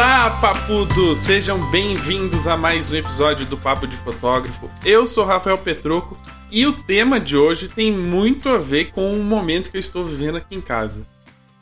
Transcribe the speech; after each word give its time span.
Olá, 0.00 0.30
papudos! 0.40 1.18
Sejam 1.18 1.60
bem-vindos 1.70 2.46
a 2.46 2.56
mais 2.56 2.90
um 2.90 2.96
episódio 2.96 3.44
do 3.44 3.58
Papo 3.58 3.86
de 3.86 3.98
Fotógrafo. 3.98 4.66
Eu 4.82 5.06
sou 5.06 5.26
Rafael 5.26 5.58
Petroco 5.58 6.18
e 6.50 6.66
o 6.66 6.72
tema 6.72 7.20
de 7.20 7.36
hoje 7.36 7.68
tem 7.68 7.92
muito 7.92 8.48
a 8.48 8.56
ver 8.56 8.92
com 8.92 9.12
o 9.12 9.22
momento 9.22 9.70
que 9.70 9.76
eu 9.76 9.78
estou 9.78 10.02
vivendo 10.02 10.36
aqui 10.36 10.54
em 10.54 10.60
casa. 10.62 11.06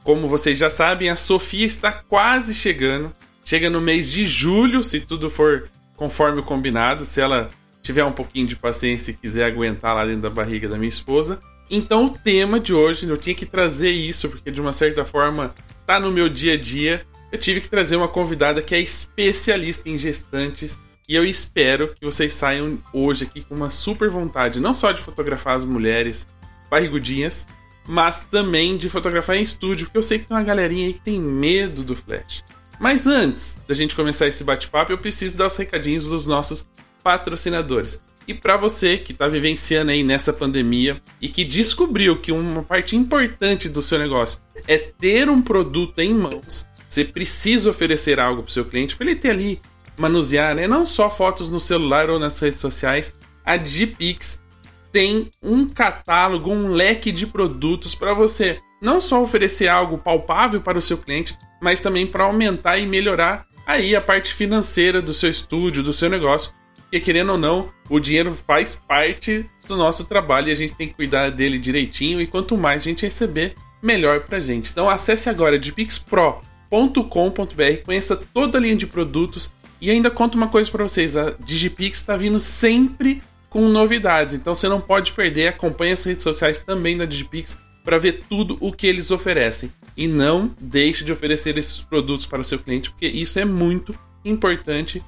Como 0.05 0.29
vocês 0.29 0.57
já 0.57 0.71
sabem, 0.71 1.11
a 1.11 1.17
Sofia 1.17 1.67
está 1.67 1.91
quase 1.91 2.55
chegando. 2.55 3.13
Chega 3.45 3.69
no 3.69 3.81
mês 3.81 4.09
de 4.09 4.25
julho, 4.25 4.85
se 4.85 5.01
tudo 5.01 5.29
for 5.29 5.69
conforme 5.97 6.39
o 6.39 6.45
combinado, 6.45 7.05
se 7.05 7.21
ela 7.21 7.49
tiver 7.83 8.05
um 8.05 8.13
pouquinho 8.13 8.47
de 8.47 8.55
paciência 8.55 9.11
e 9.11 9.15
quiser 9.15 9.47
aguentar 9.47 9.97
lá 9.97 10.07
dentro 10.07 10.23
da 10.23 10.31
barriga 10.31 10.69
da 10.69 10.79
minha 10.79 10.89
esposa. 10.89 11.41
Então, 11.69 12.05
o 12.05 12.11
tema 12.11 12.61
de 12.61 12.73
hoje, 12.73 13.05
eu 13.09 13.17
tinha 13.17 13.35
que 13.35 13.45
trazer 13.45 13.91
isso, 13.91 14.29
porque 14.29 14.53
de 14.53 14.61
uma 14.61 14.73
certa 14.73 15.05
forma 15.05 15.53
tá 15.85 15.99
no 15.99 16.13
meu 16.13 16.29
dia 16.29 16.55
a 16.55 16.57
dia 16.57 17.05
eu 17.31 17.39
tive 17.39 17.61
que 17.61 17.69
trazer 17.69 17.97
uma 17.97 18.09
convidada 18.09 18.63
que 18.63 18.75
é 18.75 18.81
especialista 18.81 19.89
em 19.89 19.99
gestantes 19.99 20.79
e 21.09 21.15
eu 21.15 21.25
espero 21.25 21.95
que 21.95 22.05
vocês 22.05 22.33
saiam 22.35 22.79
hoje 22.93 23.25
aqui 23.25 23.41
com 23.43 23.55
uma 23.55 23.71
super 23.71 24.11
vontade, 24.11 24.61
não 24.61 24.75
só 24.75 24.93
de 24.93 25.01
fotografar 25.01 25.57
as 25.57 25.65
mulheres 25.65 26.27
barrigudinhas, 26.71 27.47
mas 27.87 28.21
também 28.31 28.77
de 28.77 28.91
fotografar 28.91 29.37
em 29.37 29.43
estúdio, 29.43 29.87
porque 29.87 29.99
eu 29.99 30.03
sei 30.03 30.19
que 30.19 30.27
tem 30.27 30.37
uma 30.37 30.43
galerinha 30.43 30.87
aí 30.87 30.93
que 30.93 31.01
tem 31.01 31.19
medo 31.19 31.83
do 31.83 31.97
flash. 31.97 32.45
Mas 32.79 33.07
antes 33.07 33.59
da 33.67 33.75
gente 33.75 33.95
começar 33.95 34.27
esse 34.27 34.45
bate-papo, 34.45 34.93
eu 34.93 34.99
preciso 34.99 35.37
dar 35.37 35.47
os 35.47 35.57
recadinhos 35.57 36.07
dos 36.07 36.27
nossos 36.27 36.67
patrocinadores. 37.03 38.01
E 38.27 38.35
para 38.35 38.59
você 38.59 38.99
que 38.99 39.13
está 39.13 39.27
vivenciando 39.27 39.91
aí 39.91 40.05
nessa 40.05 40.35
pandemia 40.35 41.01
e 41.19 41.31
que 41.31 41.43
descobriu 41.43 42.21
que 42.21 42.31
uma 42.31 42.63
parte 42.63 42.95
importante 42.95 43.71
do 43.71 43.81
seu 43.81 43.99
negócio 43.99 44.39
é 44.67 44.77
ter 44.77 45.31
um 45.31 45.41
produto 45.41 45.99
em 46.01 46.13
mãos, 46.13 46.69
você 46.89 47.05
precisa 47.05 47.71
oferecer 47.71 48.19
algo 48.19 48.43
para 48.43 48.51
o 48.51 48.53
seu 48.53 48.65
cliente 48.65 48.97
para 48.97 49.07
ele 49.07 49.19
ter 49.19 49.31
ali, 49.31 49.61
manusear, 49.97 50.55
né? 50.55 50.67
Não 50.67 50.87
só 50.87 51.11
fotos 51.11 51.49
no 51.49 51.61
celular 51.61 52.09
ou 52.09 52.19
nas 52.19 52.39
redes 52.41 52.61
sociais. 52.61 53.15
A 53.45 53.57
Digipix 53.57 54.43
tem 54.91 55.31
um 55.43 55.69
catálogo, 55.69 56.51
um 56.51 56.69
leque 56.69 57.13
de 57.13 57.27
produtos 57.27 57.95
para 57.95 58.15
você 58.15 58.61
não 58.81 59.01
só 59.01 59.21
oferecer 59.23 59.69
algo 59.69 59.99
palpável 59.99 60.61
para 60.61 60.79
o 60.79 60.83
seu 60.83 60.97
cliente, 60.97 61.37
mas 61.61 61.81
também 61.81 62.07
para 62.07 62.25
aumentar 62.25 62.79
e 62.79 62.87
melhorar 62.87 63.47
aí 63.67 63.95
a 63.95 64.01
parte 64.01 64.33
financeira 64.33 65.03
do 65.03 65.13
seu 65.13 65.31
estúdio, 65.31 65.83
do 65.83 65.93
seu 65.93 66.09
negócio. 66.09 66.53
Porque 66.83 67.01
querendo 67.01 67.33
ou 67.33 67.39
não, 67.39 67.71
o 67.89 68.01
dinheiro 68.01 68.33
faz 68.33 68.75
parte 68.75 69.45
do 69.67 69.77
nosso 69.77 70.07
trabalho 70.07 70.49
e 70.49 70.53
a 70.53 70.55
gente 70.55 70.75
tem 70.75 70.89
que 70.89 70.95
cuidar 70.95 71.31
dele 71.31 71.59
direitinho. 71.59 72.21
E 72.21 72.27
quanto 72.27 72.57
mais 72.57 72.83
a 72.83 72.85
gente 72.85 73.03
receber, 73.03 73.55
melhor 73.83 74.21
para 74.21 74.39
a 74.39 74.41
gente. 74.41 74.71
Então 74.71 74.89
acesse 74.89 75.29
agora 75.29 75.59
Digipix 75.59 75.99
Pro 75.99 76.41
digipix.com.br, 76.71 77.85
conheça 77.85 78.17
toda 78.17 78.59
a 78.59 78.61
linha 78.61 78.77
de 78.77 78.87
produtos 78.87 79.53
e 79.81 79.91
ainda 79.91 80.11
conto 80.11 80.35
uma 80.35 80.49
coisa 80.49 80.71
para 80.71 80.83
vocês, 80.83 81.17
a 81.17 81.31
Digipix 81.39 81.99
está 81.99 82.17
vindo 82.17 82.41
sempre 82.41 83.23
com 83.49 83.69
novidades, 83.69 84.35
então 84.35 84.55
você 84.55 84.69
não 84.69 84.81
pode 84.81 85.13
perder, 85.13 85.49
acompanhe 85.49 85.93
as 85.93 86.05
redes 86.05 86.23
sociais 86.23 86.61
também 86.61 86.97
da 86.97 87.05
Digipix 87.05 87.59
para 87.85 87.99
ver 87.99 88.25
tudo 88.29 88.59
o 88.61 88.73
que 88.73 88.87
eles 88.87 89.11
oferecem. 89.11 89.73
E 89.97 90.07
não 90.07 90.55
deixe 90.61 91.05
de 91.05 91.13
oferecer 91.13 91.57
esses 91.57 91.79
produtos 91.79 92.27
para 92.27 92.41
o 92.41 92.45
seu 92.45 92.59
cliente, 92.59 92.91
porque 92.91 93.07
isso 93.07 93.39
é 93.39 93.45
muito 93.45 93.95
importante, 94.25 95.03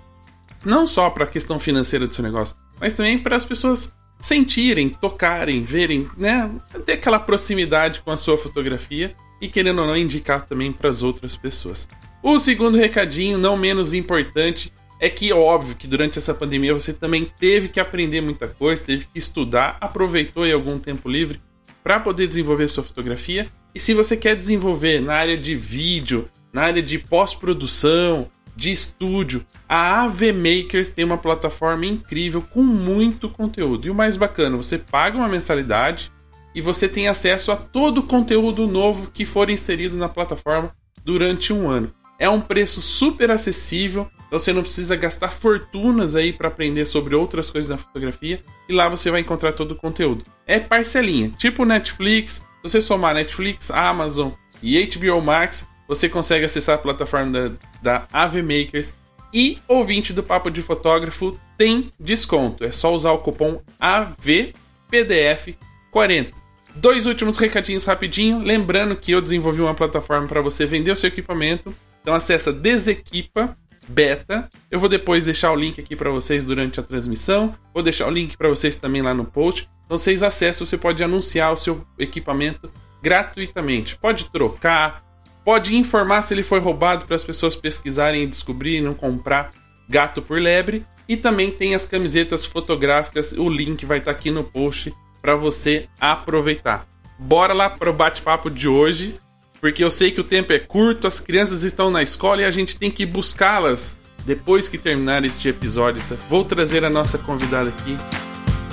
não 0.65 0.87
só 0.87 1.11
para 1.11 1.25
a 1.25 1.29
questão 1.29 1.59
financeira 1.59 2.07
do 2.07 2.15
seu 2.15 2.25
negócio, 2.25 2.57
mas 2.81 2.95
também 2.95 3.19
para 3.19 3.37
as 3.37 3.45
pessoas 3.45 3.93
sentirem, 4.21 4.89
tocarem, 4.89 5.63
verem, 5.63 6.09
né, 6.17 6.51
ter 6.87 6.93
aquela 6.93 7.19
proximidade 7.19 8.01
com 8.01 8.11
a 8.11 8.17
sua 8.17 8.39
fotografia 8.39 9.15
e 9.41 9.49
querendo 9.49 9.81
ou 9.81 9.87
não 9.87 9.97
indicar 9.97 10.47
também 10.47 10.73
para 10.73 10.91
as 10.91 11.03
outras 11.03 11.37
pessoas. 11.37 11.89
O 12.23 12.39
segundo 12.39 12.77
recadinho, 12.77 13.39
não 13.39 13.57
menos 13.57 13.95
importante, 13.95 14.73
é 15.01 15.09
que 15.09 15.33
óbvio 15.33 15.75
que 15.75 15.87
durante 15.87 16.19
essa 16.19 16.35
pandemia 16.35 16.75
você 16.75 16.93
também 16.93 17.25
teve 17.39 17.69
que 17.69 17.81
aprender 17.81 18.21
muita 18.21 18.47
coisa, 18.47 18.85
teve 18.85 19.07
que 19.07 19.19
estudar, 19.19 19.79
aproveitou 19.81 20.47
em 20.47 20.53
algum 20.53 20.79
tempo 20.79 21.09
livre 21.09 21.41
para 21.83 21.99
poder 21.99 22.29
desenvolver 22.29 22.69
sua 22.69 22.85
fotografia. 22.85 23.47
E 23.75 23.81
se 23.81 23.95
você 23.95 24.17
quer 24.17 24.37
desenvolver 24.37 25.01
na 25.01 25.15
área 25.15 25.39
de 25.39 25.55
vídeo, 25.55 26.29
na 26.53 26.63
área 26.63 26.83
de 26.83 26.99
pós-produção, 26.99 28.29
de 28.55 28.71
estúdio, 28.71 29.47
a 29.67 30.03
AV 30.03 30.33
Makers 30.33 30.91
tem 30.91 31.05
uma 31.05 31.17
plataforma 31.17 31.87
incrível 31.87 32.43
com 32.43 32.63
muito 32.63 33.31
conteúdo. 33.31 33.87
E 33.87 33.91
o 33.91 33.95
mais 33.95 34.17
bacana, 34.17 34.57
você 34.57 34.77
paga 34.77 35.17
uma 35.17 35.29
mensalidade 35.29 36.13
e 36.55 36.61
você 36.61 36.89
tem 36.89 37.09
acesso 37.09 37.53
a 37.53 37.57
todo 37.57 37.99
o 37.99 38.03
conteúdo 38.03 38.67
novo 38.67 39.11
que 39.11 39.25
for 39.25 39.51
inserido 39.51 39.97
na 39.97 40.09
plataforma 40.09 40.75
durante 41.05 41.53
um 41.53 41.69
ano. 41.69 41.93
É 42.19 42.29
um 42.29 42.41
preço 42.41 42.83
super 42.83 43.31
acessível, 43.31 44.09
então 44.27 44.39
você 44.39 44.53
não 44.53 44.63
precisa 44.63 44.95
gastar 44.95 45.31
fortunas 45.31 46.15
aí 46.15 46.33
para 46.33 46.49
aprender 46.49 46.85
sobre 46.85 47.15
outras 47.15 47.51
coisas 47.51 47.71
da 47.71 47.79
fotografia 47.79 48.43
e 48.69 48.73
lá 48.73 48.89
você 48.89 49.11
vai 49.11 49.21
encontrar 49.21 49.53
todo 49.53 49.73
o 49.73 49.77
conteúdo. 49.77 50.25
É 50.47 50.61
parcelinha, 50.61 51.31
tipo 51.39 51.65
Netflix. 51.65 52.35
Se 52.35 52.45
você 52.63 52.81
somar 52.81 53.15
Netflix, 53.15 53.71
Amazon 53.71 54.33
e 54.63 54.87
HBO 54.87 55.23
Max, 55.23 55.67
você 55.89 56.09
consegue 56.09 56.45
acessar 56.45 56.75
a 56.75 56.79
plataforma 56.79 57.33
da, 57.33 57.51
da 57.83 58.07
AV 58.13 58.43
Makers 58.43 58.95
e 59.33 59.59
ouvinte 59.67 60.13
do 60.13 60.23
Papo 60.23 60.51
de 60.51 60.61
Fotógrafo 60.61 61.41
tem 61.57 61.91
desconto. 61.99 62.65
É 62.65 62.71
só 62.71 62.95
usar 62.95 63.13
o 63.13 63.19
cupom 63.19 63.63
AVPDF40. 63.81 66.40
Dois 66.75 67.07
últimos 67.07 67.37
recadinhos 67.37 67.85
rapidinho. 67.85 68.39
Lembrando 68.39 68.97
que 68.97 69.13
eu 69.13 69.21
desenvolvi 69.21 69.61
uma 69.61 69.75
plataforma 69.75 70.27
para 70.27 70.41
você 70.41 70.67
vender 70.67 70.93
o 70.93 70.97
seu 70.97 71.09
equipamento. 71.09 71.75
Então 72.01 72.15
acessa 72.15 72.53
Desequipa 72.53 73.57
Beta. 73.89 74.49
Eu 74.71 74.79
vou 74.79 74.89
depois 74.89 75.25
deixar 75.25 75.53
o 75.53 75.57
link 75.57 75.81
aqui 75.81 75.97
para 75.97 76.11
vocês 76.11 76.45
durante 76.45 76.79
a 76.79 76.83
transmissão. 76.83 77.55
Vou 77.75 77.83
deixar 77.83 78.07
o 78.07 78.11
link 78.11 78.37
para 78.37 78.49
vocês 78.49 78.77
também 78.77 79.03
lá 79.03 79.13
no 79.13 79.25
post. 79.25 79.69
Então 79.85 79.99
vocês 79.99 80.23
acessam, 80.23 80.65
você 80.65 80.79
pode 80.79 81.03
anunciar 81.03 81.53
o 81.53 81.57
seu 81.57 81.85
equipamento 81.99 82.71
gratuitamente. 83.03 83.99
Pode 83.99 84.31
trocar, 84.31 85.03
pode 85.45 85.75
informar 85.77 86.23
se 86.23 86.33
ele 86.33 86.45
foi 86.45 86.61
roubado 86.61 87.07
para 87.07 87.17
as 87.17 87.25
pessoas 87.25 87.57
pesquisarem 87.57 88.23
e 88.23 88.27
descobrir 88.27 88.77
e 88.77 88.81
não 88.81 88.95
comprar 88.95 89.53
gato 89.89 90.23
por 90.23 90.41
lebre. 90.41 90.85
E 91.09 91.17
também 91.17 91.51
tem 91.51 91.75
as 91.75 91.85
camisetas 91.85 92.47
fotográficas, 92.47 93.33
o 93.33 93.49
link 93.49 93.85
vai 93.85 93.99
estar 93.99 94.13
tá 94.13 94.17
aqui 94.17 94.31
no 94.31 94.45
post 94.45 94.95
para 95.21 95.37
você 95.37 95.89
aproveitar. 96.01 96.87
Bora 97.19 97.53
lá 97.53 97.69
para 97.69 97.91
o 97.91 97.93
bate-papo 97.93 98.51
de 98.51 98.67
hoje, 98.67 99.21
porque 99.61 99.85
eu 99.85 99.91
sei 99.91 100.11
que 100.11 100.21
o 100.21 100.25
tempo 100.25 100.53
é 100.53 100.59
curto, 100.59 101.07
as 101.07 101.21
crianças 101.21 101.65
estão 101.65 101.91
na 101.91 102.03
escola 102.03 102.43
e 102.43 102.45
a 102.45 102.51
gente 102.51 102.79
tem 102.79 102.91
que 102.91 103.05
buscá-las 103.05 103.97
depois 104.25 104.69
que 104.69 104.79
terminar 104.79 105.25
este 105.25 105.49
episódio. 105.49 106.03
Vou 106.29 106.45
trazer 106.45 106.85
a 106.85 106.91
nossa 106.91 107.19
convidada 107.19 107.69
aqui, 107.69 107.97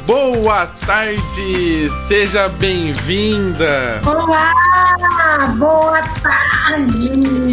Boa 0.07 0.65
tarde, 0.85 1.89
seja 2.07 2.47
bem-vinda. 2.47 3.99
Olá, 4.05 4.53
boa 5.57 6.01
tarde. 6.23 7.46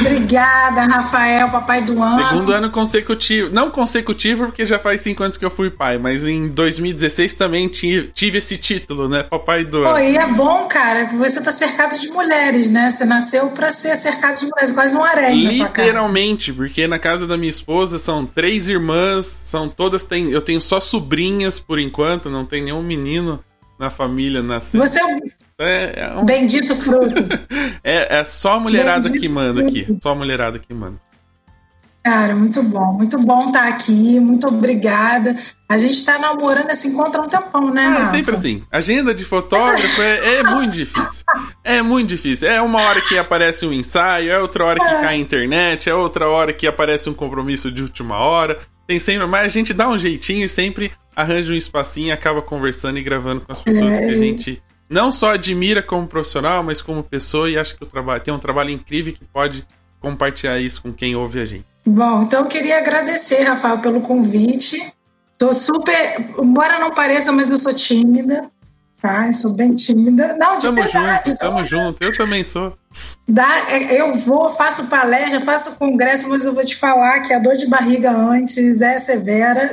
Obrigada, 0.00 0.82
Rafael, 0.82 1.48
papai 1.50 1.82
do 1.82 2.02
ano. 2.02 2.28
Segundo 2.28 2.52
ano 2.52 2.70
consecutivo, 2.70 3.50
não 3.52 3.70
consecutivo 3.70 4.46
porque 4.46 4.64
já 4.64 4.78
faz 4.78 5.00
cinco 5.00 5.22
anos 5.22 5.36
que 5.36 5.44
eu 5.44 5.50
fui 5.50 5.70
pai, 5.70 5.98
mas 5.98 6.24
em 6.24 6.48
2016 6.48 7.34
também 7.34 7.68
tive, 7.68 8.08
tive 8.08 8.38
esse 8.38 8.56
título, 8.56 9.08
né, 9.08 9.22
papai 9.22 9.64
do 9.64 9.84
ano. 9.84 9.92
Pô, 9.92 9.98
e 9.98 10.16
é 10.16 10.26
bom, 10.26 10.66
cara, 10.66 11.06
você 11.16 11.40
tá 11.40 11.52
cercado 11.52 11.98
de 11.98 12.08
mulheres, 12.08 12.70
né? 12.70 12.90
Você 12.90 13.04
nasceu 13.04 13.48
para 13.50 13.70
ser 13.70 13.96
cercado 13.96 14.38
de 14.38 14.46
mulheres, 14.46 14.72
quase 14.72 14.96
um 14.96 15.02
harém. 15.02 15.46
Literalmente, 15.46 16.52
porque 16.52 16.86
na 16.86 16.98
casa 16.98 17.26
da 17.26 17.36
minha 17.36 17.50
esposa 17.50 17.98
são 17.98 18.24
três 18.26 18.68
irmãs, 18.68 19.26
são 19.26 19.68
todas 19.68 20.02
têm, 20.02 20.30
eu 20.30 20.40
tenho 20.40 20.60
só 20.60 20.80
sobrinhas 20.80 21.58
por 21.58 21.78
enquanto, 21.78 22.30
não 22.30 22.44
tem 22.44 22.62
nenhum 22.62 22.82
menino 22.82 23.42
na 23.78 23.90
família 23.90 24.42
nascendo. 24.42 24.86
Você 24.86 25.00
é 25.00 25.06
um 25.06 25.18
é, 25.60 25.92
é 25.96 26.18
um... 26.18 26.24
bendito 26.24 26.74
fruto. 26.74 27.22
é, 27.84 28.20
é 28.20 28.24
só 28.24 28.54
a 28.54 28.60
mulherada 28.60 29.08
bendito 29.08 29.20
que 29.20 29.28
manda 29.28 29.60
fruto. 29.60 29.78
aqui. 29.78 29.98
Só 30.02 30.10
a 30.10 30.14
mulherada 30.14 30.58
que 30.58 30.72
manda. 30.72 30.96
Cara, 32.02 32.34
muito 32.34 32.62
bom, 32.62 32.94
muito 32.94 33.18
bom 33.18 33.48
estar 33.48 33.68
aqui, 33.68 34.18
muito 34.18 34.48
obrigada. 34.48 35.36
A 35.68 35.76
gente 35.76 35.96
está 35.96 36.18
namorando 36.18 36.70
esse 36.70 36.88
encontro 36.88 37.20
há 37.20 37.24
um 37.26 37.28
tempão, 37.28 37.70
né? 37.70 37.94
Ah, 37.98 38.02
é 38.02 38.06
sempre 38.06 38.32
assim. 38.32 38.62
Agenda 38.72 39.14
de 39.14 39.22
fotógrafo 39.22 40.00
é, 40.00 40.36
é, 40.36 40.42
muito 40.42 40.72
difícil. 40.72 41.24
É 41.62 41.82
muito 41.82 42.08
difícil. 42.08 42.48
É 42.48 42.60
uma 42.62 42.80
hora 42.80 43.02
que 43.02 43.18
aparece 43.18 43.66
um 43.66 43.72
ensaio, 43.72 44.32
é 44.32 44.40
outra 44.40 44.64
hora 44.64 44.80
que 44.80 44.86
é. 44.86 45.00
cai 45.02 45.14
a 45.14 45.16
internet, 45.16 45.90
é 45.90 45.94
outra 45.94 46.26
hora 46.26 46.54
que 46.54 46.66
aparece 46.66 47.10
um 47.10 47.14
compromisso 47.14 47.70
de 47.70 47.82
última 47.82 48.16
hora. 48.16 48.58
Tem 48.86 48.98
sempre, 48.98 49.26
mas 49.26 49.44
a 49.44 49.48
gente 49.48 49.74
dá 49.74 49.86
um 49.86 49.98
jeitinho 49.98 50.46
e 50.46 50.48
sempre 50.48 50.90
arranja 51.14 51.52
um 51.52 51.56
espacinho 51.56 52.08
e 52.08 52.12
acaba 52.12 52.40
conversando 52.40 52.98
e 52.98 53.02
gravando 53.02 53.42
com 53.42 53.52
as 53.52 53.60
pessoas 53.60 53.94
é. 53.94 54.06
que 54.06 54.12
a 54.12 54.16
gente 54.16 54.62
não 54.90 55.12
só 55.12 55.34
admira 55.34 55.80
como 55.80 56.08
profissional, 56.08 56.64
mas 56.64 56.82
como 56.82 57.04
pessoa 57.04 57.48
e 57.48 57.56
acha 57.56 57.76
que 57.76 57.84
o 57.84 57.86
trabalho 57.86 58.20
tem 58.20 58.34
um 58.34 58.38
trabalho 58.38 58.70
incrível 58.70 59.12
que 59.12 59.24
pode 59.24 59.64
compartilhar 60.00 60.58
isso 60.58 60.82
com 60.82 60.92
quem 60.92 61.14
ouve 61.14 61.40
a 61.40 61.44
gente. 61.44 61.64
Bom, 61.86 62.24
então 62.24 62.40
eu 62.40 62.46
queria 62.46 62.78
agradecer, 62.78 63.42
Rafael, 63.44 63.78
pelo 63.78 64.00
convite. 64.00 64.92
Tô 65.38 65.54
super, 65.54 66.34
embora 66.38 66.80
não 66.80 66.92
pareça, 66.92 67.30
mas 67.30 67.50
eu 67.50 67.56
sou 67.56 67.72
tímida. 67.72 68.50
Tá? 69.00 69.26
Eu 69.26 69.34
sou 69.34 69.52
bem 69.52 69.74
tímida. 69.74 70.36
Não, 70.38 70.58
de 70.58 70.66
tamo 70.66 70.82
verdade. 70.82 71.30
Junto, 71.30 71.38
tamo 71.38 71.64
junto, 71.64 72.04
eu 72.04 72.16
também 72.16 72.44
sou. 72.44 72.74
Dá, 73.28 73.70
é, 73.70 74.00
eu 74.00 74.16
vou, 74.18 74.50
faço 74.50 74.86
palestra, 74.86 75.40
faço 75.40 75.76
congresso, 75.76 76.28
mas 76.28 76.44
eu 76.44 76.52
vou 76.52 76.64
te 76.64 76.76
falar 76.76 77.20
que 77.20 77.32
a 77.32 77.38
dor 77.38 77.56
de 77.56 77.66
barriga 77.66 78.10
antes 78.10 78.80
é 78.80 78.98
severa. 78.98 79.72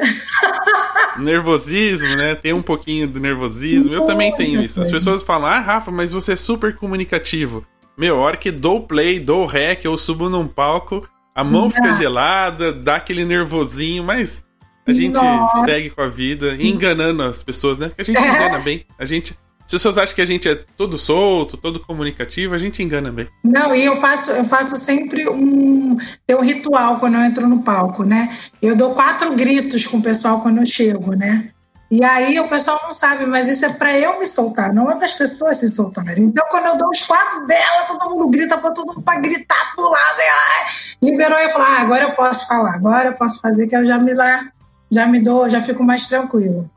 Nervosismo, 1.17 2.15
né? 2.15 2.35
Tem 2.35 2.53
um 2.53 2.61
pouquinho 2.61 3.07
do 3.07 3.19
nervosismo. 3.19 3.93
Eu 3.93 4.05
também 4.05 4.35
tenho 4.35 4.61
isso. 4.61 4.81
As 4.81 4.91
pessoas 4.91 5.23
falam, 5.23 5.49
ah, 5.49 5.59
Rafa, 5.59 5.91
mas 5.91 6.11
você 6.11 6.33
é 6.33 6.35
super 6.35 6.75
comunicativo. 6.75 7.65
Meu, 7.97 8.17
a 8.17 8.19
hora 8.19 8.37
que 8.37 8.51
dou 8.51 8.81
play, 8.81 9.19
dou 9.19 9.45
rec, 9.47 9.83
eu 9.83 9.97
subo 9.97 10.29
num 10.29 10.47
palco, 10.47 11.07
a 11.33 11.43
mão 11.43 11.67
fica 11.69 11.93
gelada, 11.93 12.71
dá 12.71 12.97
aquele 12.97 13.25
nervosinho, 13.25 14.03
mas 14.03 14.45
a 14.87 14.93
gente 14.93 15.15
Nossa. 15.15 15.65
segue 15.65 15.89
com 15.89 16.01
a 16.01 16.07
vida, 16.07 16.55
enganando 16.55 17.23
as 17.23 17.43
pessoas, 17.43 17.77
né? 17.77 17.89
Porque 17.89 18.01
a 18.01 18.05
gente 18.05 18.19
engana 18.19 18.59
bem. 18.59 18.85
A 18.97 19.05
gente. 19.05 19.33
Se 19.67 19.75
as 19.75 19.81
pessoas 19.81 19.97
acham 19.97 20.15
que 20.15 20.21
a 20.21 20.25
gente 20.25 20.47
é 20.47 20.55
todo 20.77 20.97
solto, 20.97 21.57
todo 21.57 21.81
comunicativo, 21.81 22.55
a 22.55 22.57
gente 22.57 22.81
engana 22.81 23.11
bem. 23.11 23.27
Não, 23.43 23.75
e 23.75 23.83
eu 23.83 23.97
faço, 23.97 24.31
eu 24.31 24.45
faço 24.45 24.77
sempre 24.77 25.27
um, 25.27 25.97
um 26.29 26.41
ritual 26.41 26.99
quando 26.99 27.15
eu 27.15 27.21
entro 27.21 27.45
no 27.45 27.61
palco, 27.61 28.03
né? 28.05 28.33
Eu 28.61 28.77
dou 28.77 28.93
quatro 28.93 29.33
gritos 29.33 29.85
com 29.85 29.97
o 29.97 30.01
pessoal 30.01 30.39
quando 30.39 30.59
eu 30.59 30.65
chego, 30.65 31.13
né? 31.13 31.49
E 31.91 32.03
aí 32.03 32.39
o 32.39 32.47
pessoal 32.47 32.79
não 32.83 32.93
sabe, 32.93 33.25
mas 33.25 33.47
isso 33.47 33.65
é 33.65 33.69
para 33.69 33.97
eu 33.97 34.19
me 34.19 34.25
soltar, 34.25 34.73
não 34.73 34.91
é 34.91 34.95
para 34.95 35.05
as 35.05 35.13
pessoas 35.13 35.57
se 35.57 35.69
soltarem. 35.69 36.25
Então, 36.25 36.45
quando 36.49 36.65
eu 36.65 36.77
dou 36.77 36.89
os 36.89 37.01
quatro 37.01 37.45
dela, 37.45 37.83
todo 37.87 38.09
mundo 38.09 38.27
grita 38.29 38.57
para 38.57 38.71
todo 38.71 38.87
mundo 38.87 39.01
para 39.01 39.19
gritar, 39.19 39.73
pular, 39.75 40.15
sei 40.15 40.27
lá. 40.27 40.71
Liberou 41.01 41.39
eu 41.39 41.49
falar, 41.49 41.77
ah, 41.77 41.81
agora 41.81 42.03
eu 42.03 42.11
posso 42.11 42.47
falar, 42.47 42.73
agora 42.73 43.09
eu 43.09 43.13
posso 43.13 43.39
fazer, 43.39 43.67
que 43.67 43.75
eu 43.75 43.85
já 43.85 43.97
me 43.97 44.13
lá 44.13 44.49
já 44.91 45.07
me 45.07 45.19
dou, 45.19 45.49
já 45.49 45.61
fico 45.61 45.83
mais 45.83 46.07
tranquilo. 46.07 46.69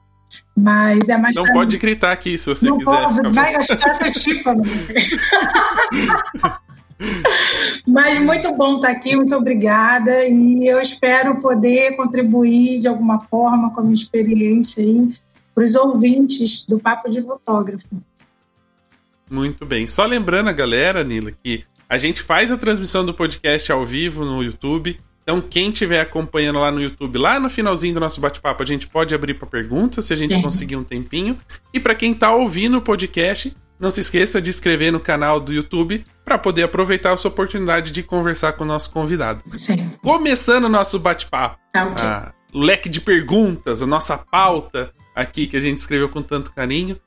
Mas 0.57 1.09
é 1.09 1.17
mais. 1.17 1.35
Não 1.35 1.53
pode 1.53 1.79
gritar 1.79 2.13
aqui 2.13 2.37
se 2.37 2.49
você 2.49 2.67
não 2.67 2.79
quiser. 2.79 2.91
Pode, 2.91 3.29
vai 3.31 3.53
gastar 3.53 3.99
petícola. 3.99 4.63
Mas 7.87 8.21
muito 8.21 8.55
bom 8.55 8.77
estar 8.77 8.91
aqui, 8.91 9.17
muito 9.17 9.35
obrigada. 9.35 10.25
E 10.27 10.67
eu 10.67 10.81
espero 10.81 11.41
poder 11.41 11.97
contribuir 11.97 12.79
de 12.79 12.89
alguma 12.89 13.21
forma 13.21 13.71
com 13.71 13.81
a 13.81 13.83
minha 13.83 13.95
experiência 13.95 14.85
aí 14.85 15.15
para 15.55 15.65
os 15.65 15.75
ouvintes 15.75 16.65
do 16.67 16.79
Papo 16.79 17.11
de 17.11 17.23
Fotógrafo. 17.23 17.89
Muito 19.31 19.65
bem. 19.65 19.87
Só 19.87 20.05
lembrando 20.05 20.51
a 20.51 20.53
galera, 20.53 21.03
Nila, 21.03 21.33
que 21.43 21.65
a 21.89 21.97
gente 21.97 22.23
faz 22.23 22.53
a 22.53 22.59
transmissão 22.59 23.05
do 23.05 23.15
podcast 23.15 23.73
ao 23.73 23.85
vivo 23.85 24.25
no 24.25 24.43
YouTube. 24.43 25.01
Então, 25.31 25.41
quem 25.41 25.71
estiver 25.71 26.01
acompanhando 26.01 26.59
lá 26.59 26.73
no 26.73 26.83
YouTube, 26.83 27.17
lá 27.17 27.39
no 27.39 27.49
finalzinho 27.49 27.95
do 27.95 28.01
nosso 28.01 28.21
bate-papo, 28.21 28.65
a 28.65 28.67
gente 28.67 28.89
pode 28.89 29.15
abrir 29.15 29.35
para 29.35 29.47
perguntas, 29.47 30.07
se 30.07 30.13
a 30.13 30.17
gente 30.17 30.43
conseguir 30.43 30.75
um 30.75 30.83
tempinho. 30.83 31.39
E 31.73 31.79
para 31.79 31.95
quem 31.95 32.11
está 32.11 32.35
ouvindo 32.35 32.79
o 32.79 32.83
podcast, 32.83 33.57
não 33.79 33.93
se 33.93 34.01
esqueça 34.01 34.43
de 34.43 34.51
inscrever 34.51 34.91
no 34.91 34.99
canal 34.99 35.39
do 35.39 35.53
YouTube 35.53 36.05
para 36.25 36.37
poder 36.37 36.65
aproveitar 36.65 37.13
essa 37.13 37.29
oportunidade 37.29 37.93
de 37.93 38.03
conversar 38.03 38.55
com 38.55 38.65
o 38.65 38.67
nosso 38.67 38.91
convidado. 38.91 39.45
Sim. 39.57 39.93
Começando 40.03 40.65
o 40.65 40.69
nosso 40.69 40.99
bate-papo, 40.99 41.61
tá, 41.73 42.35
a 42.53 42.59
leque 42.59 42.89
de 42.89 43.01
perguntas, 43.01 43.83
a 43.83 43.87
nossa 43.87 44.19
pauta 44.19 44.91
aqui 45.15 45.47
que 45.47 45.57
a 45.57 45.61
gente 45.61 45.79
escreveu 45.79 46.09
com 46.09 46.23
tanto 46.23 46.53
carinho. 46.53 46.99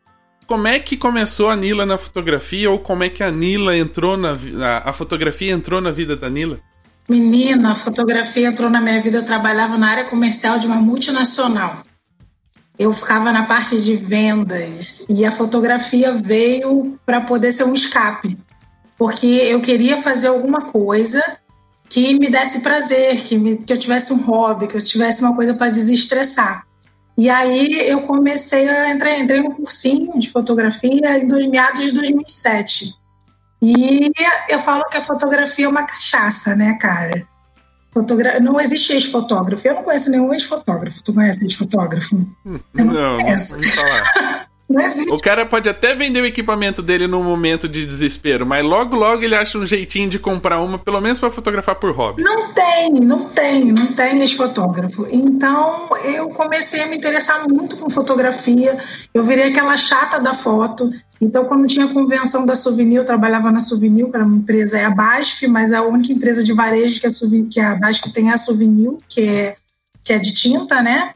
Como 0.47 0.65
é 0.65 0.79
que 0.79 0.95
começou 0.95 1.49
a 1.49 1.57
Nila 1.57 1.85
na 1.85 1.97
fotografia 1.97 2.71
ou 2.71 2.79
como 2.79 3.03
é 3.03 3.09
que 3.09 3.21
a 3.21 3.29
Nila 3.29 3.77
entrou 3.77 4.15
na 4.15 4.31
a, 4.61 4.91
a 4.91 4.93
fotografia 4.93 5.51
entrou 5.51 5.81
na 5.81 5.91
vida 5.91 6.15
da 6.15 6.29
Nila? 6.29 6.61
Menina, 7.07 7.73
a 7.73 7.75
fotografia 7.75 8.47
entrou 8.47 8.69
na 8.69 8.79
minha 8.79 9.01
vida. 9.01 9.17
Eu 9.17 9.25
trabalhava 9.25 9.77
na 9.77 9.89
área 9.89 10.05
comercial 10.05 10.57
de 10.57 10.67
uma 10.67 10.77
multinacional. 10.77 11.83
Eu 12.77 12.91
ficava 12.93 13.31
na 13.31 13.45
parte 13.45 13.79
de 13.81 13.95
vendas 13.95 15.05
e 15.07 15.25
a 15.25 15.31
fotografia 15.31 16.11
veio 16.13 16.97
para 17.05 17.21
poder 17.21 17.51
ser 17.51 17.65
um 17.65 17.73
escape, 17.73 18.37
porque 18.97 19.27
eu 19.27 19.61
queria 19.61 20.01
fazer 20.01 20.27
alguma 20.27 20.61
coisa 20.61 21.21
que 21.87 22.17
me 22.17 22.29
desse 22.31 22.61
prazer, 22.61 23.21
que, 23.21 23.37
me, 23.37 23.57
que 23.57 23.71
eu 23.71 23.77
tivesse 23.77 24.11
um 24.11 24.17
hobby, 24.17 24.65
que 24.65 24.75
eu 24.75 24.81
tivesse 24.81 25.21
uma 25.21 25.35
coisa 25.35 25.53
para 25.53 25.69
desestressar. 25.69 26.65
E 27.15 27.29
aí 27.29 27.87
eu 27.87 28.01
comecei 28.01 28.67
a 28.67 28.89
entrar, 28.89 29.19
entrei 29.19 29.41
no 29.41 29.53
cursinho 29.53 30.17
de 30.17 30.31
fotografia 30.31 31.19
em 31.19 31.49
meados 31.49 31.83
de 31.83 31.91
2007. 31.91 33.02
E 33.63 34.11
eu 34.49 34.59
falo 34.59 34.83
que 34.89 34.97
a 34.97 35.01
fotografia 35.01 35.65
é 35.65 35.69
uma 35.69 35.83
cachaça, 35.83 36.53
né, 36.53 36.77
cara? 36.81 37.25
Fotogra... 37.93 38.37
Não 38.39 38.59
existe 38.59 38.91
ex-fotógrafo. 38.91 39.65
Eu 39.65 39.75
não 39.75 39.83
conheço 39.83 40.11
nenhum 40.11 40.33
ex-fotógrafo. 40.33 41.01
Tu 41.01 41.13
conhece 41.13 41.41
ex-fotógrafo? 41.43 42.15
Hum, 42.45 42.59
não, 42.73 42.85
não, 42.85 43.17
não 43.17 43.63
falar. 43.63 44.47
O 45.09 45.19
cara 45.19 45.45
pode 45.45 45.69
até 45.69 45.95
vender 45.95 46.21
o 46.21 46.25
equipamento 46.25 46.81
dele 46.81 47.07
num 47.07 47.23
momento 47.23 47.67
de 47.67 47.85
desespero, 47.85 48.45
mas 48.45 48.63
logo, 48.63 48.95
logo 48.95 49.23
ele 49.23 49.35
acha 49.35 49.57
um 49.57 49.65
jeitinho 49.65 50.09
de 50.09 50.19
comprar 50.19 50.59
uma, 50.59 50.77
pelo 50.77 50.99
menos 51.01 51.19
para 51.19 51.31
fotografar 51.31 51.75
por 51.75 51.91
hobby. 51.91 52.23
Não 52.23 52.53
tem, 52.53 52.91
não 52.93 53.29
tem, 53.29 53.71
não 53.71 53.87
tem 53.93 54.23
esse 54.23 54.35
fotógrafo. 54.35 55.07
Então 55.11 55.89
eu 56.03 56.29
comecei 56.29 56.81
a 56.81 56.87
me 56.87 56.97
interessar 56.97 57.47
muito 57.47 57.75
com 57.75 57.89
fotografia. 57.89 58.77
Eu 59.13 59.23
virei 59.23 59.49
aquela 59.49 59.77
chata 59.77 60.19
da 60.19 60.33
foto. 60.33 60.89
Então, 61.21 61.45
quando 61.45 61.67
tinha 61.67 61.87
convenção 61.87 62.45
da 62.45 62.53
Souvenir, 62.53 62.97
eu 62.97 63.05
trabalhava 63.05 63.49
na 63.49 63.59
Souvenir, 63.59 64.09
que 64.09 64.15
era 64.15 64.25
uma 64.25 64.35
empresa, 64.35 64.77
é 64.77 64.83
a 64.83 64.89
BASF, 64.89 65.47
mas 65.47 65.71
é 65.71 65.77
a 65.77 65.83
única 65.83 66.11
empresa 66.11 66.43
de 66.43 66.51
varejo 66.51 66.99
que 66.99 67.07
a, 67.07 67.11
Souvenir, 67.11 67.47
que 67.49 67.61
a 67.61 67.75
BASF 67.75 68.11
tem 68.11 68.29
é 68.29 68.33
a 68.33 68.37
Souvenir, 68.37 68.91
que 69.07 69.21
é, 69.21 69.55
que 70.03 70.11
é 70.11 70.19
de 70.19 70.33
tinta, 70.33 70.81
né? 70.81 71.13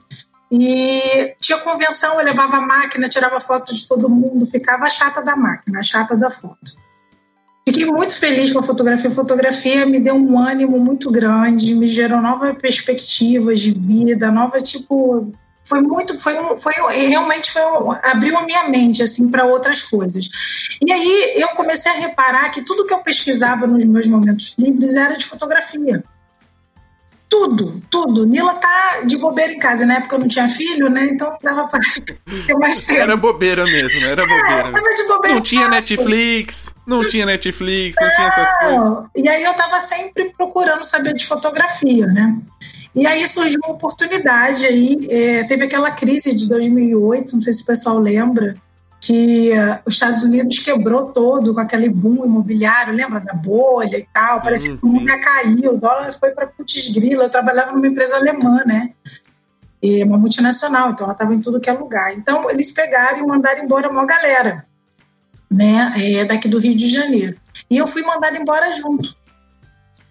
E 0.51 1.35
tinha 1.39 1.57
convenção, 1.59 2.19
eu 2.19 2.25
levava 2.25 2.57
a 2.57 2.61
máquina, 2.61 3.09
tirava 3.09 3.39
foto 3.39 3.73
de 3.73 3.85
todo 3.85 4.09
mundo, 4.09 4.45
ficava 4.45 4.89
chata 4.89 5.21
da 5.21 5.35
máquina, 5.35 5.83
chata 5.83 6.15
da 6.15 6.31
foto. 6.31 6.73
Fiquei 7.67 7.85
muito 7.85 8.17
feliz 8.17 8.53
com 8.53 8.59
a 8.59 8.63
fotografia. 8.63 9.09
A 9.09 9.13
fotografia 9.13 9.85
me 9.85 9.99
deu 9.99 10.15
um 10.15 10.39
ânimo 10.39 10.79
muito 10.79 11.11
grande, 11.11 11.75
me 11.75 11.85
gerou 11.85 12.21
novas 12.21 12.57
perspectivas 12.57 13.59
de 13.59 13.71
vida, 13.71 14.31
nova 14.31 14.61
tipo, 14.61 15.33
foi 15.65 15.81
muito, 15.81 16.17
foi, 16.17 16.33
foi 16.59 16.73
realmente 17.07 17.51
foi, 17.51 17.61
abriu 18.03 18.37
a 18.37 18.45
minha 18.45 18.69
mente 18.69 19.03
assim 19.03 19.27
para 19.27 19.43
outras 19.43 19.83
coisas. 19.83 20.29
E 20.81 20.89
aí 20.89 21.33
eu 21.35 21.49
comecei 21.49 21.91
a 21.91 21.95
reparar 21.95 22.49
que 22.51 22.63
tudo 22.63 22.85
que 22.85 22.93
eu 22.93 22.99
pesquisava 22.99 23.67
nos 23.67 23.83
meus 23.83 24.07
momentos 24.07 24.55
livres 24.57 24.93
era 24.93 25.17
de 25.17 25.25
fotografia. 25.25 26.01
Tudo, 27.29 27.81
tudo. 27.89 28.25
Nila 28.25 28.53
tá 28.53 29.01
de 29.05 29.17
bobeira 29.17 29.51
em 29.51 29.59
casa. 29.59 29.85
Na 29.85 29.95
época 29.95 30.15
eu 30.15 30.19
não 30.19 30.27
tinha 30.27 30.47
filho, 30.47 30.89
né? 30.89 31.09
Então 31.11 31.35
dava 31.43 31.67
pra 31.67 31.79
ter 32.25 32.55
mais 32.55 32.83
tempo. 32.85 33.01
Era 33.01 33.17
bobeira 33.17 33.63
mesmo, 33.65 34.05
era 34.05 34.21
bobeira. 34.21 34.69
É, 34.69 34.71
tava 34.71 34.89
de 34.95 35.07
bobeira 35.07 35.35
não 35.35 35.41
tinha 35.41 35.67
Netflix, 35.67 36.73
não 36.85 37.07
tinha 37.07 37.25
Netflix, 37.25 37.95
não, 37.99 38.07
não 38.07 38.13
tinha 38.13 38.27
essas 38.27 38.59
coisas. 38.59 39.05
E 39.15 39.27
aí 39.27 39.43
eu 39.43 39.53
tava 39.55 39.79
sempre 39.81 40.31
procurando 40.37 40.83
saber 40.83 41.13
de 41.13 41.27
fotografia, 41.27 42.07
né? 42.07 42.37
E 42.95 43.05
aí 43.05 43.27
surgiu 43.27 43.59
uma 43.63 43.75
oportunidade 43.75 44.65
aí. 44.65 45.07
É, 45.09 45.43
teve 45.43 45.65
aquela 45.65 45.91
crise 45.91 46.33
de 46.33 46.47
2008, 46.47 47.33
não 47.33 47.41
sei 47.41 47.53
se 47.53 47.61
o 47.61 47.65
pessoal 47.65 47.99
lembra, 47.99 48.55
que 48.99 49.51
uh, 49.51 49.79
os 49.85 49.93
Estados 49.93 50.23
Unidos 50.23 50.59
quebrou 50.59 51.11
todo 51.11 51.53
com 51.53 51.59
aquele 51.59 51.89
boom 51.89 52.25
imobiliário, 52.25 52.93
lembra 52.93 53.19
da 53.19 53.33
bolha 53.33 53.97
e 53.97 54.07
tal? 54.11 54.39
Sim, 54.39 54.45
Parecia 54.45 54.77
que 54.77 54.85
o 54.85 54.87
mundo 54.87 55.09
ia 55.09 55.21
cair, 55.21 55.67
o 55.69 55.77
dólar 55.77 56.11
foi 56.13 56.31
para 56.31 56.47
putz 56.47 56.89
grila. 56.89 57.25
Eu 57.25 57.29
trabalhava 57.29 57.71
numa 57.71 57.87
empresa 57.87 58.15
alemã, 58.15 58.63
né? 58.65 58.91
E 59.81 60.03
uma 60.03 60.17
multinacional, 60.17 60.91
então 60.91 61.05
ela 61.05 61.13
estava 61.13 61.33
em 61.33 61.39
tudo 61.39 61.59
que 61.59 61.69
é 61.69 61.73
lugar. 61.73 62.13
Então 62.13 62.49
eles 62.49 62.71
pegaram 62.71 63.19
e 63.19 63.27
mandaram 63.27 63.63
embora 63.63 63.89
uma 63.89 64.05
galera, 64.05 64.65
né? 65.49 65.93
É, 65.95 66.25
daqui 66.25 66.47
do 66.47 66.59
Rio 66.59 66.75
de 66.75 66.89
Janeiro. 66.89 67.37
E 67.69 67.77
eu 67.77 67.87
fui 67.87 68.01
mandada 68.01 68.37
embora 68.37 68.71
junto. 68.73 69.15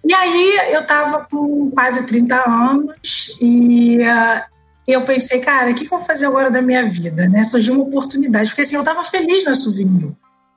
E 0.09 0.15
aí 0.15 0.59
eu 0.71 0.83
estava 0.83 1.27
com 1.29 1.69
quase 1.73 2.07
30 2.07 2.49
anos 2.49 3.37
e 3.41 3.99
uh, 3.99 4.56
eu 4.93 5.03
pensei, 5.03 5.41
cara, 5.41 5.71
o 5.71 5.75
que, 5.75 5.87
que 5.87 5.93
eu 5.93 5.99
vou 5.99 6.07
fazer 6.07 6.27
agora 6.27 6.51
da 6.51 6.63
minha 6.63 6.89
vida? 6.89 7.29
Né? 7.29 7.43
Surgiu 7.45 7.75
uma 7.75 7.85
oportunidade, 7.85 8.49
porque 8.51 8.63
assim, 8.63 8.77
eu 8.77 8.83
estava 8.83 9.03
feliz 9.05 9.45
na 9.45 9.55
Souvenir. 9.55 10.13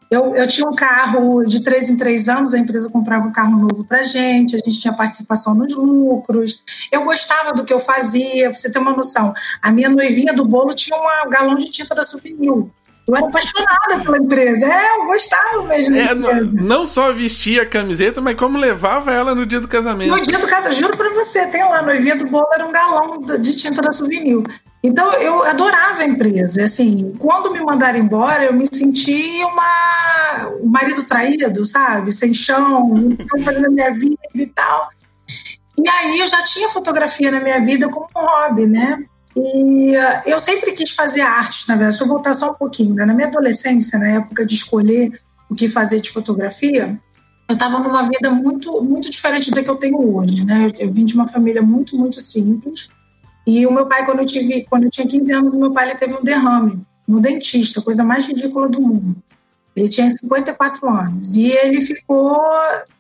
Eu, 0.10 0.36
eu 0.36 0.48
tinha 0.48 0.68
um 0.68 0.74
carro 0.74 1.44
de 1.44 1.62
três 1.62 1.88
em 1.88 1.96
três 1.96 2.28
anos, 2.28 2.56
a 2.56 2.58
empresa 2.58 2.90
comprava 2.90 3.28
um 3.28 3.32
carro 3.32 3.56
novo 3.56 3.84
para 3.84 4.02
gente, 4.02 4.56
a 4.56 4.60
gente 4.60 4.82
tinha 4.82 4.92
participação 4.92 5.54
nos 5.54 5.76
lucros. 5.76 6.64
Eu 6.92 7.04
gostava 7.04 7.54
do 7.54 7.64
que 7.64 7.72
eu 7.72 7.80
fazia, 7.80 8.50
pra 8.50 8.60
você 8.60 8.72
ter 8.72 8.80
uma 8.80 8.96
noção. 8.96 9.34
A 9.62 9.72
minha 9.72 9.88
noivinha 9.88 10.34
do 10.34 10.46
bolo 10.46 10.74
tinha 10.74 10.98
um 10.98 11.30
galão 11.30 11.56
de 11.56 11.70
tinta 11.70 11.94
da 11.94 12.02
Souvenir. 12.02 12.66
Eu 13.10 13.16
era 13.16 13.26
apaixonada 13.26 14.04
pela 14.04 14.18
empresa. 14.18 14.66
É, 14.66 14.98
eu 14.98 15.06
gostava 15.06 15.64
mesmo. 15.64 15.98
É, 15.98 16.14
não, 16.14 16.44
não, 16.44 16.88
só 16.88 17.12
vestia 17.12 17.64
a 17.64 17.66
camiseta, 17.66 18.22
mas 18.22 18.38
como 18.38 18.58
levava 18.58 19.12
ela 19.12 19.34
no 19.34 19.46
dia 19.46 19.60
do 19.60 19.68
casamento. 19.68 20.12
No 20.12 20.22
dia 20.22 20.38
do 20.38 20.48
casamento, 20.48 20.80
juro 20.80 20.96
pra 20.96 21.10
você, 21.10 21.48
tem 21.48 21.64
lá, 21.64 21.80
a 21.80 21.82
noivinha 21.82 22.16
do 22.16 22.28
bolo 22.28 22.48
era 22.54 22.66
um 22.66 22.72
galão 22.72 23.22
de 23.22 23.56
tinta 23.56 23.82
da 23.82 23.92
souvenir. 23.92 24.44
Então 24.84 25.12
eu 25.14 25.44
adorava 25.44 26.04
a 26.04 26.06
empresa. 26.06 26.64
Assim, 26.64 27.14
quando 27.18 27.52
me 27.52 27.60
mandaram 27.60 27.98
embora, 27.98 28.46
eu 28.46 28.54
me 28.54 28.68
senti 28.68 29.44
uma 29.44 30.52
um 30.62 30.70
marido 30.70 31.04
traído, 31.04 31.66
sabe? 31.66 32.12
Sem 32.12 32.34
chão, 32.34 32.88
não 32.90 33.44
fazendo 33.44 33.68
a 33.68 33.72
minha 33.72 33.94
vida 33.94 34.18
e 34.36 34.46
tal. 34.46 34.90
E 35.78 35.90
aí 35.90 36.20
eu 36.20 36.28
já 36.28 36.44
tinha 36.44 36.70
fotografia 36.70 37.32
na 37.32 37.40
minha 37.40 37.60
vida 37.60 37.90
como 37.90 38.08
um 38.16 38.20
hobby, 38.20 38.68
né? 38.68 39.04
E 39.40 39.98
uh, 39.98 40.22
eu 40.26 40.40
sempre 40.40 40.74
quis 40.74 40.92
fazer 40.92 41.22
arte, 41.22 41.68
na 41.68 41.76
verdade. 41.76 42.02
Eu 42.02 42.08
voltar 42.08 42.34
só 42.34 42.52
um 42.52 42.56
pouquinho. 42.56 42.94
Né? 42.94 43.06
Na 43.06 43.14
minha 43.14 43.28
adolescência, 43.28 43.98
na 43.98 44.08
época 44.08 44.46
de 44.46 44.54
escolher 44.54 45.20
o 45.50 45.56
que 45.56 45.68
fazer 45.68 46.02
de 46.02 46.12
fotografia, 46.12 47.00
eu 47.48 47.54
estava 47.54 47.80
numa 47.80 48.04
vida 48.04 48.30
muito, 48.30 48.82
muito 48.84 49.10
diferente 49.10 49.52
da 49.52 49.64
que 49.64 49.70
eu 49.70 49.76
tenho 49.76 50.16
hoje. 50.16 50.46
Né? 50.46 50.66
Eu, 50.78 50.88
eu 50.88 50.94
vim 50.94 51.06
de 51.06 51.14
uma 51.14 51.28
família 51.28 51.62
muito, 51.62 51.98
muito 51.98 52.20
simples. 52.20 52.90
E 53.48 53.66
o 53.66 53.72
meu 53.72 53.86
pai, 53.86 54.06
quando 54.06 54.20
eu, 54.20 54.26
tive, 54.26 54.64
quando 54.70 54.84
eu 54.84 54.90
tinha 54.90 55.08
15 55.08 55.32
anos, 55.32 55.54
o 55.54 55.60
meu 55.60 55.72
pai 55.72 55.96
teve 55.98 56.14
um 56.14 56.24
derrame 56.24 56.82
no 57.08 57.20
dentista, 57.20 57.82
coisa 57.82 58.04
mais 58.04 58.28
ridícula 58.28 58.70
do 58.70 58.80
mundo. 58.80 59.16
Ele 59.76 59.88
tinha 59.88 60.10
54 60.10 60.90
anos 60.90 61.36
e 61.36 61.52
ele 61.52 61.82
ficou 61.82 62.40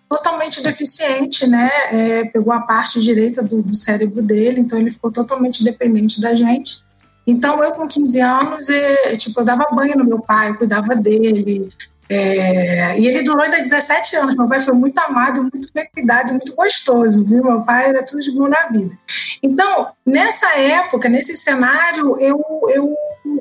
totalmente 0.10 0.62
deficiente, 0.62 1.48
né? 1.48 1.70
É, 1.92 2.24
pegou 2.25 2.51
a 2.51 2.62
parte 2.62 3.00
direita 3.00 3.44
do, 3.44 3.62
do, 3.62 3.75
cérebro 3.75 4.24
dele, 4.24 4.60
então 4.60 4.80
ele 4.80 4.92
ficou 4.92 5.12
totalmente 5.12 5.63
dependente 5.63 6.20
da 6.20 6.34
gente. 6.34 6.84
Então 7.28 7.63
eu 7.63 7.72
com 7.74 7.88
15 7.88 8.20
anos, 8.20 8.70
e, 8.70 9.18
tipo, 9.18 9.39
eu 9.39 9.46
dava 9.46 9.70
banho 9.72 9.96
no 9.96 10.04
meu 10.04 10.20
pai, 10.20 10.50
eu 10.50 10.56
cuidava 10.56 10.96
dele. 10.96 11.70
É, 12.12 13.00
e 13.00 13.06
ele 13.06 13.22
durou 13.22 13.44
ainda 13.44 13.62
17 13.62 14.16
anos. 14.16 14.36
Meu 14.36 14.48
pai 14.48 14.60
foi 14.62 14.74
muito 14.74 14.98
amado, 14.98 15.44
muito 15.44 15.70
bem 15.72 15.88
cuidado, 15.94 16.32
muito 16.32 16.56
gostoso, 16.56 17.24
viu? 17.24 17.44
Meu 17.44 17.62
pai 17.62 17.89
era 17.89 18.04
tudo 18.04 18.20
de 18.20 18.32
bom 18.32 18.48
na 18.48 18.68
vida. 18.68 18.98
Então, 19.44 19.92
nessa 20.04 20.58
época, 20.58 21.08
nesse 21.08 21.38
cenário, 21.38 22.20
eu, 22.20 22.44
eu 22.70 22.98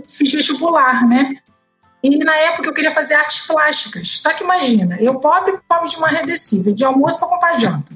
fiz 0.06 0.30
vestibular, 0.30 1.08
né? 1.08 1.36
E 2.02 2.16
na 2.18 2.36
época 2.36 2.68
eu 2.68 2.74
queria 2.74 2.90
fazer 2.90 3.14
artes 3.14 3.46
plásticas. 3.46 4.20
Só 4.20 4.32
que 4.32 4.44
imagina, 4.44 4.96
eu 5.00 5.18
pobre, 5.18 5.58
pobre 5.68 5.88
de 5.88 5.96
uma 5.96 6.08
redecível, 6.08 6.72
de 6.72 6.84
almoço 6.84 7.18
para 7.18 7.28
comprar 7.28 7.58
janta. 7.58 7.92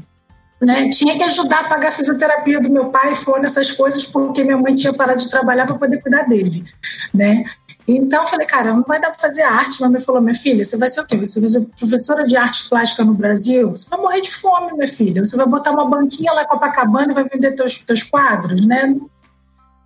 Né? 0.60 0.90
Tinha 0.90 1.16
que 1.16 1.24
ajudar 1.24 1.60
a 1.60 1.68
pagar 1.68 1.88
a 1.88 1.92
fisioterapia 1.92 2.60
do 2.60 2.70
meu 2.70 2.86
pai, 2.86 3.16
foi 3.16 3.40
nessas 3.40 3.72
coisas, 3.72 4.06
porque 4.06 4.44
minha 4.44 4.56
mãe 4.56 4.76
tinha 4.76 4.92
parado 4.92 5.18
de 5.18 5.28
trabalhar 5.28 5.66
para 5.66 5.76
poder 5.76 6.00
cuidar 6.00 6.22
dele. 6.22 6.64
Né? 7.12 7.44
Então 7.86 8.22
eu 8.22 8.28
falei, 8.28 8.46
cara, 8.46 8.72
não 8.72 8.82
vai 8.82 9.00
dar 9.00 9.10
para 9.10 9.18
fazer 9.18 9.42
arte. 9.42 9.80
Minha 9.80 9.90
mãe 9.90 10.00
falou, 10.00 10.20
minha 10.20 10.36
filha, 10.36 10.64
você 10.64 10.76
vai 10.76 10.88
ser 10.88 11.00
o 11.00 11.06
quê? 11.06 11.16
Você 11.16 11.40
vai 11.40 11.48
ser 11.48 11.60
professora 11.78 12.24
de 12.24 12.36
arte 12.36 12.68
plástica 12.68 13.04
no 13.04 13.12
Brasil? 13.12 13.70
Você 13.70 13.88
vai 13.88 13.98
morrer 13.98 14.20
de 14.20 14.32
fome, 14.32 14.72
minha 14.72 14.86
filha. 14.86 15.24
Você 15.24 15.36
vai 15.36 15.46
botar 15.46 15.72
uma 15.72 15.88
banquinha 15.88 16.32
lá 16.32 16.44
em 16.44 16.46
Copacabana 16.46 17.10
e 17.10 17.14
vai 17.14 17.24
vender 17.24 17.52
teus, 17.52 17.78
teus 17.78 18.04
quadros, 18.04 18.64
né? 18.64 18.86
Não, 18.86 19.10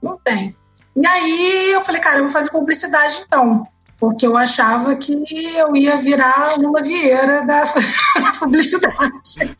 não 0.02 0.18
tem. 0.18 0.54
E 0.94 1.06
aí 1.06 1.70
eu 1.72 1.80
falei, 1.80 2.02
cara, 2.02 2.18
eu 2.18 2.24
vou 2.24 2.32
fazer 2.32 2.50
publicidade 2.50 3.22
então 3.26 3.66
porque 3.98 4.26
eu 4.26 4.36
achava 4.36 4.94
que 4.96 5.12
eu 5.56 5.74
ia 5.74 5.96
virar 5.96 6.54
Lula 6.58 6.82
Vieira 6.82 7.42
da 7.42 7.64
publicidade. 8.38 9.56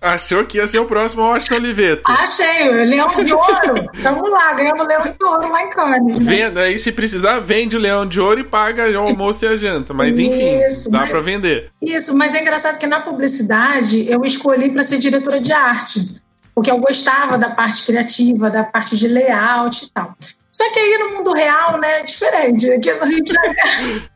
Achou 0.00 0.44
que 0.44 0.58
ia 0.58 0.66
ser 0.66 0.78
o 0.78 0.86
próximo 0.86 1.22
Washington 1.22 1.54
Oliveto. 1.56 2.02
Achei, 2.06 2.68
Leão 2.84 3.08
de 3.24 3.32
Ouro. 3.32 3.88
Vamos 3.94 4.30
lá, 4.30 4.54
ganhamos 4.54 4.86
Leão 4.86 5.02
de 5.02 5.24
Ouro 5.24 5.48
lá 5.48 5.64
em 5.64 5.70
Cannes. 5.70 6.18
Né? 6.18 6.36
Venda, 6.36 6.60
aí 6.62 6.78
se 6.78 6.92
precisar, 6.92 7.40
vende 7.40 7.76
o 7.76 7.80
Leão 7.80 8.06
de 8.06 8.20
Ouro 8.20 8.40
e 8.40 8.44
paga 8.44 8.88
o 8.90 8.98
almoço 8.98 9.44
e 9.44 9.48
a 9.48 9.56
janta. 9.56 9.92
Mas 9.92 10.18
enfim, 10.18 10.64
isso, 10.64 10.88
dá 10.88 11.06
para 11.06 11.20
vender. 11.20 11.70
Isso, 11.82 12.16
mas 12.16 12.34
é 12.34 12.40
engraçado 12.40 12.78
que 12.78 12.86
na 12.86 13.00
publicidade 13.00 14.08
eu 14.08 14.24
escolhi 14.24 14.70
para 14.70 14.84
ser 14.84 14.98
diretora 14.98 15.40
de 15.40 15.52
arte. 15.52 16.22
Porque 16.54 16.70
eu 16.70 16.78
gostava 16.78 17.38
da 17.38 17.50
parte 17.50 17.84
criativa, 17.84 18.50
da 18.50 18.64
parte 18.64 18.96
de 18.96 19.06
layout 19.06 19.84
e 19.84 19.90
tal. 19.90 20.16
Só 20.58 20.72
que 20.72 20.78
aí 20.80 20.98
no 20.98 21.10
mundo 21.10 21.32
real, 21.32 21.78
né, 21.78 22.00
é 22.00 22.02
diferente. 22.02 22.68
Aqui 22.68 22.92
no 22.92 23.06
Rio 23.06 23.22
de 23.22 23.32
Janeiro. 23.32 24.10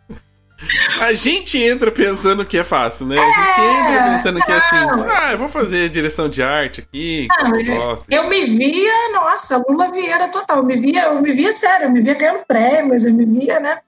A 1.01 1.13
gente 1.13 1.57
entra 1.57 1.89
pensando 1.93 2.45
que 2.45 2.59
é 2.59 2.65
fácil, 2.65 3.07
né? 3.07 3.17
A 3.17 3.25
gente 3.25 3.61
é, 3.61 3.93
entra 3.93 4.17
pensando 4.17 4.39
não. 4.41 4.47
que 4.47 4.53
é 4.53 4.57
assim, 4.57 4.77
ah, 5.09 5.33
eu 5.33 5.39
vou 5.39 5.49
fazer 5.49 5.89
direção 5.89 6.29
de 6.29 6.43
arte 6.43 6.81
aqui, 6.81 7.29
não, 7.29 7.61
eu 7.61 7.77
gosto. 7.77 8.07
Eu 8.11 8.29
me 8.29 8.45
via, 8.45 9.13
nossa, 9.13 9.63
Lula 9.69 9.93
Vieira 9.93 10.29
total. 10.29 10.59
Eu 10.59 10.65
me 10.65 10.77
via, 10.77 11.05
eu 11.05 11.23
me 11.23 11.33
via 11.33 11.53
sério, 11.53 11.87
eu 11.87 11.91
me 11.91 12.01
via 12.01 12.15
ganhando 12.15 12.45
prêmios, 12.47 13.05
eu 13.05 13.13
me 13.13 13.25
via, 13.25 13.61
né? 13.61 13.79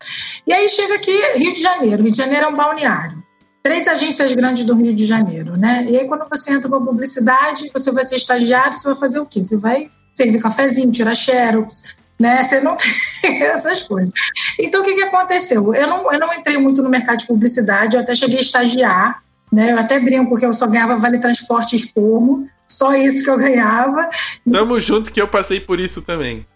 E 0.47 0.53
aí 0.53 0.69
chega 0.69 0.95
aqui 0.95 1.17
Rio 1.37 1.55
de 1.55 1.61
Janeiro. 1.61 2.05
Rio 2.05 2.13
de 2.13 2.19
Janeiro 2.19 2.47
é 2.47 2.49
um 2.49 2.57
balneário. 2.57 3.23
Três 3.65 3.89
agências 3.89 4.33
grandes 4.33 4.65
do 4.65 4.75
Rio 4.75 4.95
de 4.95 5.05
Janeiro, 5.07 5.57
né? 5.57 5.87
E 5.89 5.97
aí 5.97 6.07
quando 6.07 6.29
você 6.29 6.53
entra 6.53 6.69
para 6.69 6.81
publicidade, 6.81 7.71
você 7.73 7.91
vai 7.91 8.05
ser 8.05 8.15
estagiário, 8.15 8.77
você 8.77 8.87
vai 8.87 8.97
fazer 8.97 9.19
o 9.19 9.27
quê? 9.27 9.43
Você 9.43 9.57
vai 9.57 9.91
servir 10.15 10.41
cafezinho, 10.41 10.93
tirar 10.93 11.15
xerox, 11.15 11.83
né? 12.25 12.43
Você 12.43 12.59
não 12.59 12.75
tem 13.21 13.43
essas 13.43 13.83
coisas. 13.83 14.11
Então, 14.59 14.81
o 14.81 14.85
que, 14.85 14.95
que 14.95 15.03
aconteceu? 15.03 15.75
Eu 15.75 15.87
não, 15.87 16.11
eu 16.11 16.19
não 16.19 16.33
entrei 16.33 16.57
muito 16.57 16.83
no 16.83 16.89
mercado 16.89 17.19
de 17.19 17.27
publicidade, 17.27 17.97
eu 17.97 18.03
até 18.03 18.15
cheguei 18.15 18.39
a 18.39 18.41
estagiar, 18.41 19.23
né? 19.53 19.73
Eu 19.73 19.79
até 19.79 20.01
brinco, 20.01 20.31
porque 20.31 20.47
eu 20.47 20.53
só 20.55 20.67
ganhava 20.67 20.97
vale 20.97 21.19
transporte 21.19 21.77
esporro, 21.77 22.49
só 22.67 22.95
isso 22.95 23.23
que 23.23 23.29
eu 23.29 23.37
ganhava. 23.37 24.09
Tamo 24.51 24.81
junto 24.81 25.13
que 25.13 25.21
eu 25.21 25.29
passei 25.29 25.61
por 25.61 25.79
isso 25.79 26.01
também. 26.01 26.47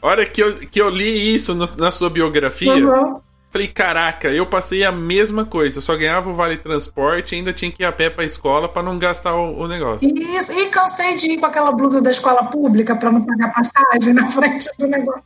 hora 0.00 0.24
que 0.24 0.42
eu, 0.42 0.56
que 0.56 0.80
eu 0.80 0.88
li 0.88 1.34
isso 1.34 1.54
no, 1.54 1.66
na 1.76 1.90
sua 1.90 2.08
biografia, 2.08 2.72
uhum. 2.72 3.20
Falei, 3.50 3.66
caraca, 3.66 4.28
eu 4.28 4.46
passei 4.46 4.84
a 4.84 4.92
mesma 4.92 5.44
coisa. 5.44 5.78
Eu 5.78 5.82
só 5.82 5.96
ganhava 5.96 6.30
o 6.30 6.34
vale 6.34 6.56
transporte 6.56 7.34
e 7.34 7.38
ainda 7.38 7.52
tinha 7.52 7.70
que 7.70 7.82
ir 7.82 7.86
a 7.86 7.90
pé 7.90 8.08
pra 8.08 8.24
escola 8.24 8.68
para 8.68 8.82
não 8.82 8.96
gastar 8.96 9.34
o, 9.34 9.58
o, 9.58 9.66
negócio. 9.66 10.08
Isso, 10.08 10.52
e 10.52 10.66
cansei 10.66 11.16
de 11.16 11.32
ir 11.32 11.38
com 11.38 11.46
aquela 11.46 11.72
blusa 11.72 12.00
da 12.00 12.10
escola 12.10 12.44
pública 12.44 12.94
para 12.94 13.10
não 13.10 13.22
pagar 13.22 13.52
passagem 13.52 14.14
na 14.14 14.28
frente 14.30 14.70
do 14.78 14.86
negócio. 14.86 15.24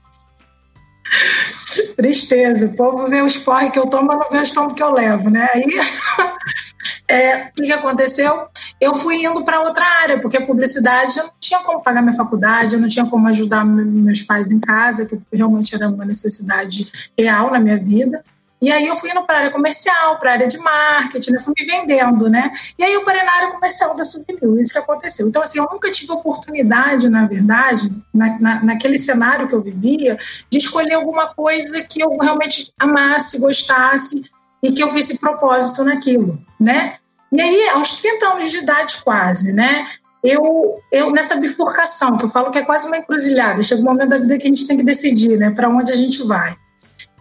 Tristeza. 1.97 2.65
O 2.65 2.75
povo 2.75 3.09
vê 3.09 3.21
o 3.21 3.27
esporre 3.27 3.71
que 3.71 3.79
eu 3.79 3.87
tomo, 3.87 4.07
mas 4.07 4.19
não 4.19 4.31
vê 4.31 4.39
o 4.39 4.43
estômago 4.43 4.75
que 4.75 4.83
eu 4.83 4.93
levo, 4.93 5.29
né? 5.29 5.47
Aí 5.53 5.65
É, 7.07 7.49
o 7.49 7.53
que 7.53 7.73
aconteceu? 7.73 8.49
Eu 8.81 8.95
fui 8.95 9.25
indo 9.25 9.45
para 9.45 9.61
outra 9.61 9.85
área, 9.85 10.21
porque 10.21 10.39
a 10.39 10.47
publicidade 10.47 11.19
eu 11.19 11.25
não 11.25 11.33
tinha 11.39 11.61
como 11.61 11.83
pagar 11.83 12.01
minha 12.01 12.15
faculdade, 12.17 12.75
eu 12.75 12.81
não 12.81 12.89
tinha 12.89 13.05
como 13.05 13.29
ajudar 13.29 13.65
meus 13.65 14.23
pais 14.23 14.51
em 14.51 14.59
casa, 14.59 15.05
que 15.05 15.19
realmente 15.33 15.75
era 15.75 15.89
uma 15.89 16.05
necessidade 16.05 16.91
real 17.17 17.51
na 17.51 17.59
minha 17.59 17.77
vida. 17.77 18.25
E 18.65 18.73
aí 18.73 18.87
eu 18.87 18.97
fui 18.97 19.11
indo 19.11 19.23
para 19.27 19.37
a 19.37 19.39
área 19.41 19.51
comercial, 19.51 20.19
para 20.19 20.31
a 20.31 20.33
área 20.33 20.49
de 20.49 20.57
marketing, 20.57 21.33
né? 21.33 21.39
fui 21.41 21.53
me 21.55 21.67
vendendo, 21.67 22.31
né? 22.31 22.51
E 22.79 22.83
aí 22.83 22.95
eu 22.95 23.05
parei 23.05 23.23
na 23.23 23.33
área 23.33 23.51
comercial 23.51 23.95
da 23.95 24.07
Submil, 24.07 24.59
isso 24.59 24.73
que 24.73 24.79
aconteceu. 24.79 25.29
Então, 25.29 25.43
assim, 25.43 25.59
eu 25.59 25.69
nunca 25.71 25.91
tive 25.91 26.13
oportunidade, 26.13 27.11
na 27.11 27.27
verdade, 27.27 27.93
na, 28.13 28.39
na, 28.39 28.65
naquele 28.65 28.97
cenário 28.97 29.47
que 29.47 29.55
eu 29.55 29.61
vivia, 29.61 30.19
de 30.49 30.57
escolher 30.57 30.95
alguma 30.95 31.27
coisa 31.35 31.83
que 31.83 32.01
eu 32.03 32.17
realmente 32.17 32.73
amasse, 32.79 33.39
gostasse 33.39 34.23
e 34.65 34.73
que 34.73 34.83
eu 34.83 34.91
visse 34.91 35.19
propósito 35.19 35.85
naquilo, 35.85 36.39
né? 36.59 36.97
E 37.31 37.39
aí, 37.39 37.69
aos 37.69 38.01
30 38.01 38.27
anos 38.27 38.51
de 38.51 38.59
idade 38.59 38.97
quase, 39.05 39.53
né? 39.53 39.87
Eu, 40.23 40.81
eu 40.91 41.11
nessa 41.11 41.37
bifurcação, 41.37 42.17
que 42.17 42.25
eu 42.25 42.31
falo 42.31 42.51
que 42.51 42.59
é 42.59 42.65
quase 42.65 42.87
uma 42.87 42.97
encruzilhada, 42.97 43.63
chega 43.63 43.83
um 43.83 43.85
momento 43.85 44.09
da 44.09 44.19
vida 44.19 44.39
que 44.39 44.45
a 44.45 44.49
gente 44.49 44.67
tem 44.67 44.79
que 44.79 44.83
decidir, 44.83 45.37
né, 45.37 45.51
para 45.51 45.69
onde 45.69 45.93
a 45.93 45.95
gente 45.95 46.27
vai. 46.27 46.57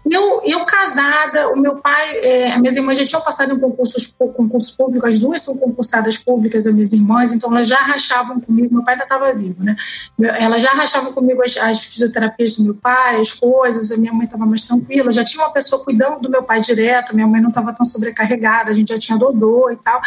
Eu, 0.10 0.42
eu 0.44 0.66
casada, 0.66 1.50
o 1.50 1.56
meu 1.56 1.76
pai, 1.76 2.18
é, 2.18 2.52
as 2.52 2.60
minhas 2.60 2.76
irmãs 2.76 2.98
já 2.98 3.06
tinham 3.06 3.22
passado 3.22 3.54
em 3.54 3.60
concursos, 3.60 4.14
concurso 4.18 4.76
público, 4.76 5.08
as 5.08 5.18
duas 5.18 5.42
são 5.42 5.56
concursadas 5.56 6.18
públicas, 6.18 6.68
as 6.68 6.74
minhas 6.74 6.92
irmãs, 6.92 7.32
então 7.32 7.50
elas 7.52 7.68
já 7.68 7.78
rachavam 7.78 8.40
comigo, 8.40 8.74
meu 8.74 8.84
pai 8.84 8.96
ainda 8.96 9.06
estava 9.06 9.34
vivo, 9.34 9.64
né? 9.64 9.76
Elas 10.20 10.62
já 10.62 10.72
rachavam 10.72 11.14
comigo 11.14 11.42
as, 11.42 11.56
as, 11.56 11.84
fisioterapias 11.86 12.58
do 12.58 12.64
meu 12.64 12.76
pai, 12.76 13.22
as 13.22 13.32
coisas, 13.32 13.92
a 13.92 13.98
minha 13.98 14.12
mãe 14.12 14.26
estava 14.26 14.46
mais 14.46 14.66
tranquila, 14.68 15.12
já 15.12 15.24
tinha 15.24 15.44
uma 15.44 15.52
pessoa 15.52 15.82
cuidando 15.82 16.20
do 16.20 16.30
meu 16.30 16.44
pai 16.44 16.60
direto, 16.60 17.16
minha 17.16 17.28
mãe 17.28 17.42
não 17.42 17.50
estava 17.50 17.72
tão 17.72 17.86
sobrecarregada, 17.86 18.72
a 18.72 18.74
gente 18.74 18.90
já 18.90 19.00
tinha 19.00 19.18
dodô 19.18 19.70
e 19.72 19.78
tal. 19.78 20.02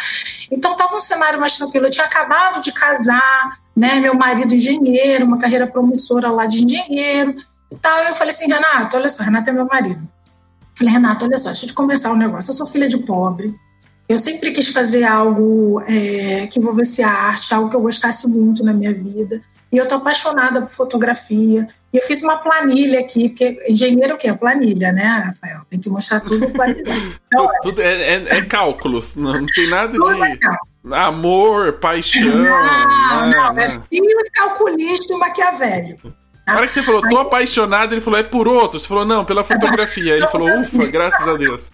Então 0.51 0.73
estava 0.73 0.95
um 0.95 1.01
cenário 1.01 1.41
mais 1.41 1.57
tranquilo. 1.57 1.87
Eu 1.87 1.91
tinha 1.91 2.07
acabado 2.07 2.61
de 2.61 2.71
casar, 2.71 3.59
né? 3.75 3.99
Meu 3.99 4.15
marido 4.15 4.55
engenheiro, 4.55 5.25
uma 5.25 5.39
carreira 5.39 5.67
promissora 5.67 6.31
lá 6.31 6.47
de 6.47 6.65
engenheiro 6.65 7.35
e 7.71 7.77
tal. 7.77 8.05
E 8.05 8.09
eu 8.09 8.15
falei 8.15 8.33
assim, 8.33 8.47
Renato, 8.47 8.97
olha 8.97 9.09
só, 9.09 9.23
Renato 9.23 9.51
é 9.51 9.53
meu 9.53 9.67
marido. 9.67 10.07
Falei, 10.75 10.93
Renato, 10.93 11.25
olha 11.25 11.39
só, 11.39 11.49
deixa 11.49 11.65
eu 11.65 11.69
te 11.69 11.75
começar 11.75 12.13
um 12.13 12.17
negócio. 12.17 12.51
Eu 12.51 12.55
sou 12.55 12.67
filha 12.67 12.89
de 12.89 12.99
pobre. 12.99 13.55
Eu 14.09 14.19
sempre 14.19 14.53
quis 14.53 14.69
fazer 14.69 15.05
algo 15.05 15.83
é, 15.87 16.47
que 16.47 16.59
envolvesse 16.59 17.03
a 17.03 17.11
arte, 17.11 17.53
algo 17.53 17.69
que 17.69 17.77
eu 17.77 17.81
gostasse 17.81 18.29
muito 18.29 18.65
na 18.65 18.73
minha 18.73 18.93
vida. 18.93 19.43
E 19.73 19.77
eu 19.77 19.89
tô 19.89 19.97
apaixonada 19.97 20.63
por 20.63 20.71
fotografia. 20.71 21.67
E 21.93 21.97
eu 21.97 22.03
fiz 22.03 22.23
uma 22.23 22.37
planilha 22.37 23.01
aqui, 23.01 23.29
porque 23.29 23.59
engenheiro 23.69 24.15
o 24.15 24.19
quê? 24.19 24.33
Planilha, 24.33 24.93
né, 24.93 25.03
Rafael? 25.03 25.65
Tem 25.69 25.81
que 25.81 25.89
mostrar 25.89 26.21
tudo 26.21 26.49
planilha. 26.51 26.85
Então, 27.27 27.51
tudo, 27.61 27.83
é, 27.83 28.15
é, 28.15 28.37
é, 28.39 28.43
cálculos, 28.45 29.17
não, 29.17 29.45
tem 29.47 29.69
nada 29.69 29.93
de 29.93 29.99
é 29.99 30.99
amor, 30.99 31.75
paixão. 31.75 32.23
Não, 32.23 33.31
não, 33.31 33.31
não, 33.31 33.59
é 33.59 33.69
filho 33.69 34.17
calculista 34.33 35.13
e 35.13 35.19
maquiavélico. 35.19 36.13
Na 36.47 36.59
hora 36.59 36.67
que 36.69 36.73
você 36.73 36.83
falou, 36.83 37.03
tô 37.03 37.19
apaixonado, 37.19 37.93
ele 37.93 38.01
falou, 38.01 38.21
é 38.21 38.23
por 38.23 38.47
outro. 38.47 38.79
Você 38.79 38.87
falou, 38.87 39.05
não, 39.05 39.25
pela 39.25 39.43
fotografia. 39.43 40.15
Ele 40.15 40.29
falou, 40.29 40.49
ufa, 40.61 40.87
graças 40.87 41.27
a 41.27 41.35
Deus. 41.35 41.69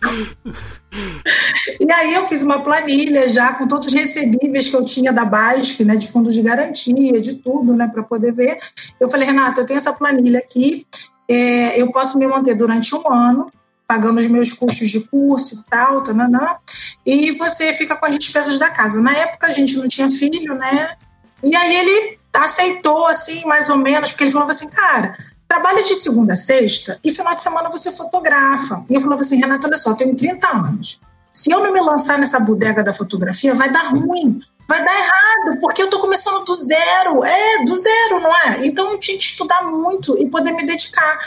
E 1.79 1.93
aí 1.93 2.15
eu 2.15 2.27
fiz 2.27 2.43
uma 2.43 2.63
planilha 2.63 3.29
já 3.29 3.53
com 3.53 3.69
todos 3.69 3.89
os 3.89 3.93
recebíveis 3.93 4.71
que 4.71 4.77
eu 4.77 4.85
tinha 4.85 5.13
da 5.13 5.27
BASF, 5.27 5.85
né, 5.85 5.97
de 5.97 6.11
fundo 6.11 6.33
de 6.33 6.41
garantia, 6.41 7.21
de 7.21 7.35
tudo, 7.35 7.75
né, 7.75 7.87
para 7.87 8.03
poder 8.03 8.33
ver. 8.33 8.59
Eu 8.99 9.11
falei, 9.11 9.27
Renato, 9.27 9.61
eu 9.61 9.67
tenho 9.67 9.77
essa 9.77 9.93
planilha 9.93 10.39
aqui, 10.39 10.87
é, 11.29 11.81
eu 11.81 11.93
posso 11.93 12.19
me 12.19 12.27
manter 12.27 12.55
durante 12.55 12.95
um 12.95 13.13
ano, 13.13 13.51
pagando 13.87 14.21
os 14.21 14.27
meus 14.27 14.53
custos 14.53 14.89
de 14.89 15.01
curso 15.01 15.55
e 15.55 15.71
tal, 15.71 16.03
tananã, 16.03 16.57
e 17.05 17.31
você 17.33 17.75
fica 17.75 17.95
com 17.95 18.07
as 18.07 18.19
despesas 18.19 18.59
da 18.59 18.71
casa. 18.71 19.03
Na 19.03 19.13
época 19.13 19.47
a 19.47 19.51
gente 19.51 19.77
não 19.77 19.87
tinha 19.87 20.11
filho, 20.11 20.55
né? 20.55 20.97
E 21.43 21.55
aí 21.55 21.77
ele 21.77 22.22
aceitou, 22.33 23.07
assim, 23.07 23.45
mais 23.45 23.69
ou 23.69 23.77
menos, 23.77 24.11
porque 24.11 24.25
ele 24.25 24.31
falava 24.31 24.53
assim, 24.53 24.69
cara, 24.69 25.17
trabalha 25.47 25.83
de 25.83 25.95
segunda 25.95 26.33
a 26.33 26.37
sexta 26.37 26.99
e 27.05 27.13
final 27.13 27.35
de 27.35 27.43
semana 27.43 27.69
você 27.69 27.93
fotografa. 27.93 28.85
E 28.89 28.95
eu 28.95 29.01
falava 29.01 29.21
assim, 29.21 29.37
Renata, 29.37 29.67
olha 29.67 29.77
só, 29.77 29.91
eu 29.91 29.97
tenho 29.97 30.17
30 30.17 30.49
anos. 30.49 31.01
Se 31.33 31.51
eu 31.51 31.63
não 31.63 31.73
me 31.73 31.81
lançar 31.81 32.19
nessa 32.19 32.39
bodega 32.39 32.83
da 32.83 32.93
fotografia, 32.93 33.55
vai 33.55 33.71
dar 33.71 33.89
ruim 33.89 34.41
vai 34.67 34.85
dar 34.85 34.99
errado, 34.99 35.61
porque 35.61 35.83
eu 35.83 35.91
tô 35.91 35.99
começando 35.99 36.45
do 36.45 36.55
zero. 36.55 37.25
É, 37.25 37.65
do 37.65 37.75
zero, 37.75 38.21
não 38.21 38.35
é? 38.35 38.67
Então 38.67 38.93
eu 38.93 38.99
tinha 38.99 39.17
que 39.17 39.25
estudar 39.25 39.63
muito 39.63 40.17
e 40.19 40.29
poder 40.29 40.53
me 40.53 40.67
dedicar. 40.67 41.19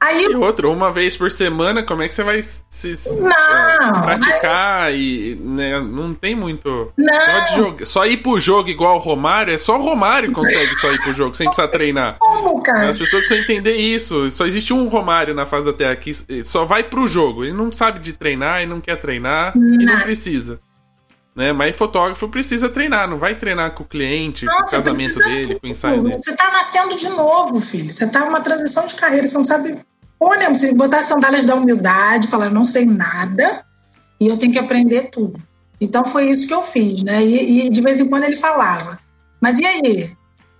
Aí, 0.00 0.24
e 0.24 0.34
outro, 0.34 0.72
uma 0.72 0.90
vez 0.90 1.16
por 1.16 1.30
semana, 1.30 1.82
como 1.82 2.02
é 2.02 2.08
que 2.08 2.14
você 2.14 2.22
vai 2.22 2.40
se 2.40 2.94
não, 3.20 3.30
é, 3.30 4.02
praticar? 4.02 4.82
Aí... 4.84 5.00
E 5.00 5.34
né, 5.34 5.80
não 5.80 6.14
tem 6.14 6.34
muito. 6.34 6.92
Não. 6.96 7.46
Só, 7.46 7.56
jogo, 7.56 7.86
só 7.86 8.06
ir 8.06 8.18
pro 8.18 8.40
jogo 8.40 8.68
igual 8.68 8.96
o 8.96 8.98
Romário, 8.98 9.52
é 9.52 9.58
só 9.58 9.78
o 9.78 9.82
Romário 9.82 10.32
consegue 10.32 10.74
só 10.76 10.92
ir 10.92 11.00
pro 11.02 11.12
jogo, 11.12 11.34
sem 11.34 11.46
precisar 11.46 11.68
treinar. 11.68 12.16
Como, 12.18 12.62
cara? 12.62 12.88
As 12.88 12.98
pessoas 12.98 13.26
precisam 13.26 13.42
entender 13.42 13.76
isso. 13.76 14.30
Só 14.30 14.46
existe 14.46 14.72
um 14.72 14.88
Romário 14.88 15.34
na 15.34 15.46
fase 15.46 15.66
da 15.66 15.72
Terra 15.72 15.96
que 15.96 16.12
só 16.44 16.64
vai 16.64 16.84
pro 16.84 17.06
jogo. 17.06 17.44
Ele 17.44 17.52
não 17.52 17.70
sabe 17.70 17.98
de 18.00 18.12
treinar 18.12 18.62
e 18.62 18.66
não 18.66 18.80
quer 18.80 18.96
treinar 18.96 19.56
não. 19.56 19.80
e 19.80 19.84
não 19.84 20.00
precisa. 20.00 20.60
Né? 21.34 21.52
Mas 21.52 21.76
fotógrafo 21.76 22.28
precisa 22.28 22.68
treinar, 22.68 23.08
não 23.08 23.18
vai 23.18 23.36
treinar 23.36 23.72
com 23.72 23.84
o 23.84 23.86
cliente, 23.86 24.46
com 24.46 24.62
o 24.62 24.64
casamento 24.64 25.18
dele, 25.18 25.48
tudo. 25.48 25.60
com 25.60 25.66
o 25.66 25.70
ensaio 25.70 26.02
dele. 26.02 26.18
Você 26.18 26.34
tá 26.34 26.50
nascendo 26.50 26.96
de 26.96 27.08
novo, 27.08 27.60
filho. 27.60 27.92
Você 27.92 28.06
tá 28.06 28.24
numa 28.24 28.40
transição 28.40 28.86
de 28.86 28.94
carreira, 28.94 29.26
você 29.26 29.36
não 29.36 29.44
sabe. 29.44 29.78
Olha, 30.18 30.52
você 30.52 30.74
botar 30.74 30.98
as 30.98 31.06
sandálias 31.06 31.46
da 31.46 31.54
humildade, 31.54 32.28
falar, 32.28 32.50
não 32.50 32.64
sei 32.64 32.84
nada 32.84 33.64
e 34.20 34.28
eu 34.28 34.36
tenho 34.36 34.52
que 34.52 34.58
aprender 34.58 35.08
tudo. 35.10 35.40
Então 35.80 36.04
foi 36.04 36.28
isso 36.28 36.46
que 36.46 36.52
eu 36.52 36.62
fiz, 36.62 37.02
né? 37.02 37.24
E, 37.24 37.66
e 37.66 37.70
de 37.70 37.80
vez 37.80 37.98
em 37.98 38.06
quando 38.06 38.24
ele 38.24 38.36
falava, 38.36 38.98
mas 39.40 39.58
e 39.58 39.64
aí? 39.64 40.10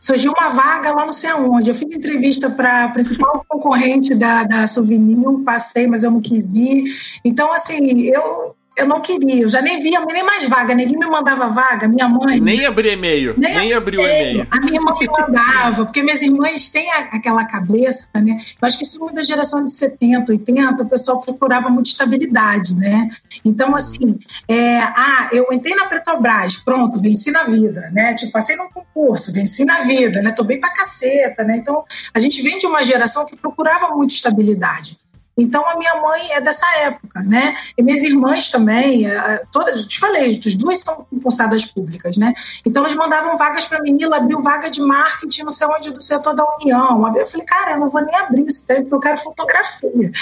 Surgiu 0.02 0.32
uma 0.32 0.48
vaga 0.48 0.92
lá 0.92 1.04
não 1.04 1.12
sei 1.12 1.28
aonde. 1.28 1.68
Eu 1.68 1.74
fiz 1.74 1.92
entrevista 1.92 2.48
para 2.48 2.84
a 2.84 2.88
principal 2.88 3.44
concorrente 3.46 4.14
da, 4.14 4.44
da 4.44 4.66
Souvenir, 4.66 5.18
passei, 5.44 5.86
mas 5.86 6.02
eu 6.02 6.10
não 6.10 6.22
quis 6.22 6.44
ir. 6.54 6.84
Então, 7.22 7.52
assim, 7.52 8.04
eu, 8.04 8.56
eu 8.80 8.86
não 8.86 9.00
queria, 9.00 9.42
eu 9.42 9.48
já 9.48 9.60
nem 9.60 9.82
via 9.82 10.00
nem 10.06 10.24
mais 10.24 10.48
vaga, 10.48 10.74
ninguém 10.74 10.98
me 10.98 11.06
mandava 11.06 11.48
vaga, 11.48 11.86
minha 11.86 12.08
mãe. 12.08 12.40
Nem 12.40 12.64
abria 12.64 12.94
e-mail, 12.94 13.34
nem, 13.36 13.54
nem 13.54 13.72
abriu 13.74 14.00
e-mail. 14.00 14.46
A 14.50 14.60
minha 14.60 14.80
mãe 14.80 14.98
me 15.00 15.06
mandava, 15.06 15.84
porque 15.84 16.02
minhas 16.02 16.22
irmãs 16.22 16.68
têm 16.68 16.90
a, 16.90 16.98
aquela 17.12 17.44
cabeça, 17.44 18.08
né? 18.14 18.38
Eu 18.60 18.66
acho 18.66 18.78
que 18.78 18.84
isso 18.84 19.08
é 19.08 19.12
da 19.12 19.22
geração 19.22 19.64
de 19.64 19.72
70, 19.72 20.32
80, 20.32 20.82
o 20.82 20.88
pessoal 20.88 21.20
procurava 21.20 21.68
muita 21.68 21.90
estabilidade, 21.90 22.74
né? 22.74 23.08
Então, 23.44 23.74
assim, 23.74 24.18
é, 24.48 24.78
ah, 24.78 25.28
eu 25.32 25.46
entrei 25.52 25.74
na 25.74 25.86
Petrobras, 25.86 26.56
pronto, 26.56 27.00
venci 27.00 27.30
na 27.30 27.44
vida, 27.44 27.90
né? 27.92 28.14
Tipo, 28.14 28.32
passei 28.32 28.56
num 28.56 28.70
concurso, 28.70 29.32
venci 29.32 29.64
na 29.64 29.82
vida, 29.82 30.22
né? 30.22 30.32
Tô 30.32 30.42
bem 30.42 30.58
pra 30.58 30.70
caceta, 30.70 31.44
né? 31.44 31.56
Então, 31.56 31.84
a 32.14 32.18
gente 32.18 32.40
vem 32.40 32.58
de 32.58 32.66
uma 32.66 32.82
geração 32.82 33.26
que 33.26 33.36
procurava 33.36 33.94
muita 33.94 34.14
estabilidade. 34.14 34.98
Então, 35.40 35.68
a 35.68 35.76
minha 35.76 35.94
mãe 35.96 36.32
é 36.32 36.40
dessa 36.40 36.66
época, 36.76 37.20
né? 37.22 37.54
E 37.76 37.82
minhas 37.82 38.02
irmãs 38.02 38.50
também, 38.50 39.04
todas, 39.50 39.86
te 39.86 39.98
falei, 39.98 40.40
as 40.44 40.54
duas 40.54 40.78
são 40.80 41.06
concursadas 41.10 41.64
públicas, 41.64 42.16
né? 42.16 42.32
Então, 42.64 42.84
elas 42.84 42.94
mandavam 42.94 43.36
vagas 43.36 43.66
para 43.66 43.80
mim, 43.80 43.96
ela 44.02 44.18
abriu 44.18 44.40
vaga 44.42 44.70
de 44.70 44.80
marketing, 44.80 45.42
não 45.42 45.52
sei 45.52 45.66
onde, 45.66 45.90
do 45.90 46.00
setor 46.00 46.34
da 46.34 46.44
União. 46.56 47.16
Eu 47.16 47.26
falei, 47.26 47.46
cara, 47.46 47.72
eu 47.72 47.80
não 47.80 47.88
vou 47.88 48.04
nem 48.04 48.14
abrir 48.14 48.44
tempo, 48.66 48.82
porque 48.82 48.94
eu 48.94 49.00
quero 49.00 49.18
fotografia. 49.18 50.12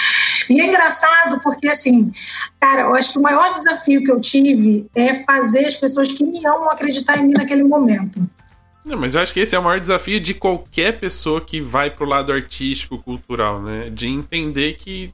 E 0.49 0.61
é 0.61 0.65
engraçado, 0.65 1.39
porque, 1.41 1.67
assim, 1.67 2.11
cara, 2.59 2.83
eu 2.83 2.95
acho 2.95 3.11
que 3.11 3.19
o 3.19 3.21
maior 3.21 3.51
desafio 3.51 4.03
que 4.03 4.11
eu 4.11 4.19
tive 4.19 4.89
é 4.95 5.15
fazer 5.23 5.65
as 5.65 5.75
pessoas 5.75 6.11
que 6.11 6.23
me 6.23 6.45
amam 6.45 6.69
acreditar 6.69 7.17
em 7.17 7.27
mim 7.27 7.33
naquele 7.33 7.63
momento. 7.63 8.21
Não, 8.83 8.97
mas 8.97 9.13
eu 9.13 9.21
acho 9.21 9.33
que 9.33 9.39
esse 9.39 9.55
é 9.55 9.59
o 9.59 9.63
maior 9.63 9.79
desafio 9.79 10.19
de 10.19 10.33
qualquer 10.33 10.99
pessoa 10.99 11.41
que 11.41 11.59
vai 11.59 11.91
pro 11.91 12.05
lado 12.05 12.31
artístico, 12.31 12.97
cultural, 12.97 13.61
né? 13.61 13.89
De 13.89 14.07
entender 14.07 14.75
que 14.75 15.13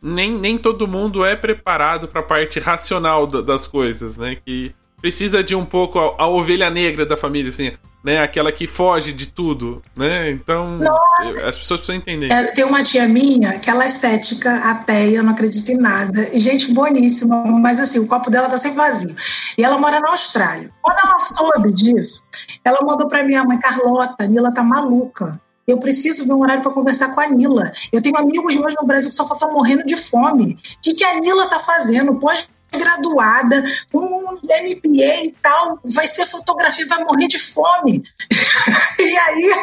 nem, 0.00 0.32
nem 0.32 0.58
todo 0.58 0.88
mundo 0.88 1.24
é 1.24 1.36
preparado 1.36 2.08
para 2.08 2.20
a 2.20 2.24
parte 2.24 2.58
racional 2.58 3.26
das 3.26 3.66
coisas, 3.66 4.16
né? 4.16 4.36
Que 4.44 4.74
precisa 5.00 5.42
de 5.42 5.54
um 5.54 5.64
pouco 5.64 5.98
a, 5.98 6.24
a, 6.24 6.26
ovelha 6.26 6.70
negra 6.70 7.06
da 7.06 7.16
família, 7.16 7.50
assim, 7.50 7.72
né? 8.02 8.20
Aquela 8.20 8.50
que 8.50 8.66
foge 8.66 9.12
de 9.12 9.26
tudo, 9.28 9.82
né? 9.96 10.30
Então, 10.30 10.78
Nossa. 10.78 11.46
as 11.46 11.56
pessoas 11.56 11.80
precisam 11.80 11.96
entender. 11.96 12.32
É, 12.32 12.44
tem 12.44 12.64
uma 12.64 12.82
tia 12.82 13.06
minha 13.06 13.58
que 13.58 13.70
ela 13.70 13.84
é 13.84 13.88
cética, 13.88 14.56
ateia, 14.56 15.22
não 15.22 15.32
acredita 15.32 15.72
em 15.72 15.76
nada. 15.76 16.28
E 16.32 16.38
gente 16.38 16.72
boníssima, 16.72 17.44
mas 17.44 17.78
assim, 17.78 17.98
o 17.98 18.06
copo 18.06 18.30
dela 18.30 18.48
tá 18.48 18.58
sempre 18.58 18.78
vazio. 18.78 19.14
E 19.56 19.64
ela 19.64 19.78
mora 19.78 20.00
na 20.00 20.10
Austrália. 20.10 20.70
Quando 20.80 20.98
ela 21.04 21.18
soube 21.20 21.72
disso, 21.72 22.24
ela 22.64 22.80
mandou 22.82 23.08
para 23.08 23.22
minha 23.22 23.44
mãe, 23.44 23.58
Carlota, 23.58 24.24
a 24.24 24.26
Nila 24.26 24.52
tá 24.52 24.62
maluca. 24.62 25.40
Eu 25.66 25.78
preciso 25.78 26.26
ver 26.26 26.32
um 26.32 26.42
horário 26.42 26.62
para 26.62 26.72
conversar 26.72 27.14
com 27.14 27.20
a 27.20 27.28
Nila. 27.28 27.70
Eu 27.92 28.02
tenho 28.02 28.16
amigos 28.16 28.56
meus 28.56 28.74
no 28.74 28.84
Brasil 28.84 29.10
que 29.10 29.14
só 29.14 29.22
estão 29.22 29.52
morrendo 29.52 29.84
de 29.84 29.96
fome. 29.96 30.54
O 30.54 30.80
que, 30.82 30.94
que 30.94 31.04
a 31.04 31.20
Nila 31.20 31.46
tá 31.48 31.60
fazendo? 31.60 32.16
Pode 32.16 32.48
graduada, 32.78 33.64
um 33.92 34.32
MBA 34.42 35.24
e 35.24 35.34
tal, 35.40 35.78
vai 35.84 36.06
ser 36.06 36.26
fotografia, 36.26 36.86
vai 36.86 37.04
morrer 37.04 37.28
de 37.28 37.38
fome. 37.38 38.02
e 38.98 39.16
aí, 39.16 39.54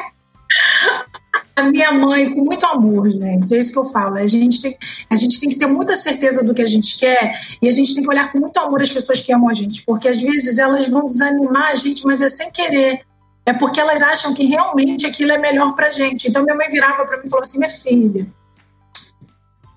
a 1.56 1.63
minha 1.63 1.91
mãe, 1.91 2.34
com 2.34 2.43
muito 2.43 2.65
amor, 2.65 3.10
gente, 3.10 3.54
é 3.54 3.60
isso 3.60 3.72
que 3.72 3.80
eu 3.80 3.86
falo. 3.86 4.15
A 4.17 4.28
gente, 4.28 4.62
tem, 4.62 4.78
a 5.10 5.15
gente 5.15 5.39
tem 5.39 5.50
que 5.50 5.58
ter 5.58 5.67
muita 5.67 5.95
certeza 5.95 6.43
do 6.43 6.54
que 6.54 6.62
a 6.62 6.67
gente 6.67 6.98
quer 6.98 7.34
e 7.62 7.67
a 7.67 7.72
gente 7.72 7.93
tem 7.93 8.04
que 8.04 8.10
olhar 8.10 8.32
com 8.32 8.39
muito 8.39 8.58
amor 8.58 8.82
as 8.82 8.91
pessoas 8.91 9.22
que 9.22 9.34
amam 9.34 9.50
a 9.50 9.54
gente, 9.54 9.84
porque 9.84 10.08
às 10.08 10.22
vezes 10.22 10.58
elas 10.58 10.88
vão 10.88 11.08
desanimar 11.08 11.69
a 11.72 11.76
gente, 11.76 12.06
mas 12.06 12.22
é 12.22 12.30
sem 12.30 12.50
querer. 12.52 13.02
É 13.45 13.54
porque 13.54 13.80
elas 13.80 14.02
acham 14.02 14.34
que 14.34 14.45
realmente 14.45 15.06
aquilo 15.06 15.32
é 15.32 15.38
melhor 15.38 15.74
pra 15.74 15.89
gente. 15.89 16.28
Então 16.28 16.43
minha 16.43 16.56
mãe 16.56 16.69
virava 16.69 17.06
para 17.06 17.17
mim 17.17 17.24
e 17.26 17.30
falou 17.30 17.41
assim: 17.41 17.58
minha 17.58 17.69
filha, 17.69 18.28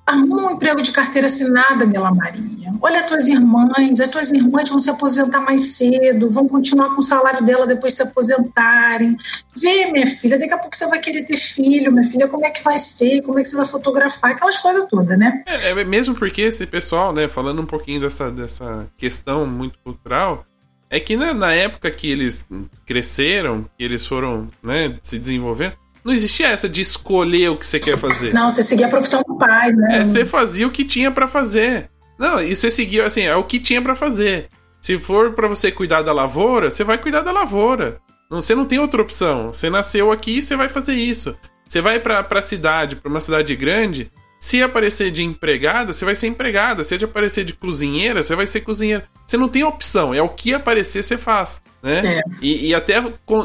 arruma 0.06 0.48
um 0.48 0.50
emprego 0.52 0.82
de 0.82 0.90
carteira 0.90 1.26
assinada, 1.26 1.86
Bela 1.86 2.12
Maria. 2.12 2.72
Olha 2.80 3.00
as 3.00 3.06
tuas 3.06 3.28
irmãs, 3.28 4.00
as 4.00 4.08
tuas 4.08 4.32
irmãs 4.32 4.68
vão 4.68 4.78
se 4.78 4.90
aposentar 4.90 5.40
mais 5.40 5.76
cedo, 5.76 6.30
vão 6.30 6.48
continuar 6.48 6.90
com 6.90 7.00
o 7.00 7.02
salário 7.02 7.44
dela 7.44 7.66
depois 7.66 7.92
de 7.92 7.98
se 7.98 8.02
aposentarem. 8.02 9.16
Vê, 9.60 9.86
minha 9.92 10.06
filha, 10.06 10.38
daqui 10.38 10.52
a 10.52 10.58
pouco 10.58 10.76
você 10.76 10.86
vai 10.86 10.98
querer 10.98 11.24
ter 11.24 11.36
filho, 11.36 11.92
minha 11.92 12.04
filha, 12.04 12.26
como 12.26 12.44
é 12.44 12.50
que 12.50 12.62
vai 12.62 12.78
ser, 12.78 13.22
como 13.22 13.38
é 13.38 13.42
que 13.42 13.48
você 13.48 13.56
vai 13.56 13.66
fotografar, 13.66 14.32
aquelas 14.32 14.58
coisas 14.58 14.84
todas, 14.90 15.16
né? 15.16 15.42
É, 15.46 15.70
é 15.70 15.84
mesmo 15.84 16.14
porque 16.14 16.42
esse 16.42 16.66
pessoal, 16.66 17.12
né, 17.12 17.28
falando 17.28 17.62
um 17.62 17.66
pouquinho 17.66 18.00
dessa, 18.00 18.30
dessa 18.30 18.88
questão 18.96 19.46
muito 19.46 19.78
cultural, 19.78 20.44
é 20.90 20.98
que 21.00 21.16
na, 21.16 21.32
na 21.32 21.54
época 21.54 21.90
que 21.90 22.10
eles 22.10 22.46
cresceram, 22.84 23.64
que 23.78 23.84
eles 23.84 24.06
foram, 24.06 24.48
né, 24.62 24.98
se 25.00 25.18
desenvolvendo, 25.18 25.74
não 26.04 26.12
existia 26.12 26.48
essa 26.48 26.68
de 26.68 26.80
escolher 26.80 27.50
o 27.50 27.56
que 27.56 27.66
você 27.66 27.78
quer 27.78 27.96
fazer. 27.96 28.34
Não, 28.34 28.50
você 28.50 28.62
seguia 28.62 28.86
a 28.86 28.90
profissão 28.90 29.22
do 29.26 29.36
pai, 29.36 29.72
né? 29.72 30.00
É, 30.00 30.04
você 30.04 30.24
fazia 30.24 30.66
o 30.66 30.70
que 30.70 30.84
tinha 30.84 31.10
para 31.10 31.28
fazer. 31.28 31.88
Não, 32.18 32.40
e 32.40 32.54
você 32.54 32.70
seguia 32.70 33.06
assim, 33.06 33.22
é 33.22 33.34
o 33.36 33.44
que 33.44 33.60
tinha 33.60 33.80
para 33.80 33.94
fazer. 33.94 34.48
Se 34.80 34.98
for 34.98 35.32
para 35.32 35.46
você 35.46 35.70
cuidar 35.70 36.02
da 36.02 36.12
lavoura, 36.12 36.70
você 36.70 36.82
vai 36.82 36.98
cuidar 36.98 37.20
da 37.20 37.30
lavoura. 37.30 38.00
Você 38.28 38.54
não 38.54 38.64
tem 38.64 38.78
outra 38.78 39.02
opção. 39.02 39.52
Você 39.52 39.68
nasceu 39.68 40.10
aqui, 40.10 40.40
você 40.40 40.56
vai 40.56 40.68
fazer 40.68 40.94
isso. 40.94 41.36
Você 41.68 41.80
vai 41.80 42.00
pra, 42.00 42.22
pra 42.22 42.42
cidade, 42.42 42.96
pra 42.96 43.10
uma 43.10 43.20
cidade 43.20 43.54
grande, 43.54 44.10
se 44.42 44.61
aparecer 44.61 45.12
de 45.12 45.22
empregada, 45.22 45.92
você 45.92 46.05
vai 46.05 46.16
ser 46.16 46.26
empregada. 46.26 46.83
Se 46.83 46.98
de 46.98 47.05
aparecer 47.05 47.44
de 47.44 47.52
cozinheira, 47.52 48.24
você 48.24 48.35
vai 48.35 48.44
ser 48.44 48.62
cozinheira. 48.62 49.09
Você 49.24 49.37
não 49.37 49.48
tem 49.48 49.62
opção, 49.62 50.12
é 50.12 50.20
o 50.20 50.28
que 50.28 50.52
aparecer, 50.52 51.05
você 51.05 51.16
faz. 51.16 51.62
Né? 51.81 52.18
É. 52.18 52.22
E, 52.40 52.66
e, 52.70 52.74
até 52.74 53.00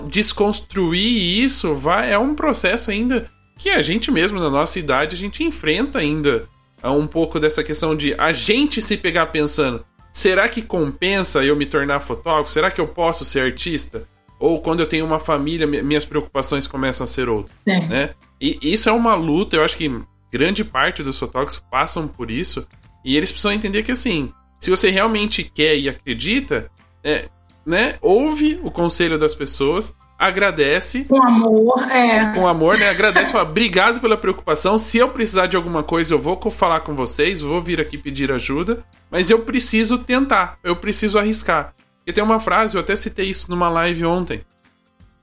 desconstruir 0.07 1.43
isso 1.43 1.75
vai, 1.75 2.11
é 2.11 2.17
um 2.17 2.33
processo 2.33 2.89
ainda 2.89 3.29
que 3.59 3.69
a 3.69 3.79
gente 3.83 4.09
mesmo, 4.09 4.39
na 4.39 4.49
nossa 4.49 4.79
idade, 4.79 5.15
a 5.15 5.19
gente 5.19 5.43
enfrenta 5.43 5.99
ainda 5.99 6.47
um 6.83 7.05
pouco 7.05 7.39
dessa 7.39 7.63
questão 7.63 7.95
de 7.95 8.15
a 8.15 8.33
gente 8.33 8.81
se 8.81 8.97
pegar 8.97 9.27
pensando: 9.27 9.85
será 10.11 10.49
que 10.49 10.63
compensa 10.63 11.45
eu 11.45 11.55
me 11.55 11.67
tornar 11.67 11.99
fotógrafo? 11.99 12.49
Será 12.49 12.71
que 12.71 12.81
eu 12.81 12.87
posso 12.87 13.23
ser 13.23 13.41
artista? 13.41 14.07
Ou 14.39 14.59
quando 14.59 14.79
eu 14.79 14.87
tenho 14.87 15.05
uma 15.05 15.19
família, 15.19 15.67
minhas 15.67 16.05
preocupações 16.05 16.65
começam 16.65 17.03
a 17.03 17.07
ser 17.07 17.29
outras. 17.29 17.55
É. 17.67 17.81
Né? 17.81 18.09
E 18.41 18.57
isso 18.63 18.89
é 18.89 18.91
uma 18.91 19.13
luta, 19.13 19.55
eu 19.55 19.63
acho 19.63 19.77
que 19.77 19.91
grande 20.31 20.63
parte 20.63 21.03
dos 21.03 21.17
fotógrafos 21.17 21.63
passam 21.71 22.07
por 22.07 22.29
isso. 22.29 22.67
E 23.03 23.15
eles 23.15 23.31
precisam 23.31 23.53
entender 23.53 23.83
que, 23.83 23.91
assim, 23.91 24.31
se 24.59 24.69
você 24.69 24.89
realmente 24.89 25.43
quer 25.43 25.77
e 25.77 25.87
acredita, 25.87 26.69
é, 27.03 27.29
né, 27.65 27.97
ouve 28.01 28.59
o 28.63 28.71
conselho 28.71 29.17
das 29.17 29.35
pessoas, 29.35 29.95
agradece. 30.17 31.05
Com 31.05 31.21
amor, 31.21 31.83
é. 31.91 32.33
Com 32.33 32.47
amor, 32.47 32.77
né? 32.77 32.89
Agradece, 32.89 33.31
fala, 33.31 33.47
obrigado 33.49 33.99
pela 33.99 34.17
preocupação. 34.17 34.77
Se 34.77 34.97
eu 34.97 35.09
precisar 35.09 35.47
de 35.47 35.55
alguma 35.55 35.83
coisa, 35.83 36.13
eu 36.13 36.19
vou 36.19 36.39
falar 36.49 36.79
com 36.81 36.95
vocês, 36.95 37.41
vou 37.41 37.61
vir 37.61 37.79
aqui 37.79 37.97
pedir 37.97 38.31
ajuda. 38.31 38.83
Mas 39.11 39.29
eu 39.29 39.39
preciso 39.39 39.97
tentar, 39.99 40.57
eu 40.63 40.75
preciso 40.75 41.19
arriscar. 41.19 41.73
E 42.05 42.11
tem 42.11 42.23
uma 42.23 42.39
frase, 42.39 42.75
eu 42.75 42.81
até 42.81 42.95
citei 42.95 43.29
isso 43.29 43.49
numa 43.49 43.69
live 43.69 44.05
ontem, 44.05 44.41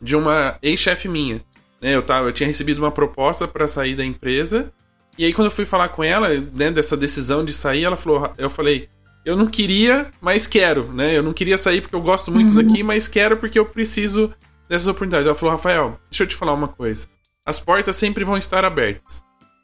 de 0.00 0.14
uma 0.14 0.58
ex-chefe 0.62 1.08
minha. 1.08 1.42
Né, 1.80 1.94
eu, 1.94 2.02
tava, 2.02 2.28
eu 2.28 2.32
tinha 2.32 2.46
recebido 2.46 2.78
uma 2.78 2.90
proposta 2.90 3.48
para 3.48 3.66
sair 3.66 3.96
da 3.96 4.04
empresa 4.04 4.72
e 5.16 5.24
aí, 5.24 5.32
quando 5.32 5.46
eu 5.46 5.50
fui 5.50 5.64
falar 5.64 5.88
com 5.88 6.02
ela, 6.02 6.28
né, 6.28 6.70
dessa 6.70 6.96
decisão 6.96 7.44
de 7.44 7.52
sair, 7.52 7.84
ela 7.84 7.96
falou: 7.96 8.32
eu 8.36 8.50
falei, 8.50 8.88
eu 9.24 9.36
não 9.36 9.46
queria, 9.46 10.10
mas 10.20 10.46
quero, 10.46 10.92
né? 10.92 11.16
Eu 11.16 11.22
não 11.22 11.32
queria 11.32 11.56
sair 11.56 11.80
porque 11.80 11.94
eu 11.94 12.02
gosto 12.02 12.30
muito 12.30 12.50
uhum. 12.54 12.62
daqui, 12.62 12.82
mas 12.82 13.08
quero 13.08 13.36
porque 13.36 13.58
eu 13.58 13.64
preciso 13.64 14.32
dessas 14.68 14.86
oportunidades. 14.86 15.26
Ela 15.26 15.34
falou, 15.34 15.54
Rafael, 15.54 15.98
deixa 16.10 16.24
eu 16.24 16.26
te 16.26 16.36
falar 16.36 16.52
uma 16.52 16.68
coisa. 16.68 17.06
As 17.46 17.58
portas 17.58 17.96
sempre 17.96 18.24
vão 18.24 18.36
estar 18.36 18.64
abertas. 18.64 19.22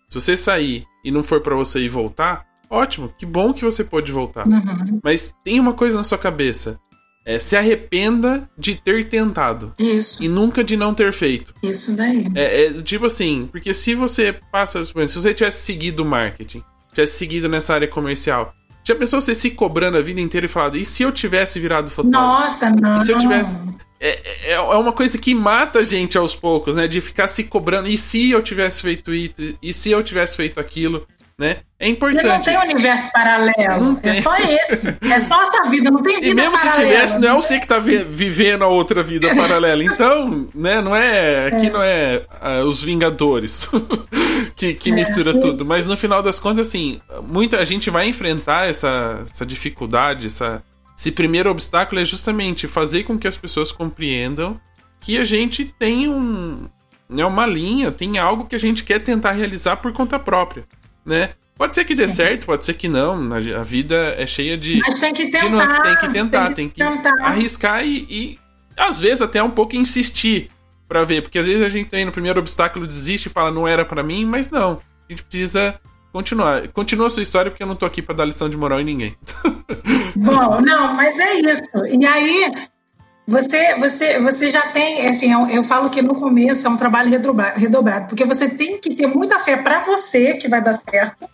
Se 0.09 0.21
você 0.21 0.37
sair 0.37 0.85
e 1.05 1.11
não 1.11 1.23
for 1.23 1.41
para 1.41 1.55
você 1.55 1.81
ir 1.81 1.89
voltar, 1.89 2.47
ótimo, 2.69 3.13
que 3.19 3.27
bom 3.27 3.53
que 3.53 3.65
você 3.65 3.85
pode 3.85 4.11
voltar. 4.11 4.47
Uhum. 4.47 5.01
Mas 5.03 5.35
tem 5.45 5.61
uma 5.61 5.75
coisa 5.75 5.97
na 5.97 6.05
sua 6.05 6.19
cabeça. 6.19 6.81
É, 7.24 7.38
se 7.38 7.56
arrependa 7.56 8.48
de 8.56 8.74
ter 8.74 9.09
tentado. 9.09 9.72
Isso. 9.78 10.22
E 10.22 10.28
nunca 10.28 10.64
de 10.64 10.76
não 10.76 10.94
ter 10.94 11.12
feito. 11.12 11.54
Isso 11.62 11.92
daí. 11.92 12.26
É, 12.35 12.66
é 12.66 12.83
tipo 12.83 13.06
assim, 13.06 13.48
porque 13.50 13.74
se 13.74 13.94
você 13.94 14.35
passa. 14.50 14.85
Se 14.85 14.92
você 14.94 15.35
tivesse 15.35 15.62
seguido 15.62 16.02
o 16.02 16.06
marketing, 16.06 16.62
tivesse 16.90 17.18
seguido 17.18 17.48
nessa 17.48 17.74
área 17.74 17.87
comercial, 17.87 18.54
já 18.83 18.94
pensou 18.94 19.20
você 19.20 19.35
se 19.35 19.50
cobrando 19.50 19.98
a 19.98 20.02
vida 20.02 20.20
inteira 20.20 20.46
e 20.46 20.48
falado, 20.48 20.76
e 20.76 20.85
se 20.85 21.02
eu 21.02 21.12
tivesse 21.12 21.61
virado 21.61 21.90
fotógrafo? 21.90 22.26
Nossa, 22.26 22.70
não. 22.70 22.96
E 22.96 23.00
se 23.04 23.12
eu 23.12 23.18
tivesse. 23.18 23.56
É, 24.00 24.50
é, 24.50 24.52
é 24.52 24.61
uma 24.61 24.92
coisa 24.92 25.18
que 25.18 25.35
mata 25.35 25.80
a 25.80 25.85
gente 25.85 26.16
aos 26.16 26.35
poucos, 26.35 26.76
né? 26.76 26.88
De 26.88 27.00
ficar 27.00 27.28
se 27.28 27.44
cobrando. 27.44 27.88
E 27.88 27.98
se 27.98 28.30
eu 28.30 28.42
tivesse 28.42 28.80
feito 28.80 29.12
isso? 29.12 29.35
E 29.62 29.72
se 29.72 29.90
eu 29.90 30.02
tivesse 30.02 30.37
feito 30.37 30.59
aquilo? 30.59 31.06
Né? 31.40 31.57
É 31.79 31.88
importante. 31.88 32.20
Ele 32.20 32.29
não 32.29 32.40
tem 32.42 32.59
universo 32.59 33.11
paralelo. 33.11 33.98
É 34.03 34.12
só 34.12 34.37
esse. 34.37 34.88
É 35.11 35.20
só 35.20 35.42
essa 35.48 35.70
vida, 35.70 35.90
não 35.90 36.03
tem 36.03 36.20
vida 36.20 36.33
E 36.33 36.35
mesmo 36.35 36.53
paralela, 36.53 36.74
se 36.74 36.83
tivesse, 36.83 37.18
não 37.18 37.29
é 37.31 37.35
você 37.35 37.59
que 37.59 37.66
tá 37.66 37.79
vivendo 37.79 38.62
a 38.62 38.68
outra 38.68 39.03
vida 39.03 39.35
paralela. 39.35 39.83
Então, 39.83 40.46
né, 40.55 40.83
não 40.83 40.94
é. 40.94 41.46
Aqui 41.46 41.66
é. 41.66 41.70
não 41.70 41.83
é 41.83 42.26
uh, 42.42 42.66
os 42.66 42.85
Vingadores 42.85 43.66
que, 44.55 44.74
que 44.74 44.90
é. 44.90 44.94
mistura 44.94 45.40
tudo. 45.40 45.64
Mas 45.64 45.87
no 45.87 45.96
final 45.96 46.22
das 46.22 46.38
contas, 46.38 46.68
assim, 46.68 47.00
muita 47.26 47.64
gente 47.64 47.88
vai 47.88 48.07
enfrentar 48.07 48.68
essa, 48.68 49.22
essa 49.33 49.46
dificuldade, 49.46 50.26
essa, 50.26 50.62
esse 50.96 51.11
primeiro 51.11 51.50
obstáculo 51.50 52.03
é 52.03 52.05
justamente 52.05 52.68
fazer 52.68 53.05
com 53.05 53.18
que 53.18 53.26
as 53.26 53.38
pessoas 53.38 53.72
compreendam 53.72 54.61
que 55.00 55.16
a 55.16 55.24
gente 55.24 55.64
tem 55.64 56.07
um. 56.07 56.68
Né, 57.09 57.24
uma 57.24 57.46
linha, 57.46 57.90
tem 57.90 58.18
algo 58.18 58.44
que 58.44 58.55
a 58.55 58.59
gente 58.59 58.85
quer 58.85 59.00
tentar 59.03 59.33
realizar 59.33 59.76
por 59.79 59.92
conta 59.92 60.16
própria 60.18 60.64
né? 61.05 61.31
Pode 61.57 61.75
ser 61.75 61.85
que 61.85 61.95
dê 61.95 62.09
Sim. 62.09 62.15
certo, 62.15 62.47
pode 62.47 62.65
ser 62.65 62.73
que 62.75 62.89
não. 62.89 63.35
A 63.35 63.63
vida 63.63 64.15
é 64.17 64.27
cheia 64.27 64.57
de. 64.57 64.79
Mas 64.79 64.99
tem 64.99 65.13
que 65.13 65.31
tentar. 65.31 65.83
Tem 65.83 65.97
que 65.97 66.09
tentar, 66.09 66.55
tem 66.55 66.69
que, 66.69 66.75
tem 66.77 66.97
que 66.97 67.03
tentar. 67.03 67.23
arriscar 67.23 67.85
e, 67.85 68.07
e, 68.09 68.39
às 68.77 68.99
vezes, 69.01 69.21
até 69.21 69.43
um 69.43 69.51
pouco 69.51 69.77
insistir 69.77 70.51
para 70.89 71.05
ver. 71.05 71.23
Porque 71.23 71.39
às 71.39 71.47
vezes 71.47 71.63
a 71.63 71.69
gente 71.69 71.91
tem 71.91 72.05
no 72.05 72.13
primeiro 72.13 72.41
obstáculo, 72.41 72.87
desiste 72.87 73.29
e 73.29 73.31
fala, 73.31 73.51
não 73.51 73.69
era 73.69 73.85
para 73.85 74.03
mim, 74.03 74.25
mas 74.25 74.51
não. 74.51 74.81
A 75.09 75.13
gente 75.13 75.23
precisa 75.23 75.79
continuar. 76.13 76.67
Continua 76.69 77.09
a 77.09 77.11
sua 77.11 77.23
história, 77.23 77.51
porque 77.51 77.63
eu 77.63 77.67
não 77.67 77.77
tô 77.77 77.85
aqui 77.85 78.01
para 78.01 78.15
dar 78.15 78.25
lição 78.25 78.49
de 78.49 78.57
moral 78.57 78.81
em 78.81 78.85
ninguém. 78.85 79.17
Bom, 80.17 80.61
não, 80.63 80.95
mas 80.95 81.19
é 81.19 81.35
isso. 81.41 81.63
E 82.01 82.07
aí, 82.07 82.53
você, 83.31 83.77
você, 83.77 84.19
você 84.19 84.51
já 84.51 84.62
tem, 84.73 85.07
assim, 85.07 85.33
eu, 85.33 85.47
eu, 85.47 85.62
falo 85.62 85.88
que 85.88 86.03
no 86.03 86.16
começo 86.16 86.66
é 86.66 86.71
um 86.71 86.77
trabalho 86.77 87.09
redobrado, 87.55 88.09
porque 88.09 88.25
você 88.25 88.49
tem 88.49 88.81
que 88.81 88.93
ter 88.93 89.07
muita 89.07 89.38
fé 89.38 89.57
para 89.57 89.85
você 89.85 90.35
que 90.35 90.49
vai 90.49 90.61
dar 90.61 90.75
certo, 90.75 91.31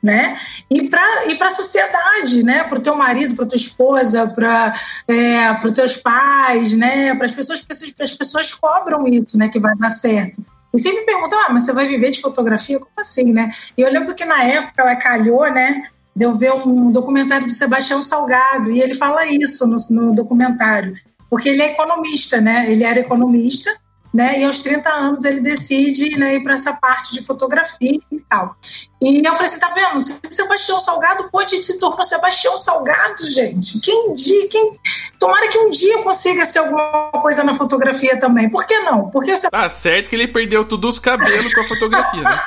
né? 0.00 0.38
E 0.70 0.88
para 0.88 1.26
e 1.26 1.42
a 1.42 1.50
sociedade, 1.50 2.44
né? 2.44 2.62
Para 2.62 2.78
o 2.78 2.80
teu 2.80 2.94
marido, 2.94 3.34
para 3.34 3.46
tua 3.46 3.56
esposa, 3.56 4.28
para 4.28 4.74
é, 5.08 5.50
os 5.66 5.72
teus 5.72 5.96
pais, 5.96 6.76
né? 6.76 7.16
Para 7.16 7.26
as 7.26 7.32
pessoas, 7.32 7.66
as 8.00 8.12
pessoas 8.12 8.54
cobram 8.54 9.08
isso, 9.08 9.36
né? 9.36 9.48
Que 9.48 9.58
vai 9.58 9.74
dar 9.74 9.90
certo. 9.90 10.44
E 10.72 10.78
sempre 10.78 11.02
perguntam, 11.02 11.36
ah, 11.40 11.52
mas 11.52 11.64
você 11.64 11.72
vai 11.72 11.88
viver 11.88 12.12
de 12.12 12.20
fotografia? 12.20 12.78
Como 12.78 12.92
assim, 12.96 13.32
né? 13.32 13.50
E 13.76 13.82
eu 13.82 13.90
lembro 13.90 14.14
que 14.14 14.24
na 14.24 14.44
época 14.44 14.82
ela 14.82 14.94
calhou, 14.94 15.50
né? 15.50 15.82
De 16.14 16.24
eu 16.24 16.36
ver 16.36 16.52
um 16.52 16.92
documentário 16.92 17.46
do 17.46 17.52
Sebastião 17.52 18.00
Salgado, 18.00 18.70
e 18.70 18.80
ele 18.80 18.94
fala 18.94 19.26
isso 19.26 19.66
no, 19.66 19.76
no 19.90 20.14
documentário 20.14 20.94
porque 21.30 21.48
ele 21.48 21.62
é 21.62 21.72
economista, 21.72 22.40
né? 22.40 22.70
Ele 22.70 22.82
era 22.82 22.98
economista, 22.98 23.72
né? 24.12 24.40
E 24.40 24.44
aos 24.44 24.60
30 24.60 24.90
anos 24.90 25.24
ele 25.24 25.40
decide 25.40 26.18
né, 26.18 26.34
ir 26.34 26.42
para 26.42 26.54
essa 26.54 26.72
parte 26.72 27.12
de 27.12 27.22
fotografia 27.22 28.00
e 28.10 28.20
tal. 28.28 28.56
E 29.00 29.24
eu 29.24 29.34
falei 29.34 29.46
assim, 29.46 29.60
tá 29.60 29.70
vendo? 29.70 30.00
Se 30.00 30.18
Sebastião 30.30 30.80
Salgado 30.80 31.30
pode 31.30 31.62
se 31.62 31.78
tornar 31.78 32.02
Sebastião 32.02 32.56
Salgado, 32.56 33.24
gente. 33.30 33.78
Quem 33.80 34.12
dia, 34.12 34.48
quem... 34.48 34.72
Tomara 35.18 35.48
que 35.48 35.58
um 35.58 35.70
dia 35.70 36.02
consiga 36.02 36.44
ser 36.44 36.58
alguma 36.58 37.10
coisa 37.22 37.44
na 37.44 37.54
fotografia 37.54 38.18
também. 38.18 38.50
Por 38.50 38.66
que 38.66 38.80
não? 38.80 39.08
Porque 39.10 39.36
você... 39.36 39.48
Tá 39.48 39.68
certo 39.68 40.10
que 40.10 40.16
ele 40.16 40.26
perdeu 40.26 40.64
tudo 40.64 40.88
os 40.88 40.98
cabelos 40.98 41.54
com 41.54 41.60
a 41.60 41.64
fotografia, 41.64 42.22
né? 42.22 42.40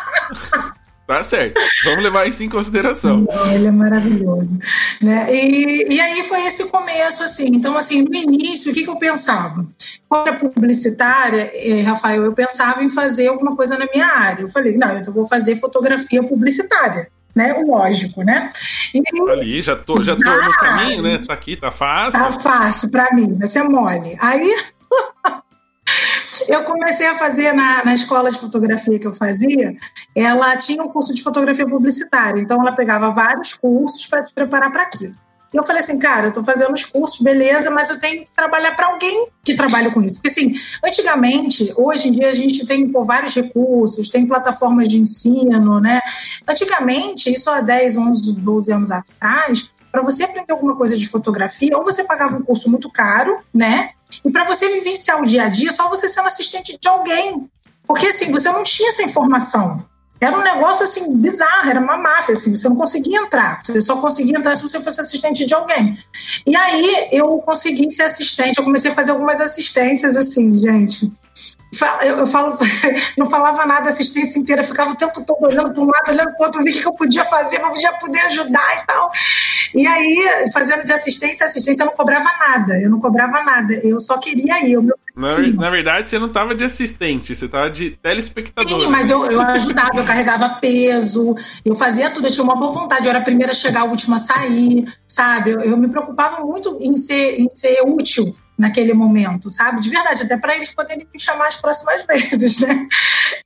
Tá 1.06 1.22
certo. 1.22 1.60
Vamos 1.84 2.04
levar 2.04 2.28
isso 2.28 2.44
em 2.44 2.50
consideração. 2.50 3.28
Ele 3.52 3.68
é 3.68 3.72
maravilhoso. 3.72 4.58
Né? 5.02 5.28
E, 5.34 5.94
e 5.96 6.00
aí 6.00 6.24
foi 6.24 6.46
esse 6.46 6.66
começo, 6.66 7.22
assim. 7.24 7.48
Então, 7.48 7.78
assim, 7.78 8.04
no 8.04 8.16
início, 8.16 8.72
o 8.72 8.74
que, 8.74 8.84
que 8.84 8.90
eu 8.90 8.96
pensava? 8.96 9.66
Quando 10.08 10.28
era 10.28 10.40
publicitária, 10.40 11.52
eh, 11.54 11.82
Rafael, 11.82 12.24
eu 12.24 12.32
pensava 12.32 12.84
em 12.84 12.90
fazer 12.90 13.28
alguma 13.28 13.56
coisa 13.56 13.78
na 13.78 13.86
minha 13.94 14.08
área. 14.08 14.44
Eu 14.44 14.50
falei, 14.50 14.78
não, 14.78 14.98
então 14.98 15.12
eu 15.12 15.14
vou 15.14 15.28
fazer 15.28 15.58
fotografia 15.58 16.24
publicitária. 16.24 17.10
Né? 17.36 17.54
Lógico, 17.66 18.24
né? 18.24 18.50
E, 18.94 19.02
Ali, 19.30 19.62
já 19.62 19.76
tô, 19.76 20.02
já 20.04 20.16
tô 20.16 20.22
no 20.22 20.52
caminho, 20.52 21.02
né? 21.02 21.18
Tá 21.18 21.34
aqui, 21.34 21.58
tá 21.58 21.72
fácil. 21.72 22.20
Tá 22.20 22.32
fácil 22.32 22.90
para 22.90 23.14
mim, 23.14 23.34
vai 23.34 23.48
ser 23.48 23.64
mole. 23.64 24.16
Aí 24.22 24.56
eu 26.48 26.64
comecei 26.64 27.08
a 27.08 27.16
fazer 27.16 27.54
na, 27.54 27.84
na 27.84 27.94
escola 27.94 28.32
de 28.32 28.40
fotografia 28.40 29.00
que 29.00 29.08
eu 29.08 29.14
fazia, 29.14 29.76
ela 30.16 30.56
tinha 30.58 30.84
um 30.84 30.90
curso 30.90 31.14
de 31.14 31.22
fotografia 31.22 31.68
publicitária, 31.68 32.42
então 32.42 32.62
ela 32.62 32.72
pegava 32.72 33.12
vários 33.12 33.54
cursos 33.54 34.06
para 34.06 34.24
te 34.24 34.34
preparar 34.34 34.72
para 34.72 34.84
aquilo. 34.84 35.16
E 35.54 35.58
eu 35.58 35.64
falei 35.64 35.84
assim, 35.84 36.00
cara, 36.00 36.26
eu 36.26 36.30
estou 36.30 36.44
fazendo 36.44 36.74
os 36.74 36.84
cursos, 36.84 37.22
beleza, 37.22 37.70
mas 37.70 37.88
eu 37.90 38.00
tenho 38.00 38.24
que 38.24 38.32
trabalhar 38.36 38.76
para 38.76 38.88
alguém 38.88 39.28
que 39.44 39.54
trabalhe 39.54 39.92
com 39.92 40.02
isso. 40.02 40.16
Porque, 40.16 40.30
assim, 40.30 40.56
antigamente, 40.84 41.72
hoje 41.78 42.08
em 42.08 42.12
dia, 42.12 42.30
a 42.30 42.34
gente 42.34 42.66
tem 42.66 42.90
pô, 42.90 43.06
vários 43.06 43.36
recursos, 43.36 44.10
tem 44.10 44.26
plataformas 44.26 44.88
de 44.88 44.98
ensino, 44.98 45.80
né? 45.80 46.02
Antigamente, 46.48 47.32
isso 47.32 47.52
há 47.52 47.62
10, 47.62 47.98
11, 47.98 48.34
12 48.34 48.74
anos 48.74 48.92
atrás, 48.92 49.70
para 49.94 50.02
você 50.02 50.24
aprender 50.24 50.52
alguma 50.52 50.76
coisa 50.76 50.98
de 50.98 51.08
fotografia, 51.08 51.78
ou 51.78 51.84
você 51.84 52.04
pagava 52.04 52.36
um 52.36 52.42
curso 52.42 52.68
muito 52.68 52.90
caro, 52.90 53.38
né? 53.54 53.92
E 54.26 54.32
para 54.32 54.44
você 54.44 54.68
vivenciar 54.68 55.22
o 55.22 55.24
dia 55.24 55.44
a 55.44 55.50
dia, 55.50 55.72
só 55.72 55.88
você 55.88 56.10
sendo 56.10 56.26
assistente 56.26 56.80
de 56.82 56.88
alguém. 56.88 57.48
Porque 57.86 58.08
assim, 58.08 58.32
você 58.32 58.52
não 58.52 58.64
tinha 58.64 58.90
essa 58.90 59.04
informação. 59.04 59.86
Era 60.20 60.36
um 60.36 60.42
negócio 60.42 60.84
assim 60.84 61.16
bizarro, 61.16 61.70
era 61.70 61.80
uma 61.80 61.96
máfia, 61.96 62.34
assim, 62.34 62.56
você 62.56 62.68
não 62.68 62.76
conseguia 62.76 63.20
entrar. 63.20 63.64
Você 63.64 63.80
só 63.82 63.98
conseguia 63.98 64.40
entrar 64.40 64.56
se 64.56 64.64
você 64.64 64.82
fosse 64.82 65.00
assistente 65.00 65.46
de 65.46 65.54
alguém. 65.54 65.96
E 66.44 66.56
aí 66.56 67.10
eu 67.12 67.38
consegui 67.46 67.92
ser 67.92 68.04
assistente, 68.04 68.58
eu 68.58 68.64
comecei 68.64 68.90
a 68.90 68.96
fazer 68.96 69.12
algumas 69.12 69.40
assistências 69.40 70.16
assim, 70.18 70.60
gente 70.60 71.14
eu, 72.04 72.28
falo, 72.28 72.58
não 73.18 73.30
falava 73.30 73.66
nada 73.66 73.88
a 73.88 73.90
assistência 73.90 74.38
inteira, 74.40 74.64
ficava 74.64 74.92
o 74.92 74.96
tempo 74.96 75.24
todo 75.24 75.46
olhando 75.46 75.74
para 75.74 75.82
um 75.82 75.88
lado, 75.88 76.10
olhando 76.10 76.36
para 76.36 76.42
o 76.42 76.46
outro, 76.46 76.64
ver 76.64 76.72
o 76.72 76.74
que 76.74 76.88
eu 76.88 76.94
podia 76.94 77.26
fazer, 77.26 77.60
para 77.60 77.70
podia 77.70 77.94
poder 77.94 78.20
ajudar 78.22 78.82
e 78.82 78.86
tal. 78.86 79.12
E 79.74 79.88
aí, 79.88 80.50
fazendo 80.54 80.84
de 80.84 80.94
assistência, 80.94 81.46
assistência 81.46 81.84
eu 81.84 81.88
não 81.88 81.94
cobrava 81.94 82.30
nada, 82.40 82.80
eu 82.80 82.90
não 82.90 83.00
cobrava 83.00 83.44
nada, 83.44 83.74
eu 83.84 84.00
só 84.00 84.18
queria 84.18 84.66
ir. 84.66 84.74
Eu, 84.74 84.84
na, 85.16 85.38
na, 85.38 85.70
verdade, 85.70 86.10
você 86.10 86.18
não 86.18 86.28
estava 86.28 86.56
de 86.56 86.64
assistente, 86.64 87.36
você 87.36 87.46
estava 87.46 87.70
de 87.70 87.92
telespectador. 87.92 88.82
Sim, 88.82 88.88
mas 88.88 89.10
eu, 89.10 89.26
eu 89.26 89.42
ajudava, 89.42 89.98
eu 89.98 90.04
carregava 90.04 90.50
peso, 90.50 91.36
eu 91.64 91.76
fazia 91.76 92.10
tudo, 92.10 92.28
eu 92.28 92.32
tinha 92.32 92.44
uma 92.44 92.56
boa 92.56 92.72
vontade, 92.72 93.06
eu 93.06 93.10
era 93.10 93.20
a 93.20 93.24
primeira 93.24 93.52
a 93.52 93.56
chegar, 93.56 93.82
a 93.82 93.86
última 93.86 94.16
a 94.16 94.20
sair, 94.20 94.86
sabe? 95.08 95.52
Eu, 95.52 95.62
eu 95.62 95.78
me 95.78 95.88
preocupava 95.88 96.44
muito 96.44 96.78
em 96.82 96.98
ser, 96.98 97.40
em 97.40 97.50
ser 97.50 97.82
útil 97.84 98.36
naquele 98.58 98.94
momento, 98.94 99.50
sabe? 99.50 99.82
De 99.82 99.90
verdade, 99.90 100.24
até 100.24 100.38
para 100.38 100.56
eles 100.56 100.70
poderem 100.70 101.08
me 101.12 101.20
chamar 101.20 101.48
as 101.48 101.56
próximas 101.56 102.06
vezes, 102.08 102.60
né? 102.60 102.88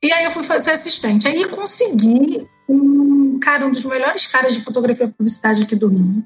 E 0.02 0.12
aí 0.12 0.26
eu 0.26 0.32
fui 0.32 0.44
fazer 0.44 0.72
assistente. 0.72 1.28
Aí 1.28 1.46
consegui 1.46 2.48
um 2.68 3.40
cara, 3.40 3.66
um 3.66 3.72
dos 3.72 3.86
melhores 3.86 4.28
caras 4.28 4.54
de 4.54 4.62
fotografia 4.62 5.06
e 5.06 5.10
publicidade 5.10 5.64
aqui 5.64 5.76
do 5.76 5.88
Rio, 5.88 6.24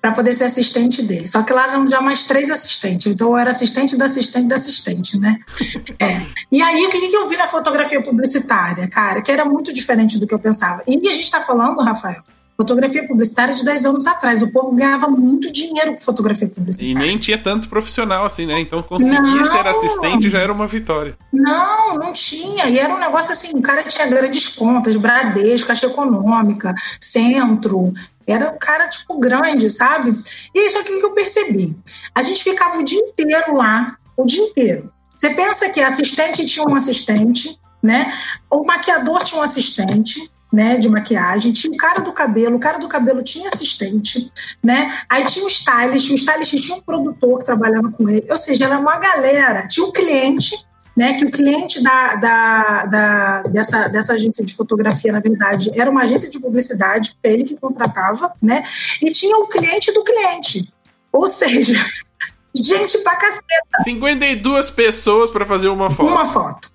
para 0.00 0.12
poder 0.12 0.34
ser 0.34 0.44
assistente 0.44 1.02
dele. 1.02 1.26
Só 1.26 1.42
que 1.42 1.52
lá 1.52 1.66
eram 1.66 1.88
já 1.88 2.00
mais 2.00 2.24
três 2.24 2.50
assistentes. 2.50 3.06
Então 3.06 3.28
eu 3.30 3.38
era 3.38 3.50
assistente 3.50 3.96
da 3.96 4.04
assistente 4.04 4.46
da 4.46 4.56
assistente, 4.56 5.18
né? 5.18 5.38
É. 5.98 6.20
E 6.50 6.60
aí 6.60 6.84
o 6.86 6.90
que, 6.90 7.00
que 7.00 7.16
eu 7.16 7.28
vi 7.28 7.36
na 7.36 7.48
fotografia 7.48 8.02
publicitária, 8.02 8.86
cara? 8.88 9.22
Que 9.22 9.32
era 9.32 9.44
muito 9.44 9.72
diferente 9.72 10.18
do 10.18 10.26
que 10.26 10.34
eu 10.34 10.38
pensava. 10.38 10.82
E 10.86 10.96
a 11.08 11.12
gente 11.12 11.24
está 11.24 11.40
falando, 11.40 11.80
Rafael, 11.80 12.22
Fotografia 12.56 13.06
publicitária 13.06 13.54
de 13.54 13.64
10 13.64 13.86
anos 13.86 14.06
atrás. 14.06 14.42
O 14.42 14.52
povo 14.52 14.70
ganhava 14.72 15.08
muito 15.08 15.50
dinheiro 15.52 15.92
com 15.92 15.98
fotografia 15.98 16.48
publicitária. 16.48 16.92
E 16.92 16.94
nem 16.94 17.18
tinha 17.18 17.36
tanto 17.36 17.68
profissional 17.68 18.24
assim, 18.24 18.46
né? 18.46 18.60
Então 18.60 18.80
conseguir 18.82 19.20
não, 19.20 19.44
ser 19.44 19.66
assistente 19.66 20.30
já 20.30 20.38
era 20.38 20.52
uma 20.52 20.66
vitória. 20.66 21.16
Não, 21.32 21.96
não 21.96 22.12
tinha. 22.12 22.68
E 22.68 22.78
era 22.78 22.94
um 22.94 23.00
negócio 23.00 23.32
assim: 23.32 23.50
o 23.54 23.60
cara 23.60 23.82
tinha 23.82 24.06
grandes 24.06 24.48
contas, 24.48 24.94
Bradesco, 24.94 25.66
Caixa 25.66 25.86
Econômica, 25.86 26.74
Centro. 27.00 27.92
Era 28.26 28.50
um 28.52 28.58
cara, 28.58 28.88
tipo, 28.88 29.18
grande, 29.18 29.68
sabe? 29.68 30.16
E 30.54 30.58
é 30.60 30.66
isso 30.66 30.78
aqui 30.78 30.98
que 30.98 31.04
eu 31.04 31.10
percebi. 31.10 31.76
A 32.14 32.22
gente 32.22 32.42
ficava 32.42 32.78
o 32.78 32.84
dia 32.84 33.00
inteiro 33.00 33.56
lá, 33.56 33.96
o 34.16 34.24
dia 34.24 34.42
inteiro. 34.42 34.92
Você 35.16 35.30
pensa 35.30 35.68
que 35.68 35.80
assistente 35.80 36.44
tinha 36.44 36.66
um 36.66 36.74
assistente, 36.74 37.58
né? 37.82 38.12
O 38.50 38.64
maquiador 38.64 39.22
tinha 39.24 39.40
um 39.40 39.44
assistente, 39.44 40.30
né, 40.54 40.76
de 40.76 40.88
maquiagem, 40.88 41.52
tinha 41.52 41.72
o 41.72 41.76
cara 41.76 42.00
do 42.00 42.12
cabelo, 42.12 42.56
o 42.56 42.60
cara 42.60 42.78
do 42.78 42.86
cabelo 42.86 43.24
tinha 43.24 43.50
assistente, 43.52 44.30
né? 44.62 45.00
Aí 45.08 45.24
tinha 45.24 45.44
o 45.44 45.48
stylist, 45.48 46.10
o 46.10 46.14
stylist 46.14 46.54
tinha 46.62 46.76
um 46.76 46.80
produtor 46.80 47.40
que 47.40 47.44
trabalhava 47.44 47.90
com 47.90 48.08
ele, 48.08 48.24
ou 48.30 48.36
seja, 48.36 48.66
era 48.66 48.78
uma 48.78 48.96
galera, 48.96 49.66
tinha 49.66 49.84
um 49.84 49.90
cliente, 49.90 50.56
né, 50.96 51.14
que 51.14 51.24
o 51.24 51.30
cliente 51.30 51.82
da, 51.82 52.14
da, 52.14 52.86
da, 52.86 53.42
dessa, 53.42 53.88
dessa 53.88 54.12
agência 54.12 54.44
de 54.44 54.54
fotografia, 54.54 55.10
na 55.10 55.18
verdade, 55.18 55.72
era 55.74 55.90
uma 55.90 56.04
agência 56.04 56.30
de 56.30 56.38
publicidade, 56.38 57.16
ele 57.20 57.42
que 57.42 57.56
contratava, 57.56 58.32
né, 58.40 58.62
e 59.02 59.10
tinha 59.10 59.36
o 59.38 59.48
cliente 59.48 59.92
do 59.92 60.04
cliente, 60.04 60.72
ou 61.10 61.26
seja, 61.26 61.74
gente 62.54 62.96
pra 62.98 63.16
caceta. 63.16 63.82
52 63.82 64.70
pessoas 64.70 65.32
para 65.32 65.44
fazer 65.44 65.68
uma 65.68 65.90
foto. 65.90 66.08
Uma 66.08 66.26
foto. 66.26 66.72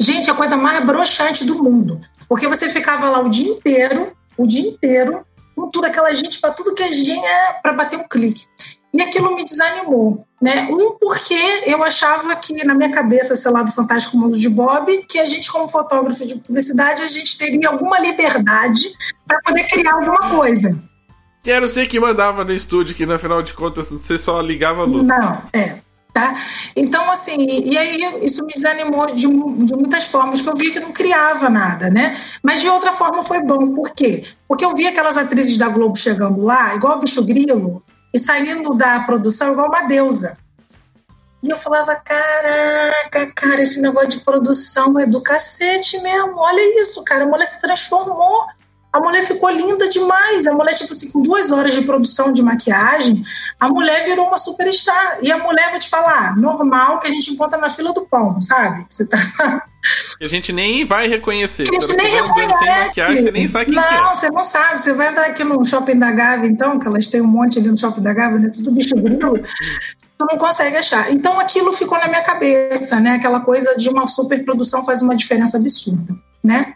Gente, 0.00 0.30
a 0.30 0.34
coisa 0.34 0.56
mais 0.56 0.82
broxante 0.86 1.44
do 1.44 1.62
mundo. 1.62 2.00
Porque 2.28 2.46
você 2.46 2.68
ficava 2.68 3.08
lá 3.08 3.20
o 3.20 3.30
dia 3.30 3.48
inteiro, 3.50 4.12
o 4.36 4.46
dia 4.46 4.68
inteiro, 4.68 5.24
com 5.56 5.70
tudo 5.70 5.86
aquela 5.86 6.14
gente 6.14 6.40
para 6.40 6.52
tudo 6.52 6.74
que 6.74 6.82
a 6.82 6.92
gente 6.92 7.10
é 7.10 7.52
para 7.54 7.72
bater 7.72 7.98
um 7.98 8.06
clique. 8.06 8.46
E 8.92 9.02
aquilo 9.02 9.34
me 9.34 9.44
desanimou, 9.44 10.26
né? 10.40 10.66
Um 10.70 10.92
porque 10.98 11.34
eu 11.66 11.82
achava 11.82 12.34
que 12.36 12.64
na 12.64 12.74
minha 12.74 12.90
cabeça, 12.90 13.36
sei 13.36 13.50
lá, 13.50 13.62
do 13.62 13.72
Fantástico 13.72 14.16
Mundo 14.16 14.38
de 14.38 14.48
Bob, 14.48 15.04
que 15.08 15.18
a 15.18 15.26
gente 15.26 15.50
como 15.50 15.68
fotógrafo 15.68 16.26
de 16.26 16.36
publicidade, 16.36 17.02
a 17.02 17.08
gente 17.08 17.36
teria 17.36 17.68
alguma 17.68 17.98
liberdade 17.98 18.92
para 19.26 19.40
poder 19.42 19.64
criar 19.64 19.94
alguma 19.94 20.30
coisa. 20.30 20.76
Quero 21.42 21.68
ser 21.68 21.86
que 21.86 22.00
mandava 22.00 22.44
no 22.44 22.52
estúdio, 22.52 22.94
que 22.94 23.06
no 23.06 23.18
final 23.18 23.42
de 23.42 23.52
contas 23.52 23.88
você 23.88 24.16
só 24.16 24.40
ligava 24.40 24.82
a 24.82 24.86
luz. 24.86 25.06
Não, 25.06 25.42
é. 25.52 25.78
Tá? 26.18 26.34
Então, 26.74 27.08
assim, 27.12 27.36
e 27.38 27.78
aí 27.78 28.00
isso 28.22 28.44
me 28.44 28.52
desanimou 28.52 29.06
de, 29.06 29.28
de 29.28 29.76
muitas 29.76 30.06
formas, 30.06 30.40
que 30.42 30.48
eu 30.48 30.56
via 30.56 30.72
que 30.72 30.80
não 30.80 30.90
criava 30.90 31.48
nada, 31.48 31.88
né? 31.88 32.16
Mas 32.42 32.60
de 32.60 32.68
outra 32.68 32.90
forma 32.90 33.22
foi 33.22 33.40
bom, 33.40 33.72
por 33.72 33.90
quê? 33.90 34.24
Porque 34.48 34.64
eu 34.64 34.74
via 34.74 34.88
aquelas 34.88 35.16
atrizes 35.16 35.56
da 35.56 35.68
Globo 35.68 35.96
chegando 35.96 36.42
lá, 36.42 36.74
igual 36.74 36.98
bicho 36.98 37.22
grilo, 37.24 37.84
e 38.12 38.18
saindo 38.18 38.74
da 38.74 38.98
produção 38.98 39.52
igual 39.52 39.68
uma 39.68 39.82
deusa. 39.82 40.36
E 41.40 41.50
eu 41.50 41.56
falava, 41.56 41.94
caraca, 41.94 43.32
cara, 43.32 43.62
esse 43.62 43.80
negócio 43.80 44.08
de 44.08 44.20
produção 44.20 44.98
é 44.98 45.06
do 45.06 45.22
cacete 45.22 46.00
mesmo. 46.00 46.34
Olha 46.36 46.80
isso, 46.80 47.04
cara, 47.04 47.22
a 47.22 47.28
mulher 47.28 47.46
se 47.46 47.60
transformou. 47.60 48.44
A 48.92 49.00
mulher 49.00 49.24
ficou 49.24 49.50
linda 49.50 49.88
demais. 49.88 50.46
A 50.46 50.52
mulher, 50.52 50.74
tipo 50.74 50.92
assim, 50.92 51.10
com 51.10 51.22
duas 51.22 51.50
horas 51.52 51.74
de 51.74 51.82
produção 51.82 52.32
de 52.32 52.42
maquiagem, 52.42 53.22
a 53.60 53.68
mulher 53.68 54.04
virou 54.04 54.26
uma 54.26 54.38
superstar. 54.38 55.18
E 55.22 55.30
a 55.30 55.38
mulher, 55.38 55.70
vou 55.70 55.78
te 55.78 55.88
falar, 55.88 56.36
normal 56.36 56.98
que 56.98 57.06
a 57.06 57.10
gente 57.10 57.30
encontra 57.30 57.58
na 57.58 57.68
fila 57.68 57.92
do 57.92 58.02
pão, 58.06 58.40
sabe? 58.40 58.86
Você 58.88 59.06
tá. 59.06 59.18
Que 60.18 60.26
a 60.26 60.28
gente 60.28 60.52
nem 60.52 60.84
vai 60.84 61.06
reconhecer. 61.06 61.62
A 61.62 61.72
gente 61.72 61.96
nem 61.96 62.10
reconhece. 62.10 62.58
Sem 62.58 62.68
maquiagem, 62.68 63.22
você 63.22 63.30
nem 63.30 63.46
sabe 63.46 63.66
quem 63.66 63.74
não, 63.74 63.82
é. 63.82 64.00
Não, 64.00 64.14
você 64.14 64.30
não 64.30 64.42
sabe. 64.42 64.82
Você 64.82 64.92
vai 64.92 65.08
andar 65.08 65.26
aqui 65.26 65.44
no 65.44 65.64
shopping 65.64 65.98
da 65.98 66.10
Gávea, 66.10 66.48
então, 66.48 66.78
que 66.78 66.88
elas 66.88 67.08
têm 67.08 67.20
um 67.20 67.26
monte 67.26 67.58
ali 67.58 67.68
no 67.68 67.76
shopping 67.76 68.02
da 68.02 68.12
Gávea, 68.12 68.38
né? 68.38 68.48
Tudo 68.52 68.72
bicho 68.72 68.96
grilo. 68.96 69.40
tu 70.18 70.26
não 70.28 70.36
consegue 70.36 70.76
achar. 70.76 71.12
Então 71.12 71.38
aquilo 71.38 71.72
ficou 71.72 71.98
na 71.98 72.08
minha 72.08 72.22
cabeça, 72.22 72.98
né? 72.98 73.12
Aquela 73.12 73.40
coisa 73.40 73.76
de 73.76 73.88
uma 73.88 74.08
superprodução 74.08 74.84
faz 74.84 75.00
uma 75.00 75.14
diferença 75.14 75.56
absurda, 75.56 76.14
né? 76.42 76.74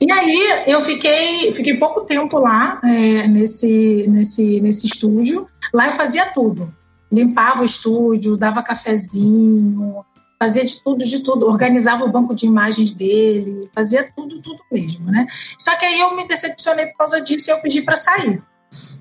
E 0.00 0.10
aí 0.10 0.64
eu 0.66 0.80
fiquei, 0.80 1.52
fiquei 1.52 1.76
pouco 1.76 2.02
tempo 2.02 2.38
lá 2.38 2.80
é, 2.84 3.26
nesse, 3.26 4.06
nesse, 4.08 4.60
nesse 4.60 4.86
estúdio. 4.86 5.48
Lá 5.72 5.86
eu 5.86 5.92
fazia 5.92 6.26
tudo. 6.26 6.72
Limpava 7.10 7.62
o 7.62 7.64
estúdio, 7.64 8.36
dava 8.36 8.62
cafezinho, 8.62 10.04
fazia 10.38 10.64
de 10.64 10.82
tudo, 10.82 11.04
de 11.04 11.20
tudo, 11.20 11.46
organizava 11.46 12.04
o 12.04 12.10
banco 12.10 12.34
de 12.34 12.46
imagens 12.46 12.92
dele, 12.92 13.70
fazia 13.74 14.08
tudo, 14.14 14.40
tudo 14.40 14.60
mesmo, 14.70 15.10
né? 15.10 15.26
Só 15.58 15.74
que 15.76 15.84
aí 15.84 16.00
eu 16.00 16.14
me 16.14 16.26
decepcionei 16.26 16.86
por 16.86 16.98
causa 16.98 17.20
disso 17.20 17.50
e 17.50 17.52
eu 17.52 17.60
pedi 17.60 17.82
para 17.82 17.96
sair. 17.96 18.42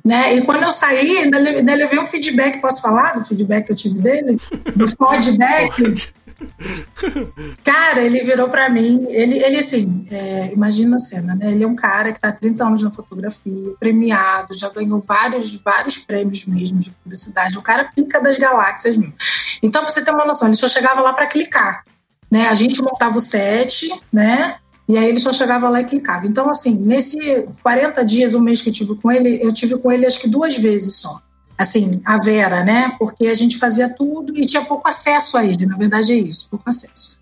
Né? 0.06 0.36
E 0.36 0.41
quando 0.43 0.63
eu 0.63 0.71
saí, 0.71 1.17
ainda 1.17 1.39
levei 1.39 1.99
um 1.99 2.06
feedback, 2.06 2.62
posso 2.62 2.82
falar 2.82 3.17
do 3.17 3.25
feedback 3.25 3.65
que 3.65 3.71
eu 3.71 3.75
tive 3.75 3.99
dele? 3.99 4.38
Do 4.75 4.86
feedback. 5.10 6.13
Cara, 7.63 8.01
ele 8.01 8.23
virou 8.23 8.49
para 8.49 8.69
mim, 8.69 9.05
ele, 9.10 9.43
ele 9.43 9.58
assim, 9.58 10.08
é, 10.10 10.51
imagina 10.53 10.95
a 10.95 10.99
cena, 10.99 11.36
né? 11.36 11.51
Ele 11.51 11.63
é 11.63 11.67
um 11.67 11.75
cara 11.75 12.12
que 12.12 12.17
está 12.17 12.29
há 12.29 12.31
30 12.31 12.65
anos 12.65 12.84
na 12.84 12.91
fotografia, 12.91 13.73
premiado, 13.79 14.53
já 14.53 14.69
ganhou 14.69 14.99
vários, 14.99 15.55
vários 15.55 15.97
prêmios 15.97 16.45
mesmo 16.45 16.79
de 16.79 16.91
publicidade. 16.91 17.58
O 17.58 17.62
cara 17.62 17.86
pica 17.86 18.19
das 18.21 18.38
galáxias 18.38 18.97
mesmo. 18.97 19.13
Então, 19.62 19.84
pra 19.84 19.91
você 19.91 20.03
ter 20.03 20.12
uma 20.12 20.25
noção, 20.25 20.47
ele 20.47 20.55
só 20.55 20.67
chegava 20.67 21.01
lá 21.01 21.13
para 21.13 21.27
clicar. 21.27 21.84
Né? 22.29 22.47
A 22.47 22.53
gente 22.53 22.81
montava 22.81 23.17
o 23.17 23.21
set, 23.21 23.89
né? 24.12 24.55
E 24.88 24.97
aí 24.97 25.08
ele 25.08 25.19
só 25.19 25.34
chegava 25.34 25.67
lá 25.69 25.81
e 25.81 25.86
clicava. 25.86 26.27
Então, 26.27 26.49
assim, 26.49 26.75
nesse 26.75 27.47
40 27.63 28.05
dias, 28.05 28.34
um 28.34 28.39
mês 28.39 28.62
que 28.62 28.69
eu 28.69 28.73
tive 28.73 28.95
com 28.95 29.12
ele, 29.12 29.39
eu 29.41 29.51
tive 29.51 29.77
com 29.77 29.91
ele 29.91 30.05
acho 30.05 30.19
que 30.19 30.27
duas 30.27 30.58
vezes 30.58 30.95
só. 30.97 31.21
Assim, 31.57 32.01
a 32.03 32.17
Vera, 32.17 32.63
né? 32.63 32.95
Porque 32.99 33.27
a 33.27 33.33
gente 33.33 33.57
fazia 33.57 33.89
tudo 33.89 34.37
e 34.37 34.45
tinha 34.45 34.63
pouco 34.63 34.87
acesso 34.87 35.37
a 35.37 35.45
ele. 35.45 35.65
Na 35.65 35.77
verdade 35.77 36.13
é 36.13 36.17
isso, 36.17 36.49
pouco 36.49 36.69
acesso. 36.69 37.17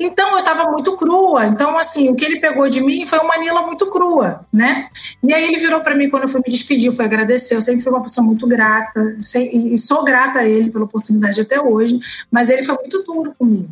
Então 0.00 0.32
eu 0.32 0.38
estava 0.38 0.70
muito 0.70 0.96
crua. 0.96 1.46
Então, 1.46 1.78
assim, 1.78 2.08
o 2.08 2.14
que 2.14 2.24
ele 2.24 2.40
pegou 2.40 2.68
de 2.68 2.80
mim 2.80 3.06
foi 3.06 3.18
uma 3.18 3.38
Nila 3.38 3.62
muito 3.62 3.86
crua, 3.90 4.44
né? 4.52 4.88
E 5.22 5.32
aí 5.32 5.44
ele 5.44 5.58
virou 5.58 5.80
para 5.80 5.94
mim 5.94 6.10
quando 6.10 6.24
eu 6.24 6.28
fui 6.28 6.40
me 6.44 6.50
despedir, 6.50 6.90
foi 6.92 7.04
agradecer. 7.04 7.54
Eu 7.54 7.60
sempre 7.60 7.82
fui 7.82 7.92
uma 7.92 8.02
pessoa 8.02 8.26
muito 8.26 8.46
grata, 8.46 9.16
e 9.36 9.78
sou 9.78 10.02
grata 10.02 10.40
a 10.40 10.48
ele 10.48 10.70
pela 10.70 10.84
oportunidade 10.84 11.40
até 11.40 11.60
hoje, 11.60 12.00
mas 12.30 12.50
ele 12.50 12.64
foi 12.64 12.74
muito 12.74 13.02
duro 13.02 13.34
comigo. 13.38 13.70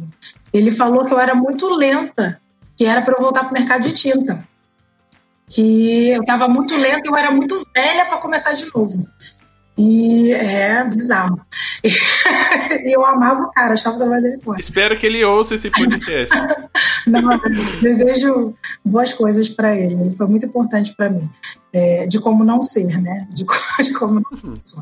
Ele 0.52 0.70
falou 0.70 1.04
que 1.04 1.12
eu 1.12 1.18
era 1.18 1.34
muito 1.34 1.68
lenta 1.68 2.40
que 2.80 2.86
era 2.86 3.02
para 3.02 3.12
eu 3.12 3.20
voltar 3.20 3.40
para 3.40 3.50
o 3.50 3.52
mercado 3.52 3.82
de 3.82 3.92
tinta. 3.92 4.42
Que 5.46 6.12
eu 6.12 6.22
estava 6.22 6.48
muito 6.48 6.74
lenta, 6.74 7.10
eu 7.10 7.14
era 7.14 7.30
muito 7.30 7.62
velha 7.74 8.06
para 8.06 8.16
começar 8.16 8.54
de 8.54 8.64
novo. 8.74 9.06
E 9.80 10.32
é 10.32 10.84
bizarro. 10.84 11.40
E 12.84 12.94
eu 12.94 13.04
amava 13.04 13.42
o 13.42 13.50
cara, 13.50 13.72
achava 13.72 13.96
o 13.96 13.98
trabalho 13.98 14.22
dele 14.22 14.40
forte. 14.40 14.60
Espero 14.60 14.96
que 14.96 15.04
ele 15.04 15.24
ouça 15.24 15.54
esse 15.54 15.68
podcast. 15.70 16.34
não, 17.04 17.40
desejo 17.82 18.54
boas 18.84 19.12
coisas 19.12 19.48
para 19.48 19.74
ele. 19.74 19.94
Ele 19.94 20.16
foi 20.16 20.26
muito 20.26 20.46
importante 20.46 20.94
para 20.94 21.10
mim. 21.10 21.28
É, 21.72 22.06
de 22.06 22.20
como 22.20 22.44
não 22.44 22.62
ser, 22.62 23.00
né? 23.00 23.26
De, 23.30 23.44
de 23.82 23.92
como 23.92 24.14
não 24.14 24.50
uhum. 24.50 24.56
ser. 24.62 24.80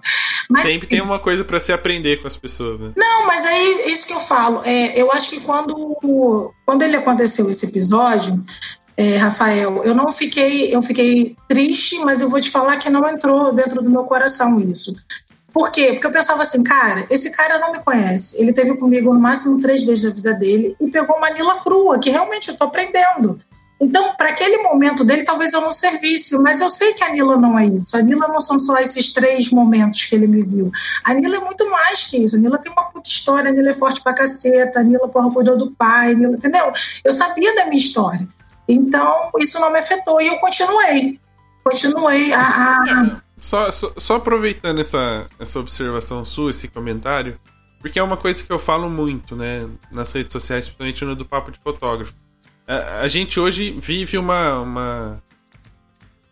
Mas, 0.50 0.62
Sempre 0.62 0.86
tem 0.86 1.00
uma 1.00 1.18
coisa 1.18 1.44
para 1.44 1.58
se 1.58 1.72
aprender 1.72 2.20
com 2.20 2.26
as 2.26 2.36
pessoas, 2.36 2.78
né? 2.78 2.92
Não, 2.94 3.26
mas 3.26 3.44
aí 3.44 3.90
isso 3.90 4.06
que 4.06 4.12
eu 4.12 4.20
falo. 4.20 4.62
É, 4.64 5.00
eu 5.00 5.10
acho 5.10 5.30
que 5.30 5.40
quando, 5.40 6.52
quando 6.66 6.82
ele 6.82 6.96
aconteceu 6.96 7.48
esse 7.50 7.64
episódio, 7.64 8.44
é, 8.98 9.16
Rafael, 9.16 9.84
eu 9.84 9.94
não 9.94 10.10
fiquei, 10.10 10.74
eu 10.74 10.82
fiquei 10.82 11.36
triste, 11.46 11.96
mas 12.00 12.20
eu 12.20 12.28
vou 12.28 12.40
te 12.40 12.50
falar 12.50 12.78
que 12.78 12.90
não 12.90 13.08
entrou 13.08 13.52
dentro 13.52 13.80
do 13.80 13.88
meu 13.88 14.02
coração 14.02 14.58
isso. 14.58 14.92
Por 15.52 15.70
quê? 15.70 15.92
Porque 15.92 16.08
eu 16.08 16.10
pensava 16.10 16.42
assim, 16.42 16.64
cara, 16.64 17.06
esse 17.08 17.30
cara 17.30 17.60
não 17.60 17.70
me 17.70 17.78
conhece. 17.78 18.34
Ele 18.36 18.52
teve 18.52 18.76
comigo 18.76 19.14
no 19.14 19.20
máximo 19.20 19.60
três 19.60 19.84
vezes 19.84 20.02
na 20.02 20.10
vida 20.10 20.34
dele 20.34 20.74
e 20.80 20.90
pegou 20.90 21.16
uma 21.16 21.30
Nila 21.30 21.60
crua, 21.60 22.00
que 22.00 22.10
realmente 22.10 22.48
eu 22.48 22.56
tô 22.56 22.64
aprendendo. 22.64 23.40
Então, 23.80 24.16
para 24.16 24.30
aquele 24.30 24.64
momento 24.64 25.04
dele, 25.04 25.22
talvez 25.22 25.52
eu 25.52 25.60
não 25.60 25.72
servisse, 25.72 26.36
mas 26.36 26.60
eu 26.60 26.68
sei 26.68 26.92
que 26.92 27.04
a 27.04 27.12
Nila 27.12 27.36
não 27.36 27.56
é 27.56 27.66
isso. 27.66 27.96
A 27.96 28.02
Nila 28.02 28.26
não 28.26 28.40
são 28.40 28.58
só 28.58 28.78
esses 28.78 29.12
três 29.12 29.48
momentos 29.50 30.06
que 30.06 30.16
ele 30.16 30.26
me 30.26 30.42
viu. 30.42 30.72
A 31.04 31.14
Nila 31.14 31.36
é 31.36 31.40
muito 31.40 31.70
mais 31.70 32.02
que 32.02 32.16
isso. 32.16 32.34
A 32.34 32.38
Nila 32.40 32.58
tem 32.58 32.72
uma 32.72 32.86
puta 32.86 33.08
história, 33.08 33.48
a 33.48 33.54
Nila 33.54 33.70
é 33.70 33.74
forte 33.74 34.00
pra 34.00 34.12
caceta, 34.12 34.80
a 34.80 34.82
Nila, 34.82 35.06
porra, 35.06 35.30
cuidou 35.30 35.56
do 35.56 35.70
pai, 35.70 36.16
Nila, 36.16 36.34
entendeu? 36.34 36.72
Eu 37.04 37.12
sabia 37.12 37.54
da 37.54 37.64
minha 37.66 37.76
história. 37.76 38.26
Então, 38.68 39.30
isso 39.40 39.58
não 39.58 39.72
me 39.72 39.78
afetou 39.78 40.20
e 40.20 40.26
eu 40.26 40.36
continuei. 40.36 41.18
Continuei 41.64 42.32
a. 42.32 42.42
a... 42.42 43.16
Só, 43.40 43.70
só, 43.70 43.92
só, 43.96 44.16
aproveitando 44.16 44.80
essa, 44.80 45.26
essa 45.38 45.58
observação 45.58 46.24
sua, 46.24 46.50
esse 46.50 46.68
comentário, 46.68 47.38
porque 47.80 47.98
é 47.98 48.02
uma 48.02 48.16
coisa 48.16 48.42
que 48.42 48.52
eu 48.52 48.58
falo 48.58 48.90
muito, 48.90 49.36
né, 49.36 49.68
nas 49.92 50.12
redes 50.12 50.32
sociais, 50.32 50.66
principalmente 50.66 51.04
no 51.04 51.14
do 51.14 51.24
Papo 51.24 51.52
de 51.52 51.58
Fotógrafo. 51.58 52.12
A, 52.66 53.00
a 53.00 53.08
gente 53.08 53.38
hoje 53.38 53.70
vive 53.80 54.18
uma, 54.18 54.60
uma, 54.60 55.22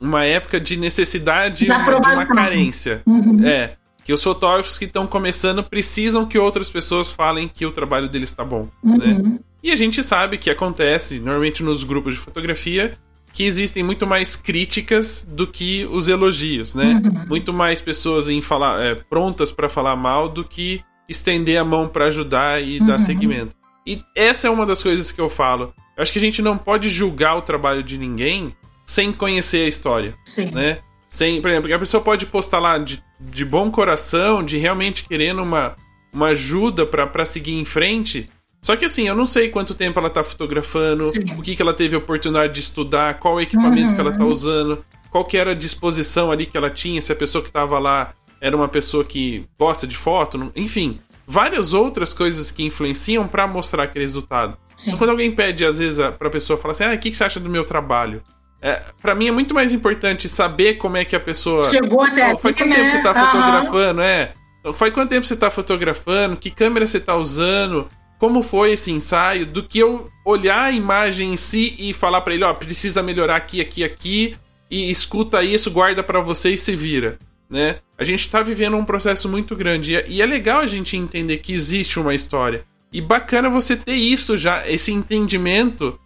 uma 0.01 0.25
época 0.25 0.61
de 0.61 0.77
necessidade 0.77 1.64
de 1.64 1.70
uma 1.70 2.27
carência. 2.27 3.03
Uhum. 3.07 3.46
É. 3.46 3.77
Que 4.07 4.12
os 4.12 4.23
fotógrafos 4.23 4.79
que 4.79 4.85
estão 4.85 5.07
começando 5.07 5.64
precisam 5.64 6.25
que 6.25 6.38
outras 6.38 6.71
pessoas 6.71 7.11
falem 7.11 7.49
que 7.49 7.66
o 7.66 7.73
trabalho 7.73 8.09
deles 8.09 8.31
está 8.31 8.45
bom. 8.45 8.69
Uhum. 8.83 8.97
Né? 8.97 9.38
E 9.62 9.73
a 9.73 9.77
gente 9.77 10.01
sabe 10.01 10.38
que 10.38 10.49
acontece, 10.49 11.19
normalmente 11.19 11.62
nos 11.62 11.83
grupos 11.83 12.14
de 12.14 12.21
fotografia, 12.21 12.97
que 13.33 13.45
existem 13.45 13.83
muito 13.83 14.07
mais 14.07 14.37
críticas 14.37 15.27
do 15.29 15.47
que 15.47 15.85
os 15.90 16.09
elogios, 16.09 16.75
né? 16.75 17.03
Uhum. 17.05 17.27
Muito 17.27 17.53
mais 17.53 17.81
pessoas 17.81 18.29
em 18.29 18.40
falar, 18.40 18.81
é, 18.81 18.95
prontas 18.95 19.53
para 19.53 19.69
falar 19.69 19.97
mal 19.97 20.29
do 20.29 20.45
que 20.45 20.83
estender 21.09 21.59
a 21.59 21.64
mão 21.64 21.88
para 21.88 22.07
ajudar 22.07 22.62
e 22.62 22.79
uhum. 22.79 22.87
dar 22.87 22.99
seguimento. 22.99 23.55
E 23.87 24.03
essa 24.14 24.47
é 24.47 24.51
uma 24.51 24.64
das 24.64 24.83
coisas 24.83 25.12
que 25.12 25.21
eu 25.21 25.29
falo. 25.29 25.75
Eu 25.97 26.03
acho 26.03 26.12
que 26.12 26.19
a 26.19 26.23
gente 26.23 26.40
não 26.40 26.57
pode 26.57 26.88
julgar 26.88 27.37
o 27.37 27.42
trabalho 27.42 27.83
de 27.83 27.99
ninguém 27.99 28.55
sem 28.87 29.12
conhecer 29.12 29.64
a 29.64 29.69
história, 29.69 30.14
Sim. 30.25 30.53
né? 30.53 30.79
Sem, 31.09 31.40
por 31.40 31.51
exemplo, 31.51 31.75
a 31.75 31.79
pessoa 31.79 32.03
pode 32.03 32.27
postar 32.27 32.59
lá 32.59 32.79
de, 32.79 33.03
de 33.21 33.45
bom 33.45 33.71
coração, 33.71 34.42
de 34.42 34.59
realmente 34.59 35.07
querendo 35.07 35.42
uma, 35.42 35.77
uma 36.12 36.29
ajuda 36.29 36.85
para 36.85 37.25
seguir 37.25 37.55
em 37.55 37.64
frente, 37.64 38.29
Só 38.61 38.75
que 38.75 38.85
assim, 38.85 39.07
eu 39.07 39.14
não 39.14 39.27
sei 39.27 39.49
quanto 39.49 39.75
tempo 39.75 39.99
ela 40.01 40.11
tá 40.11 40.25
fotografando, 40.25 41.09
Sim. 41.11 41.38
o 41.38 41.42
que, 41.42 41.55
que 41.55 41.62
ela 41.62 41.73
teve 41.73 41.95
a 41.95 41.99
oportunidade 41.99 42.53
de 42.53 42.61
estudar, 42.61 43.21
qual 43.21 43.35
o 43.35 43.40
equipamento 43.40 43.90
uhum. 43.90 43.95
que 43.95 44.01
ela 44.01 44.12
tá 44.12 44.25
uhum. 44.25 44.31
usando, 44.31 44.85
qual 45.11 45.25
que 45.25 45.37
era 45.37 45.53
a 45.53 45.55
disposição 45.55 46.33
ali 46.33 46.47
que 46.47 46.57
ela 46.57 46.69
tinha, 46.69 47.01
se 47.01 47.12
a 47.12 47.16
pessoa 47.16 47.45
que 47.45 47.51
tava 47.51 47.79
lá 47.79 48.12
era 48.40 48.57
uma 48.57 48.69
pessoa 48.69 49.05
que 49.05 49.47
gosta 49.59 49.87
de 49.87 49.97
foto, 49.97 50.53
enfim. 50.55 50.99
Várias 51.27 51.73
outras 51.73 52.12
coisas 52.12 52.51
que 52.51 52.62
influenciam 52.62 53.27
para 53.27 53.47
mostrar 53.47 53.85
aquele 53.85 54.05
resultado. 54.05 54.57
Então, 54.83 54.99
quando 54.99 55.11
alguém 55.11 55.35
pede, 55.35 55.64
às 55.64 55.79
vezes, 55.79 55.99
pra 56.16 56.31
pessoa 56.31 56.59
falar 56.59 56.73
assim: 56.73 56.85
Ah, 56.85 56.95
o 56.95 56.99
que, 56.99 57.11
que 57.11 57.16
você 57.16 57.25
acha 57.25 57.40
do 57.40 57.49
meu 57.49 57.64
trabalho? 57.64 58.23
É, 58.61 58.83
para 59.01 59.14
mim 59.14 59.29
é 59.29 59.31
muito 59.31 59.55
mais 59.55 59.73
importante 59.73 60.29
saber 60.29 60.75
como 60.75 60.97
é 60.97 61.05
que 61.05 61.14
a 61.14 61.21
pessoa. 61.21 61.71
Chegou 61.71 62.03
até 62.03 62.33
oh, 62.33 62.38
Faz 62.38 62.57
quanto 62.57 62.69
né? 62.69 62.77
tempo 62.77 62.88
você 62.88 63.03
tá 63.03 63.14
fotografando, 63.14 64.01
é? 64.01 64.33
Faz 64.75 64.95
quanto 64.95 65.11
tempo 65.11 65.27
você 65.27 65.37
tá 65.37 65.51
fotografando? 65.51 66.37
Que 66.37 66.51
câmera 66.51 66.87
você 66.87 66.99
tá 66.99 67.14
usando? 67.16 67.88
Como 68.19 68.42
foi 68.42 68.73
esse 68.73 68.90
ensaio? 68.90 69.47
Do 69.47 69.62
que 69.62 69.79
eu 69.79 70.11
olhar 70.25 70.64
a 70.64 70.73
imagem 70.73 71.35
em 71.35 71.37
si 71.37 71.77
e 71.79 71.92
falar 71.92 72.23
para 72.23 72.35
ele, 72.35 72.45
ó, 72.45 72.51
oh, 72.51 72.55
precisa 72.55 73.03
melhorar 73.03 73.37
aqui, 73.37 73.61
aqui, 73.61 73.85
aqui, 73.85 74.37
e 74.71 74.90
escuta 74.90 75.42
isso, 75.42 75.71
guarda 75.71 76.03
para 76.03 76.21
você 76.21 76.51
e 76.51 76.59
se 76.59 76.75
vira, 76.75 77.19
né? 77.49 77.77
A 77.99 78.05
gente 78.05 78.29
tá 78.29 78.42
vivendo 78.42 78.77
um 78.77 78.85
processo 78.85 79.29
muito 79.29 79.55
grande 79.55 80.03
e 80.09 80.21
é 80.21 80.27
legal 80.27 80.61
a 80.61 80.66
gente 80.66 80.97
entender 80.97 81.38
que 81.38 81.53
existe 81.53 82.01
uma 82.01 82.14
história. 82.14 82.64
E 82.92 83.01
bacana 83.01 83.49
você 83.49 83.77
ter 83.77 83.95
isso 83.95 84.37
já, 84.37 84.66
esse 84.69 84.92
entendimento 84.92 85.99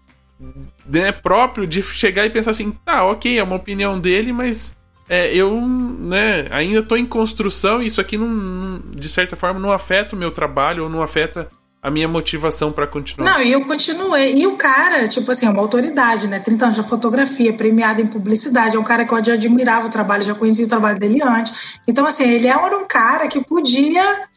né, 0.87 1.13
próprio 1.13 1.67
de 1.67 1.83
chegar 1.83 2.25
e 2.27 2.31
pensar 2.31 2.53
assim, 2.53 2.73
tá, 2.85 3.05
ok, 3.05 3.39
é 3.39 3.43
uma 3.43 3.57
opinião 3.57 3.99
dele, 3.99 4.33
mas 4.33 4.75
é, 5.09 5.35
eu 5.35 5.61
né, 5.61 6.47
ainda 6.51 6.81
estou 6.81 6.97
em 6.97 7.07
construção 7.07 7.83
e 7.83 7.87
isso 7.87 8.01
aqui, 8.01 8.17
não, 8.17 8.81
de 8.95 9.09
certa 9.09 9.37
forma, 9.37 9.61
não 9.61 9.73
afeta 9.73 10.15
o 10.15 10.19
meu 10.19 10.31
trabalho 10.31 10.85
ou 10.85 10.91
não 10.91 11.03
afeta 11.03 11.49
a 11.83 11.91
minha 11.91 12.07
motivação 12.07 12.71
para 12.71 12.87
continuar. 12.87 13.25
Não, 13.31 13.43
e 13.43 13.53
eu 13.53 13.65
continuei. 13.65 14.37
E 14.37 14.47
o 14.47 14.57
cara, 14.57 15.09
tipo 15.09 15.31
assim, 15.31 15.47
é 15.47 15.51
uma 15.51 15.63
autoridade, 15.63 16.29
né? 16.29 16.39
30 16.39 16.65
anos 16.67 16.77
de 16.77 16.83
fotografia, 16.89 17.53
premiado 17.55 18.03
em 18.03 18.07
publicidade. 18.07 18.77
É 18.77 18.79
um 18.79 18.85
cara 18.85 19.07
que 19.07 19.15
eu 19.15 19.25
já 19.25 19.33
admirava 19.33 19.87
o 19.87 19.91
trabalho, 19.91 20.23
já 20.23 20.35
conhecia 20.35 20.67
o 20.67 20.69
trabalho 20.69 20.99
dele 20.99 21.23
antes. 21.23 21.81
Então, 21.89 22.07
assim, 22.07 22.25
ele 22.25 22.49
era 22.49 22.77
um 22.77 22.87
cara 22.87 23.29
que 23.29 23.43
podia 23.43 24.29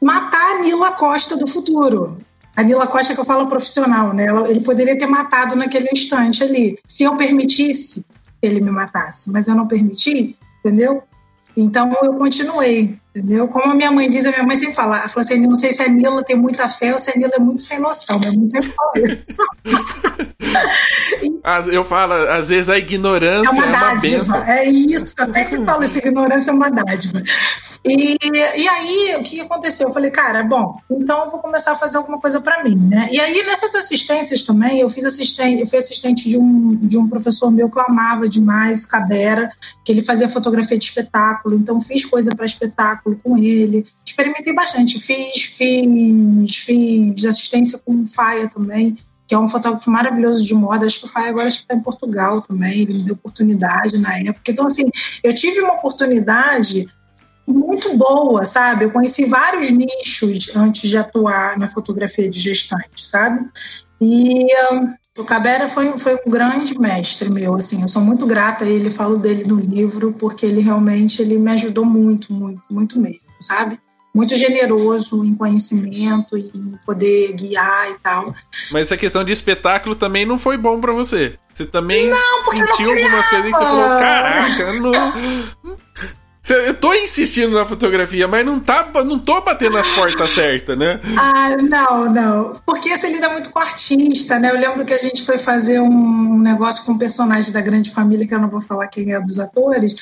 matar 0.00 0.56
a 0.56 0.58
Nila 0.60 0.92
Costa 0.92 1.36
do 1.36 1.48
futuro. 1.48 2.16
A 2.58 2.62
Nila 2.64 2.88
Costa 2.88 3.14
que 3.14 3.20
eu 3.20 3.24
falo 3.24 3.46
profissional, 3.46 4.12
né? 4.12 4.26
Ele 4.48 4.58
poderia 4.58 4.98
ter 4.98 5.06
matado 5.06 5.54
naquele 5.54 5.88
instante 5.92 6.42
ali. 6.42 6.76
Se 6.88 7.04
eu 7.04 7.16
permitisse, 7.16 8.04
ele 8.42 8.60
me 8.60 8.68
matasse. 8.68 9.30
Mas 9.30 9.46
eu 9.46 9.54
não 9.54 9.68
permiti, 9.68 10.36
entendeu? 10.58 11.04
Então 11.56 11.96
eu 12.02 12.14
continuei, 12.14 12.98
entendeu? 13.18 13.48
Como 13.48 13.72
a 13.72 13.74
minha 13.74 13.90
mãe 13.90 14.08
diz, 14.08 14.24
a 14.24 14.30
minha 14.30 14.44
mãe 14.44 14.56
sempre 14.56 14.74
fala, 14.74 15.00
ela 15.00 15.08
fala 15.08 15.24
assim, 15.24 15.40
não 15.40 15.56
sei 15.56 15.72
se 15.72 15.82
a 15.82 15.88
Nila 15.88 16.22
tem 16.22 16.36
muita 16.36 16.68
fé 16.68 16.92
ou 16.92 16.98
se 16.98 17.10
a 17.10 17.14
Nila 17.16 17.32
é 17.34 17.38
muito 17.38 17.60
sem 17.60 17.80
noção. 17.80 18.18
Minha 18.20 18.32
mãe 18.32 18.48
sempre 18.48 18.70
fala 18.70 18.92
isso. 19.28 19.42
eu 21.72 21.84
falo, 21.84 22.14
às 22.14 22.48
vezes 22.48 22.70
a 22.70 22.78
ignorância 22.78 23.48
é 23.48 23.50
uma, 23.50 23.64
é 23.64 23.66
uma 23.66 23.78
dádiva. 23.78 24.44
É 24.50 24.64
isso, 24.64 25.14
eu 25.18 25.26
sempre 25.26 25.64
falo 25.64 25.84
isso, 25.84 25.98
ignorância 25.98 26.50
é 26.50 26.54
uma 26.54 26.70
dádiva. 26.70 27.22
E, 27.84 28.18
e 28.22 28.68
aí, 28.68 29.16
o 29.18 29.22
que 29.22 29.40
aconteceu? 29.40 29.88
Eu 29.88 29.94
falei, 29.94 30.10
cara, 30.10 30.42
bom, 30.42 30.78
então 30.90 31.24
eu 31.24 31.30
vou 31.30 31.40
começar 31.40 31.72
a 31.72 31.76
fazer 31.76 31.96
alguma 31.96 32.18
coisa 32.18 32.40
para 32.40 32.62
mim, 32.62 32.74
né? 32.74 33.08
E 33.10 33.20
aí, 33.20 33.42
nessas 33.44 33.74
assistências 33.74 34.42
também, 34.42 34.80
eu 34.80 34.90
fiz 34.90 35.04
assistente, 35.04 35.60
eu 35.60 35.66
fui 35.66 35.78
assistente 35.78 36.28
de 36.28 36.36
um, 36.36 36.74
de 36.74 36.98
um 36.98 37.08
professor 37.08 37.50
meu 37.50 37.70
que 37.70 37.78
eu 37.78 37.84
amava 37.88 38.28
demais, 38.28 38.84
Cabera, 38.84 39.50
que 39.84 39.92
ele 39.92 40.02
fazia 40.02 40.28
fotografia 40.28 40.76
de 40.76 40.84
espetáculo, 40.84 41.56
então 41.56 41.80
fiz 41.80 42.04
coisa 42.04 42.30
para 42.34 42.44
espetáculo 42.44 43.07
com 43.16 43.36
ele, 43.36 43.86
experimentei 44.04 44.52
bastante, 44.52 44.98
fiz, 44.98 45.44
fiz, 45.44 46.56
fiz 46.56 47.24
assistência 47.24 47.78
com 47.78 48.02
o 48.02 48.08
Faia 48.08 48.48
também, 48.48 48.96
que 49.26 49.34
é 49.34 49.38
um 49.38 49.48
fotógrafo 49.48 49.90
maravilhoso 49.90 50.44
de 50.44 50.54
moda, 50.54 50.86
acho 50.86 51.00
que 51.00 51.06
o 51.06 51.08
Faia 51.08 51.28
agora 51.28 51.48
está 51.48 51.74
em 51.74 51.80
Portugal 51.80 52.40
também, 52.40 52.80
ele 52.80 52.94
me 52.94 53.02
deu 53.02 53.14
oportunidade 53.14 53.98
na 53.98 54.18
época. 54.18 54.50
Então, 54.50 54.66
assim, 54.66 54.88
eu 55.22 55.34
tive 55.34 55.60
uma 55.60 55.74
oportunidade 55.74 56.88
muito 57.46 57.96
boa, 57.96 58.44
sabe? 58.44 58.84
Eu 58.84 58.90
conheci 58.90 59.24
vários 59.24 59.70
nichos 59.70 60.54
antes 60.54 60.88
de 60.88 60.96
atuar 60.96 61.58
na 61.58 61.68
fotografia 61.68 62.28
de 62.28 62.38
gestante, 62.38 63.06
sabe? 63.06 63.46
E 64.00 64.46
o 65.18 65.24
Cabera 65.24 65.68
foi, 65.68 65.98
foi 65.98 66.18
um 66.26 66.30
grande 66.30 66.78
mestre 66.78 67.28
meu, 67.28 67.56
assim, 67.56 67.82
eu 67.82 67.88
sou 67.88 68.00
muito 68.00 68.24
grata 68.26 68.64
a 68.64 68.68
ele, 68.68 68.90
falo 68.90 69.18
dele 69.18 69.44
no 69.44 69.56
livro, 69.56 70.12
porque 70.12 70.46
ele 70.46 70.60
realmente 70.60 71.20
ele 71.20 71.36
me 71.38 71.50
ajudou 71.52 71.84
muito, 71.84 72.32
muito, 72.32 72.62
muito 72.70 73.00
mesmo, 73.00 73.20
sabe? 73.40 73.78
Muito 74.14 74.34
generoso 74.34 75.24
em 75.24 75.34
conhecimento 75.34 76.36
e 76.36 76.50
em 76.54 76.78
poder 76.84 77.32
guiar 77.32 77.90
e 77.90 77.94
tal. 77.98 78.34
Mas 78.72 78.86
essa 78.86 78.96
questão 78.96 79.22
de 79.22 79.32
espetáculo 79.32 79.94
também 79.94 80.24
não 80.24 80.38
foi 80.38 80.56
bom 80.56 80.80
para 80.80 80.92
você. 80.92 81.38
Você 81.52 81.66
também 81.66 82.08
não, 82.08 82.42
sentiu 82.44 82.90
algumas 82.90 83.28
coisas 83.28 83.50
que 83.50 83.58
você 83.58 83.64
falou, 83.64 83.98
caraca, 83.98 84.72
não, 84.74 85.76
eu 86.54 86.74
tô 86.74 86.92
insistindo 86.94 87.54
na 87.54 87.64
fotografia, 87.64 88.26
mas 88.26 88.44
não, 88.44 88.60
tá, 88.60 88.90
não 89.04 89.18
tô 89.18 89.40
batendo 89.40 89.78
as 89.78 89.88
portas 89.90 90.30
certas, 90.30 90.78
né? 90.78 91.00
Ah, 91.16 91.56
não, 91.56 92.10
não. 92.10 92.60
Porque 92.64 92.96
você 92.96 93.08
lida 93.08 93.28
muito 93.28 93.50
com 93.50 93.58
artista, 93.58 94.38
né? 94.38 94.50
Eu 94.50 94.58
lembro 94.58 94.84
que 94.84 94.92
a 94.92 94.98
gente 94.98 95.24
foi 95.24 95.38
fazer 95.38 95.80
um 95.80 96.38
negócio 96.38 96.84
com 96.84 96.92
um 96.92 96.98
personagem 96.98 97.52
da 97.52 97.60
grande 97.60 97.90
família, 97.90 98.26
que 98.26 98.34
eu 98.34 98.40
não 98.40 98.48
vou 98.48 98.60
falar 98.60 98.86
quem 98.88 99.12
é 99.12 99.20
dos 99.20 99.38
atores, 99.38 99.94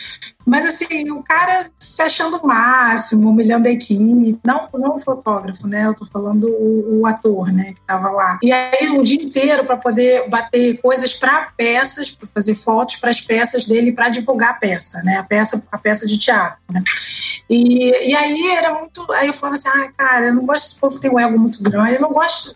mas 0.46 0.64
assim, 0.64 1.10
o 1.10 1.22
cara 1.24 1.70
se 1.76 2.00
achando 2.00 2.36
o 2.36 2.46
máximo, 2.46 3.28
humilhando 3.28 3.66
a 3.66 3.70
equipe. 3.70 4.38
Não, 4.44 4.68
não 4.74 4.96
o 4.96 5.00
fotógrafo, 5.00 5.66
né? 5.66 5.86
Eu 5.86 5.94
tô 5.94 6.06
falando 6.06 6.48
o, 6.48 7.00
o 7.00 7.06
ator, 7.06 7.52
né? 7.52 7.72
Que 7.74 7.80
tava 7.80 8.10
lá. 8.10 8.38
E 8.40 8.52
aí 8.52 8.88
o 8.90 9.02
dia 9.02 9.20
inteiro 9.20 9.64
para 9.64 9.76
poder 9.76 10.28
bater 10.28 10.80
coisas 10.80 11.12
para 11.12 11.48
peças, 11.56 12.10
para 12.10 12.28
fazer 12.28 12.54
fotos 12.54 12.96
para 12.96 13.10
as 13.10 13.20
peças 13.20 13.64
dele, 13.64 13.90
para 13.90 14.08
divulgar 14.08 14.50
a 14.50 14.54
peça, 14.54 15.02
né? 15.02 15.16
A 15.16 15.24
peça, 15.24 15.60
a 15.72 15.78
peça 15.78 16.06
de 16.06 16.16
teatro, 16.16 16.35
né? 16.70 16.82
E, 17.48 18.10
e 18.10 18.16
aí 18.16 18.48
era 18.48 18.74
muito. 18.74 19.10
Aí 19.12 19.28
eu 19.28 19.34
falava 19.34 19.54
assim, 19.54 19.68
ah, 19.68 19.90
cara, 19.96 20.26
eu 20.26 20.34
não 20.34 20.46
gosto 20.46 20.64
desse 20.64 20.80
povo 20.80 20.96
que 20.96 21.02
tem 21.02 21.10
um 21.10 21.18
ego 21.18 21.38
muito 21.38 21.62
grande, 21.62 21.94
eu 21.94 22.00
não 22.00 22.12
gosto 22.12 22.54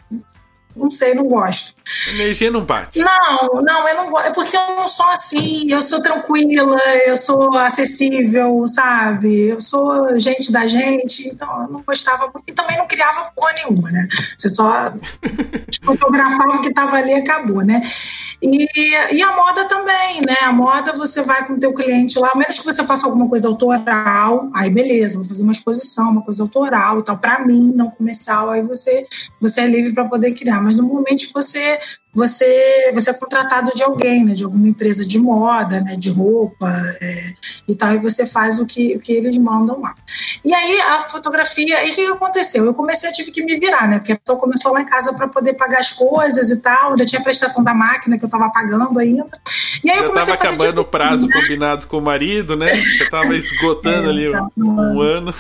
não 0.75 0.91
sei, 0.91 1.15
não 1.15 1.27
gosto. 1.27 1.75
Energia 2.11 2.51
não 2.51 2.65
bate. 2.65 2.99
Não, 3.01 3.63
não, 3.63 3.89
eu 3.89 3.97
não 3.97 4.11
gosto. 4.11 4.27
É 4.27 4.33
porque 4.33 4.57
eu 4.57 4.77
não 4.77 4.87
sou 4.87 5.07
assim. 5.07 5.71
Eu 5.71 5.83
sou 5.83 6.01
tranquila, 6.01 6.79
eu 7.07 7.17
sou 7.17 7.57
acessível, 7.59 8.65
sabe? 8.69 9.49
Eu 9.49 9.61
sou 9.61 10.19
gente 10.19 10.53
da 10.53 10.67
gente, 10.67 11.29
então 11.29 11.63
eu 11.63 11.69
não 11.69 11.83
gostava 11.83 12.31
muito. 12.33 12.45
E 12.47 12.53
também 12.53 12.79
não 12.79 12.87
criava 12.87 13.31
porra 13.35 13.53
nenhuma, 13.53 13.91
né? 13.91 14.09
Você 14.39 14.49
só 14.49 14.93
fotografava 15.83 16.57
o 16.57 16.61
que 16.63 16.69
estava 16.69 16.97
ali 16.97 17.11
e 17.11 17.15
acabou, 17.15 17.63
né? 17.63 17.83
E, 18.43 18.67
e 19.15 19.23
a 19.23 19.37
moda 19.37 19.67
também, 19.67 20.21
né? 20.27 20.37
A 20.43 20.53
moda 20.53 20.93
você 20.95 21.23
vai 21.23 21.47
com 21.47 21.55
o 21.55 21.59
teu 21.59 21.75
cliente 21.75 22.19
lá, 22.19 22.31
a 22.33 22.39
menos 22.39 22.59
que 22.59 22.65
você 22.65 22.85
faça 22.85 23.07
alguma 23.07 23.29
coisa 23.29 23.49
autoral, 23.49 24.51
aí 24.55 24.71
beleza, 24.71 25.19
vou 25.19 25.29
fazer 25.29 25.43
uma 25.43 25.53
exposição, 25.53 26.11
uma 26.11 26.23
coisa 26.23 26.43
autoral 26.43 27.01
e 27.01 27.03
tal, 27.03 27.19
para 27.19 27.45
mim, 27.45 27.73
não 27.75 27.91
comercial, 27.91 28.49
aí 28.49 28.63
você, 28.63 29.07
você 29.41 29.61
é 29.61 29.67
livre 29.67 29.93
para 29.93 30.07
poder 30.07 30.33
criar. 30.33 30.63
Mas 30.63 30.75
normalmente 30.75 31.31
você 31.33 31.79
você, 32.13 32.91
você 32.93 33.11
é 33.11 33.13
contratado 33.13 33.73
de 33.75 33.83
alguém, 33.83 34.25
né, 34.25 34.35
de 34.35 34.43
alguma 34.43 34.69
empresa 34.69 35.07
de 35.07 35.19
moda, 35.19 35.81
né, 35.81 35.95
de 35.97 36.11
roupa 36.11 36.69
é, 37.01 37.33
e 37.69 37.75
tal, 37.75 37.95
e 37.95 37.99
você 37.99 38.27
faz 38.27 38.59
o 38.59 38.67
que, 38.67 38.97
o 38.97 39.01
que 39.01 39.13
eles 39.13 39.39
mandam 39.39 39.81
lá. 39.81 39.95
E 40.45 40.53
aí 40.53 40.81
a 40.81 41.09
fotografia, 41.09 41.87
e 41.87 41.93
o 41.93 41.95
que 41.95 42.07
aconteceu? 42.07 42.65
Eu 42.65 42.75
comecei, 42.75 43.09
eu 43.09 43.13
tive 43.13 43.31
que 43.31 43.45
me 43.45 43.59
virar, 43.59 43.89
né, 43.89 43.99
porque 43.99 44.13
a 44.13 44.19
pessoa 44.19 44.39
começou 44.39 44.73
lá 44.73 44.83
em 44.83 44.87
casa 44.87 45.13
para 45.13 45.29
poder 45.29 45.55
pagar 45.55 45.79
as 45.79 45.93
coisas 45.93 46.51
e 46.51 46.57
tal, 46.57 46.91
ainda 46.91 47.07
tinha 47.07 47.21
a 47.21 47.25
prestação 47.25 47.63
da 47.63 47.73
máquina 47.73 48.19
que 48.19 48.25
eu 48.25 48.29
estava 48.29 48.51
pagando 48.51 48.99
ainda. 48.99 49.27
E 49.85 49.91
aí 49.91 50.01
Já 50.01 50.07
estava 50.09 50.35
acabando 50.35 50.75
de... 50.75 50.81
o 50.81 50.85
prazo 50.85 51.27
né? 51.29 51.33
combinado 51.33 51.87
com 51.87 51.99
o 51.99 52.03
marido, 52.03 52.57
né? 52.57 52.75
Já 52.75 53.05
estava 53.05 53.37
esgotando 53.37 54.07
é, 54.07 54.11
ali 54.11 54.29
um, 54.29 54.51
um 54.65 55.01
ano. 55.01 55.33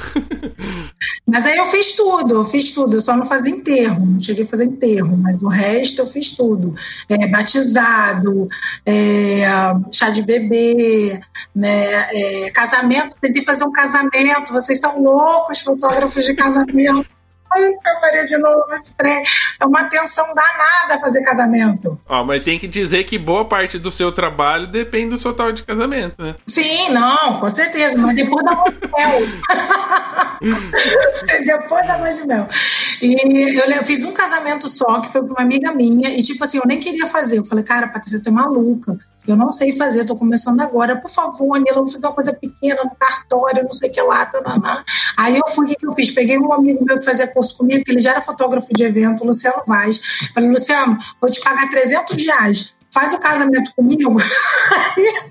Mas 1.27 1.47
aí 1.47 1.57
eu 1.57 1.67
fiz 1.67 1.93
tudo, 1.93 2.35
eu 2.35 2.45
fiz 2.45 2.71
tudo, 2.71 2.97
eu 2.97 3.01
só 3.01 3.17
não 3.17 3.27
fazia 3.27 3.53
enterro, 3.53 4.07
não 4.07 4.21
cheguei 4.21 4.45
a 4.45 4.49
fazer 4.49 4.65
enterro, 4.65 5.17
mas 5.17 5.43
o 5.43 5.49
resto 5.49 6.03
eu 6.03 6.07
fiz 6.07 6.31
tudo 6.33 6.60
tudo. 6.61 6.75
É, 7.09 7.27
batizado, 7.27 8.49
é, 8.85 9.43
chá 9.91 10.11
de 10.11 10.23
bebê, 10.23 11.21
né, 11.55 12.09
é, 12.13 12.51
casamento. 12.51 13.17
Tentei 13.21 13.43
fazer 13.43 13.65
um 13.65 13.73
casamento. 13.73 14.53
Vocês 14.53 14.79
são 14.79 15.03
loucos, 15.03 15.61
fotógrafos 15.61 16.25
de 16.25 16.35
casamento. 16.35 17.20
Eu 17.57 18.01
faria 18.01 18.25
de 18.25 18.39
novo 18.39 18.65
esse 18.73 18.95
trem. 18.95 19.23
É 19.59 19.67
uma 19.67 19.85
tensão 19.85 20.27
danada 20.27 21.01
fazer 21.01 21.23
casamento. 21.23 21.99
Ó, 22.09 22.23
mas 22.25 22.45
tem 22.45 22.59
que 22.59 22.69
dizer 22.69 23.05
que 23.05 23.19
boa 23.19 23.45
parte 23.45 23.79
do 23.79 23.91
seu 23.91 24.13
trabalho 24.13 24.67
depende 24.69 25.11
do 25.11 25.19
seu 25.19 25.35
tal 25.35 25.51
de 25.51 25.65
casamento, 25.65 26.23
né? 26.23 26.37
Sim, 26.47 26.91
não, 26.91 27.41
com 27.41 27.51
certeza. 27.51 27.99
Mas 27.99 28.15
depois 28.15 28.45
da 28.45 28.53
lua 28.53 28.71
de 28.71 28.89
mel. 28.89 29.29
depois 31.45 31.87
da 31.87 31.97
lua 31.97 32.13
de 32.13 32.27
mel. 32.27 32.49
E 33.03 33.59
eu, 33.59 33.65
eu, 33.65 33.83
fiz 33.85 34.05
um 34.05 34.13
casamento 34.13 34.69
só, 34.69 35.01
que 35.01 35.11
foi 35.11 35.23
com 35.23 35.29
uma 35.29 35.43
amiga 35.43 35.73
minha. 35.73 36.11
E 36.11 36.23
tipo 36.23 36.45
assim, 36.45 36.59
eu 36.59 36.67
nem 36.67 36.79
queria 36.79 37.07
fazer. 37.07 37.39
Eu 37.39 37.45
falei, 37.45 37.65
cara, 37.65 37.89
Patrícia, 37.89 38.21
tu 38.21 38.29
é 38.29 38.33
maluca. 38.33 38.97
Eu 39.27 39.37
não 39.37 39.53
sei 39.53 39.77
fazer, 39.77 40.03
estou 40.03 40.17
começando 40.17 40.61
agora. 40.61 40.97
Por 40.97 41.11
favor, 41.11 41.55
Anila, 41.55 41.77
vamos 41.77 41.93
fazer 41.93 42.07
uma 42.07 42.13
coisa 42.13 42.33
pequena 42.33 42.83
no 42.83 42.91
cartório, 42.91 43.65
não 43.65 43.73
sei 43.73 43.91
o 43.91 43.93
que 43.93 44.03
lá. 44.03 44.27
Tananá. 44.27 44.85
Aí 45.17 45.37
eu 45.37 45.55
fui, 45.55 45.67
o 45.67 45.69
que, 45.69 45.77
que 45.77 45.87
eu 45.87 45.93
fiz? 45.93 46.11
Peguei 46.11 46.39
um 46.39 46.53
amigo 46.53 46.85
meu 46.85 46.99
que 46.99 47.05
fazia 47.05 47.27
curso 47.27 47.57
comigo, 47.57 47.85
que 47.85 47.93
ele 47.93 48.01
já 48.01 48.13
era 48.13 48.21
fotógrafo 48.21 48.69
de 48.73 48.85
evento, 48.85 49.25
Luciano 49.25 49.63
Vaz. 49.67 50.01
Falei, 50.35 50.51
Luciano, 50.51 50.99
vou 51.21 51.31
te 51.31 51.41
pagar 51.41 51.69
300 51.69 52.25
reais. 52.25 52.75
Faz 52.93 53.13
o 53.13 53.19
casamento 53.19 53.73
comigo. 53.75 54.17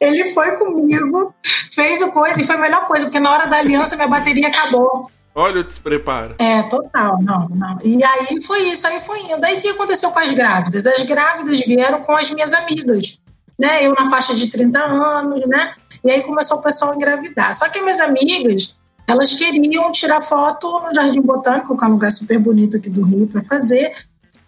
ele 0.00 0.32
foi 0.32 0.56
comigo, 0.56 1.34
fez 1.72 2.02
o 2.02 2.08
coisa, 2.08 2.40
e 2.40 2.44
foi 2.44 2.56
a 2.56 2.58
melhor 2.58 2.86
coisa, 2.86 3.06
porque 3.06 3.20
na 3.20 3.32
hora 3.32 3.46
da 3.46 3.56
aliança 3.56 3.96
minha 3.96 4.08
bateria 4.08 4.48
acabou. 4.48 5.10
Olha 5.38 5.60
o 5.60 5.64
despreparo. 5.64 6.34
É, 6.36 6.64
total, 6.64 7.22
não, 7.22 7.48
não. 7.50 7.78
E 7.84 8.02
aí 8.02 8.42
foi 8.42 8.70
isso, 8.70 8.84
aí 8.88 8.98
foi 8.98 9.20
indo. 9.20 9.44
Aí 9.44 9.56
o 9.56 9.60
que 9.60 9.68
aconteceu 9.68 10.10
com 10.10 10.18
as 10.18 10.32
grávidas? 10.32 10.84
As 10.84 11.04
grávidas 11.04 11.60
vieram 11.60 12.02
com 12.02 12.12
as 12.16 12.28
minhas 12.32 12.52
amigas, 12.52 13.20
né? 13.56 13.86
Eu 13.86 13.94
na 13.94 14.10
faixa 14.10 14.34
de 14.34 14.50
30 14.50 14.76
anos, 14.80 15.46
né? 15.46 15.74
E 16.02 16.10
aí 16.10 16.22
começou 16.22 16.58
o 16.58 16.60
pessoal 16.62 16.90
a 16.90 16.96
engravidar. 16.96 17.54
Só 17.54 17.68
que 17.68 17.80
minhas 17.80 18.00
amigas, 18.00 18.76
elas 19.06 19.32
queriam 19.32 19.92
tirar 19.92 20.22
foto 20.22 20.80
no 20.80 20.92
Jardim 20.92 21.22
Botânico, 21.22 21.76
que 21.76 21.84
é 21.84 21.86
um 21.86 21.92
lugar 21.92 22.10
super 22.10 22.38
bonito 22.40 22.76
aqui 22.76 22.90
do 22.90 23.04
Rio 23.04 23.28
para 23.28 23.40
fazer, 23.44 23.92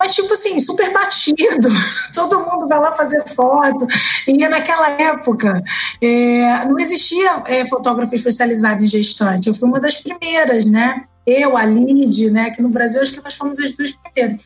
mas 0.01 0.15
tipo 0.15 0.33
assim, 0.33 0.59
super 0.59 0.91
batido. 0.91 1.69
Todo 2.15 2.41
mundo 2.41 2.67
vai 2.67 2.81
lá 2.81 2.97
fazer 2.97 3.23
foto. 3.29 3.87
E 4.27 4.33
naquela 4.49 4.89
época 4.93 5.63
é, 6.01 6.65
não 6.65 6.79
existia 6.79 7.43
é, 7.45 7.67
fotógrafo 7.67 8.15
especializado 8.15 8.83
em 8.83 8.87
gestante. 8.87 9.49
Eu 9.49 9.55
fui 9.55 9.69
uma 9.69 9.79
das 9.79 9.99
primeiras, 9.99 10.65
né? 10.65 11.03
Eu, 11.27 11.55
a 11.55 11.67
Lid, 11.67 12.31
né? 12.31 12.47
Aqui 12.47 12.63
no 12.63 12.71
Brasil, 12.71 13.03
acho 13.03 13.13
que 13.13 13.23
nós 13.23 13.35
fomos 13.35 13.59
as 13.59 13.73
duas 13.73 13.93
primeiras. 13.93 14.41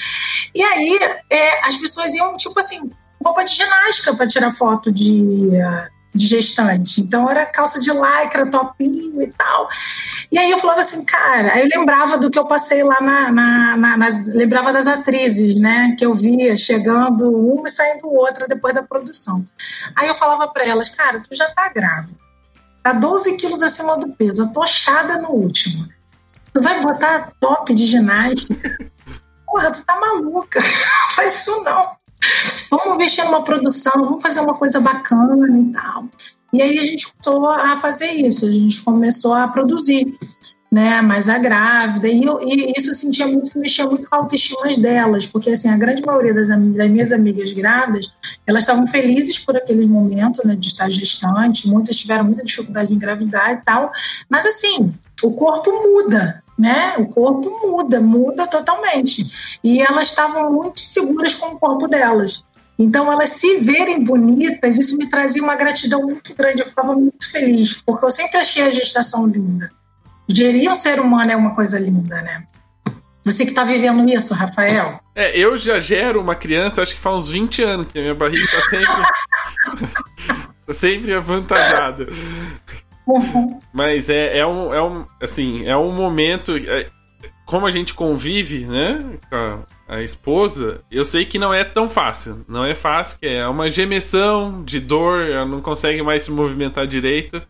E 0.52 0.60
aí 0.60 0.98
é, 1.30 1.64
as 1.68 1.76
pessoas 1.76 2.12
iam, 2.14 2.36
tipo 2.36 2.58
assim, 2.58 2.90
roupa 3.24 3.44
de 3.44 3.54
ginástica 3.54 4.12
para 4.12 4.26
tirar 4.26 4.50
foto 4.50 4.90
de, 4.90 5.50
de 6.14 6.26
gestante. 6.26 7.00
Então 7.00 7.28
era 7.28 7.44
calça 7.44 7.80
de 7.80 7.90
lycra, 7.90 8.48
topinho 8.48 9.20
e 9.20 9.26
tal. 9.32 9.68
E 10.30 10.38
aí 10.38 10.50
eu 10.50 10.58
falava 10.58 10.80
assim, 10.80 11.04
cara, 11.04 11.54
aí 11.54 11.62
eu 11.62 11.68
lembrava 11.78 12.16
do 12.16 12.30
que 12.30 12.38
eu 12.38 12.46
passei 12.46 12.84
lá 12.84 13.00
na, 13.00 13.32
na, 13.32 13.76
na, 13.76 13.96
na 13.96 14.06
lembrava 14.26 14.72
das 14.72 14.86
atrizes, 14.86 15.58
né, 15.58 15.94
que 15.98 16.06
eu 16.06 16.14
via 16.14 16.56
chegando 16.56 17.30
uma 17.30 17.66
e 17.66 17.70
saindo 17.70 18.08
outra 18.08 18.46
depois 18.46 18.74
da 18.74 18.82
produção. 18.82 19.44
Aí 19.96 20.06
eu 20.06 20.14
falava 20.14 20.46
para 20.48 20.64
elas, 20.64 20.88
cara, 20.88 21.20
tu 21.20 21.34
já 21.34 21.50
tá 21.50 21.68
grávida, 21.68 22.14
tá 22.82 22.92
12 22.92 23.36
quilos 23.36 23.62
acima 23.62 23.96
do 23.96 24.10
peso, 24.10 24.44
atochada 24.44 25.18
no 25.18 25.30
último. 25.30 25.88
Tu 26.52 26.62
vai 26.62 26.80
botar 26.80 27.32
top 27.40 27.74
de 27.74 27.84
ginástica? 27.84 28.78
Porra, 29.44 29.72
tu 29.72 29.84
tá 29.84 29.98
maluca, 29.98 30.60
faz 31.14 31.40
isso 31.40 31.62
não 31.62 32.03
vamos 32.70 32.94
investir 32.96 33.24
numa 33.24 33.42
produção, 33.42 33.92
vamos 33.96 34.22
fazer 34.22 34.40
uma 34.40 34.54
coisa 34.54 34.80
bacana 34.80 35.58
e 35.58 35.72
tal. 35.72 36.04
E 36.52 36.62
aí 36.62 36.78
a 36.78 36.82
gente 36.82 37.08
começou 37.12 37.50
a 37.50 37.76
fazer 37.76 38.12
isso, 38.12 38.46
a 38.46 38.50
gente 38.50 38.80
começou 38.82 39.34
a 39.34 39.48
produzir, 39.48 40.16
né, 40.70 41.00
mais 41.02 41.28
a 41.28 41.36
grávida, 41.36 42.08
e, 42.08 42.24
eu, 42.24 42.40
e 42.42 42.72
isso 42.76 42.90
eu 42.90 42.94
sentia 42.94 43.26
muito 43.26 43.50
que 43.50 43.58
mexia 43.58 43.86
muito 43.86 44.08
com 44.08 44.14
a 44.14 44.18
autoestima 44.18 44.76
delas, 44.76 45.26
porque 45.26 45.50
assim, 45.50 45.68
a 45.68 45.76
grande 45.76 46.02
maioria 46.04 46.32
das, 46.32 46.48
das 46.48 46.90
minhas 46.90 47.10
amigas 47.10 47.50
grávidas, 47.52 48.12
elas 48.46 48.62
estavam 48.62 48.86
felizes 48.86 49.38
por 49.38 49.56
aquele 49.56 49.86
momento, 49.86 50.46
né, 50.46 50.54
de 50.54 50.68
estar 50.68 50.88
gestante, 50.90 51.68
muitas 51.68 51.96
tiveram 51.96 52.24
muita 52.24 52.44
dificuldade 52.44 52.92
em 52.92 52.96
engravidar 52.96 53.52
e 53.52 53.56
tal, 53.64 53.90
mas 54.28 54.46
assim, 54.46 54.94
o 55.22 55.32
corpo 55.32 55.70
muda, 55.72 56.42
né? 56.58 56.94
O 56.98 57.06
corpo 57.06 57.50
muda, 57.66 58.00
muda 58.00 58.46
totalmente. 58.46 59.58
E 59.62 59.80
elas 59.80 60.08
estavam 60.08 60.52
muito 60.52 60.84
seguras 60.84 61.34
com 61.34 61.46
o 61.48 61.58
corpo 61.58 61.88
delas. 61.88 62.42
Então, 62.78 63.10
elas 63.12 63.30
se 63.30 63.58
verem 63.58 64.02
bonitas, 64.02 64.78
isso 64.78 64.96
me 64.96 65.08
trazia 65.08 65.42
uma 65.42 65.54
gratidão 65.54 66.02
muito 66.02 66.34
grande. 66.34 66.60
Eu 66.60 66.66
ficava 66.66 66.94
muito 66.94 67.30
feliz, 67.30 67.74
porque 67.84 68.04
eu 68.04 68.10
sempre 68.10 68.38
achei 68.38 68.62
a 68.62 68.70
gestação 68.70 69.26
linda. 69.26 69.68
Gerir 70.28 70.70
um 70.70 70.74
ser 70.74 70.98
humano 71.00 71.30
é 71.30 71.36
uma 71.36 71.54
coisa 71.54 71.78
linda, 71.78 72.20
né? 72.22 72.44
Você 73.24 73.44
que 73.44 73.52
está 73.52 73.64
vivendo 73.64 74.06
isso, 74.08 74.34
Rafael? 74.34 75.00
É, 75.14 75.38
eu 75.38 75.56
já 75.56 75.80
gero 75.80 76.20
uma 76.20 76.34
criança, 76.34 76.82
acho 76.82 76.94
que 76.94 77.00
faz 77.00 77.16
uns 77.16 77.30
20 77.30 77.62
anos 77.62 77.86
que 77.90 77.98
a 77.98 78.02
minha 78.02 78.14
barriga 78.14 78.42
está 78.42 78.60
sempre. 78.68 79.02
tá 80.66 80.72
sempre 80.74 81.14
avantajada. 81.14 82.08
Uhum. 83.06 83.60
Mas 83.72 84.08
é, 84.08 84.38
é, 84.38 84.46
um, 84.46 84.72
é 84.72 84.82
um. 84.82 85.04
Assim, 85.20 85.64
é 85.66 85.76
um 85.76 85.92
momento. 85.92 86.56
É, 86.56 86.86
como 87.44 87.66
a 87.66 87.70
gente 87.70 87.92
convive, 87.94 88.60
né? 88.60 89.18
Com 89.28 89.36
a, 89.36 89.96
a, 89.96 90.02
esposa, 90.02 90.80
eu 90.90 91.04
sei 91.04 91.24
que 91.24 91.38
não 91.38 91.52
é 91.52 91.64
tão 91.64 91.88
fácil. 91.88 92.44
Não 92.48 92.64
é 92.64 92.74
fácil, 92.74 93.18
é 93.20 93.46
uma 93.46 93.68
gemessão 93.68 94.62
de 94.64 94.80
dor, 94.80 95.22
ela 95.28 95.44
não 95.44 95.60
consegue 95.60 96.02
mais 96.02 96.22
se 96.22 96.30
movimentar 96.30 96.86
direito. 96.86 97.42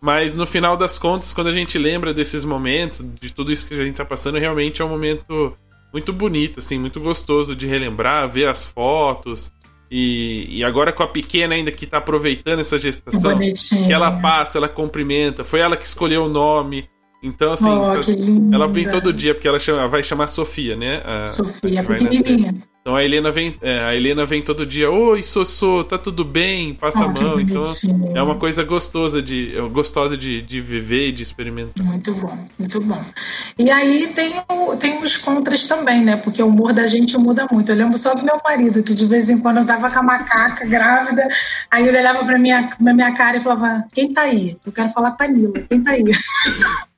Mas 0.00 0.34
no 0.34 0.46
final 0.46 0.76
das 0.76 0.98
contas, 0.98 1.32
quando 1.32 1.46
a 1.46 1.52
gente 1.52 1.78
lembra 1.78 2.12
desses 2.12 2.44
momentos, 2.44 3.06
de 3.20 3.32
tudo 3.32 3.52
isso 3.52 3.68
que 3.68 3.74
a 3.74 3.84
gente 3.84 3.94
tá 3.94 4.04
passando, 4.04 4.36
realmente 4.38 4.82
é 4.82 4.84
um 4.84 4.88
momento 4.88 5.56
muito 5.92 6.12
bonito, 6.12 6.58
assim, 6.58 6.76
muito 6.76 6.98
gostoso 6.98 7.54
de 7.54 7.66
relembrar, 7.68 8.28
ver 8.28 8.48
as 8.48 8.66
fotos, 8.66 9.52
e, 9.94 10.46
e, 10.48 10.64
agora 10.64 10.90
com 10.90 11.02
a 11.02 11.06
pequena 11.06 11.54
ainda 11.54 11.70
que 11.70 11.84
tá 11.84 11.98
aproveitando 11.98 12.60
essa 12.60 12.78
gestação, 12.78 13.38
que 13.38 13.92
ela 13.92 14.10
passa, 14.10 14.56
ela 14.56 14.68
cumprimenta, 14.68 15.44
foi 15.44 15.60
ela 15.60 15.76
que 15.76 15.84
escolheu 15.84 16.24
o 16.24 16.28
nome. 16.30 16.88
Então, 17.22 17.52
assim, 17.52 17.68
oh, 17.68 18.54
ela 18.54 18.66
vem 18.66 18.88
todo 18.88 19.12
dia, 19.12 19.34
porque 19.34 19.46
ela, 19.46 19.58
chama, 19.58 19.86
vai 19.86 20.02
chamar 20.02 20.28
Sofia, 20.28 20.74
né? 20.74 21.02
A, 21.04 21.26
Sofia, 21.26 21.80
a 21.80 21.84
pequenininha. 21.84 22.54
Então 22.82 22.96
a 22.96 23.04
Helena 23.04 23.30
vem, 23.30 23.56
é, 23.62 23.78
a 23.78 23.94
Helena 23.94 24.26
vem 24.26 24.42
todo 24.42 24.66
dia, 24.66 24.90
oi 24.90 25.22
Sossô, 25.22 25.84
tá 25.84 25.96
tudo 25.96 26.24
bem? 26.24 26.74
Passa 26.74 26.98
oh, 26.98 27.04
a 27.04 27.08
mão. 27.08 27.40
Então 27.40 27.62
é 28.12 28.20
uma 28.20 28.34
coisa 28.34 28.64
gostosa 28.64 29.22
de, 29.22 29.54
gostosa 29.70 30.16
de, 30.16 30.42
de 30.42 30.60
viver 30.60 31.10
e 31.10 31.12
de 31.12 31.22
experimentar. 31.22 31.86
Muito 31.86 32.12
bom, 32.12 32.36
muito 32.58 32.80
bom. 32.80 33.00
E 33.56 33.70
aí 33.70 34.08
tem, 34.08 34.34
o, 34.50 34.76
tem 34.76 35.00
os 35.00 35.16
contras 35.16 35.64
também, 35.64 36.02
né? 36.02 36.16
Porque 36.16 36.42
o 36.42 36.48
humor 36.48 36.72
da 36.72 36.88
gente 36.88 37.16
muda 37.16 37.46
muito. 37.52 37.70
Eu 37.70 37.76
lembro 37.76 37.96
só 37.96 38.14
do 38.14 38.24
meu 38.24 38.40
marido, 38.44 38.82
que 38.82 38.94
de 38.94 39.06
vez 39.06 39.30
em 39.30 39.38
quando 39.38 39.58
eu 39.58 39.66
tava 39.66 39.88
com 39.88 40.00
a 40.00 40.02
macaca 40.02 40.66
grávida, 40.66 41.28
aí 41.70 41.86
ele 41.86 41.98
olhava 41.98 42.24
pra 42.24 42.36
minha, 42.36 42.68
pra 42.82 42.92
minha 42.92 43.12
cara 43.12 43.36
e 43.36 43.40
falava: 43.40 43.84
Quem 43.92 44.12
tá 44.12 44.22
aí? 44.22 44.56
Eu 44.66 44.72
quero 44.72 44.88
falar 44.88 45.12
com 45.12 45.22
a 45.22 45.28
Nila, 45.28 45.60
quem 45.70 45.80
tá 45.80 45.92
aí? 45.92 46.02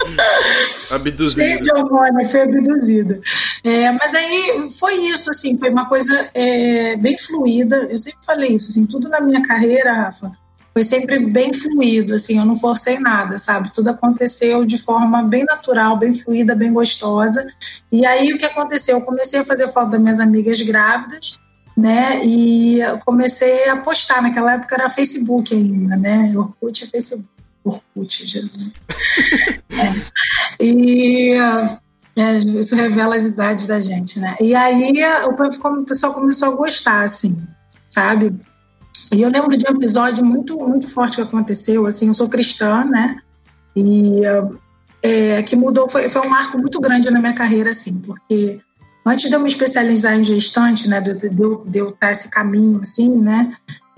abduzida. 0.90 1.64
Cheio 1.64 1.76
hormônio, 1.76 2.28
foi 2.28 2.42
abduzida. 2.42 3.20
É, 3.64 3.90
mas 3.92 4.14
aí 4.14 4.68
foi 4.78 4.94
isso, 5.06 5.30
assim, 5.30 5.58
foi 5.58 5.70
uma 5.70 5.88
coisa 5.88 6.28
é, 6.34 6.96
bem 6.96 7.18
fluida. 7.18 7.88
Eu 7.90 7.98
sempre 7.98 8.24
falei 8.24 8.50
isso, 8.54 8.68
assim, 8.68 8.86
tudo 8.86 9.08
na 9.08 9.20
minha 9.20 9.42
carreira, 9.42 9.92
Rafa, 9.92 10.32
foi 10.72 10.84
sempre 10.84 11.18
bem 11.18 11.52
fluido, 11.52 12.14
assim, 12.14 12.38
eu 12.38 12.44
não 12.44 12.56
forcei 12.56 12.98
nada, 12.98 13.38
sabe? 13.38 13.72
Tudo 13.72 13.90
aconteceu 13.90 14.64
de 14.64 14.78
forma 14.78 15.22
bem 15.22 15.44
natural, 15.44 15.96
bem 15.96 16.14
fluida, 16.14 16.54
bem 16.54 16.72
gostosa. 16.72 17.46
E 17.90 18.06
aí 18.06 18.32
o 18.32 18.38
que 18.38 18.44
aconteceu? 18.44 18.98
Eu 18.98 19.02
comecei 19.02 19.40
a 19.40 19.44
fazer 19.44 19.68
foto 19.68 19.90
das 19.90 20.00
minhas 20.00 20.20
amigas 20.20 20.62
grávidas, 20.62 21.38
né? 21.76 22.24
E 22.24 22.78
comecei 23.04 23.68
a 23.68 23.76
postar. 23.76 24.22
Naquela 24.22 24.54
época 24.54 24.76
era 24.76 24.88
Facebook 24.88 25.52
ainda, 25.52 25.96
né? 25.96 26.32
Orkut 26.36 26.84
e 26.84 26.88
Facebook. 26.88 27.39
Orkut, 27.64 28.26
Jesus. 28.26 28.70
é. 29.70 30.10
E 30.62 31.38
é, 32.16 32.38
isso 32.38 32.74
revela 32.74 33.16
as 33.16 33.24
idades 33.24 33.66
da 33.66 33.80
gente, 33.80 34.20
né? 34.20 34.36
E 34.40 34.54
aí 34.54 34.92
o 35.26 35.84
pessoal 35.84 36.12
começou 36.12 36.52
a 36.52 36.56
gostar, 36.56 37.04
assim, 37.04 37.34
sabe? 37.88 38.34
E 39.10 39.22
eu 39.22 39.30
lembro 39.30 39.56
de 39.56 39.66
um 39.66 39.74
episódio 39.74 40.24
muito, 40.24 40.56
muito 40.56 40.90
forte 40.90 41.16
que 41.16 41.22
aconteceu, 41.22 41.86
assim, 41.86 42.08
eu 42.08 42.14
sou 42.14 42.28
cristã, 42.28 42.84
né? 42.84 43.20
E 43.74 44.20
é, 45.02 45.42
que 45.42 45.56
mudou, 45.56 45.88
foi, 45.88 46.10
foi 46.10 46.26
um 46.26 46.28
marco 46.28 46.58
muito 46.58 46.78
grande 46.78 47.10
na 47.10 47.20
minha 47.20 47.34
carreira, 47.34 47.70
assim, 47.70 47.94
porque 47.94 48.60
antes 49.04 49.28
de 49.28 49.34
eu 49.34 49.40
me 49.40 49.48
especializar 49.48 50.18
em 50.18 50.24
gestante, 50.24 50.88
né, 50.88 51.00
de, 51.00 51.14
de, 51.14 51.28
de 51.28 51.78
eu 51.78 51.90
estar 51.90 52.12
esse 52.12 52.28
caminho, 52.28 52.80
assim, 52.80 53.08
né, 53.08 53.52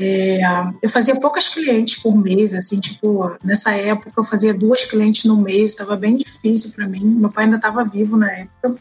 é, 0.04 0.40
eu 0.82 0.88
fazia 0.88 1.14
poucas 1.14 1.46
clientes 1.46 2.02
por 2.02 2.16
mês, 2.16 2.52
assim, 2.54 2.80
tipo, 2.80 3.30
nessa 3.44 3.70
época 3.70 4.10
eu 4.16 4.24
fazia 4.24 4.52
duas 4.52 4.84
clientes 4.84 5.24
no 5.26 5.36
mês, 5.36 5.70
estava 5.70 5.94
bem 5.94 6.16
difícil 6.16 6.72
para 6.72 6.88
mim. 6.88 7.04
Meu 7.04 7.30
pai 7.30 7.44
ainda 7.44 7.56
estava 7.56 7.84
vivo 7.84 8.16
na 8.16 8.28
época. 8.32 8.74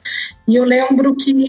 E 0.48 0.56
eu 0.56 0.64
lembro 0.64 1.16
que, 1.16 1.48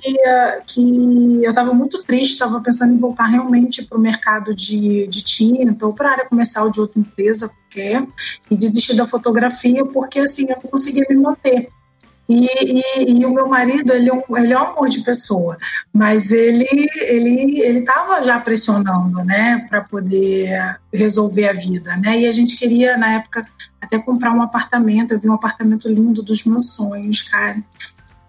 que 0.67 1.41
eu 1.43 1.49
estava 1.49 1.73
muito 1.73 2.03
triste, 2.03 2.33
estava 2.33 2.61
pensando 2.61 2.93
em 2.93 2.99
voltar 2.99 3.27
realmente 3.27 3.83
para 3.83 3.97
o 3.97 4.01
mercado 4.01 4.55
de, 4.55 5.07
de 5.07 5.23
tinta 5.23 5.87
ou 5.87 5.95
para 5.95 6.09
a 6.09 6.13
área 6.13 6.29
comercial 6.29 6.69
de 6.69 6.79
outra 6.79 7.01
empresa 7.01 7.49
qualquer 7.49 8.07
e 8.51 8.57
desistir 8.57 8.95
da 8.95 9.07
fotografia 9.07 9.87
porque, 9.87 10.19
assim, 10.19 10.43
eu 10.43 10.57
não 10.63 10.71
conseguia 10.71 11.07
me 11.09 11.17
manter. 11.17 11.71
E, 12.29 12.47
e, 12.47 13.21
e, 13.21 13.27
o 13.27 13.31
meu 13.31 13.49
marido, 13.49 13.93
ele 13.93 14.11
é, 14.11 14.25
ele 14.39 14.53
é 14.53 14.59
um 14.59 14.71
amor 14.71 14.89
de 14.89 15.03
pessoa, 15.03 15.59
mas 15.93 16.31
ele 16.31 16.67
ele 17.03 17.61
ele 17.61 17.79
estava 17.81 18.23
já 18.23 18.39
pressionando, 18.39 19.25
né, 19.25 19.67
para 19.69 19.81
poder 19.81 20.79
resolver 20.93 21.49
a 21.49 21.53
vida, 21.53 21.97
né? 21.97 22.21
E 22.21 22.27
a 22.27 22.33
gente 22.33 22.57
queria 22.57 22.97
na 22.97 23.15
época 23.15 23.45
até 23.81 23.99
comprar 23.99 24.33
um 24.33 24.41
apartamento. 24.41 25.13
Eu 25.13 25.21
vi 25.21 25.29
um 25.29 25.35
apartamento 25.35 25.89
lindo 25.89 26.23
dos 26.23 26.45
meus 26.45 26.75
sonhos, 26.75 27.23
cara. 27.23 27.63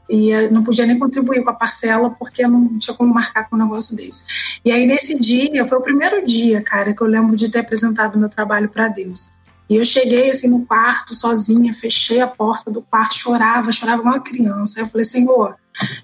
e 0.10 0.50
não 0.50 0.64
podia 0.64 0.86
nem 0.86 1.00
contribuir 1.00 1.44
com 1.44 1.52
a 1.52 1.54
parcela 1.54 2.10
porque 2.10 2.46
não 2.48 2.78
tinha 2.78 2.96
como 2.96 3.14
marcar 3.14 3.48
com 3.50 3.56
um 3.56 3.60
negócio 3.60 3.96
desse. 3.96 4.24
E 4.66 4.72
aí 4.72 4.86
nesse 4.88 5.18
dia, 5.18 5.66
foi 5.68 5.78
o 5.78 5.82
primeiro 5.82 6.26
dia, 6.26 6.62
cara, 6.62 6.94
que 6.94 7.02
eu 7.02 7.08
lembro 7.08 7.36
de 7.36 7.50
ter 7.50 7.60
apresentado 7.60 8.20
meu 8.20 8.30
trabalho 8.30 8.70
para 8.70 8.88
Deus. 8.88 9.32
E 9.70 9.78
eu 9.78 9.86
cheguei 9.86 10.30
assim 10.30 10.48
no 10.48 10.66
quarto 10.66 11.16
sozinha, 11.16 11.74
fechei 11.74 12.20
a 12.20 12.28
porta 12.28 12.70
do 12.70 12.82
quarto, 12.82 13.16
chorava, 13.16 13.72
chorava 13.72 14.02
uma 14.02 14.20
criança. 14.20 14.82
Eu 14.82 14.88
falei, 14.88 15.06
Senhor, 15.06 15.56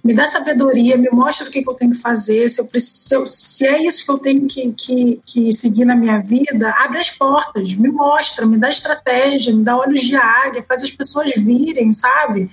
me 0.04 0.14
dá 0.14 0.28
sabedoria, 0.28 0.98
me 0.98 1.10
mostra 1.12 1.48
o 1.48 1.52
que, 1.52 1.62
que 1.62 1.70
eu 1.70 1.74
tenho 1.74 1.92
que 1.92 1.98
fazer, 1.98 2.50
se, 2.50 2.60
eu 2.60 2.66
preciso, 2.66 3.26
se 3.26 3.66
é 3.66 3.82
isso 3.84 4.04
que 4.04 4.12
eu 4.12 4.18
tenho 4.18 4.48
que, 4.48 4.72
que, 4.74 5.22
que, 5.26 5.54
seguir 5.54 5.86
na 5.86 5.96
minha 5.96 6.20
vida, 6.20 6.72
abre 6.78 6.98
as 6.98 7.12
portas, 7.12 7.74
me 7.76 7.90
mostra, 7.90 8.46
me 8.46 8.58
dá 8.58 8.70
estratégia, 8.70 9.54
me 9.54 9.64
dá 9.64 9.78
olhos 9.78 10.02
de 10.02 10.16
águia, 10.16 10.66
faz 10.68 10.84
as 10.84 10.92
pessoas 10.92 11.32
virem, 11.36 11.92
sabe? 11.92 12.50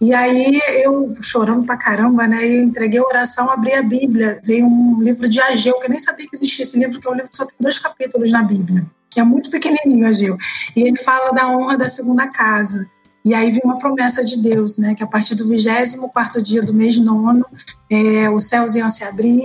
E 0.00 0.14
aí 0.14 0.60
eu, 0.82 1.16
chorando 1.20 1.64
pra 1.64 1.76
caramba, 1.76 2.26
né, 2.26 2.46
eu 2.46 2.62
entreguei 2.62 3.00
a 3.00 3.04
oração, 3.04 3.50
abri 3.50 3.72
a 3.72 3.82
Bíblia, 3.82 4.40
veio 4.44 4.66
um 4.66 5.02
livro 5.02 5.28
de 5.28 5.40
Ageu, 5.40 5.78
que 5.78 5.86
eu 5.86 5.90
nem 5.90 5.98
sabia 5.98 6.28
que 6.28 6.36
existia 6.36 6.64
esse 6.64 6.78
livro, 6.78 7.00
que 7.00 7.08
é 7.08 7.10
um 7.10 7.14
livro 7.14 7.30
que 7.30 7.36
só 7.36 7.44
tem 7.44 7.56
dois 7.58 7.78
capítulos 7.78 8.30
na 8.30 8.42
Bíblia, 8.42 8.86
que 9.16 9.20
é 9.20 9.24
muito 9.24 9.48
pequenininho, 9.48 10.06
Ageu. 10.06 10.36
E 10.76 10.82
ele 10.82 10.98
fala 10.98 11.30
da 11.30 11.48
honra 11.48 11.78
da 11.78 11.88
segunda 11.88 12.28
casa. 12.28 12.86
E 13.24 13.32
aí 13.34 13.50
vem 13.50 13.62
uma 13.64 13.78
promessa 13.78 14.22
de 14.22 14.36
Deus, 14.36 14.76
né? 14.76 14.94
Que 14.94 15.02
a 15.02 15.06
partir 15.06 15.34
do 15.34 15.48
24 15.48 16.42
dia 16.42 16.62
do 16.62 16.74
mês 16.74 16.98
nono, 16.98 17.46
é, 17.88 18.28
os 18.28 18.44
céus 18.44 18.74
iam 18.74 18.90
se 18.90 19.02
abrir. 19.02 19.40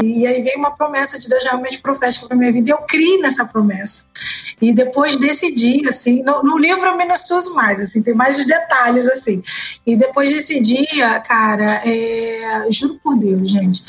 E 0.00 0.24
aí 0.24 0.40
vem 0.42 0.56
uma 0.56 0.70
promessa 0.70 1.18
de 1.18 1.28
Deus 1.28 1.42
realmente 1.42 1.80
profética 1.80 2.28
para 2.28 2.36
minha 2.36 2.52
vida. 2.52 2.70
E 2.70 2.72
eu 2.72 2.78
criei 2.78 3.20
nessa 3.20 3.44
promessa. 3.44 4.02
E 4.62 4.72
depois 4.72 5.18
desse 5.18 5.52
dia, 5.52 5.88
assim, 5.88 6.22
no, 6.22 6.44
no 6.44 6.56
livro 6.56 6.86
eu 6.86 6.96
minucioso 6.96 7.52
mais, 7.52 7.80
assim, 7.80 8.00
tem 8.02 8.14
mais 8.14 8.38
os 8.38 8.46
detalhes, 8.46 9.08
assim. 9.08 9.42
E 9.84 9.96
depois 9.96 10.30
desse 10.30 10.60
dia, 10.60 11.18
cara, 11.18 11.82
é, 11.84 12.68
juro 12.70 12.94
por 13.02 13.18
Deus, 13.18 13.50
gente, 13.50 13.82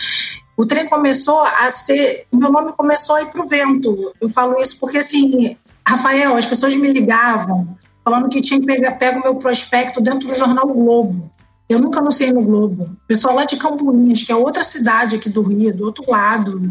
o 0.58 0.66
trem 0.66 0.89
começou 0.89 1.39
a 1.41 1.70
ser. 1.70 2.26
Meu 2.34 2.51
nome 2.51 2.74
começou 2.74 3.16
a 3.16 3.22
ir 3.22 3.28
pro 3.28 3.47
vento. 3.47 4.12
Eu 4.20 4.28
falo 4.28 4.60
isso 4.60 4.80
porque, 4.80 4.97
assim, 4.97 5.55
Rafael, 5.88 6.36
as 6.36 6.47
pessoas 6.47 6.76
me 6.76 6.91
ligavam 6.91 7.78
falando 8.03 8.30
que 8.30 8.41
tinha 8.41 8.60
que 8.60 8.66
pegar 8.66 8.93
pega 8.93 9.20
o 9.20 9.22
meu 9.22 9.36
prospecto 9.36 10.01
dentro 10.01 10.28
do 10.28 10.36
jornal 10.36 10.66
Globo. 10.66 11.30
Eu 11.70 11.80
nunca 11.80 11.99
anunciei 11.99 12.32
no 12.32 12.41
Globo. 12.41 12.84
O 12.84 13.07
pessoal 13.07 13.36
lá 13.36 13.43
de 13.43 13.57
Cambuinhas, 13.57 14.24
que 14.24 14.32
é 14.32 14.36
outra 14.36 14.63
cidade 14.63 15.18
aqui 15.18 15.30
do 15.30 15.41
Rio, 15.41 15.76
do 15.76 15.84
outro 15.84 16.09
lado, 16.09 16.61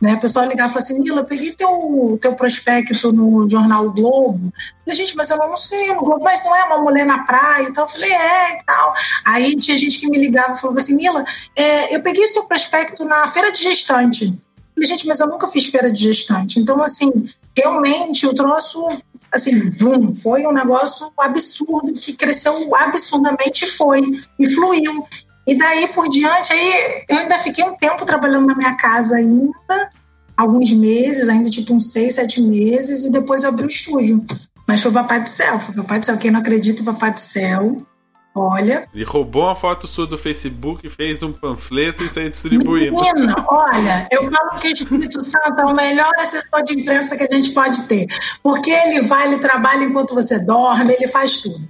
né? 0.00 0.14
O 0.14 0.20
pessoal 0.20 0.46
ligava 0.46 0.70
e 0.70 0.72
falava 0.72 0.90
assim, 0.90 0.98
Mila, 0.98 1.22
peguei 1.22 1.52
teu, 1.52 2.18
teu 2.20 2.34
prospecto 2.34 3.12
no 3.12 3.48
jornal 3.48 3.90
Globo. 3.90 4.46
Eu 4.46 4.84
falei, 4.84 4.96
gente, 4.96 5.14
mas 5.14 5.28
eu 5.28 5.36
não 5.36 5.44
anunciei 5.46 5.92
no 5.92 6.00
Globo, 6.00 6.24
mas 6.24 6.42
não 6.42 6.56
é 6.56 6.64
uma 6.64 6.78
mulher 6.78 7.04
na 7.04 7.24
praia 7.24 7.68
e 7.68 7.72
tal. 7.74 7.84
Eu 7.84 7.88
falei, 7.88 8.10
é 8.10 8.58
e 8.58 8.64
tal. 8.64 8.94
Aí 9.26 9.54
tinha 9.56 9.76
gente 9.76 9.98
que 9.98 10.08
me 10.08 10.18
ligava 10.18 10.52
e 10.52 10.60
falava 10.60 10.80
assim, 10.80 10.94
Mila, 10.94 11.24
é, 11.54 11.94
eu 11.94 12.00
peguei 12.00 12.24
o 12.24 12.28
seu 12.28 12.44
prospecto 12.44 13.04
na 13.04 13.28
feira 13.28 13.52
de 13.52 13.62
gestante. 13.62 14.24
Eu 14.24 14.34
falei, 14.74 14.88
gente, 14.88 15.06
mas 15.06 15.20
eu 15.20 15.26
nunca 15.26 15.46
fiz 15.48 15.66
feira 15.66 15.92
de 15.92 16.02
gestante. 16.02 16.58
Então, 16.58 16.82
assim, 16.82 17.28
realmente 17.54 18.26
o 18.26 18.32
troço 18.32 18.88
assim, 19.32 19.70
vum, 19.70 20.14
foi 20.14 20.46
um 20.46 20.52
negócio 20.52 21.10
absurdo 21.18 21.92
que 21.94 22.12
cresceu 22.14 22.74
absurdamente 22.74 23.66
foi, 23.66 24.02
e 24.38 24.50
fluiu. 24.50 25.04
E 25.46 25.56
daí 25.56 25.88
por 25.88 26.08
diante, 26.08 26.52
aí 26.52 27.04
eu 27.08 27.18
ainda 27.18 27.38
fiquei 27.38 27.64
um 27.64 27.76
tempo 27.76 28.04
trabalhando 28.04 28.46
na 28.46 28.54
minha 28.54 28.74
casa 28.74 29.16
ainda, 29.16 29.90
alguns 30.36 30.70
meses, 30.72 31.28
ainda 31.28 31.48
tipo 31.48 31.72
uns 31.72 31.90
seis, 31.90 32.14
sete 32.14 32.40
meses, 32.40 33.04
e 33.04 33.10
depois 33.10 33.44
eu 33.44 33.50
abri 33.50 33.64
o 33.64 33.68
estúdio. 33.68 34.24
Mas 34.66 34.82
foi 34.82 34.90
o 34.90 34.94
Papai 34.94 35.22
do 35.22 35.28
Céu, 35.28 35.58
foi 35.58 35.74
o 35.74 35.78
Papai 35.78 36.00
do 36.00 36.06
Céu. 36.06 36.18
Quem 36.18 36.30
não 36.30 36.40
acredita, 36.40 36.82
o 36.82 36.84
Papai 36.84 37.12
do 37.12 37.20
Céu 37.20 37.82
Olha. 38.38 38.88
Ele 38.94 39.04
roubou 39.04 39.44
uma 39.44 39.56
foto 39.56 39.86
sua 39.86 40.06
do 40.06 40.16
Facebook, 40.16 40.88
fez 40.88 41.22
um 41.22 41.32
panfleto 41.32 42.04
e 42.04 42.08
saiu 42.08 42.30
distribuindo. 42.30 42.96
Menina, 42.96 43.44
olha, 43.48 44.06
eu 44.12 44.30
falo 44.30 44.60
que 44.60 44.68
o 44.68 44.72
Espírito 44.72 45.20
Santo 45.22 45.60
é 45.60 45.64
o 45.64 45.74
melhor 45.74 46.12
assessor 46.18 46.62
de 46.62 46.80
imprensa 46.80 47.16
que 47.16 47.24
a 47.24 47.36
gente 47.36 47.50
pode 47.50 47.82
ter. 47.88 48.06
Porque 48.42 48.70
ele 48.70 49.02
vai, 49.02 49.26
ele 49.26 49.38
trabalha 49.38 49.84
enquanto 49.84 50.14
você 50.14 50.38
dorme, 50.38 50.94
ele 50.94 51.08
faz 51.08 51.38
tudo. 51.38 51.68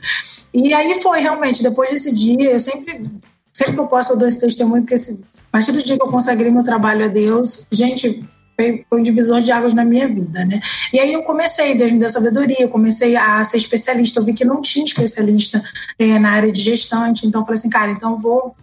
E 0.52 0.74
aí 0.74 1.00
foi 1.02 1.20
realmente, 1.20 1.62
depois 1.62 1.90
desse 1.90 2.12
dia, 2.12 2.52
eu 2.52 2.60
sempre, 2.60 3.10
sempre 3.52 3.74
que 3.74 3.80
eu 3.80 3.86
posso, 3.86 4.12
eu 4.12 4.16
dou 4.16 4.28
esse 4.28 4.40
testemunho, 4.40 4.82
porque 4.82 4.94
esse, 4.94 5.12
a 5.12 5.52
partir 5.52 5.72
do 5.72 5.82
dia 5.82 5.96
que 5.96 6.02
eu 6.02 6.10
consagrei 6.10 6.50
meu 6.50 6.64
trabalho 6.64 7.04
a 7.04 7.08
Deus, 7.08 7.66
gente, 7.70 8.22
foi, 8.58 8.84
foi 8.90 9.00
um 9.00 9.02
divisor 9.02 9.40
de 9.40 9.52
águas 9.52 9.72
na 9.72 9.84
minha 9.84 10.08
vida, 10.08 10.44
né? 10.44 10.60
E 10.92 10.98
aí 10.98 11.12
eu 11.12 11.22
comecei, 11.22 11.76
Deus 11.76 11.92
me 11.92 12.00
deu 12.00 12.08
sabedoria, 12.08 12.60
eu 12.60 12.68
comecei 12.68 13.14
a 13.14 13.42
ser 13.44 13.56
especialista, 13.56 14.18
eu 14.18 14.24
vi 14.24 14.32
que 14.32 14.44
não 14.44 14.60
tinha 14.60 14.84
especialista 14.84 15.62
é, 15.96 16.18
na 16.18 16.32
área 16.32 16.50
de 16.50 16.60
gestante, 16.60 17.24
então 17.24 17.42
eu 17.42 17.44
falei 17.44 17.58
assim, 17.58 17.70
cara, 17.70 17.92
então 17.92 18.18
vou 18.18 18.56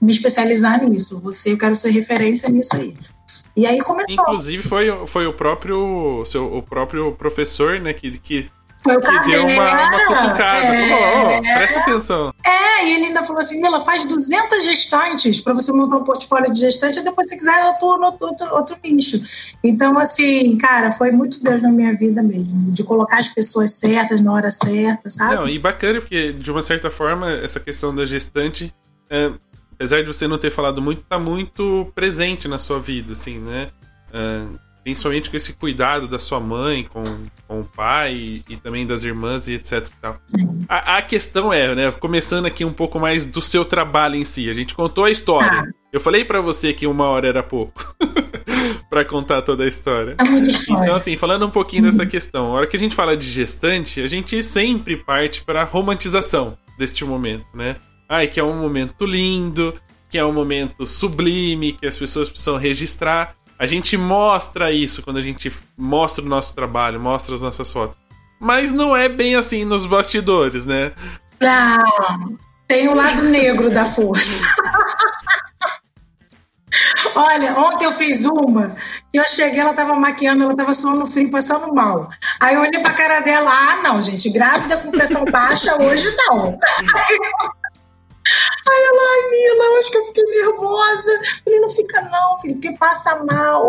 me 0.00 0.10
especializar 0.10 0.82
nisso, 0.82 1.20
você, 1.20 1.52
eu 1.52 1.58
quero 1.58 1.76
ser 1.76 1.90
referência 1.90 2.48
nisso 2.48 2.74
aí. 2.74 2.96
E 3.54 3.66
aí 3.66 3.78
começou. 3.82 4.14
Inclusive 4.14 4.62
foi, 4.62 5.06
foi 5.06 5.26
o 5.26 5.34
próprio 5.34 6.24
seu, 6.24 6.56
o 6.56 6.62
próprio 6.62 7.12
professor, 7.12 7.78
né, 7.78 7.92
que, 7.92 8.18
que 8.18 8.50
foi 8.82 8.96
o 8.96 9.00
que 9.00 9.30
deu 9.30 9.46
uma, 9.46 9.70
uma 9.70 10.06
cutucada. 10.06 10.74
É, 10.74 10.88
falou, 10.88 11.38
oh, 11.38 11.42
presta 11.42 11.78
atenção. 11.78 12.34
É, 12.44 12.86
e 12.86 12.94
ele 12.94 13.06
ainda 13.06 13.24
falou 13.24 13.40
assim, 13.40 13.60
Mila, 13.60 13.84
faz 13.84 14.04
200 14.04 14.64
gestantes 14.64 15.40
para 15.40 15.54
você 15.54 15.72
montar 15.72 15.98
um 15.98 16.04
portfólio 16.04 16.52
de 16.52 16.60
gestante 16.60 16.98
e 16.98 17.02
depois, 17.02 17.28
se 17.28 17.36
quiser, 17.36 17.62
eu 17.62 17.70
atuo 17.70 17.96
no 17.96 18.06
outro, 18.06 18.54
outro 18.54 18.76
nicho. 18.82 19.20
Então, 19.62 19.98
assim, 19.98 20.56
cara, 20.58 20.92
foi 20.92 21.10
muito 21.10 21.42
Deus 21.42 21.62
na 21.62 21.70
minha 21.70 21.94
vida 21.96 22.22
mesmo, 22.22 22.72
de 22.72 22.82
colocar 22.82 23.18
as 23.18 23.28
pessoas 23.28 23.72
certas 23.72 24.20
na 24.20 24.32
hora 24.32 24.50
certa, 24.50 25.08
sabe? 25.10 25.36
Não, 25.36 25.48
e 25.48 25.58
bacana, 25.58 26.00
porque, 26.00 26.32
de 26.32 26.50
uma 26.50 26.62
certa 26.62 26.90
forma, 26.90 27.30
essa 27.30 27.60
questão 27.60 27.94
da 27.94 28.04
gestante, 28.04 28.74
é, 29.08 29.30
apesar 29.74 30.02
de 30.02 30.08
você 30.08 30.26
não 30.26 30.38
ter 30.38 30.50
falado 30.50 30.82
muito, 30.82 31.02
tá 31.02 31.18
muito 31.18 31.90
presente 31.94 32.48
na 32.48 32.58
sua 32.58 32.80
vida, 32.80 33.12
assim, 33.12 33.38
né? 33.38 33.70
É, 34.12 34.44
Principalmente 34.82 35.30
com 35.30 35.36
esse 35.36 35.52
cuidado 35.52 36.08
da 36.08 36.18
sua 36.18 36.40
mãe, 36.40 36.84
com, 36.84 37.04
com 37.46 37.60
o 37.60 37.64
pai 37.64 38.14
e, 38.14 38.44
e 38.48 38.56
também 38.56 38.86
das 38.86 39.04
irmãs 39.04 39.46
e 39.46 39.54
etc. 39.54 39.86
A, 40.68 40.98
a, 40.98 41.02
questão 41.02 41.52
é, 41.52 41.74
né? 41.74 41.90
Começando 41.92 42.46
aqui 42.46 42.64
um 42.64 42.72
pouco 42.72 42.98
mais 42.98 43.26
do 43.26 43.40
seu 43.40 43.64
trabalho 43.64 44.16
em 44.16 44.24
si. 44.24 44.50
A 44.50 44.52
gente 44.52 44.74
contou 44.74 45.04
a 45.04 45.10
história. 45.10 45.50
Ah. 45.50 45.82
Eu 45.92 46.00
falei 46.00 46.24
para 46.24 46.40
você 46.40 46.72
que 46.72 46.86
uma 46.86 47.06
hora 47.06 47.28
era 47.28 47.42
pouco 47.42 47.94
para 48.90 49.04
contar 49.04 49.42
toda 49.42 49.64
a 49.64 49.68
história. 49.68 50.16
É 50.18 50.24
história. 50.40 50.82
Então, 50.82 50.94
assim, 50.96 51.16
falando 51.16 51.46
um 51.46 51.50
pouquinho 51.50 51.84
dessa 51.84 52.06
questão, 52.06 52.46
a 52.46 52.50
hora 52.50 52.66
que 52.66 52.76
a 52.76 52.80
gente 52.80 52.94
fala 52.94 53.16
de 53.16 53.28
gestante, 53.28 54.00
a 54.00 54.06
gente 54.06 54.42
sempre 54.42 54.96
parte 54.96 55.42
para 55.42 55.64
romantização 55.64 56.56
deste 56.78 57.04
momento, 57.04 57.46
né? 57.54 57.76
Ai, 58.08 58.26
que 58.26 58.40
é 58.40 58.44
um 58.44 58.60
momento 58.60 59.06
lindo, 59.06 59.74
que 60.10 60.18
é 60.18 60.24
um 60.24 60.32
momento 60.32 60.86
sublime, 60.86 61.72
que 61.72 61.86
as 61.86 61.98
pessoas 61.98 62.28
precisam 62.28 62.56
registrar. 62.56 63.34
A 63.62 63.66
gente 63.66 63.96
mostra 63.96 64.72
isso 64.72 65.04
quando 65.04 65.18
a 65.18 65.22
gente 65.22 65.52
mostra 65.78 66.24
o 66.24 66.26
nosso 66.26 66.52
trabalho, 66.52 66.98
mostra 66.98 67.32
as 67.32 67.40
nossas 67.40 67.72
fotos. 67.72 67.96
Mas 68.40 68.72
não 68.72 68.96
é 68.96 69.08
bem 69.08 69.36
assim 69.36 69.64
nos 69.64 69.86
bastidores, 69.86 70.66
né? 70.66 70.90
Não, 71.40 72.36
tem 72.66 72.88
o 72.88 72.94
lado 72.94 73.22
negro 73.22 73.70
da 73.70 73.86
força. 73.86 74.44
Olha, 77.14 77.56
ontem 77.56 77.84
eu 77.84 77.92
fiz 77.92 78.24
uma 78.24 78.74
que 79.12 79.20
eu 79.20 79.28
cheguei, 79.28 79.60
ela 79.60 79.74
tava 79.74 79.94
maquiando, 79.94 80.42
ela 80.42 80.56
tava 80.56 80.74
suando 80.74 81.06
frio, 81.06 81.30
passando 81.30 81.72
mal. 81.72 82.10
Aí 82.40 82.56
eu 82.56 82.62
olhei 82.62 82.82
pra 82.82 82.94
cara 82.94 83.20
dela, 83.20 83.48
ah, 83.48 83.76
não, 83.80 84.02
gente, 84.02 84.28
grávida 84.28 84.78
com 84.78 84.90
pressão 84.90 85.24
baixa, 85.24 85.80
hoje 85.80 86.12
não. 86.16 86.58
Aí 88.68 88.84
ela, 88.84 89.02
ai, 89.02 89.30
Mila, 89.30 89.64
eu 89.64 89.78
acho 89.78 89.90
que 89.90 89.96
eu 89.98 90.06
fiquei 90.06 90.24
nervosa. 90.24 91.20
Ele 91.46 91.60
não 91.60 91.70
fica, 91.70 92.00
não, 92.02 92.40
filho, 92.40 92.54
porque 92.54 92.72
passa 92.72 93.22
mal. 93.24 93.68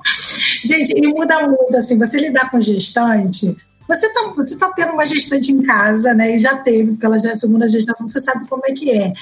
Gente, 0.64 0.92
e 0.96 1.06
muda 1.06 1.46
muito, 1.46 1.76
assim, 1.76 1.98
você 1.98 2.16
lidar 2.16 2.50
com 2.50 2.60
gestante. 2.60 3.56
Você 3.88 4.08
tá, 4.08 4.22
você 4.34 4.56
tá 4.56 4.70
tendo 4.72 4.92
uma 4.92 5.04
gestante 5.04 5.52
em 5.52 5.62
casa, 5.62 6.14
né? 6.14 6.36
E 6.36 6.38
já 6.38 6.56
teve, 6.56 6.92
porque 6.92 7.04
ela 7.04 7.18
já 7.18 7.32
é 7.32 7.34
segunda 7.34 7.68
gestação, 7.68 8.08
você 8.08 8.20
sabe 8.20 8.46
como 8.48 8.62
é 8.66 8.72
que 8.72 8.90
é. 8.90 9.12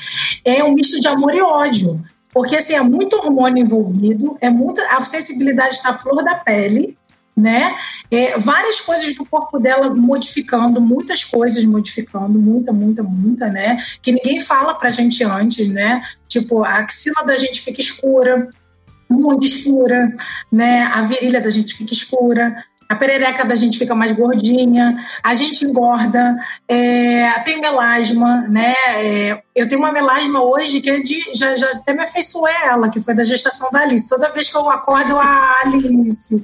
É 0.45 0.63
um 0.63 0.75
misto 0.75 1.01
de 1.01 1.09
amor 1.09 1.35
e 1.35 1.41
ódio. 1.41 2.01
Porque, 2.33 2.57
assim, 2.57 2.75
é 2.75 2.81
muito 2.81 3.17
hormônio 3.17 3.65
envolvido, 3.65 4.37
é 4.41 4.49
muita, 4.49 4.83
a 4.97 5.05
sensibilidade 5.05 5.75
está 5.75 5.99
flor 5.99 6.23
da 6.23 6.37
pele, 6.37 6.97
né? 7.41 7.75
É, 8.11 8.39
várias 8.39 8.81
coisas 8.81 9.15
do 9.15 9.25
corpo 9.25 9.59
dela 9.59 9.93
modificando, 9.95 10.81
muitas 10.81 11.25
coisas 11.25 11.65
modificando, 11.65 12.39
muita, 12.39 12.73
muita, 12.73 13.03
muita, 13.03 13.49
né? 13.49 13.83
Que 14.03 14.13
ninguém 14.13 14.41
fala 14.41 14.75
pra 14.75 14.91
gente 14.91 15.25
antes, 15.25 15.69
né? 15.69 16.03
Tipo, 16.29 16.63
a 16.63 16.79
axila 16.79 17.25
da 17.25 17.37
gente 17.37 17.63
fica 17.63 17.81
escura, 17.81 18.49
muito 19.09 19.45
escura, 19.45 20.15
né? 20.53 20.83
A 20.93 21.03
virilha 21.03 21.41
da 21.41 21.51
gente 21.51 21.75
fica 21.75 21.93
escura. 21.93 22.65
A 22.91 22.97
perereca 22.97 23.45
da 23.45 23.55
gente 23.55 23.79
fica 23.79 23.95
mais 23.95 24.11
gordinha, 24.11 24.99
a 25.23 25.33
gente 25.33 25.65
engorda, 25.65 26.37
é, 26.67 27.31
tem 27.45 27.61
melasma, 27.61 28.49
né? 28.49 28.75
É, 28.97 29.43
eu 29.55 29.69
tenho 29.69 29.81
uma 29.81 29.93
melasma 29.93 30.43
hoje 30.43 30.81
que 30.81 30.91
é 30.91 30.99
de. 30.99 31.21
Já, 31.33 31.55
já 31.55 31.71
até 31.71 31.93
me 31.93 32.03
afeiçoei 32.03 32.53
ela, 32.65 32.91
que 32.91 33.01
foi 33.01 33.15
da 33.15 33.23
gestação 33.23 33.71
da 33.71 33.83
Alice. 33.83 34.09
Toda 34.09 34.33
vez 34.33 34.49
que 34.51 34.57
eu 34.57 34.69
acordo, 34.69 35.17
a 35.17 35.61
Alice. 35.63 36.35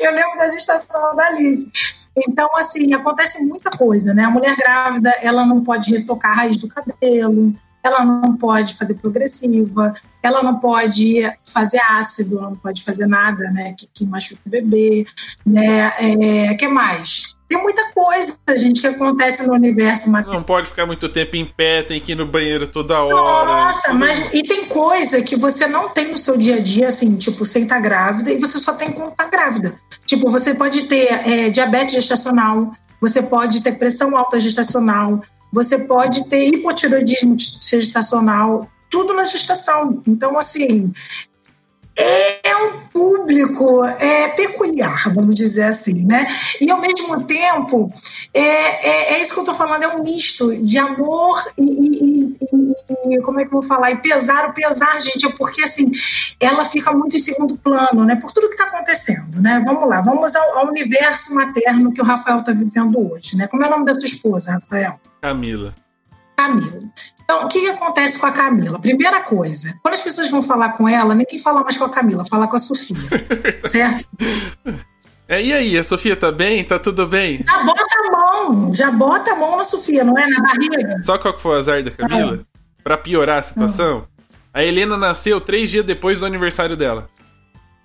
eu 0.00 0.10
lembro 0.12 0.36
da 0.36 0.50
gestação 0.50 1.14
da 1.14 1.24
Alice. 1.28 1.70
Então, 2.16 2.48
assim, 2.56 2.92
acontece 2.94 3.40
muita 3.44 3.70
coisa, 3.70 4.12
né? 4.12 4.24
A 4.24 4.30
mulher 4.30 4.56
grávida, 4.56 5.10
ela 5.22 5.46
não 5.46 5.62
pode 5.62 5.92
retocar 5.92 6.32
a 6.32 6.34
raiz 6.34 6.56
do 6.56 6.66
cabelo, 6.66 7.54
ela 7.80 8.04
não 8.04 8.36
pode 8.36 8.74
fazer 8.74 8.94
progressiva, 8.94 9.94
ela 10.22 10.42
não 10.42 10.58
pode 10.58 11.22
fazer 11.52 11.80
ácido, 11.88 12.38
ela 12.38 12.50
não 12.50 12.56
pode 12.56 12.84
fazer 12.84 13.06
nada, 13.06 13.50
né, 13.50 13.74
que, 13.76 13.88
que 13.92 14.06
machuque 14.06 14.40
o 14.46 14.50
bebê, 14.50 15.06
né, 15.44 15.92
é, 15.98 16.54
que 16.54 16.68
mais? 16.68 17.36
Tem 17.52 17.60
muita 17.60 17.90
coisa, 17.92 18.34
gente, 18.56 18.80
que 18.80 18.86
acontece 18.86 19.46
no 19.46 19.52
universo 19.52 20.08
material. 20.08 20.36
Não 20.36 20.42
pode 20.42 20.68
ficar 20.68 20.86
muito 20.86 21.06
tempo 21.06 21.36
em 21.36 21.44
pé, 21.44 21.82
tem 21.82 22.00
que 22.00 22.12
ir 22.12 22.14
no 22.14 22.24
banheiro 22.24 22.66
toda 22.66 22.98
hora. 23.02 23.66
Nossa, 23.66 23.92
mas 23.92 24.18
e 24.32 24.42
tem 24.42 24.64
coisa 24.64 25.20
que 25.20 25.36
você 25.36 25.66
não 25.66 25.90
tem 25.90 26.10
no 26.10 26.16
seu 26.16 26.38
dia 26.38 26.56
a 26.56 26.60
dia, 26.60 26.88
assim, 26.88 27.14
tipo, 27.14 27.44
sem 27.44 27.64
estar 27.64 27.74
tá 27.74 27.80
grávida, 27.82 28.32
e 28.32 28.38
você 28.38 28.58
só 28.58 28.72
tem 28.72 28.90
quando 28.90 29.10
estar 29.10 29.24
tá 29.24 29.30
grávida. 29.30 29.78
Tipo, 30.06 30.30
você 30.30 30.54
pode 30.54 30.84
ter 30.84 31.28
é, 31.28 31.50
diabetes 31.50 31.92
gestacional, 31.92 32.72
você 32.98 33.20
pode 33.20 33.62
ter 33.62 33.72
pressão 33.72 34.16
alta 34.16 34.40
gestacional, 34.40 35.20
você 35.52 35.78
pode 35.78 36.26
ter 36.30 36.46
hipotiroidismo 36.46 37.36
gestacional, 37.60 38.66
tudo 38.92 39.14
na 39.14 39.24
gestação. 39.24 40.02
Então, 40.06 40.38
assim, 40.38 40.92
é 41.96 42.56
um 42.56 42.80
público 42.92 43.84
é, 43.84 44.28
peculiar, 44.28 45.12
vamos 45.12 45.34
dizer 45.34 45.64
assim, 45.64 46.04
né? 46.04 46.26
E 46.60 46.70
ao 46.70 46.80
mesmo 46.80 47.22
tempo, 47.24 47.92
é, 48.32 48.40
é, 48.40 49.14
é 49.14 49.20
isso 49.20 49.32
que 49.32 49.38
eu 49.38 49.42
estou 49.42 49.54
falando, 49.54 49.82
é 49.82 49.88
um 49.88 50.02
misto 50.02 50.54
de 50.56 50.78
amor 50.78 51.42
e, 51.58 51.64
e, 51.64 53.14
e, 53.14 53.20
como 53.22 53.40
é 53.40 53.44
que 53.44 53.48
eu 53.48 53.60
vou 53.60 53.62
falar? 53.62 53.90
E 53.90 53.96
pesar, 53.96 54.48
o 54.48 54.54
pesar, 54.54 55.00
gente, 55.00 55.26
é 55.26 55.30
porque 55.30 55.62
assim, 55.62 55.90
ela 56.40 56.64
fica 56.64 56.92
muito 56.92 57.16
em 57.16 57.20
segundo 57.20 57.56
plano, 57.56 58.04
né? 58.04 58.16
Por 58.16 58.32
tudo 58.32 58.48
que 58.48 58.54
está 58.54 58.66
acontecendo, 58.66 59.40
né? 59.40 59.62
Vamos 59.64 59.88
lá, 59.88 60.00
vamos 60.00 60.34
ao, 60.34 60.58
ao 60.58 60.68
universo 60.68 61.34
materno 61.34 61.92
que 61.92 62.00
o 62.00 62.04
Rafael 62.04 62.40
está 62.40 62.52
vivendo 62.52 62.98
hoje, 63.10 63.36
né? 63.36 63.46
Como 63.46 63.62
é 63.62 63.66
o 63.66 63.70
nome 63.70 63.84
da 63.84 63.94
sua 63.94 64.06
esposa, 64.06 64.52
Rafael? 64.52 64.98
Camila. 65.20 65.74
Camila. 66.42 66.82
Então, 67.22 67.44
o 67.44 67.48
que, 67.48 67.60
que, 67.60 67.68
acontece 67.68 68.18
com 68.18 68.26
a 68.26 68.32
Camila? 68.32 68.78
Primeira 68.78 69.20
coisa, 69.22 69.74
quando 69.82 69.94
as 69.94 70.02
pessoas 70.02 70.30
vão 70.30 70.42
falar 70.42 70.70
com 70.70 70.88
ela, 70.88 71.14
nem 71.14 71.24
quem 71.24 71.38
fala 71.38 71.62
mais 71.62 71.76
com 71.78 71.84
a 71.84 71.90
Camila, 71.90 72.24
fala 72.24 72.48
com 72.48 72.56
a 72.56 72.58
Sofia. 72.58 72.96
certo? 73.68 74.08
É, 75.28 75.42
e 75.42 75.52
aí, 75.52 75.78
a 75.78 75.84
Sofia 75.84 76.16
tá 76.16 76.32
bem? 76.32 76.64
Tá 76.64 76.78
tudo 76.78 77.06
bem? 77.06 77.42
Já 77.46 77.62
bota 77.62 77.96
a 77.98 78.10
mão, 78.10 78.74
já 78.74 78.90
bota 78.90 79.32
a 79.32 79.36
mão 79.36 79.56
na 79.56 79.64
Sofia, 79.64 80.04
não 80.04 80.18
é? 80.18 80.26
Na 80.26 80.42
barriga. 80.42 81.02
Só 81.02 81.16
qual 81.16 81.38
foi 81.38 81.56
o 81.56 81.58
azar 81.58 81.82
da 81.82 81.90
Camila? 81.90 82.40
É. 82.40 82.52
Pra 82.82 82.98
piorar 82.98 83.38
a 83.38 83.42
situação, 83.42 84.04
a 84.52 84.62
Helena 84.62 84.96
nasceu 84.96 85.40
três 85.40 85.70
dias 85.70 85.86
depois 85.86 86.18
do 86.18 86.26
aniversário 86.26 86.76
dela. 86.76 87.08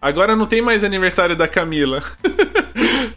Agora 0.01 0.35
não 0.35 0.45
tem 0.45 0.61
mais 0.61 0.83
aniversário 0.83 1.35
da 1.35 1.47
Camila. 1.47 2.03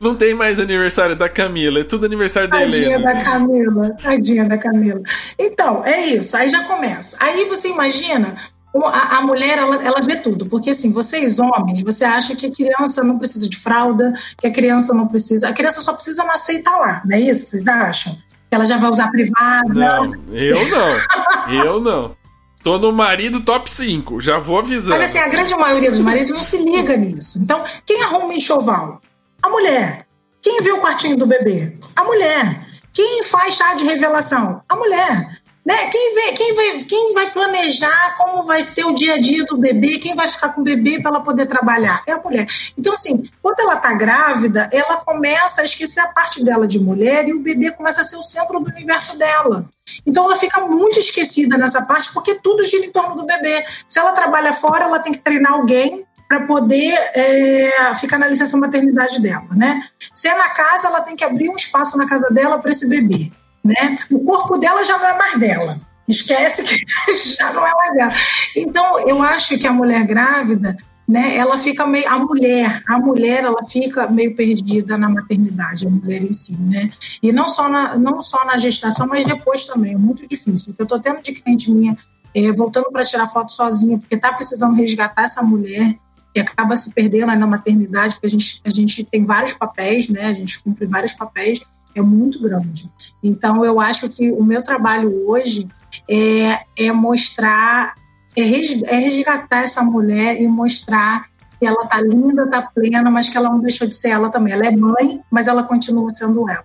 não 0.01 0.16
tem 0.16 0.34
mais 0.34 0.59
aniversário 0.59 1.14
da 1.14 1.28
Camila. 1.28 1.80
É 1.80 1.84
tudo 1.84 2.07
aniversário 2.07 2.48
da 2.48 2.59
Tadinha 2.59 2.94
Helena. 2.94 3.14
da 3.14 3.22
Camila. 3.22 3.96
Tadinha 4.03 4.44
da 4.46 4.57
Camila. 4.57 5.03
Então, 5.38 5.84
é 5.84 6.07
isso. 6.07 6.36
Aí 6.36 6.48
já 6.48 6.64
começa. 6.64 7.16
Aí 7.20 7.44
você 7.44 7.68
imagina 7.68 8.34
a, 8.74 9.18
a, 9.18 9.20
mulher 9.20 9.59
ela, 9.59 9.84
ela 9.84 10.01
vê 10.01 10.16
tudo, 10.16 10.46
porque 10.46 10.70
assim, 10.70 10.92
vocês 10.92 11.38
homens, 11.38 11.82
você 11.82 12.05
acha 12.05 12.36
que 12.36 12.46
a 12.46 12.53
criança 12.53 13.03
não 13.03 13.18
precisa 13.18 13.48
de 13.48 13.57
fralda, 13.57 14.12
que 14.38 14.46
a 14.46 14.51
criança 14.51 14.94
não 14.94 15.09
precisa, 15.09 15.48
a 15.48 15.53
criança 15.53 15.80
só 15.80 15.92
precisa 15.92 16.24
nascer 16.24 16.55
e 16.55 16.62
tá 16.62 16.76
lá, 16.76 17.03
não 17.05 17.16
é 17.16 17.20
isso? 17.20 17.46
Vocês 17.46 17.66
acham? 17.66 18.16
Que 18.48 18.55
ela 18.55 18.64
já 18.64 18.78
vai 18.78 18.90
usar 18.90 19.11
privada? 19.11 19.74
Não, 19.74 20.14
eu 20.32 20.68
não, 20.68 21.53
eu 21.53 21.80
não. 21.80 22.16
Tô 22.62 22.78
no 22.78 22.92
marido 22.92 23.40
top 23.40 23.72
5, 23.72 24.20
já 24.20 24.38
vou 24.38 24.59
avisar. 24.59 24.98
Mas 24.98 25.11
assim, 25.11 25.18
a 25.18 25.28
grande 25.28 25.55
maioria 25.55 25.90
dos 25.90 26.01
maridos 26.01 26.30
não 26.30 26.42
se 26.42 26.59
liga 26.59 26.96
nisso. 26.96 27.40
Então, 27.42 27.64
quem 27.86 28.03
arruma 28.03 28.34
enxoval? 28.34 29.01
A 29.43 29.49
mulher. 29.49 30.07
Quem 30.43 30.62
vê 30.62 30.72
o 30.72 30.80
quartinho 30.80 31.16
do 31.16 31.26
bebê? 31.26 31.76
A 31.97 32.05
mulher. 32.05 32.66
Quem 32.93 33.22
faz 33.22 33.55
chá 33.55 33.74
de 33.74 33.84
revelação? 33.84 34.62
A 34.68 34.76
mulher. 34.76 35.41
Né? 35.64 35.76
Quem, 35.91 36.14
vê, 36.14 36.32
quem, 36.32 36.55
vai, 36.55 36.84
quem 36.84 37.12
vai 37.12 37.30
planejar 37.30 38.16
como 38.16 38.45
vai 38.45 38.62
ser 38.62 38.84
o 38.84 38.95
dia 38.95 39.14
a 39.14 39.20
dia 39.20 39.45
do 39.45 39.59
bebê, 39.59 39.99
quem 39.99 40.14
vai 40.14 40.26
ficar 40.26 40.49
com 40.51 40.62
o 40.62 40.64
bebê 40.64 40.99
para 41.01 41.11
ela 41.11 41.20
poder 41.20 41.47
trabalhar? 41.47 42.03
É 42.07 42.12
a 42.12 42.18
mulher. 42.18 42.47
Então, 42.76 42.95
assim, 42.95 43.22
quando 43.43 43.61
ela 43.61 43.74
está 43.74 43.93
grávida, 43.93 44.70
ela 44.72 44.97
começa 44.97 45.61
a 45.61 45.64
esquecer 45.64 46.01
a 46.01 46.09
parte 46.09 46.43
dela 46.43 46.66
de 46.66 46.80
mulher 46.80 47.28
e 47.28 47.34
o 47.34 47.41
bebê 47.41 47.70
começa 47.70 48.01
a 48.01 48.05
ser 48.05 48.16
o 48.16 48.22
centro 48.22 48.59
do 48.59 48.70
universo 48.70 49.18
dela. 49.18 49.66
Então, 50.07 50.24
ela 50.24 50.36
fica 50.36 50.61
muito 50.62 50.99
esquecida 50.99 51.59
nessa 51.59 51.82
parte 51.82 52.12
porque 52.12 52.34
tudo 52.36 52.64
gira 52.64 52.86
em 52.86 52.91
torno 52.91 53.14
do 53.14 53.26
bebê. 53.26 53.64
Se 53.86 53.99
ela 53.99 54.12
trabalha 54.12 54.55
fora, 54.55 54.84
ela 54.84 54.99
tem 54.99 55.12
que 55.12 55.18
treinar 55.18 55.53
alguém 55.53 56.07
para 56.30 56.46
poder 56.46 56.94
é, 57.12 57.92
ficar 57.96 58.16
na 58.16 58.28
licença 58.28 58.56
maternidade 58.56 59.20
dela, 59.20 59.48
né? 59.50 59.82
Se 60.14 60.28
é 60.28 60.38
na 60.38 60.48
casa, 60.50 60.86
ela 60.86 61.00
tem 61.00 61.16
que 61.16 61.24
abrir 61.24 61.48
um 61.48 61.56
espaço 61.56 61.98
na 61.98 62.06
casa 62.06 62.28
dela 62.30 62.56
para 62.58 62.70
esse 62.70 62.88
bebê 62.88 63.32
né? 63.64 63.98
O 64.10 64.20
corpo 64.20 64.58
dela 64.58 64.82
já 64.84 64.98
não 64.98 65.06
é 65.06 65.18
mais 65.18 65.38
dela. 65.38 65.78
Esquece 66.08 66.62
que 66.62 66.84
já 67.38 67.52
não 67.52 67.66
é 67.66 67.74
mais 67.74 67.94
dela. 67.94 68.12
Então, 68.56 68.98
eu 69.00 69.22
acho 69.22 69.56
que 69.58 69.66
a 69.66 69.72
mulher 69.72 70.04
grávida, 70.04 70.76
né, 71.06 71.36
ela 71.36 71.58
fica 71.58 71.86
meio 71.86 72.08
a 72.08 72.18
mulher, 72.18 72.82
a 72.88 72.98
mulher 72.98 73.44
ela 73.44 73.64
fica 73.64 74.06
meio 74.08 74.34
perdida 74.34 74.96
na 74.96 75.08
maternidade, 75.08 75.86
a 75.86 75.90
mulher 75.90 76.22
em 76.22 76.32
si, 76.32 76.56
né? 76.58 76.90
E 77.22 77.32
não 77.32 77.48
só 77.48 77.68
na 77.68 77.96
não 77.96 78.22
só 78.22 78.44
na 78.44 78.56
gestação, 78.58 79.06
mas 79.06 79.24
depois 79.24 79.64
também, 79.64 79.94
é 79.94 79.98
muito 79.98 80.26
difícil. 80.26 80.72
O 80.72 80.74
que 80.74 80.82
eu 80.82 80.86
tô 80.86 80.98
tendo 80.98 81.22
de 81.22 81.32
cliente 81.32 81.70
minha 81.70 81.96
é, 82.34 82.52
voltando 82.52 82.90
para 82.90 83.04
tirar 83.04 83.28
foto 83.28 83.52
sozinha, 83.52 83.98
porque 83.98 84.16
tá 84.16 84.32
precisando 84.32 84.74
resgatar 84.74 85.24
essa 85.24 85.42
mulher 85.42 85.96
que 86.32 86.40
acaba 86.40 86.76
se 86.76 86.92
perdendo 86.92 87.26
na 87.26 87.46
maternidade, 87.46 88.14
porque 88.14 88.26
a 88.26 88.30
gente, 88.30 88.60
a 88.64 88.70
gente 88.70 89.04
tem 89.04 89.24
vários 89.24 89.52
papéis, 89.52 90.08
né? 90.08 90.26
A 90.26 90.34
gente 90.34 90.62
cumpre 90.62 90.86
vários 90.86 91.12
papéis 91.12 91.60
é 91.94 92.00
muito 92.00 92.40
grande. 92.40 92.90
Então, 93.22 93.64
eu 93.64 93.80
acho 93.80 94.08
que 94.08 94.30
o 94.30 94.42
meu 94.42 94.62
trabalho 94.62 95.28
hoje 95.28 95.66
é, 96.08 96.60
é 96.78 96.92
mostrar, 96.92 97.94
é, 98.36 98.42
é 98.42 98.98
resgatar 98.98 99.62
essa 99.62 99.82
mulher 99.82 100.40
e 100.40 100.46
mostrar 100.46 101.28
que 101.58 101.66
ela 101.66 101.86
tá 101.86 102.00
linda, 102.00 102.46
tá 102.46 102.62
plena, 102.62 103.10
mas 103.10 103.28
que 103.28 103.36
ela 103.36 103.50
não 103.50 103.60
deixou 103.60 103.86
de 103.86 103.94
ser 103.94 104.10
ela 104.10 104.30
também. 104.30 104.52
Ela 104.52 104.66
é 104.66 104.70
mãe, 104.70 105.20
mas 105.30 105.46
ela 105.46 105.62
continua 105.62 106.08
sendo 106.10 106.48
ela. 106.48 106.64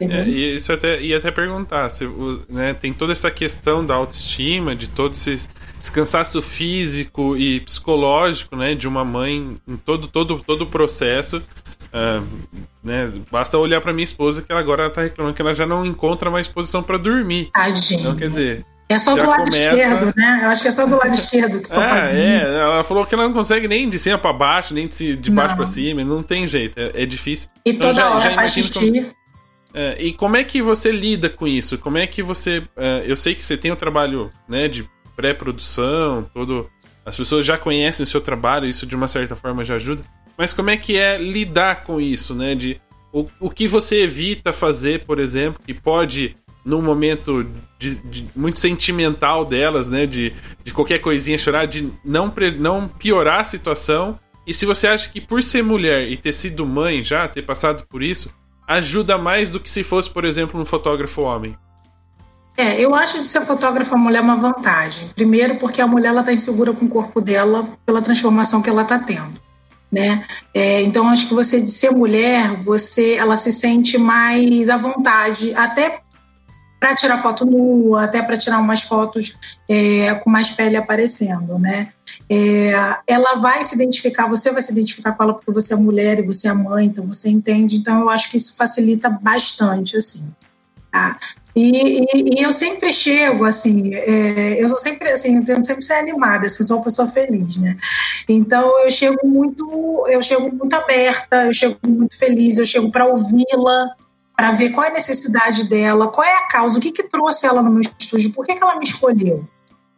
É, 0.00 0.26
e 0.26 0.56
isso 0.56 0.72
até 0.72 0.98
ia 1.02 1.18
até 1.18 1.30
perguntar, 1.30 1.90
se 1.90 2.08
né, 2.48 2.72
tem 2.72 2.90
toda 2.90 3.12
essa 3.12 3.30
questão 3.30 3.84
da 3.84 3.94
autoestima, 3.96 4.74
de 4.74 4.88
todo 4.88 5.12
esse, 5.12 5.46
esse, 5.80 5.90
cansaço 5.90 6.42
físico 6.42 7.36
e 7.36 7.60
psicológico, 7.60 8.56
né, 8.56 8.74
de 8.74 8.86
uma 8.86 9.04
mãe 9.04 9.54
em 9.66 9.76
todo 9.76 10.06
todo 10.06 10.38
todo 10.46 10.62
o 10.62 10.66
processo. 10.66 11.42
Uh, 11.92 12.24
né, 12.84 13.10
basta 13.32 13.58
olhar 13.58 13.80
para 13.80 13.92
minha 13.92 14.04
esposa 14.04 14.42
que 14.42 14.52
ela 14.52 14.60
agora 14.60 14.88
tá 14.88 15.02
reclamando 15.02 15.34
que 15.34 15.42
ela 15.42 15.52
já 15.52 15.66
não 15.66 15.84
encontra 15.84 16.30
mais 16.30 16.46
posição 16.46 16.82
para 16.82 16.98
dormir. 16.98 17.50
Tadinha. 17.52 18.00
Então 18.00 18.14
quer 18.14 18.30
dizer, 18.30 18.64
é 18.90 18.98
só 18.98 19.14
do 19.14 19.24
lado 19.24 19.44
começa... 19.44 19.70
esquerdo, 19.70 20.12
né? 20.16 20.40
Eu 20.42 20.48
acho 20.48 20.62
que 20.62 20.68
é 20.68 20.72
só 20.72 20.84
do 20.84 20.96
lado 20.96 21.14
esquerdo 21.14 21.60
que 21.60 21.68
só 21.68 21.80
Ah, 21.80 22.10
é. 22.10 22.42
Ela 22.42 22.82
falou 22.82 23.06
que 23.06 23.14
ela 23.14 23.22
não 23.22 23.32
consegue 23.32 23.68
nem 23.68 23.88
de 23.88 24.00
cima 24.00 24.18
para 24.18 24.32
baixo, 24.32 24.74
nem 24.74 24.88
de, 24.88 25.14
de 25.14 25.30
baixo 25.30 25.54
para 25.54 25.64
cima. 25.64 26.02
Não 26.02 26.24
tem 26.24 26.44
jeito. 26.44 26.76
É, 26.76 27.02
é 27.04 27.06
difícil. 27.06 27.48
E 27.64 27.70
então, 27.70 27.88
toda 27.88 28.00
já, 28.00 28.10
hora 28.10 28.20
já 28.20 28.34
faz 28.34 28.52
xixi. 28.52 28.72
Como... 28.72 29.06
É, 29.72 29.96
e 30.02 30.12
como 30.12 30.36
é 30.36 30.42
que 30.42 30.60
você 30.60 30.90
lida 30.90 31.30
com 31.30 31.46
isso? 31.46 31.78
Como 31.78 31.98
é 31.98 32.06
que 32.06 32.20
você. 32.20 32.64
É, 32.76 33.04
eu 33.06 33.16
sei 33.16 33.36
que 33.36 33.44
você 33.44 33.56
tem 33.56 33.70
o 33.70 33.74
um 33.74 33.76
trabalho 33.76 34.28
né, 34.48 34.66
de 34.66 34.84
pré-produção, 35.20 36.28
todo. 36.32 36.68
As 37.04 37.16
pessoas 37.16 37.44
já 37.44 37.58
conhecem 37.58 38.04
o 38.04 38.06
seu 38.06 38.20
trabalho, 38.20 38.66
isso 38.66 38.86
de 38.86 38.96
uma 38.96 39.06
certa 39.06 39.36
forma 39.36 39.64
já 39.64 39.74
ajuda. 39.74 40.02
Mas 40.36 40.52
como 40.52 40.70
é 40.70 40.76
que 40.76 40.96
é 40.96 41.18
lidar 41.18 41.84
com 41.84 42.00
isso, 42.00 42.34
né? 42.34 42.54
De 42.54 42.80
o, 43.12 43.26
o 43.38 43.50
que 43.50 43.68
você 43.68 44.02
evita 44.02 44.52
fazer, 44.52 45.04
por 45.04 45.18
exemplo, 45.18 45.60
que 45.64 45.74
pode, 45.74 46.36
num 46.64 46.80
momento 46.80 47.46
de, 47.78 47.96
de, 48.02 48.26
muito 48.34 48.58
sentimental 48.58 49.44
delas, 49.44 49.88
né? 49.88 50.06
De, 50.06 50.32
de 50.64 50.72
qualquer 50.72 51.00
coisinha 51.00 51.36
chorar, 51.36 51.66
de 51.66 51.90
não, 52.02 52.32
não 52.58 52.88
piorar 52.88 53.40
a 53.40 53.44
situação. 53.44 54.18
E 54.46 54.54
se 54.54 54.64
você 54.64 54.86
acha 54.86 55.10
que 55.10 55.20
por 55.20 55.42
ser 55.42 55.62
mulher 55.62 56.08
e 56.08 56.16
ter 56.16 56.32
sido 56.32 56.64
mãe 56.64 57.02
já, 57.02 57.28
ter 57.28 57.42
passado 57.42 57.86
por 57.86 58.02
isso, 58.02 58.32
ajuda 58.66 59.18
mais 59.18 59.50
do 59.50 59.60
que 59.60 59.70
se 59.70 59.82
fosse, 59.82 60.08
por 60.08 60.24
exemplo, 60.24 60.58
um 60.58 60.64
fotógrafo 60.64 61.22
homem? 61.22 61.56
É, 62.56 62.80
eu 62.80 62.94
acho 62.94 63.20
que 63.20 63.28
ser 63.28 63.40
fotógrafa 63.42 63.96
mulher 63.96 64.20
uma 64.20 64.36
vantagem. 64.36 65.08
Primeiro, 65.14 65.56
porque 65.56 65.80
a 65.80 65.86
mulher 65.86 66.14
está 66.14 66.32
insegura 66.32 66.72
com 66.72 66.84
o 66.84 66.88
corpo 66.88 67.20
dela 67.20 67.68
pela 67.86 68.02
transformação 68.02 68.60
que 68.60 68.68
ela 68.68 68.82
está 68.82 68.98
tendo, 68.98 69.40
né? 69.90 70.24
É, 70.52 70.82
então, 70.82 71.08
acho 71.08 71.28
que 71.28 71.34
você 71.34 71.60
de 71.60 71.70
ser 71.70 71.90
mulher, 71.90 72.54
você, 72.56 73.14
ela 73.14 73.36
se 73.36 73.52
sente 73.52 73.96
mais 73.96 74.68
à 74.68 74.76
vontade, 74.76 75.54
até 75.54 76.02
para 76.80 76.94
tirar 76.94 77.18
foto 77.18 77.44
nua, 77.44 78.04
até 78.04 78.22
para 78.22 78.38
tirar 78.38 78.58
umas 78.58 78.82
fotos 78.82 79.36
é, 79.68 80.14
com 80.14 80.30
mais 80.30 80.50
pele 80.50 80.76
aparecendo, 80.76 81.58
né? 81.58 81.92
É, 82.28 82.72
ela 83.06 83.34
vai 83.34 83.62
se 83.64 83.74
identificar, 83.74 84.26
você 84.26 84.50
vai 84.50 84.62
se 84.62 84.72
identificar 84.72 85.12
com 85.12 85.22
ela 85.22 85.34
porque 85.34 85.52
você 85.52 85.74
é 85.74 85.76
mulher 85.76 86.18
e 86.18 86.22
você 86.22 86.48
é 86.48 86.54
mãe, 86.54 86.86
então 86.86 87.06
você 87.06 87.28
entende. 87.28 87.76
Então 87.76 88.00
eu 88.00 88.08
acho 88.08 88.30
que 88.30 88.38
isso 88.38 88.56
facilita 88.56 89.10
bastante, 89.10 89.94
assim. 89.94 90.26
Tá? 90.90 91.18
E, 91.54 92.00
e, 92.00 92.38
e, 92.38 92.42
eu 92.42 92.52
sempre 92.52 92.92
chego, 92.92 93.44
assim, 93.44 93.94
é, 93.94 94.62
eu 94.62 94.68
sou 94.68 94.78
sempre 94.78 95.08
assim, 95.10 95.36
eu 95.36 95.44
tento 95.44 95.66
sempre 95.66 95.82
ser 95.82 95.94
animada, 95.94 96.46
assim, 96.46 96.58
eu 96.60 96.64
sou 96.64 96.76
uma 96.76 96.84
pessoa 96.84 97.08
feliz, 97.08 97.56
né? 97.56 97.76
Então 98.28 98.84
eu 98.84 98.90
chego 98.90 99.26
muito, 99.26 100.06
eu 100.08 100.22
chego 100.22 100.54
muito 100.54 100.72
aberta, 100.74 101.46
eu 101.46 101.54
chego 101.54 101.76
muito 101.86 102.16
feliz, 102.16 102.58
eu 102.58 102.64
chego 102.64 102.90
para 102.90 103.06
ouvi-la, 103.06 103.96
para 104.36 104.52
ver 104.52 104.70
qual 104.70 104.86
é 104.86 104.90
a 104.90 104.94
necessidade 104.94 105.68
dela, 105.68 106.08
qual 106.08 106.26
é 106.26 106.34
a 106.34 106.48
causa, 106.48 106.78
o 106.78 106.80
que 106.80 106.92
que 106.92 107.02
trouxe 107.02 107.46
ela 107.46 107.62
no 107.62 107.70
meu 107.70 107.80
estúdio, 107.80 108.32
por 108.32 108.46
que, 108.46 108.54
que 108.54 108.62
ela 108.62 108.76
me 108.76 108.84
escolheu. 108.84 109.46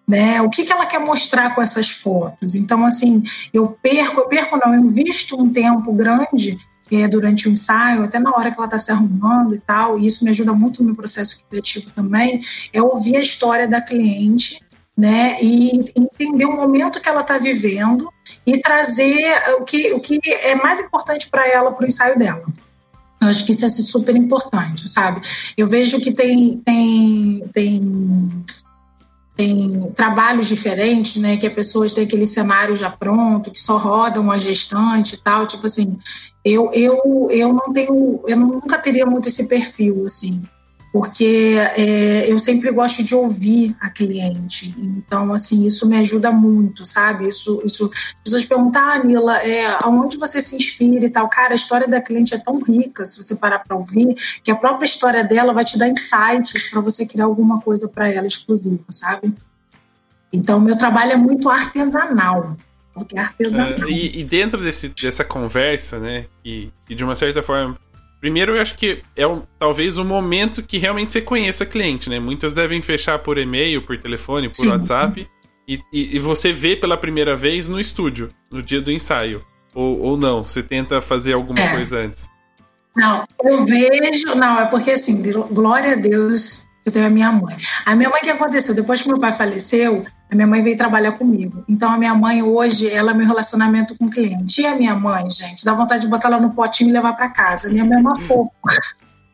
Né? 0.08 0.42
O 0.42 0.50
que, 0.50 0.64
que 0.64 0.72
ela 0.72 0.84
quer 0.84 0.98
mostrar 0.98 1.54
com 1.54 1.62
essas 1.62 1.88
fotos? 1.88 2.56
Então, 2.56 2.84
assim, 2.84 3.22
eu 3.54 3.68
perco, 3.80 4.20
eu 4.20 4.26
perco 4.26 4.58
não, 4.58 4.74
eu 4.74 4.80
invisto 4.80 5.40
um 5.40 5.48
tempo 5.48 5.92
grande 5.92 6.58
é, 6.92 7.08
durante 7.08 7.48
o 7.48 7.50
ensaio, 7.50 8.04
até 8.04 8.18
na 8.18 8.30
hora 8.30 8.50
que 8.50 8.56
ela 8.56 8.66
está 8.66 8.78
se 8.78 8.92
arrumando 8.92 9.54
e 9.54 9.58
tal, 9.58 9.98
e 9.98 10.06
isso 10.06 10.24
me 10.24 10.30
ajuda 10.30 10.52
muito 10.52 10.80
no 10.82 10.86
meu 10.86 10.96
processo 10.96 11.42
criativo 11.48 11.90
também, 11.90 12.42
é 12.72 12.82
ouvir 12.82 13.16
a 13.16 13.20
história 13.20 13.66
da 13.66 13.80
cliente, 13.80 14.60
né, 14.96 15.38
e 15.42 15.90
entender 15.96 16.44
o 16.44 16.54
momento 16.54 17.00
que 17.00 17.08
ela 17.08 17.22
está 17.22 17.38
vivendo 17.38 18.12
e 18.46 18.58
trazer 18.60 19.32
o 19.58 19.64
que, 19.64 19.92
o 19.94 20.00
que 20.00 20.20
é 20.24 20.54
mais 20.54 20.80
importante 20.80 21.28
para 21.30 21.48
ela 21.48 21.72
para 21.72 21.84
o 21.84 21.86
ensaio 21.86 22.18
dela. 22.18 22.44
Eu 23.20 23.28
acho 23.28 23.46
que 23.46 23.52
isso 23.52 23.64
é 23.64 23.68
super 23.68 24.16
importante, 24.16 24.88
sabe? 24.88 25.20
Eu 25.56 25.68
vejo 25.68 26.00
que 26.00 26.12
tem, 26.12 26.58
tem, 26.58 27.42
tem 27.52 28.44
tem 29.36 29.90
trabalhos 29.96 30.48
diferentes, 30.48 31.16
né? 31.16 31.36
Que 31.36 31.46
as 31.46 31.52
pessoas 31.52 31.92
têm 31.92 32.04
aquele 32.04 32.26
cenário 32.26 32.76
já 32.76 32.90
pronto, 32.90 33.50
que 33.50 33.60
só 33.60 33.76
rodam 33.76 34.30
a 34.30 34.38
gestante 34.38 35.14
e 35.14 35.18
tal. 35.18 35.46
Tipo 35.46 35.66
assim, 35.66 35.98
eu, 36.44 36.70
eu, 36.72 37.28
eu 37.30 37.52
não 37.52 37.72
tenho, 37.72 38.22
eu 38.26 38.36
nunca 38.36 38.78
teria 38.78 39.06
muito 39.06 39.28
esse 39.28 39.46
perfil, 39.46 40.04
assim 40.04 40.42
porque 40.92 41.56
é, 41.74 42.30
eu 42.30 42.38
sempre 42.38 42.70
gosto 42.70 43.02
de 43.02 43.14
ouvir 43.14 43.74
a 43.80 43.88
cliente. 43.88 44.74
Então, 44.78 45.32
assim, 45.32 45.64
isso 45.64 45.88
me 45.88 45.96
ajuda 45.96 46.30
muito, 46.30 46.84
sabe? 46.84 47.26
Isso, 47.26 47.62
isso 47.64 47.90
as 47.94 48.22
pessoas 48.22 48.44
perguntam, 48.44 48.82
ah, 48.82 48.98
Nila, 49.02 49.38
é, 49.38 49.78
aonde 49.82 50.18
você 50.18 50.38
se 50.38 50.54
inspira 50.54 51.06
e 51.06 51.10
tal? 51.10 51.26
Cara, 51.30 51.52
a 51.52 51.54
história 51.54 51.88
da 51.88 51.98
cliente 51.98 52.34
é 52.34 52.38
tão 52.38 52.60
rica, 52.60 53.06
se 53.06 53.16
você 53.16 53.34
parar 53.34 53.60
para 53.60 53.74
ouvir, 53.74 54.14
que 54.44 54.50
a 54.50 54.54
própria 54.54 54.84
história 54.84 55.24
dela 55.24 55.54
vai 55.54 55.64
te 55.64 55.78
dar 55.78 55.88
insights 55.88 56.70
para 56.70 56.82
você 56.82 57.06
criar 57.06 57.24
alguma 57.24 57.58
coisa 57.62 57.88
para 57.88 58.12
ela 58.12 58.26
exclusiva, 58.26 58.84
sabe? 58.90 59.32
Então, 60.30 60.60
meu 60.60 60.76
trabalho 60.76 61.12
é 61.12 61.16
muito 61.16 61.48
artesanal. 61.48 62.54
Porque 62.92 63.16
é 63.16 63.20
artesanal. 63.20 63.78
Uh, 63.78 63.88
e, 63.88 64.20
e, 64.20 64.24
dentro 64.24 64.60
desse, 64.60 64.90
dessa 64.90 65.24
conversa, 65.24 65.98
né, 65.98 66.26
que, 66.44 66.70
que 66.86 66.94
de 66.94 67.02
uma 67.02 67.16
certa 67.16 67.42
forma 67.42 67.78
Primeiro, 68.22 68.54
eu 68.54 68.62
acho 68.62 68.76
que 68.76 69.02
é 69.16 69.26
o, 69.26 69.42
talvez 69.58 69.98
o 69.98 70.04
momento 70.04 70.62
que 70.62 70.78
realmente 70.78 71.10
você 71.10 71.20
conheça 71.20 71.66
cliente, 71.66 72.08
né? 72.08 72.20
Muitas 72.20 72.52
devem 72.52 72.80
fechar 72.80 73.18
por 73.18 73.36
e-mail, 73.36 73.82
por 73.82 73.98
telefone, 73.98 74.48
por 74.48 74.62
Sim. 74.62 74.68
WhatsApp. 74.68 75.28
E, 75.66 75.80
e, 75.92 76.16
e, 76.16 76.18
você 76.20 76.52
vê 76.52 76.76
pela 76.76 76.96
primeira 76.96 77.34
vez 77.34 77.66
no 77.66 77.80
estúdio, 77.80 78.30
no 78.48 78.62
dia 78.62 78.80
do 78.80 78.92
ensaio. 78.92 79.44
Ou, 79.74 79.98
ou 79.98 80.16
não, 80.16 80.44
você 80.44 80.62
tenta 80.62 81.00
fazer 81.00 81.32
alguma 81.32 81.58
é. 81.58 81.74
coisa 81.74 81.98
antes. 81.98 82.30
Não, 82.96 83.26
eu 83.42 83.64
vejo. 83.64 84.36
Não, 84.36 84.60
é 84.60 84.66
porque 84.66 84.92
assim, 84.92 85.20
glória 85.50 85.94
a 85.94 85.96
Deus, 85.96 86.64
eu 86.86 86.92
tenho 86.92 87.06
a 87.06 87.10
minha 87.10 87.32
mãe. 87.32 87.56
A 87.84 87.96
minha 87.96 88.08
mãe, 88.08 88.20
o 88.20 88.22
que 88.22 88.30
aconteceu? 88.30 88.72
Depois 88.72 89.02
que 89.02 89.08
meu 89.08 89.18
pai 89.18 89.32
faleceu, 89.32 90.04
a 90.32 90.34
minha 90.34 90.46
mãe 90.46 90.62
veio 90.62 90.78
trabalhar 90.78 91.12
comigo. 91.12 91.62
Então, 91.68 91.92
a 91.92 91.98
minha 91.98 92.14
mãe 92.14 92.42
hoje, 92.42 92.88
ela 92.88 93.10
é 93.10 93.14
meu 93.14 93.26
relacionamento 93.26 93.94
com 93.98 94.06
o 94.06 94.10
cliente. 94.10 94.62
E 94.62 94.66
a 94.66 94.74
minha 94.74 94.94
mãe, 94.94 95.30
gente, 95.30 95.62
dá 95.62 95.74
vontade 95.74 96.00
de 96.00 96.08
botar 96.08 96.28
ela 96.28 96.40
no 96.40 96.54
potinho 96.54 96.88
e 96.88 96.92
levar 96.94 97.12
para 97.12 97.28
casa. 97.28 97.68
Minha 97.68 97.84
mãe 97.84 97.98
é 97.98 98.00
uma 98.00 98.18
fofa. 98.20 98.50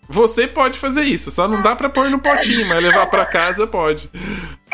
Você 0.09 0.49
pode 0.49 0.77
fazer 0.77 1.03
isso, 1.05 1.31
só 1.31 1.47
não 1.47 1.63
dá 1.63 1.77
para 1.77 1.89
pôr 1.89 2.11
no 2.11 2.19
potinho, 2.19 2.69
mas 2.69 2.83
levar 2.83 3.07
para 3.07 3.25
casa 3.25 3.65
pode. 3.65 4.11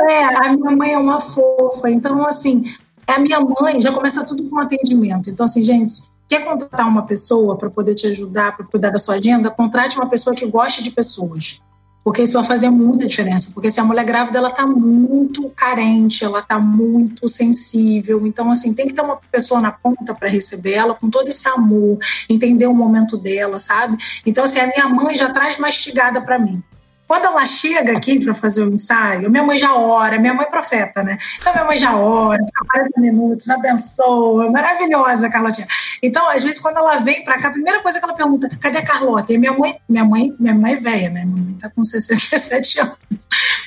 É, 0.01 0.25
a 0.25 0.53
minha 0.55 0.70
mãe 0.70 0.95
é 0.95 0.99
uma 0.99 1.20
fofa. 1.20 1.91
Então, 1.91 2.27
assim, 2.27 2.62
a 3.07 3.18
minha 3.18 3.39
mãe 3.41 3.79
já 3.79 3.93
começa 3.93 4.25
tudo 4.25 4.49
com 4.49 4.59
atendimento. 4.59 5.29
Então, 5.29 5.45
assim, 5.45 5.62
gente, 5.62 5.95
quer 6.27 6.43
contratar 6.43 6.89
uma 6.89 7.03
pessoa 7.03 7.55
para 7.59 7.68
poder 7.68 7.95
te 7.95 8.07
ajudar, 8.07 8.57
para 8.57 8.64
cuidar 8.64 8.89
da 8.89 8.99
sua 8.99 9.16
agenda? 9.16 9.51
Contrate 9.51 9.95
uma 9.99 10.09
pessoa 10.09 10.35
que 10.35 10.47
goste 10.47 10.83
de 10.83 10.91
pessoas 10.91 11.61
porque 12.05 12.22
isso 12.22 12.34
vai 12.34 12.44
fazer 12.44 12.68
muita 12.68 13.07
diferença. 13.07 13.50
Porque 13.52 13.70
se 13.70 13.80
a 13.80 13.84
mulher 13.84 14.05
grávida 14.05 14.38
ela 14.38 14.50
está 14.50 14.66
muito 14.66 15.48
carente, 15.50 16.22
ela 16.22 16.40
está 16.40 16.59
muito 16.59 17.26
sensível, 17.26 18.26
então 18.26 18.50
assim 18.50 18.74
tem 18.74 18.86
que 18.86 18.92
ter 18.92 19.00
uma 19.00 19.16
pessoa 19.32 19.61
na 19.61 19.72
ponta 19.72 20.14
para 20.14 20.28
receber 20.28 20.74
ela 20.74 20.94
com 20.94 21.09
todo 21.09 21.28
esse 21.28 21.48
amor, 21.48 21.98
entender 22.28 22.66
o 22.66 22.74
momento 22.74 23.16
dela, 23.16 23.59
sabe? 23.59 23.96
Então 24.26 24.44
assim 24.44 24.61
a 24.61 24.66
minha 24.66 24.88
mãe 24.88 25.16
já 25.16 25.30
traz 25.30 25.57
mastigada 25.59 26.20
para 26.20 26.38
mim. 26.38 26.62
Quando 27.07 27.26
ela 27.26 27.44
chega 27.44 27.96
aqui 27.96 28.18
para 28.18 28.34
fazer 28.34 28.62
o 28.62 28.72
ensaio, 28.72 29.30
minha 29.30 29.42
mãe 29.42 29.59
já 29.59 29.74
ora, 29.74 30.18
minha 30.18 30.32
mãe 30.32 30.46
é 30.46 30.50
profeta, 30.50 31.02
né? 31.02 31.18
Então 31.38 31.52
minha 31.52 31.64
mãe 31.64 31.76
já 31.76 31.96
ora, 31.96 32.42
fica 32.44 32.64
40 32.64 33.00
minutos, 33.00 33.48
abençoa, 33.50 34.50
maravilhosa, 34.50 35.28
Carlotinha. 35.28 35.66
Então, 36.02 36.28
às 36.28 36.42
vezes, 36.42 36.61
quando 36.61 36.78
ela 36.78 36.98
vem 37.00 37.24
para 37.24 37.38
cá, 37.38 37.48
a 37.48 37.52
primeira 37.52 37.80
coisa 37.80 37.98
que 37.98 38.05
ela 38.05 38.14
pergunta, 38.14 38.48
cadê 38.61 38.78
a 38.78 38.84
Carlota? 38.84 39.32
E 39.32 39.38
minha 39.38 39.52
mãe, 39.52 39.76
minha 39.88 40.05
mãe, 40.05 40.34
minha 40.38 40.55
mãe 40.55 40.72
é 40.72 40.76
velha, 40.76 41.11
né? 41.11 41.24
Minha 41.24 41.44
mãe 41.44 41.55
tá 41.55 41.70
com 41.70 41.82
67 41.82 42.80
anos. 42.80 42.96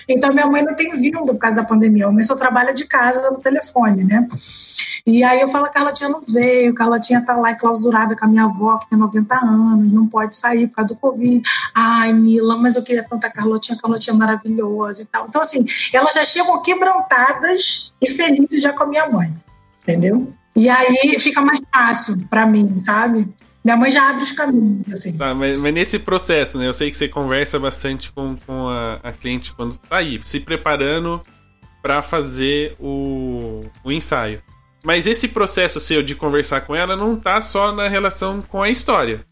Então, 0.07 0.31
minha 0.31 0.47
mãe 0.47 0.63
não 0.63 0.75
tem 0.75 0.95
vindo 0.97 1.19
por 1.19 1.37
causa 1.37 1.57
da 1.57 1.63
pandemia. 1.63 2.05
Minha 2.05 2.11
mãe 2.11 2.23
só 2.23 2.35
trabalha 2.35 2.73
de 2.73 2.85
casa 2.85 3.29
no 3.29 3.39
telefone, 3.39 4.03
né? 4.03 4.27
E 5.07 5.23
aí 5.23 5.39
eu 5.39 5.47
falo, 5.47 5.65
a 5.65 5.69
Carlotinha 5.69 6.09
não 6.09 6.21
veio, 6.27 6.71
a 6.71 6.75
Carlotinha 6.75 7.21
tá 7.21 7.33
lá 7.37 7.51
enclausurada 7.51 8.13
com 8.13 8.25
a 8.25 8.27
minha 8.27 8.43
avó, 8.43 8.77
que 8.77 8.89
tem 8.89 8.99
90 8.99 9.35
anos, 9.35 9.89
não 9.89 10.05
pode 10.05 10.35
sair 10.35 10.67
por 10.67 10.75
causa 10.75 10.89
do 10.89 10.97
Covid. 10.97 11.41
Ai, 11.73 12.11
Mila, 12.11 12.57
mas 12.57 12.75
eu 12.75 12.83
queria 12.83 13.03
tanta 13.03 13.29
Carlotinha, 13.29 13.77
a 13.77 13.81
Carlotinha 13.81 14.13
é 14.13 14.17
maravilhosa 14.17 15.03
e 15.03 15.05
tal. 15.05 15.27
Então, 15.29 15.41
assim, 15.41 15.65
elas 15.93 16.13
já 16.13 16.25
chegam 16.25 16.61
quebrantadas 16.61 17.93
e 18.01 18.11
felizes 18.11 18.61
já 18.61 18.73
com 18.73 18.83
a 18.83 18.87
minha 18.87 19.09
mãe, 19.09 19.33
entendeu? 19.81 20.33
E 20.53 20.67
aí 20.67 21.17
fica 21.19 21.39
mais 21.39 21.61
fácil 21.73 22.17
para 22.29 22.45
mim, 22.45 22.77
sabe? 22.83 23.29
Minha 23.63 23.77
mãe 23.77 23.89
já 23.89 24.09
abre 24.09 24.23
os 24.23 24.33
caminhos, 24.33 24.91
assim. 24.91 25.13
Tá, 25.13 25.33
mas, 25.33 25.57
mas, 25.57 25.73
nesse 25.73 25.99
processo, 25.99 26.57
né? 26.57 26.67
Eu 26.67 26.73
sei 26.73 26.91
que 26.91 26.97
você 26.97 27.07
conversa 27.07 27.57
bastante 27.57 28.11
com, 28.11 28.35
com 28.45 28.67
a, 28.67 28.99
a 29.01 29.13
cliente 29.13 29.53
quando 29.53 29.77
tá 29.77 29.97
aí, 29.97 30.19
se 30.25 30.41
preparando 30.41 31.21
para 31.81 32.01
fazer 32.01 32.75
o, 32.77 33.63
o 33.85 33.89
ensaio. 33.89 34.41
Mas 34.87 35.05
esse 35.05 35.27
processo 35.27 35.81
seu 35.81 36.01
de 36.01 36.15
conversar 36.15 36.61
com 36.61 36.73
ela 36.73 36.95
não 36.95 37.17
tá 37.17 37.41
só 37.41 37.73
na 37.73 37.89
relação 37.89 38.41
com 38.41 38.63
a 38.63 38.69
história. 38.69 39.25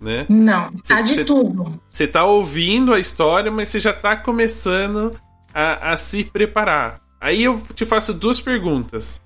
Né? 0.00 0.26
Não, 0.28 0.72
tá 0.72 0.96
cê, 0.96 1.02
de 1.04 1.14
cê, 1.14 1.24
tudo. 1.24 1.80
Você 1.88 2.04
tá 2.04 2.24
ouvindo 2.24 2.92
a 2.92 2.98
história, 2.98 3.48
mas 3.48 3.68
você 3.68 3.78
já 3.78 3.92
tá 3.92 4.16
começando 4.16 5.16
a, 5.54 5.92
a 5.92 5.96
se 5.96 6.24
preparar. 6.24 6.98
Aí 7.20 7.44
eu 7.44 7.62
te 7.76 7.86
faço 7.86 8.12
duas 8.12 8.40
perguntas. 8.40 9.22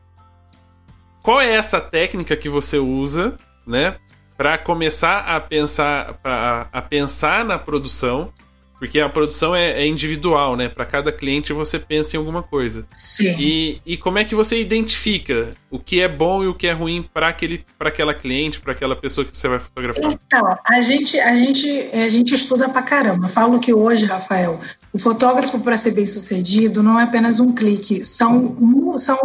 Qual 1.22 1.40
é 1.40 1.54
essa 1.54 1.80
técnica 1.80 2.36
que 2.36 2.50
você 2.50 2.76
usa, 2.76 3.34
né, 3.66 3.96
para 4.36 4.58
começar 4.58 5.20
a 5.20 5.40
pensar, 5.40 6.20
a, 6.22 6.66
a 6.70 6.82
pensar 6.82 7.46
na 7.46 7.58
produção 7.58 8.30
porque 8.78 9.00
a 9.00 9.08
produção 9.08 9.54
é, 9.54 9.82
é 9.82 9.86
individual, 9.86 10.56
né? 10.56 10.68
Para 10.68 10.84
cada 10.84 11.10
cliente 11.10 11.52
você 11.52 11.78
pensa 11.78 12.16
em 12.16 12.18
alguma 12.18 12.42
coisa. 12.42 12.86
Sim. 12.92 13.34
E, 13.38 13.80
e 13.86 13.96
como 13.96 14.18
é 14.18 14.24
que 14.24 14.34
você 14.34 14.60
identifica 14.60 15.54
o 15.70 15.78
que 15.78 16.00
é 16.00 16.08
bom 16.08 16.44
e 16.44 16.46
o 16.46 16.54
que 16.54 16.66
é 16.66 16.72
ruim 16.72 17.08
para 17.12 17.28
aquele 17.28 17.64
para 17.78 17.88
aquela 17.88 18.14
cliente, 18.14 18.60
para 18.60 18.72
aquela 18.72 18.94
pessoa 18.94 19.24
que 19.24 19.36
você 19.36 19.48
vai 19.48 19.58
fotografar? 19.58 20.12
Então, 20.12 20.58
a 20.68 20.80
gente 20.80 21.18
a 21.18 21.34
gente 21.34 21.68
a 21.92 22.08
gente 22.08 22.34
estuda 22.34 22.68
pra 22.68 22.82
caramba. 22.82 23.26
Eu 23.26 23.30
falo 23.30 23.58
que 23.58 23.72
hoje, 23.72 24.04
Rafael, 24.04 24.60
o 24.96 24.98
fotógrafo 24.98 25.58
para 25.60 25.76
ser 25.76 25.90
bem 25.90 26.06
sucedido 26.06 26.82
não 26.82 26.98
é 26.98 27.02
apenas 27.02 27.38
um 27.38 27.52
clique, 27.52 28.02
são 28.02 28.56
são 28.96 29.18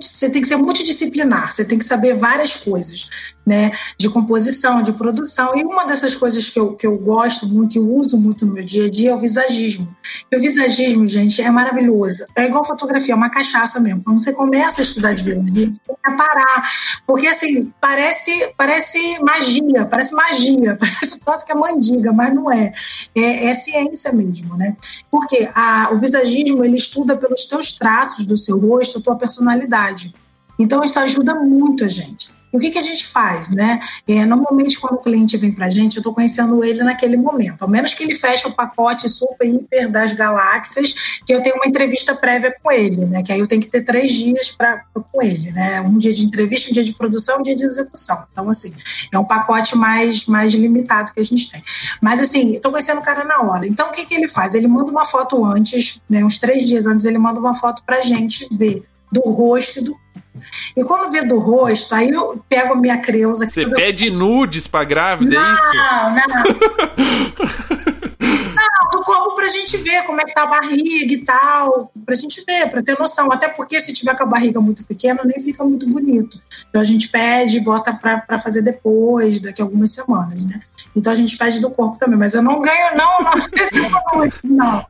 você 0.00 0.30
tem 0.30 0.40
que 0.40 0.48
ser 0.48 0.56
multidisciplinar, 0.56 1.52
você 1.52 1.66
tem 1.66 1.78
que 1.78 1.84
saber 1.84 2.14
várias 2.14 2.56
coisas, 2.56 3.10
né? 3.44 3.72
De 3.98 4.08
composição, 4.08 4.82
de 4.82 4.92
produção. 4.92 5.54
E 5.54 5.62
uma 5.62 5.84
dessas 5.84 6.14
coisas 6.14 6.48
que 6.48 6.58
eu, 6.58 6.74
que 6.74 6.86
eu 6.86 6.96
gosto 6.96 7.46
muito 7.46 7.76
e 7.76 7.78
uso 7.78 8.16
muito 8.16 8.46
no 8.46 8.54
meu 8.54 8.64
dia 8.64 8.86
a 8.86 8.90
dia 8.90 9.10
é 9.10 9.14
o 9.14 9.18
visagismo. 9.18 9.88
E 10.30 10.36
o 10.36 10.40
visagismo, 10.40 11.06
gente, 11.06 11.42
é 11.42 11.50
maravilhoso. 11.50 12.24
É 12.34 12.46
igual 12.46 12.64
fotografia, 12.64 13.12
é 13.12 13.16
uma 13.16 13.30
cachaça 13.30 13.78
mesmo. 13.78 14.02
Quando 14.02 14.22
você 14.22 14.32
começa 14.32 14.80
a 14.80 14.82
estudar 14.82 15.14
de 15.14 15.24
visagismo, 15.24 15.74
você 15.74 15.82
tem 15.86 15.96
que 16.12 16.16
parar. 16.16 16.70
Porque, 17.06 17.26
assim, 17.26 17.72
parece, 17.80 18.50
parece 18.56 19.18
magia, 19.22 19.84
parece 19.84 20.14
magia, 20.14 20.78
parece 21.24 21.44
que 21.44 21.52
é 21.52 21.54
mandiga, 21.54 22.12
mas 22.12 22.34
não 22.34 22.50
é. 22.50 22.72
é. 23.14 23.46
É, 23.48 23.54
ciência 23.54 24.12
mesmo, 24.12 24.56
né? 24.56 24.76
Porque 25.18 25.50
a, 25.52 25.90
o 25.92 25.98
visagismo, 25.98 26.64
ele 26.64 26.76
estuda 26.76 27.16
pelos 27.16 27.44
teus 27.44 27.72
traços 27.72 28.24
do 28.24 28.36
seu 28.36 28.56
rosto, 28.56 28.98
a 28.98 29.02
tua 29.02 29.16
personalidade. 29.16 30.14
Então, 30.56 30.84
isso 30.84 30.98
ajuda 31.00 31.34
muito 31.34 31.84
a 31.84 31.88
gente. 31.88 32.30
O 32.52 32.58
que, 32.58 32.70
que 32.70 32.78
a 32.78 32.82
gente 32.82 33.06
faz, 33.06 33.50
né? 33.50 33.78
É, 34.06 34.24
normalmente, 34.24 34.78
quando 34.78 34.94
o 34.94 35.02
cliente 35.02 35.36
vem 35.36 35.52
para 35.52 35.66
a 35.66 35.70
gente, 35.70 35.96
eu 35.96 36.00
estou 36.00 36.14
conhecendo 36.14 36.64
ele 36.64 36.82
naquele 36.82 37.16
momento. 37.16 37.62
Ao 37.62 37.68
menos 37.68 37.92
que 37.94 38.02
ele 38.02 38.14
feche 38.14 38.46
o 38.46 38.52
pacote 38.52 39.08
super, 39.08 39.46
hiper 39.46 39.90
das 39.90 40.12
galáxias, 40.14 40.94
que 41.26 41.34
eu 41.34 41.42
tenho 41.42 41.56
uma 41.56 41.66
entrevista 41.66 42.14
prévia 42.14 42.54
com 42.62 42.72
ele, 42.72 43.04
né? 43.04 43.22
Que 43.22 43.32
aí 43.32 43.40
eu 43.40 43.46
tenho 43.46 43.60
que 43.60 43.68
ter 43.68 43.82
três 43.82 44.12
dias 44.12 44.50
pra, 44.50 44.82
com 44.94 45.22
ele, 45.22 45.50
né? 45.50 45.80
Um 45.82 45.98
dia 45.98 46.12
de 46.12 46.24
entrevista, 46.24 46.70
um 46.70 46.72
dia 46.72 46.84
de 46.84 46.94
produção, 46.94 47.38
um 47.38 47.42
dia 47.42 47.54
de 47.54 47.64
execução. 47.64 48.24
Então, 48.32 48.48
assim, 48.48 48.72
é 49.12 49.18
um 49.18 49.24
pacote 49.24 49.76
mais, 49.76 50.24
mais 50.26 50.54
limitado 50.54 51.12
que 51.12 51.20
a 51.20 51.24
gente 51.24 51.50
tem. 51.50 51.62
Mas, 52.00 52.20
assim, 52.20 52.54
estou 52.54 52.72
conhecendo 52.72 52.98
o 52.98 53.04
cara 53.04 53.24
na 53.24 53.42
hora. 53.42 53.66
Então, 53.66 53.88
o 53.88 53.92
que, 53.92 54.06
que 54.06 54.14
ele 54.14 54.28
faz? 54.28 54.54
Ele 54.54 54.66
manda 54.66 54.90
uma 54.90 55.04
foto 55.04 55.44
antes, 55.44 56.00
né? 56.08 56.24
Uns 56.24 56.38
três 56.38 56.66
dias 56.66 56.86
antes, 56.86 57.04
ele 57.04 57.18
manda 57.18 57.38
uma 57.38 57.54
foto 57.54 57.82
para 57.84 57.98
a 57.98 58.02
gente 58.02 58.46
ver 58.50 58.84
do 59.10 59.20
rosto 59.30 59.78
e 59.78 59.82
do 59.82 59.96
e 60.76 60.84
quando 60.84 61.10
vê 61.10 61.22
do 61.22 61.38
rosto, 61.38 61.94
aí 61.94 62.10
eu 62.10 62.42
pego 62.48 62.74
a 62.74 62.76
minha 62.76 62.98
Creuza. 62.98 63.46
Você 63.46 63.66
pede 63.66 64.08
eu... 64.08 64.14
nudes 64.14 64.66
pra 64.66 64.84
grávida, 64.84 65.34
não, 65.34 65.42
é 65.42 65.52
isso? 65.52 65.74
Não, 65.74 66.14
não. 66.14 67.78
não, 68.20 68.90
do 68.90 69.04
corpo 69.04 69.34
pra 69.36 69.48
gente 69.48 69.76
ver 69.76 70.04
como 70.04 70.20
é 70.20 70.24
que 70.24 70.34
tá 70.34 70.42
a 70.42 70.46
barriga 70.46 71.12
e 71.12 71.24
tal. 71.24 71.92
Pra 72.04 72.14
gente 72.14 72.44
ver, 72.44 72.68
pra 72.70 72.82
ter 72.82 72.98
noção. 72.98 73.30
Até 73.32 73.48
porque 73.48 73.80
se 73.80 73.92
tiver 73.92 74.16
com 74.16 74.24
a 74.24 74.26
barriga 74.26 74.60
muito 74.60 74.84
pequena, 74.84 75.22
nem 75.24 75.40
fica 75.40 75.64
muito 75.64 75.88
bonito. 75.88 76.38
Então 76.68 76.80
a 76.80 76.84
gente 76.84 77.08
pede, 77.08 77.60
bota 77.60 77.92
pra, 77.92 78.18
pra 78.18 78.38
fazer 78.38 78.62
depois, 78.62 79.40
daqui 79.40 79.62
a 79.62 79.64
algumas 79.64 79.92
semanas, 79.92 80.42
né? 80.44 80.60
Então 80.94 81.12
a 81.12 81.16
gente 81.16 81.36
pede 81.36 81.60
do 81.60 81.70
corpo 81.70 81.98
também. 81.98 82.18
Mas 82.18 82.34
eu 82.34 82.42
não 82.42 82.60
ganho, 82.60 82.96
não, 82.96 83.20
não. 83.20 84.28
não 84.44 84.86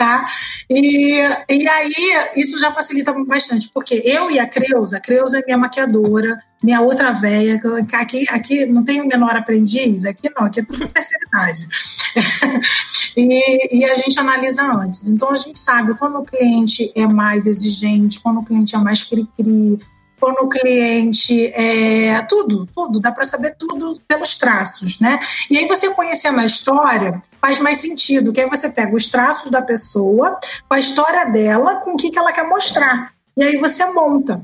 tá? 0.00 0.24
E, 0.70 1.20
e 1.46 1.68
aí, 1.68 1.92
isso 2.34 2.58
já 2.58 2.72
facilita 2.72 3.12
bastante, 3.12 3.68
porque 3.68 4.00
eu 4.02 4.30
e 4.30 4.38
a 4.38 4.46
Creuza, 4.46 4.96
a 4.96 5.00
Creuza 5.00 5.38
é 5.38 5.44
minha 5.44 5.58
maquiadora, 5.58 6.38
minha 6.62 6.80
outra 6.80 7.12
véia, 7.12 7.60
aqui, 7.92 8.24
aqui 8.30 8.64
não 8.64 8.82
tem 8.82 9.02
o 9.02 9.06
menor 9.06 9.36
aprendiz, 9.36 10.06
aqui 10.06 10.30
não, 10.34 10.46
aqui 10.46 10.60
é 10.60 10.64
tudo 10.64 10.88
terceira 10.88 11.22
idade. 11.28 11.68
e, 13.14 13.78
e 13.78 13.84
a 13.84 13.94
gente 13.96 14.18
analisa 14.18 14.62
antes. 14.62 15.06
Então, 15.06 15.32
a 15.32 15.36
gente 15.36 15.58
sabe 15.58 15.92
quando 15.98 16.18
o 16.18 16.24
cliente 16.24 16.90
é 16.96 17.06
mais 17.06 17.46
exigente, 17.46 18.20
quando 18.20 18.40
o 18.40 18.44
cliente 18.44 18.74
é 18.74 18.78
mais 18.78 19.02
cri-cri, 19.02 19.78
for 20.20 20.34
no 20.34 20.48
cliente, 20.48 21.46
é, 21.54 22.20
tudo, 22.28 22.66
tudo, 22.66 23.00
dá 23.00 23.10
para 23.10 23.24
saber 23.24 23.56
tudo 23.58 23.98
pelos 24.06 24.36
traços, 24.36 25.00
né? 25.00 25.18
E 25.48 25.56
aí 25.56 25.66
você 25.66 25.90
conhecendo 25.94 26.38
a 26.38 26.44
história 26.44 27.22
faz 27.40 27.58
mais 27.58 27.78
sentido, 27.78 28.32
que 28.32 28.40
aí 28.40 28.48
você 28.48 28.68
pega 28.68 28.94
os 28.94 29.06
traços 29.06 29.50
da 29.50 29.62
pessoa, 29.62 30.38
com 30.68 30.74
a 30.74 30.78
história 30.78 31.24
dela, 31.24 31.76
com 31.76 31.94
o 31.94 31.96
que, 31.96 32.10
que 32.10 32.18
ela 32.18 32.32
quer 32.32 32.46
mostrar. 32.46 33.12
E 33.36 33.42
aí 33.42 33.56
você 33.56 33.84
monta, 33.86 34.42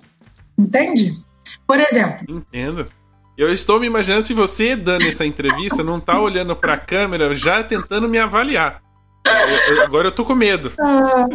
entende? 0.59 1.15
Por 1.67 1.79
exemplo. 1.79 2.25
Entendo. 2.27 2.89
Eu 3.37 3.53
estou 3.53 3.79
me 3.79 3.87
imaginando 3.87 4.23
se 4.23 4.33
você 4.33 4.75
dando 4.75 5.07
essa 5.07 5.27
entrevista 5.27 5.85
não 5.85 5.99
está 5.99 6.19
olhando 6.19 6.57
para 6.57 6.73
a 6.73 6.79
câmera 6.79 7.35
já 7.35 7.63
tentando 7.63 8.09
me 8.09 8.19
avaliar. 8.19 8.86
Eu, 9.69 9.83
agora 9.83 10.09
eu 10.09 10.13
tô 10.13 10.25
com 10.25 10.35
medo. 10.35 10.73
Ah, 10.79 11.27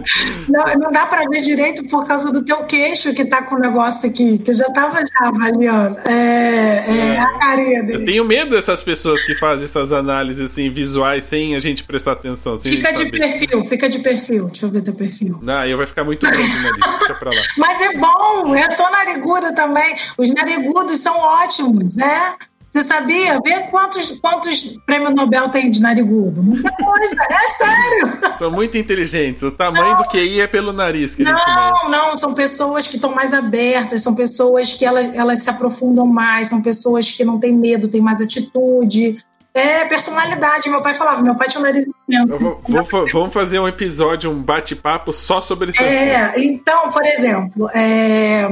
não, 0.48 0.66
não, 0.80 0.92
dá 0.92 1.06
para 1.06 1.28
ver 1.30 1.42
direito 1.42 1.84
por 1.88 2.06
causa 2.06 2.32
do 2.32 2.44
teu 2.44 2.64
queixo 2.64 3.14
que 3.14 3.26
tá 3.26 3.44
com 3.44 3.56
o 3.56 3.60
negócio 3.60 4.10
aqui, 4.10 4.38
que 4.38 4.52
eu 4.52 4.56
já 4.56 4.70
tava 4.72 5.00
já 5.00 5.28
avaliando. 5.28 5.98
É, 6.06 6.12
é, 6.12 7.16
é, 7.16 7.20
a 7.20 7.40
carinha 7.40 7.84
dele. 7.84 8.02
Eu 8.02 8.06
tenho 8.06 8.26
medo 8.26 8.52
dessas 8.52 8.82
pessoas 8.84 9.24
que 9.24 9.36
fazem 9.36 9.66
essas 9.66 9.92
análises 9.92 10.52
assim, 10.52 10.70
visuais 10.70 11.24
sem 11.24 11.56
a 11.56 11.60
gente 11.60 11.84
prestar 11.84 12.14
atenção. 12.14 12.58
fica 12.58 12.92
de 12.92 13.10
perfil, 13.10 13.66
fica 13.66 13.90
de 13.90 14.00
perfil. 14.00 14.46
Deixa 14.48 14.66
eu 14.66 14.70
ver 14.70 14.82
teu 14.82 14.94
perfil. 14.94 15.40
Não, 15.42 15.58
aí 15.58 15.74
vai 15.76 15.86
ficar 15.86 16.04
muito 16.04 16.26
grande 16.28 16.60
nariz. 16.60 17.00
Deixa 17.00 17.14
pra 17.16 17.30
lá. 17.30 17.42
Mas 17.58 17.82
é 17.82 17.98
bom, 17.98 18.56
eu 18.56 18.72
sou 18.72 18.90
nariguda 18.92 19.54
também. 19.54 19.96
Os 20.18 20.34
narigudos 20.34 21.00
são 21.00 21.18
ótimos, 21.18 21.96
né? 21.96 22.36
Você 22.72 22.86
sabia? 22.86 23.38
Vê 23.44 23.60
quantos, 23.70 24.18
quantos 24.22 24.78
prêmios 24.86 25.14
Nobel 25.14 25.50
tem 25.50 25.70
de 25.70 25.82
narigudo. 25.82 26.42
Muita 26.42 26.72
coisa, 26.72 27.16
é 27.30 27.48
sério. 27.58 28.38
São 28.40 28.50
muito 28.50 28.78
inteligentes. 28.78 29.44
O 29.44 29.52
tamanho 29.52 29.90
não, 29.90 29.98
do 29.98 30.06
QI 30.06 30.40
é 30.40 30.48
pelo 30.48 30.72
nariz 30.72 31.14
que 31.14 31.22
não, 31.22 31.34
a 31.34 31.36
gente 31.36 31.84
Não, 31.84 31.90
não. 31.90 32.16
São 32.16 32.34
pessoas 32.34 32.88
que 32.88 32.96
estão 32.96 33.14
mais 33.14 33.34
abertas, 33.34 34.02
são 34.02 34.16
pessoas 34.16 34.72
que 34.72 34.86
elas, 34.86 35.14
elas 35.14 35.40
se 35.40 35.50
aprofundam 35.50 36.08
mais, 36.08 36.48
são 36.48 36.62
pessoas 36.62 37.12
que 37.12 37.26
não 37.26 37.38
têm 37.38 37.54
medo, 37.54 37.90
têm 37.90 38.00
mais 38.00 38.22
atitude. 38.22 39.22
É 39.54 39.84
personalidade. 39.84 40.70
Meu 40.70 40.82
pai 40.82 40.94
falava, 40.94 41.22
meu 41.22 41.36
pai 41.36 41.50
tinha 41.50 41.60
um 41.60 41.64
nariz 41.64 41.86
imenso. 42.08 42.40
Vou, 42.40 42.62
vou, 42.64 43.08
vamos 43.12 43.34
fazer 43.34 43.60
um 43.60 43.68
episódio, 43.68 44.32
um 44.32 44.42
bate-papo 44.42 45.12
só 45.12 45.42
sobre 45.42 45.72
isso. 45.72 45.84
É, 45.84 46.40
então, 46.42 46.90
por 46.90 47.06
exemplo, 47.06 47.70
é, 47.74 48.48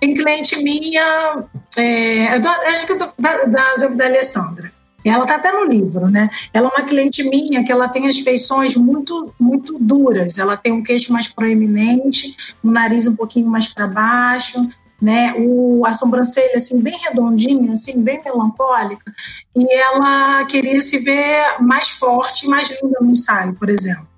tem 0.00 0.14
cliente 0.14 0.62
minha, 0.62 1.44
é, 1.76 2.28
acho 2.28 2.86
que 2.86 2.94
da, 2.94 3.12
da, 3.18 3.88
da 3.88 4.04
Alessandra. 4.06 4.72
Ela 5.04 5.22
está 5.22 5.36
até 5.36 5.52
no 5.52 5.64
livro, 5.64 6.08
né? 6.08 6.28
Ela 6.52 6.68
é 6.68 6.78
uma 6.80 6.86
cliente 6.86 7.22
minha 7.22 7.62
que 7.62 7.70
ela 7.70 7.88
tem 7.88 8.08
as 8.08 8.18
feições 8.18 8.74
muito, 8.74 9.32
muito 9.38 9.78
duras. 9.78 10.36
Ela 10.36 10.56
tem 10.56 10.72
um 10.72 10.82
queixo 10.82 11.12
mais 11.12 11.28
proeminente, 11.28 12.36
um 12.62 12.72
nariz 12.72 13.06
um 13.06 13.14
pouquinho 13.14 13.48
mais 13.48 13.68
para 13.68 13.86
baixo, 13.86 14.66
né? 15.00 15.32
O, 15.38 15.84
a 15.86 15.92
sobrancelha 15.92 16.56
assim 16.56 16.80
bem 16.80 16.98
redondinha, 16.98 17.72
assim 17.72 18.00
bem 18.02 18.20
melancólica. 18.24 19.12
E 19.54 19.72
ela 19.74 20.44
queria 20.46 20.82
se 20.82 20.98
ver 20.98 21.60
mais 21.60 21.88
forte, 21.90 22.48
mais 22.48 22.68
linda 22.70 22.98
no 23.00 23.12
ensaio, 23.12 23.54
por 23.54 23.68
exemplo. 23.68 24.08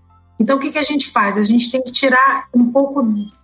Então 0.41 0.57
o 0.57 0.61
que, 0.61 0.71
que 0.71 0.79
a 0.79 0.83
gente 0.83 1.11
faz? 1.11 1.37
A 1.37 1.43
gente 1.43 1.71
tem 1.71 1.83
que 1.83 1.93
tirar 1.93 2.49
um 2.55 2.71
pouco 2.73 3.03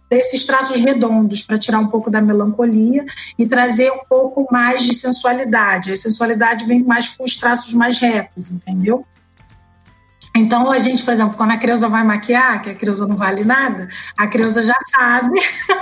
desses 0.08 0.44
traços 0.44 0.80
redondos 0.80 1.42
para 1.42 1.58
tirar 1.58 1.78
um 1.78 1.88
pouco 1.88 2.10
da 2.10 2.20
melancolia 2.20 3.04
e 3.38 3.46
trazer 3.46 3.90
um 3.90 4.04
pouco 4.08 4.46
mais 4.50 4.84
de 4.84 4.94
sensualidade. 4.94 5.92
A 5.92 5.96
sensualidade 5.96 6.64
vem 6.66 6.82
mais 6.82 7.08
com 7.08 7.24
os 7.24 7.36
traços 7.36 7.72
mais 7.74 7.98
retos, 7.98 8.52
entendeu? 8.52 9.04
Então, 10.36 10.68
a 10.70 10.78
gente, 10.80 11.04
por 11.04 11.12
exemplo, 11.12 11.36
quando 11.36 11.52
a 11.52 11.56
Creuza 11.56 11.88
vai 11.88 12.02
maquiar, 12.02 12.60
que 12.60 12.68
a 12.68 12.74
Creuza 12.74 13.06
não 13.06 13.16
vale 13.16 13.44
nada, 13.44 13.88
a 14.16 14.26
Creuza 14.26 14.64
já 14.64 14.74
sabe 14.96 15.38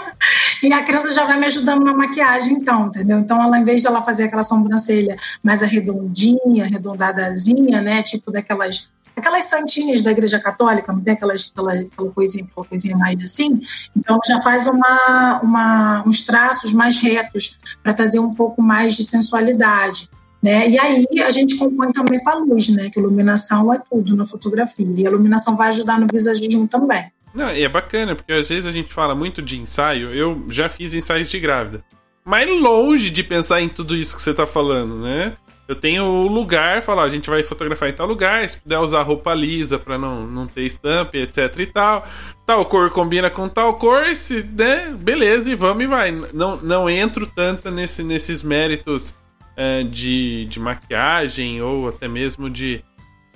e 0.63 0.71
a 0.71 0.83
Creuza 0.85 1.11
já 1.13 1.25
vai 1.25 1.39
me 1.39 1.47
ajudando 1.47 1.83
na 1.83 1.95
maquiagem, 1.95 2.53
então, 2.53 2.89
entendeu? 2.89 3.19
Então, 3.19 3.43
ela, 3.43 3.59
em 3.59 3.65
vez 3.65 3.81
de 3.81 3.89
ela 3.89 4.03
fazer 4.03 4.25
aquela 4.25 4.43
sobrancelha 4.43 5.17
mais 5.43 5.63
arredondinha, 5.63 6.65
arredondadazinha, 6.65 7.81
né, 7.81 8.03
tipo 8.03 8.31
daquelas 8.31 8.91
aquelas 9.17 9.45
santinhas 9.45 10.03
da 10.03 10.11
Igreja 10.11 10.39
Católica, 10.39 10.93
não 10.93 11.01
tem 11.01 11.13
aquelas, 11.13 11.51
aquela, 11.53 11.73
aquela, 11.75 12.11
coisinha, 12.11 12.47
aquela 12.51 12.67
coisinha 12.67 12.97
mais 12.97 13.23
assim? 13.23 13.61
Então 13.97 14.19
já 14.27 14.41
faz 14.41 14.67
uma, 14.67 15.41
uma, 15.43 16.03
uns 16.07 16.23
traços 16.23 16.73
mais 16.73 16.97
retos 16.97 17.59
para 17.83 17.93
trazer 17.93 18.19
um 18.19 18.33
pouco 18.33 18.63
mais 18.63 18.97
de 18.97 19.05
sensualidade. 19.05 20.09
Né? 20.43 20.70
E 20.70 20.78
aí 20.78 21.07
a 21.24 21.30
gente 21.30 21.57
compõe 21.57 21.93
também 21.93 22.18
com 22.22 22.30
a 22.30 22.34
luz, 22.34 22.68
né? 22.68 22.90
Que 22.90 22.99
iluminação 22.99 23.72
é 23.72 23.80
tudo 23.88 24.16
na 24.16 24.24
fotografia. 24.24 24.86
E 24.97 25.07
a 25.07 25.11
iluminação 25.11 25.57
vai 25.57 25.68
ajudar 25.68 26.01
no 26.01 26.09
visagismo 26.11 26.66
também. 26.66 27.05
Não, 27.32 27.51
e 27.53 27.62
é 27.62 27.68
bacana, 27.68 28.14
porque 28.14 28.32
às 28.32 28.49
vezes 28.49 28.66
a 28.66 28.72
gente 28.72 28.93
fala 28.93 29.14
muito 29.14 29.40
de 29.40 29.59
ensaio. 29.59 30.12
Eu 30.12 30.45
já 30.51 30.68
fiz 30.68 30.93
ensaios 30.95 31.30
de 31.30 31.38
grávida. 31.38 31.84
Mas 32.24 32.49
longe 32.49 33.11
de 33.11 33.22
pensar 33.22 33.61
em 33.61 33.68
tudo 33.68 33.97
isso 33.97 34.16
que 34.16 34.22
você 34.22 34.30
está 34.30 34.47
falando, 34.47 34.97
né? 34.97 35.32
Eu 35.66 35.76
tenho 35.76 36.05
o 36.05 36.26
lugar, 36.26 36.82
falar, 36.82 37.05
a 37.05 37.09
gente 37.09 37.30
vai 37.30 37.43
fotografar 37.43 37.88
em 37.88 37.93
tal 37.93 38.07
lugar, 38.07 38.47
se 38.49 38.61
puder 38.61 38.78
usar 38.78 39.03
roupa 39.03 39.32
lisa 39.32 39.78
para 39.78 39.97
não, 39.97 40.26
não 40.26 40.47
ter 40.47 40.62
estampa, 40.62 41.16
etc 41.16 41.57
e 41.59 41.66
tal. 41.66 42.05
Tal 42.45 42.66
cor 42.66 42.90
combina 42.90 43.30
com 43.30 43.49
tal 43.49 43.74
cor, 43.74 44.14
se, 44.14 44.43
né, 44.43 44.95
beleza, 44.99 45.51
e 45.51 45.55
vamos 45.55 45.84
e 45.84 45.86
vai. 45.86 46.11
Não, 46.34 46.57
não 46.57 46.90
entro 46.90 47.26
tanto 47.26 47.70
nesse, 47.70 48.03
nesses 48.03 48.43
méritos 48.43 49.14
é, 49.57 49.83
de, 49.83 50.47
de 50.47 50.61
maquiagem 50.61 51.61
ou 51.63 51.89
até 51.89 52.09
mesmo 52.09 52.49
de, 52.49 52.83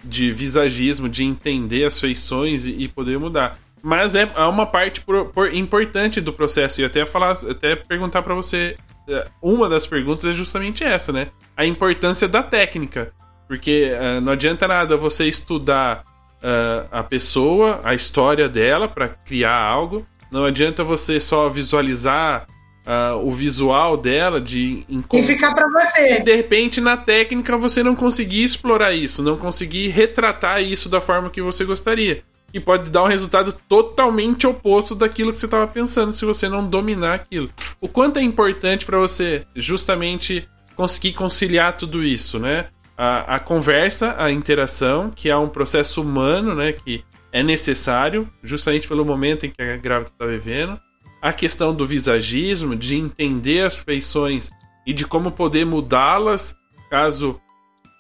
de 0.03 0.33
visagismo, 0.33 1.09
de 1.09 1.25
entender 1.25 1.85
as 1.85 1.99
feições 1.99 2.67
e, 2.67 2.73
e 2.83 2.89
poder 2.89 3.19
mudar. 3.19 3.59
Mas 3.83 4.15
é, 4.15 4.31
é 4.35 4.45
uma 4.45 4.67
parte 4.67 5.01
por, 5.01 5.27
por 5.27 5.55
importante 5.55 6.21
do 6.21 6.33
processo. 6.33 6.81
E 6.81 6.85
até 6.85 7.05
falar, 7.07 7.33
até 7.33 7.77
perguntar 7.77 8.23
para 8.23 8.35
você 8.35 8.77
é, 9.09 9.27
uma 9.41 9.69
das 9.69 9.87
perguntas 9.87 10.25
é 10.25 10.33
justamente 10.33 10.83
essa, 10.83 11.13
né? 11.13 11.29
A 11.57 11.65
importância 11.65 12.27
da 12.27 12.43
técnica. 12.43 13.13
Porque 13.47 13.93
uh, 13.93 14.21
não 14.21 14.33
adianta 14.33 14.67
nada 14.67 14.97
você 14.97 15.27
estudar 15.27 16.05
uh, 16.43 16.89
a 16.91 17.03
pessoa, 17.03 17.81
a 17.85 17.95
história 17.95 18.49
dela 18.49 18.89
para 18.89 19.09
criar 19.09 19.57
algo. 19.57 20.05
Não 20.33 20.45
adianta 20.45 20.83
você 20.83 21.21
só 21.21 21.49
visualizar 21.49 22.47
uh, 22.87 23.17
o 23.27 23.31
visual 23.33 23.97
dela 23.97 24.41
de 24.41 24.85
e 25.13 25.23
ficar 25.23 25.55
para 25.55 25.69
você. 25.69 26.19
E 26.19 26.23
de 26.23 26.35
repente 26.35 26.81
na 26.81 26.97
técnica 26.97 27.57
você 27.57 27.83
não 27.83 27.97
conseguir 27.97 28.45
explorar 28.45 28.93
isso, 28.93 29.23
não 29.23 29.37
conseguir 29.37 29.89
retratar 29.89 30.63
isso 30.63 30.89
da 30.89 31.01
forma 31.01 31.31
que 31.31 31.43
você 31.43 31.65
gostaria 31.65 32.23
que 32.53 32.61
pode 32.61 32.89
dar 32.89 33.03
um 33.03 33.07
resultado 33.07 33.53
totalmente 33.69 34.47
oposto 34.47 34.95
daquilo 34.95 35.31
que 35.31 35.39
você 35.39 35.45
estava 35.45 35.67
pensando 35.67 36.15
se 36.15 36.25
você 36.25 36.49
não 36.49 36.67
dominar 36.67 37.15
aquilo. 37.15 37.51
O 37.81 37.87
quanto 37.87 38.19
é 38.19 38.23
importante 38.23 38.87
para 38.87 38.99
você 38.99 39.45
justamente 39.55 40.49
conseguir 40.75 41.13
conciliar 41.13 41.77
tudo 41.77 42.03
isso, 42.03 42.39
né? 42.39 42.69
A, 42.97 43.37
a, 43.37 43.39
conversa, 43.39 44.15
a 44.17 44.31
interação, 44.31 45.11
que 45.11 45.29
é 45.29 45.37
um 45.37 45.51
processo 45.51 46.01
humano, 46.01 46.55
né? 46.55 46.73
Que 46.73 47.05
é 47.31 47.43
necessário, 47.43 48.27
justamente 48.43 48.89
pelo 48.89 49.05
momento 49.05 49.45
em 49.45 49.51
que 49.51 49.61
a 49.61 49.77
grávida 49.77 50.11
está 50.11 50.25
vivendo. 50.25 50.81
A 51.27 51.33
questão 51.33 51.75
do 51.75 51.85
visagismo, 51.85 52.77
de 52.77 52.95
entender 52.95 53.67
as 53.67 53.81
feições 53.81 54.49
e 54.87 54.93
de 54.93 55.05
como 55.05 55.33
poder 55.33 55.67
mudá-las 55.67 56.57
caso 56.89 57.41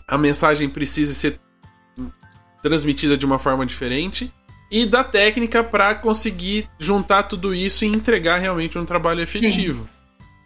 a 0.07 0.17
mensagem 0.17 0.71
precise 0.71 1.13
ser 1.13 1.41
transmitida 2.63 3.19
de 3.19 3.27
uma 3.27 3.37
forma 3.37 3.67
diferente 3.67 4.33
e 4.71 4.87
da 4.87 5.03
técnica 5.03 5.65
para 5.65 5.93
conseguir 5.97 6.71
juntar 6.79 7.25
tudo 7.25 7.53
isso 7.53 7.85
e 7.85 7.89
entregar 7.89 8.39
realmente 8.39 8.79
um 8.79 8.85
trabalho 8.85 9.23
efetivo. 9.23 9.83
Sim. 9.83 9.91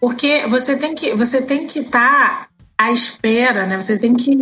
Porque 0.00 0.46
você 0.46 0.74
tem 0.74 0.94
que 0.94 1.14
você 1.14 1.42
tem 1.42 1.66
que 1.66 1.80
estar 1.80 2.46
tá 2.46 2.48
à 2.80 2.90
espera, 2.90 3.66
né? 3.66 3.78
Você 3.78 3.98
tem 3.98 4.14
que 4.14 4.34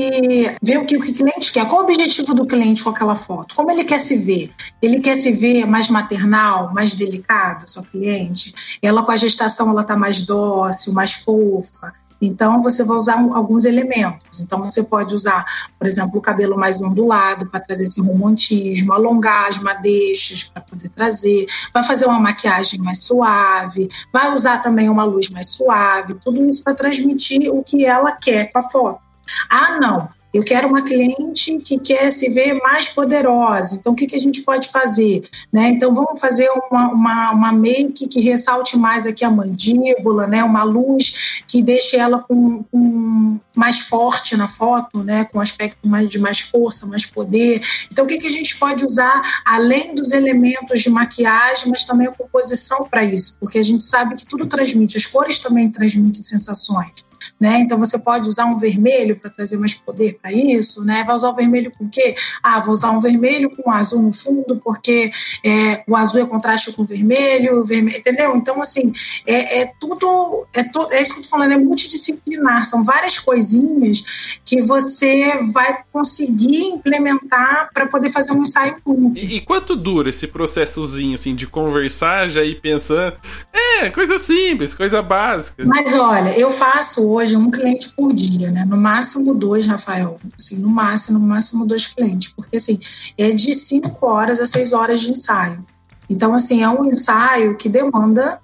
ver 0.63 0.79
o 0.79 0.87
que 0.87 0.97
o 0.97 1.01
cliente 1.01 1.53
quer. 1.53 1.67
Qual 1.67 1.81
o 1.81 1.85
objetivo 1.85 2.33
do 2.35 2.47
cliente 2.47 2.85
com 2.85 2.91
aquela 2.91 3.17
foto? 3.17 3.57
Como 3.57 3.69
ele 3.69 3.83
quer 3.83 3.99
se 3.99 4.17
ver? 4.17 4.53
Ele 4.81 5.01
quer 5.01 5.17
se 5.17 5.33
ver 5.33 5.67
mais 5.67 5.89
maternal, 5.89 6.73
mais 6.73 6.95
delicado, 6.95 7.69
sua 7.69 7.83
cliente? 7.83 8.79
Ela 8.81 9.03
com 9.03 9.11
a 9.11 9.17
gestação 9.17 9.71
ela 9.71 9.83
tá 9.83 9.97
mais 9.97 10.21
dócil, 10.25 10.93
mais 10.93 11.15
fofa. 11.15 11.93
Então, 12.21 12.63
você 12.63 12.85
vai 12.85 12.97
usar 12.97 13.19
alguns 13.19 13.65
elementos. 13.65 14.41
Então, 14.41 14.63
você 14.63 14.85
pode 14.85 15.15
usar, 15.15 15.45
por 15.77 15.87
exemplo, 15.87 16.19
o 16.19 16.23
cabelo 16.23 16.57
mais 16.57 16.81
ondulado 16.81 17.47
para 17.47 17.61
trazer 17.61 17.85
esse 17.85 18.01
romantismo, 18.01 18.93
alongar 18.93 19.49
as 19.49 19.59
madeixas 19.59 20.45
para 20.45 20.63
trazer, 20.99 21.47
vai 21.73 21.85
fazer 21.85 22.07
uma 22.07 22.19
maquiagem 22.19 22.81
mais 22.81 23.05
suave, 23.05 23.89
vai 24.13 24.33
usar 24.33 24.59
também 24.59 24.89
uma 24.89 25.05
luz 25.05 25.31
mais 25.31 25.51
suave, 25.51 26.15
tudo 26.25 26.45
isso 26.45 26.63
para 26.65 26.75
transmitir 26.75 27.49
o 27.55 27.63
que 27.63 27.85
ela 27.85 28.13
quer 28.13 28.51
com 28.51 28.59
a 28.59 28.63
foto. 28.69 29.01
Ah, 29.49 29.79
não, 29.79 30.09
eu 30.33 30.43
quero 30.43 30.69
uma 30.69 30.83
cliente 30.83 31.59
que 31.59 31.79
quer 31.79 32.11
se 32.11 32.29
ver 32.29 32.55
mais 32.55 32.89
poderosa. 32.89 33.75
Então, 33.75 33.93
o 33.93 33.97
que, 33.97 34.07
que 34.07 34.17
a 34.17 34.21
gente 34.21 34.43
pode 34.43 34.69
fazer? 34.69 35.27
Né? 35.53 35.71
Então, 35.71 35.95
vamos 35.95 36.21
fazer 36.21 36.49
uma, 36.71 36.89
uma, 36.89 37.31
uma 37.33 37.53
make 37.53 38.07
que 38.09 38.21
ressalte 38.21 38.77
mais 38.77 39.07
aqui 39.07 39.25
a 39.25 39.31
mandíbula, 39.31 40.27
né? 40.27 40.45
uma 40.45 40.63
luz 40.63 41.43
que 41.47 41.63
deixe 41.63 41.97
ela 41.97 42.19
com, 42.19 42.63
com 42.65 43.39
mais 43.55 43.79
forte 43.81 44.37
na 44.37 44.49
foto, 44.49 45.03
né? 45.03 45.25
com 45.25 45.41
aspecto 45.41 45.89
mais, 45.89 46.11
de 46.11 46.19
mais 46.19 46.41
força, 46.41 46.87
mais 46.87 47.07
poder. 47.07 47.63
Então, 47.91 48.05
o 48.05 48.09
que, 48.09 48.19
que 48.19 48.27
a 48.27 48.33
gente 48.33 48.59
pode 48.59 48.85
usar 48.85 49.23
além 49.45 49.95
dos 49.95 50.13
elementos 50.13 50.81
de 50.81 50.91
maquiagem, 50.91 51.71
mas 51.71 51.85
também 51.85 52.07
a 52.07 52.13
composição 52.13 52.85
para 52.85 53.03
isso? 53.03 53.39
Porque 53.41 53.59
a 53.59 53.65
gente 53.65 53.83
sabe 53.83 54.15
que 54.15 54.27
tudo 54.27 54.47
transmite, 54.47 54.97
as 54.99 55.07
cores 55.07 55.39
também 55.39 55.71
transmitem 55.71 56.23
sensações 56.23 57.08
né? 57.39 57.61
Então 57.61 57.79
você 57.79 57.99
pode 57.99 58.29
usar 58.29 58.47
um 58.47 58.59
vermelho 58.59 59.17
para 59.17 59.31
trazer 59.31 59.57
mais 59.57 59.75
poder 59.75 60.19
para 60.21 60.33
isso, 60.33 60.85
né? 60.85 61.05
Vai 61.05 61.15
usar 61.15 61.31
o 61.31 61.35
vermelho 61.35 61.73
com 61.77 61.85
o 61.85 61.89
quê? 61.89 62.15
Ah, 62.43 62.61
vou 62.61 62.73
usar 62.73 62.91
um 62.91 63.01
vermelho 63.01 63.51
com 63.51 63.71
azul 63.71 64.03
no 64.03 64.13
fundo, 64.13 64.61
porque 64.63 65.11
é, 65.45 65.83
o 65.87 65.97
azul 65.97 66.23
é 66.23 66.27
contraste 66.27 66.73
com 66.73 66.83
o 66.83 66.87
vermelho, 66.87 67.61
o 67.61 67.65
vermelho, 67.65 67.99
entendeu? 67.99 68.37
Então, 68.37 68.61
assim, 68.61 68.93
é, 69.27 69.61
é 69.61 69.73
tudo, 69.81 70.47
é, 70.53 70.63
to, 70.63 70.89
é 70.91 71.03
isso 71.03 71.15
que 71.15 71.21
eu 71.21 71.25
tô 71.25 71.29
falando, 71.29 71.53
é 71.53 71.59
multidisciplinar, 71.59 72.65
são 72.65 72.85
várias 72.85 73.19
coisinhas 73.19 74.03
que 74.45 74.63
você 74.63 75.39
vai 75.53 75.79
conseguir 75.93 76.65
implementar 76.65 77.71
para 77.73 77.87
poder 77.87 78.11
fazer 78.11 78.33
um 78.33 78.43
ensaio 78.43 78.77
único. 78.85 79.19
E, 79.19 79.37
e, 79.37 79.41
quanto 79.41 79.77
dura 79.77 80.11
esse 80.11 80.27
processozinho, 80.27 81.15
assim, 81.15 81.35
de 81.35 81.47
conversar, 81.47 82.29
já 82.29 82.45
ir 82.45 82.61
pensando, 82.61 83.17
é, 83.53 83.91
coisa 83.91 84.19
simples, 84.19 84.75
coisa 84.75 85.03
básica. 85.03 85.65
Mas 85.65 85.95
olha, 85.95 86.39
eu 86.39 86.51
faço 86.51 87.08
hoje 87.11 87.37
um 87.37 87.51
cliente 87.51 87.89
por 87.95 88.13
dia, 88.13 88.51
né? 88.51 88.65
No 88.65 88.77
máximo 88.77 89.35
dois, 89.35 89.67
Rafael. 89.67 90.19
Assim, 90.39 90.57
no 90.57 90.69
máximo, 90.69 91.19
no 91.19 91.27
máximo 91.27 91.67
dois 91.67 91.87
clientes. 91.87 92.33
Porque, 92.35 92.57
assim, 92.57 92.79
é 93.17 93.31
de 93.31 93.55
cinco 93.55 94.07
horas 94.07 94.41
a 94.41 94.47
seis 94.47 94.73
horas 94.73 95.01
de 95.01 95.11
ensaio. 95.11 95.65
Então, 96.09 96.35
assim, 96.35 96.63
é 96.63 96.69
um 96.69 96.85
ensaio 96.87 97.57
que 97.57 97.69
demanda 97.69 98.41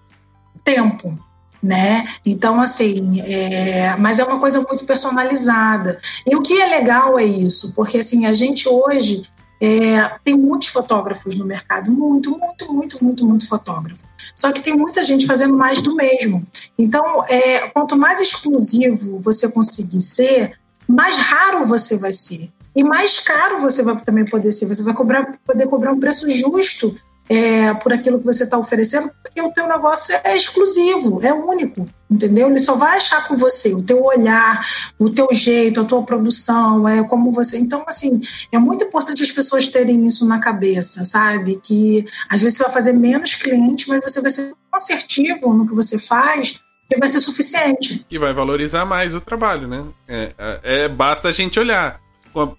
tempo, 0.63 1.19
né? 1.63 2.07
Então, 2.25 2.61
assim, 2.61 3.21
é... 3.21 3.97
mas 3.97 4.19
é 4.19 4.25
uma 4.25 4.39
coisa 4.39 4.61
muito 4.61 4.85
personalizada. 4.85 5.99
E 6.27 6.35
o 6.37 6.43
que 6.43 6.61
é 6.61 6.67
legal 6.67 7.19
é 7.19 7.25
isso, 7.25 7.75
porque, 7.75 7.99
assim, 7.99 8.27
a 8.27 8.33
gente 8.33 8.69
hoje 8.69 9.25
é, 9.65 10.19
tem 10.23 10.37
muitos 10.37 10.69
fotógrafos 10.69 11.39
no 11.39 11.47
mercado, 11.47 11.91
muito, 11.91 12.39
muito, 12.39 12.71
muito, 12.71 13.03
muito, 13.03 13.27
muito 13.27 13.49
fotógrafo. 13.49 14.05
Só 14.37 14.53
que 14.53 14.61
tem 14.61 14.77
muita 14.77 15.03
gente 15.03 15.27
fazendo 15.27 15.57
mais 15.57 15.81
do 15.81 15.95
mesmo. 15.95 16.47
Então, 16.79 17.25
é, 17.25 17.69
quanto 17.69 17.97
mais 17.97 18.21
exclusivo 18.21 19.19
você 19.21 19.51
conseguir 19.51 20.03
ser, 20.03 20.59
mais 20.87 21.17
raro 21.17 21.65
você 21.65 21.97
vai 21.97 22.13
ser. 22.13 22.51
E 22.77 22.85
mais 22.85 23.19
caro 23.19 23.61
você 23.61 23.83
vai 23.83 23.99
também 24.03 24.27
poder 24.27 24.53
ser. 24.53 24.67
Você 24.67 24.83
vai 24.83 24.93
cobrar, 24.93 25.33
poder 25.47 25.67
cobrar 25.67 25.93
um 25.93 26.01
preço 26.01 26.29
justo 26.29 26.95
é, 27.29 27.73
por 27.75 27.93
aquilo 27.93 28.19
que 28.19 28.25
você 28.25 28.45
está 28.45 28.59
oferecendo, 28.59 29.11
porque 29.23 29.41
o 29.41 29.51
teu 29.51 29.67
negócio 29.67 30.15
é 30.23 30.37
exclusivo, 30.37 31.21
é 31.23 31.33
único, 31.33 31.89
entendeu? 32.11 32.49
Ele 32.49 32.59
só 32.59 32.75
vai 32.77 32.97
achar 32.97 33.27
com 33.27 33.37
você 33.37 33.73
o 33.73 33.83
teu 33.83 34.05
olhar, 34.05 34.65
o 34.99 35.09
teu 35.09 35.29
jeito, 35.33 35.81
a 35.81 35.85
tua 35.85 36.03
produção, 36.03 36.87
é 36.89 37.03
como 37.05 37.33
você. 37.33 37.57
Então, 37.59 37.85
assim, 37.87 38.21
é 38.53 38.59
muito 38.59 38.85
importante 38.85 39.23
as 39.23 39.31
pessoas 39.31 39.67
terem 39.67 40.05
isso 40.07 40.27
na 40.27 40.39
cabeça, 40.39 41.05
sabe? 41.05 41.61
Que 41.63 42.05
às 42.29 42.43
vezes 42.43 42.59
você 42.59 42.65
vai 42.65 42.73
fazer 42.73 42.93
menos 42.93 43.35
cliente, 43.35 43.89
mas 43.89 44.03
você 44.03 44.21
vai 44.21 44.31
ser 44.31 44.53
assertivo 44.73 45.53
no 45.53 45.67
que 45.67 45.75
você 45.75 45.99
faz 45.99 46.61
que 46.87 46.99
vai 46.99 47.09
ser 47.09 47.21
suficiente. 47.21 48.05
E 48.11 48.19
vai 48.19 48.35
valorizar 48.35 48.85
mais 48.85 49.15
o 49.15 49.21
trabalho, 49.21 49.67
né? 49.67 49.87
É, 50.07 50.33
é, 50.37 50.61
é, 50.63 50.89
basta 50.89 51.29
a 51.29 51.33
gente 51.33 51.59
olhar. 51.59 51.99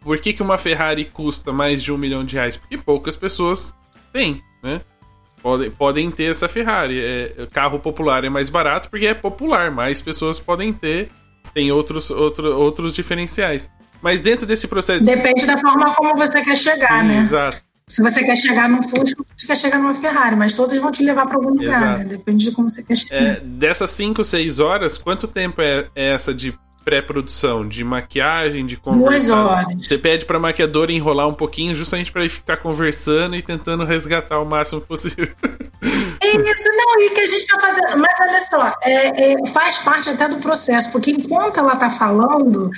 Por 0.01 0.17
que, 0.19 0.33
que 0.33 0.41
uma 0.41 0.57
Ferrari 0.57 1.05
custa 1.05 1.51
mais 1.51 1.83
de 1.83 1.91
um 1.91 1.97
milhão 1.97 2.23
de 2.23 2.35
reais? 2.35 2.57
Porque 2.57 2.77
poucas 2.77 3.15
pessoas 3.15 3.73
têm 4.11 4.41
né? 4.65 4.81
Podem, 5.41 5.69
podem 5.69 6.11
ter 6.11 6.31
essa 6.31 6.49
Ferrari. 6.49 6.99
É, 6.99 7.47
carro 7.51 7.79
popular 7.79 8.23
é 8.23 8.29
mais 8.29 8.49
barato 8.49 8.89
porque 8.89 9.05
é 9.05 9.13
popular, 9.13 9.69
mais 9.69 10.01
pessoas 10.01 10.39
podem 10.39 10.73
ter, 10.73 11.09
tem 11.53 11.71
outros, 11.71 12.09
outro, 12.09 12.57
outros 12.57 12.93
diferenciais. 12.93 13.69
Mas 14.01 14.21
dentro 14.21 14.45
desse 14.45 14.67
processo. 14.67 15.03
Depende 15.03 15.45
da 15.45 15.57
forma 15.57 15.93
como 15.93 16.17
você 16.17 16.41
quer 16.41 16.57
chegar, 16.57 17.01
Sim, 17.01 17.07
né? 17.07 17.21
Exato. 17.21 17.63
Se 17.87 18.01
você 18.01 18.23
quer 18.23 18.35
chegar 18.35 18.67
num 18.67 18.81
Fusca, 18.81 19.23
você 19.37 19.45
quer 19.45 19.55
chegar 19.55 19.77
numa 19.77 19.93
Ferrari, 19.93 20.35
mas 20.35 20.53
todos 20.53 20.75
vão 20.79 20.91
te 20.91 21.03
levar 21.03 21.27
para 21.27 21.35
algum 21.35 21.51
lugar, 21.51 21.99
né? 21.99 22.03
Depende 22.03 22.45
de 22.45 22.51
como 22.51 22.67
você 22.67 22.81
quer 22.81 22.95
chegar. 22.95 23.15
É, 23.15 23.39
dessas 23.39 23.91
5, 23.91 24.23
6 24.23 24.59
horas, 24.59 24.97
quanto 24.97 25.27
tempo 25.27 25.61
é, 25.61 25.87
é 25.95 26.13
essa 26.13 26.33
de 26.33 26.57
pré-produção, 26.85 27.67
de 27.67 27.83
maquiagem, 27.83 28.63
de 28.65 28.77
conversa. 28.77 29.65
Você 29.81 29.97
pede 29.97 30.23
pra 30.23 30.37
maquiadora 30.37 30.91
enrolar 30.91 31.27
um 31.27 31.33
pouquinho, 31.33 31.73
justamente 31.73 32.11
para 32.11 32.21
ele 32.21 32.29
ficar 32.29 32.57
conversando 32.57 33.35
e 33.35 33.41
tentando 33.41 33.83
resgatar 33.83 34.39
o 34.39 34.45
máximo 34.45 34.79
possível. 34.81 35.27
É 36.21 36.51
isso, 36.51 36.69
não, 36.71 37.01
e 37.01 37.09
que 37.09 37.21
a 37.21 37.25
gente 37.25 37.47
tá 37.47 37.59
fazendo. 37.59 37.97
Mas 37.97 38.19
olha 38.19 38.41
só, 38.41 38.73
é, 38.83 39.33
é, 39.33 39.47
faz 39.47 39.79
parte 39.79 40.09
até 40.09 40.27
do 40.27 40.37
processo, 40.37 40.91
porque 40.91 41.11
enquanto 41.11 41.59
ela 41.59 41.75
tá 41.75 41.89
falando, 41.89 42.69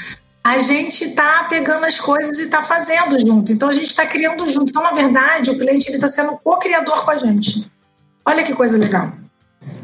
a 0.44 0.58
gente 0.58 1.12
tá 1.12 1.46
pegando 1.50 1.86
as 1.86 2.00
coisas 2.00 2.40
e 2.40 2.48
tá 2.48 2.64
fazendo 2.64 3.20
junto. 3.20 3.52
Então 3.52 3.68
a 3.68 3.74
gente 3.74 3.94
tá 3.94 4.06
criando 4.06 4.48
junto. 4.48 4.70
Então, 4.70 4.84
na 4.84 4.92
verdade, 4.92 5.52
o 5.52 5.58
cliente 5.58 5.90
ele 5.90 6.00
tá 6.00 6.08
sendo 6.08 6.38
co-criador 6.44 7.04
com 7.04 7.12
a 7.12 7.18
gente. 7.18 7.70
Olha 8.26 8.44
que 8.44 8.54
coisa 8.54 8.78
legal. 8.78 9.12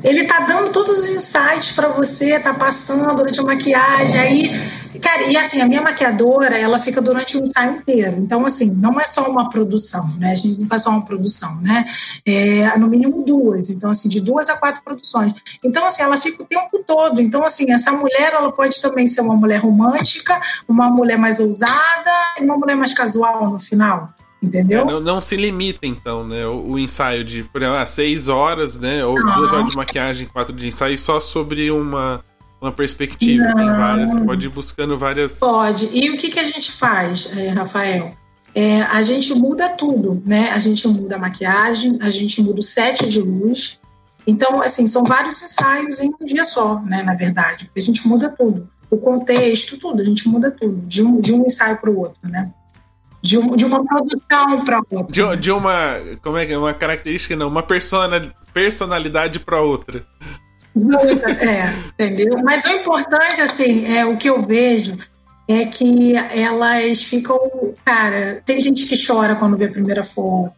Ele 0.04 0.26
tá 0.26 0.42
dando 0.42 0.70
todos 0.70 1.00
os 1.00 1.10
insights 1.10 1.72
para 1.72 1.88
você, 1.88 2.38
tá 2.38 2.54
passando 2.54 3.16
durante 3.16 3.40
a 3.40 3.44
maquiagem. 3.44 4.20
Aí, 4.20 5.00
cara, 5.00 5.24
e 5.24 5.38
assim, 5.38 5.62
a 5.62 5.66
minha 5.66 5.82
maquiadora, 5.82 6.60
ela 6.60 6.78
fica 6.78 7.02
durante 7.02 7.38
o 7.38 7.42
ensaio 7.42 7.78
inteiro. 7.78 8.18
Então, 8.20 8.46
assim, 8.46 8.70
não 8.70 9.00
é 9.00 9.06
só 9.06 9.30
uma 9.30 9.50
produção, 9.50 10.06
né? 10.18 10.32
A 10.32 10.36
gente 10.36 10.60
não 10.60 10.68
faz 10.68 10.82
só 10.82 10.90
uma 10.90 11.06
produção, 11.06 11.56
né? 11.62 11.86
É, 12.26 12.78
no 12.78 12.88
mínimo 12.88 13.24
duas. 13.24 13.70
Então, 13.70 13.90
assim, 13.90 14.10
de 14.10 14.20
duas 14.20 14.50
a 14.50 14.58
quatro 14.58 14.84
produções. 14.84 15.34
Então, 15.64 15.86
assim, 15.86 16.02
ela 16.02 16.18
fica 16.18 16.44
o 16.44 16.46
tempo 16.46 16.84
todo. 16.86 17.22
Então, 17.22 17.42
assim, 17.46 17.72
essa 17.72 17.94
mulher, 17.94 18.34
ela 18.34 18.52
pode 18.52 18.82
também 18.82 19.08
ser 19.08 19.22
uma 19.22 19.36
mulher 19.36 19.60
romântica, 19.62 20.38
uma 20.68 20.90
mulher 20.90 21.18
mais 21.18 21.40
ousada 21.40 22.12
e 22.38 22.44
uma 22.44 22.58
mulher 22.58 22.76
mais 22.76 22.94
casual 22.94 23.50
no 23.50 23.58
final. 23.58 24.14
Entendeu? 24.44 24.82
É, 24.82 24.86
não, 24.86 25.00
não, 25.00 25.22
se 25.22 25.38
limita, 25.38 25.88
então, 25.88 26.28
né? 26.28 26.46
O, 26.46 26.72
o, 26.72 26.80
ensaio 26.80 27.24
de, 27.24 27.44
por 27.44 27.62
exemplo, 27.62 27.80
ah, 27.80 27.86
seis 27.86 28.28
horas, 28.28 28.78
né? 28.78 29.06
Ou 29.06 29.18
não. 29.18 29.36
duas 29.36 29.54
horas 29.54 29.72
de 29.72 29.78
maquiagem, 29.78 30.28
quatro 30.28 30.54
de 30.54 30.68
ensaio, 30.68 30.98
só 30.98 31.18
sobre 31.18 31.72
uma, 31.72 32.24
uma 32.60 32.72
perspectiva. 32.72 33.46
Não. 33.46 33.56
Tem 33.56 33.66
várias, 33.68 34.12
você 34.12 34.20
pode 34.20 34.46
ir 34.46 34.50
buscando 34.50 34.98
várias. 34.98 35.40
Pode. 35.40 35.90
E 35.94 36.10
o 36.10 36.18
que, 36.18 36.30
que 36.30 36.40
a 36.40 36.44
gente 36.44 36.74
faz, 36.74 37.32
é, 37.34 37.50
Rafael? 37.50 38.18
É, 38.54 38.82
a 38.82 39.02
gente 39.02 39.34
muda 39.34 39.70
tudo, 39.70 40.22
né? 40.26 40.52
A 40.52 40.60
gente 40.60 40.86
muda 40.90 41.16
a 41.16 41.20
maquiagem, 41.20 41.98
a 42.02 42.10
gente 42.10 42.42
muda 42.42 42.60
o 42.60 42.64
set 42.64 43.08
de 43.08 43.22
luz. 43.22 43.80
Então, 44.28 44.62
assim, 44.62 44.86
são 44.86 45.06
vários 45.06 45.42
ensaios 45.42 46.02
em 46.02 46.10
um 46.10 46.26
dia 46.26 46.44
só, 46.44 46.82
né? 46.82 47.02
Na 47.02 47.14
verdade, 47.14 47.72
a 47.76 47.80
gente 47.80 48.06
muda 48.06 48.28
tudo. 48.28 48.70
O 48.92 48.98
contexto, 48.98 49.78
tudo, 49.78 50.02
a 50.02 50.06
gente 50.06 50.28
muda 50.28 50.52
tudo, 50.52 50.86
de 50.86 51.02
um, 51.02 51.20
de 51.20 51.34
um 51.34 51.46
ensaio 51.46 51.78
para 51.78 51.90
o 51.90 51.98
outro, 51.98 52.20
né? 52.30 52.52
De, 53.24 53.38
um, 53.38 53.56
de 53.56 53.64
uma 53.64 53.86
produção 53.86 54.66
para 54.66 54.80
outra. 54.92 55.08
De, 55.10 55.38
de, 55.38 55.52
uma. 55.52 55.96
Como 56.22 56.38
é 56.38 56.46
que 56.46 56.52
é? 56.52 56.58
Uma 56.58 56.74
característica, 56.74 57.38
não, 57.38 57.48
uma 57.48 57.64
persona, 57.64 58.22
personalidade 58.54 59.40
para 59.40 59.62
outra. 59.62 60.06
É, 61.40 61.74
entendeu? 61.94 62.44
Mas 62.44 62.66
o 62.66 62.70
importante, 62.70 63.42
assim, 63.42 63.86
é 63.96 64.06
o 64.06 64.18
que 64.18 64.30
eu 64.30 64.42
vejo 64.42 64.98
é 65.48 65.66
que 65.66 66.16
elas 66.16 67.04
ficam. 67.04 67.40
Cara, 67.86 68.42
tem 68.46 68.60
gente 68.60 68.86
que 68.86 69.08
chora 69.08 69.36
quando 69.36 69.56
vê 69.56 69.66
a 69.66 69.72
primeira 69.72 70.04
foto, 70.04 70.54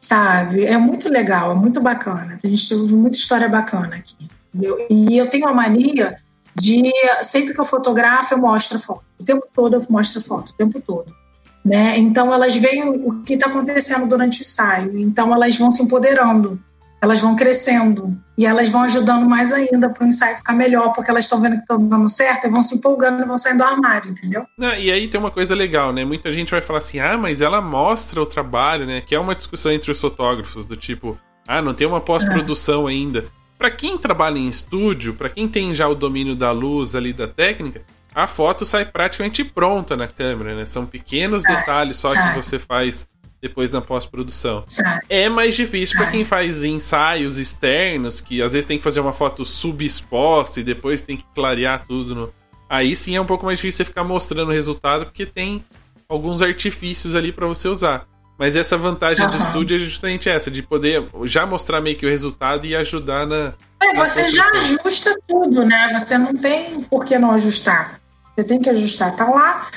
sabe? 0.00 0.64
É 0.64 0.78
muito 0.78 1.10
legal, 1.10 1.52
é 1.52 1.54
muito 1.54 1.80
bacana. 1.80 2.38
Tem 2.40 2.54
muita 2.88 3.18
história 3.18 3.48
bacana 3.48 3.96
aqui. 3.96 4.16
Entendeu? 4.54 4.86
E 4.88 5.18
eu 5.18 5.28
tenho 5.28 5.46
a 5.46 5.52
mania 5.52 6.16
de 6.54 6.90
sempre 7.22 7.52
que 7.52 7.60
eu 7.60 7.64
fotografo, 7.66 8.32
eu 8.32 8.38
mostro 8.38 8.78
a 8.78 8.80
foto. 8.80 9.04
O 9.18 9.24
tempo 9.24 9.46
todo 9.54 9.76
eu 9.76 9.86
mostro 9.90 10.20
a 10.20 10.22
foto, 10.22 10.50
o 10.50 10.56
tempo 10.56 10.80
todo. 10.80 11.21
Né? 11.64 11.98
Então 11.98 12.32
elas 12.32 12.56
veem 12.56 12.88
o 12.88 13.22
que 13.22 13.34
está 13.34 13.46
acontecendo 13.46 14.06
durante 14.06 14.40
o 14.40 14.42
ensaio. 14.42 14.98
Então 14.98 15.32
elas 15.32 15.56
vão 15.56 15.70
se 15.70 15.82
empoderando, 15.82 16.60
elas 17.00 17.20
vão 17.20 17.36
crescendo 17.36 18.16
e 18.36 18.46
elas 18.46 18.68
vão 18.68 18.82
ajudando 18.82 19.28
mais 19.28 19.52
ainda 19.52 19.88
para 19.88 20.04
o 20.04 20.06
ensaio 20.06 20.36
ficar 20.36 20.52
melhor, 20.52 20.92
porque 20.92 21.10
elas 21.10 21.24
estão 21.24 21.40
vendo 21.40 21.54
que 21.54 21.62
estão 21.62 21.84
dando 21.86 22.08
certo 22.08 22.46
e 22.46 22.50
vão 22.50 22.62
se 22.62 22.74
empolgando 22.74 23.22
e 23.22 23.26
vão 23.26 23.38
saindo 23.38 23.58
do 23.58 23.64
armário, 23.64 24.10
entendeu? 24.10 24.44
E 24.58 24.90
aí 24.90 25.08
tem 25.08 25.20
uma 25.20 25.30
coisa 25.30 25.54
legal, 25.54 25.92
né? 25.92 26.04
Muita 26.04 26.32
gente 26.32 26.50
vai 26.50 26.60
falar 26.60 26.78
assim, 26.78 26.98
ah, 26.98 27.16
mas 27.16 27.40
ela 27.40 27.60
mostra 27.60 28.20
o 28.20 28.26
trabalho, 28.26 28.86
né? 28.86 29.00
Que 29.00 29.14
é 29.14 29.20
uma 29.20 29.34
discussão 29.34 29.70
entre 29.70 29.90
os 29.90 30.00
fotógrafos 30.00 30.64
do 30.64 30.76
tipo, 30.76 31.18
ah, 31.46 31.62
não 31.62 31.74
tem 31.74 31.86
uma 31.86 32.00
pós-produção 32.00 32.88
é. 32.88 32.92
ainda. 32.92 33.24
Para 33.58 33.70
quem 33.70 33.96
trabalha 33.96 34.38
em 34.38 34.48
estúdio, 34.48 35.14
para 35.14 35.28
quem 35.28 35.46
tem 35.46 35.72
já 35.74 35.86
o 35.86 35.94
domínio 35.94 36.34
da 36.34 36.50
luz 36.50 36.96
ali 36.96 37.12
da 37.12 37.28
técnica, 37.28 37.82
a 38.14 38.26
foto 38.26 38.64
sai 38.64 38.84
praticamente 38.84 39.42
pronta 39.44 39.96
na 39.96 40.06
câmera, 40.06 40.54
né? 40.54 40.66
São 40.66 40.86
pequenos 40.86 41.42
sai, 41.42 41.56
detalhes 41.56 41.96
só 41.96 42.14
sai. 42.14 42.30
que 42.30 42.42
você 42.42 42.58
faz 42.58 43.06
depois 43.40 43.72
na 43.72 43.80
pós-produção. 43.80 44.64
É 45.08 45.28
mais 45.28 45.56
difícil 45.56 45.96
para 45.96 46.10
quem 46.10 46.24
faz 46.24 46.62
ensaios 46.62 47.38
externos, 47.38 48.20
que 48.20 48.40
às 48.40 48.52
vezes 48.52 48.66
tem 48.66 48.78
que 48.78 48.84
fazer 48.84 49.00
uma 49.00 49.12
foto 49.12 49.44
subexposta 49.44 50.60
e 50.60 50.64
depois 50.64 51.02
tem 51.02 51.16
que 51.16 51.24
clarear 51.34 51.84
tudo. 51.84 52.14
No... 52.14 52.34
Aí 52.70 52.94
sim 52.94 53.16
é 53.16 53.20
um 53.20 53.26
pouco 53.26 53.44
mais 53.44 53.58
difícil 53.58 53.78
você 53.78 53.84
ficar 53.84 54.04
mostrando 54.04 54.48
o 54.48 54.52
resultado, 54.52 55.06
porque 55.06 55.26
tem 55.26 55.64
alguns 56.08 56.40
artifícios 56.40 57.16
ali 57.16 57.32
para 57.32 57.46
você 57.46 57.66
usar. 57.66 58.06
Mas 58.38 58.56
essa 58.56 58.76
vantagem 58.76 59.24
uhum. 59.24 59.30
do 59.32 59.36
estúdio 59.36 59.76
é 59.76 59.80
justamente 59.80 60.28
essa, 60.28 60.50
de 60.50 60.62
poder 60.62 61.06
já 61.24 61.44
mostrar 61.44 61.80
meio 61.80 61.96
que 61.96 62.06
o 62.06 62.08
resultado 62.08 62.64
e 62.64 62.74
ajudar 62.76 63.26
na. 63.26 63.54
É, 63.82 63.94
você 63.94 64.28
já 64.28 64.44
ajusta 64.52 65.16
tudo, 65.26 65.64
né? 65.64 65.96
Você 65.98 66.16
não 66.16 66.34
tem 66.36 66.80
por 66.82 67.04
que 67.04 67.18
não 67.18 67.32
ajustar. 67.32 68.01
Você 68.34 68.44
tem 68.44 68.60
que 68.60 68.70
ajustar. 68.70 69.14
Tá 69.14 69.28
lá, 69.28 69.68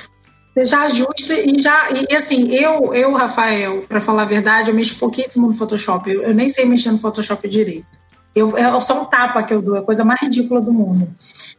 você 0.54 0.66
já 0.66 0.84
ajusta 0.84 1.34
e 1.34 1.62
já. 1.62 1.90
E 2.10 2.16
assim, 2.16 2.50
eu, 2.52 2.94
eu 2.94 3.14
Rafael, 3.14 3.84
para 3.88 4.00
falar 4.00 4.24
a 4.24 4.26
verdade, 4.26 4.70
eu 4.70 4.76
mexo 4.76 4.98
pouquíssimo 4.98 5.48
no 5.48 5.54
Photoshop. 5.54 6.10
Eu, 6.10 6.24
eu 6.24 6.34
nem 6.34 6.48
sei 6.48 6.66
mexer 6.66 6.92
no 6.92 7.00
Photoshop 7.00 7.48
direito. 7.48 7.86
Eu, 8.34 8.58
é 8.58 8.82
só 8.82 9.02
um 9.02 9.06
tapa 9.06 9.44
que 9.44 9.54
eu 9.54 9.62
dou, 9.62 9.76
é 9.76 9.80
a 9.80 9.84
coisa 9.84 10.04
mais 10.04 10.22
ridícula 10.22 10.62
do 10.62 10.72
mundo. 10.72 11.10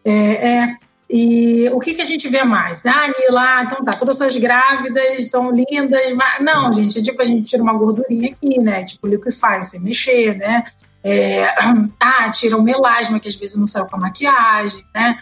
É, 0.05 0.49
é 0.49 0.77
e 1.09 1.69
o 1.71 1.79
que, 1.79 1.95
que 1.95 2.03
a 2.03 2.07
gente 2.07 2.29
vê 2.29 2.43
mais? 2.43 2.85
Ah, 2.85 3.07
lá, 3.31 3.63
então 3.63 3.85
tá, 3.85 3.93
todas 3.93 4.21
essas 4.21 4.37
grávidas 4.37 5.19
estão 5.19 5.51
lindas. 5.51 6.13
Mas... 6.15 6.43
Não, 6.43 6.73
gente, 6.73 6.99
é 6.99 7.03
tipo, 7.03 7.23
a 7.23 7.25
gente 7.25 7.47
tira 7.47 7.63
uma 7.63 7.73
gordurinha 7.73 8.31
aqui, 8.31 8.59
né? 8.59 8.85
Tipo, 8.85 9.07
liquify, 9.07 9.65
sem 9.65 9.81
mexer, 9.81 10.37
né? 10.37 10.65
É, 11.05 11.47
ah, 12.01 12.29
tira 12.31 12.57
um 12.57 12.63
melasma, 12.63 13.21
que 13.21 13.29
às 13.29 13.37
vezes 13.37 13.57
não 13.57 13.67
saiu 13.67 13.87
com 13.87 13.97
a 13.97 14.01
maquiagem, 14.01 14.85
né? 14.95 15.19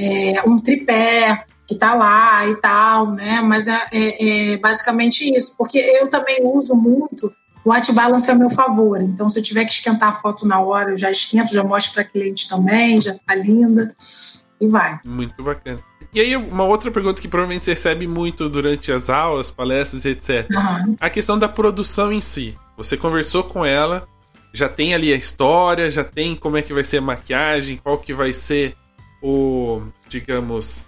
É, 0.00 0.42
um 0.48 0.58
tripé 0.58 1.44
que 1.66 1.74
tá 1.76 1.94
lá 1.94 2.46
e 2.48 2.56
tal, 2.56 3.12
né? 3.12 3.40
Mas 3.40 3.68
é, 3.68 3.86
é, 3.92 4.52
é 4.52 4.56
basicamente 4.56 5.24
isso, 5.36 5.54
porque 5.56 5.78
eu 5.78 6.08
também 6.08 6.40
uso 6.42 6.74
muito 6.74 7.32
o 7.64 7.72
white 7.72 7.92
balance 7.92 8.30
a 8.30 8.34
meu 8.34 8.50
favor. 8.50 9.00
Então, 9.00 9.28
se 9.28 9.38
eu 9.38 9.42
tiver 9.42 9.64
que 9.64 9.72
esquentar 9.72 10.08
a 10.10 10.14
foto 10.14 10.46
na 10.46 10.60
hora, 10.60 10.90
eu 10.90 10.98
já 10.98 11.10
esquento, 11.10 11.52
já 11.52 11.62
mostro 11.62 11.94
para 11.94 12.04
cliente 12.04 12.48
também, 12.48 13.00
já 13.00 13.14
fica 13.14 13.34
linda 13.34 13.92
e 14.60 14.66
vai. 14.66 14.98
Muito 15.04 15.42
bacana. 15.42 15.78
E 16.12 16.20
aí, 16.20 16.34
uma 16.34 16.64
outra 16.64 16.90
pergunta 16.90 17.20
que 17.20 17.28
provavelmente 17.28 17.64
você 17.64 17.72
recebe 17.72 18.06
muito 18.06 18.48
durante 18.48 18.90
as 18.90 19.08
aulas, 19.08 19.48
palestras, 19.50 20.04
etc. 20.04 20.48
Uhum. 20.50 20.96
A 21.00 21.08
questão 21.08 21.38
da 21.38 21.48
produção 21.48 22.12
em 22.12 22.20
si. 22.20 22.58
Você 22.76 22.96
conversou 22.96 23.44
com 23.44 23.64
ela, 23.64 24.08
já 24.52 24.68
tem 24.68 24.92
ali 24.92 25.12
a 25.12 25.16
história, 25.16 25.88
já 25.88 26.02
tem 26.02 26.34
como 26.34 26.56
é 26.56 26.62
que 26.62 26.72
vai 26.72 26.82
ser 26.82 26.96
a 26.96 27.02
maquiagem, 27.02 27.76
qual 27.76 27.98
que 27.98 28.12
vai 28.12 28.32
ser 28.32 28.74
o, 29.22 29.82
digamos, 30.08 30.86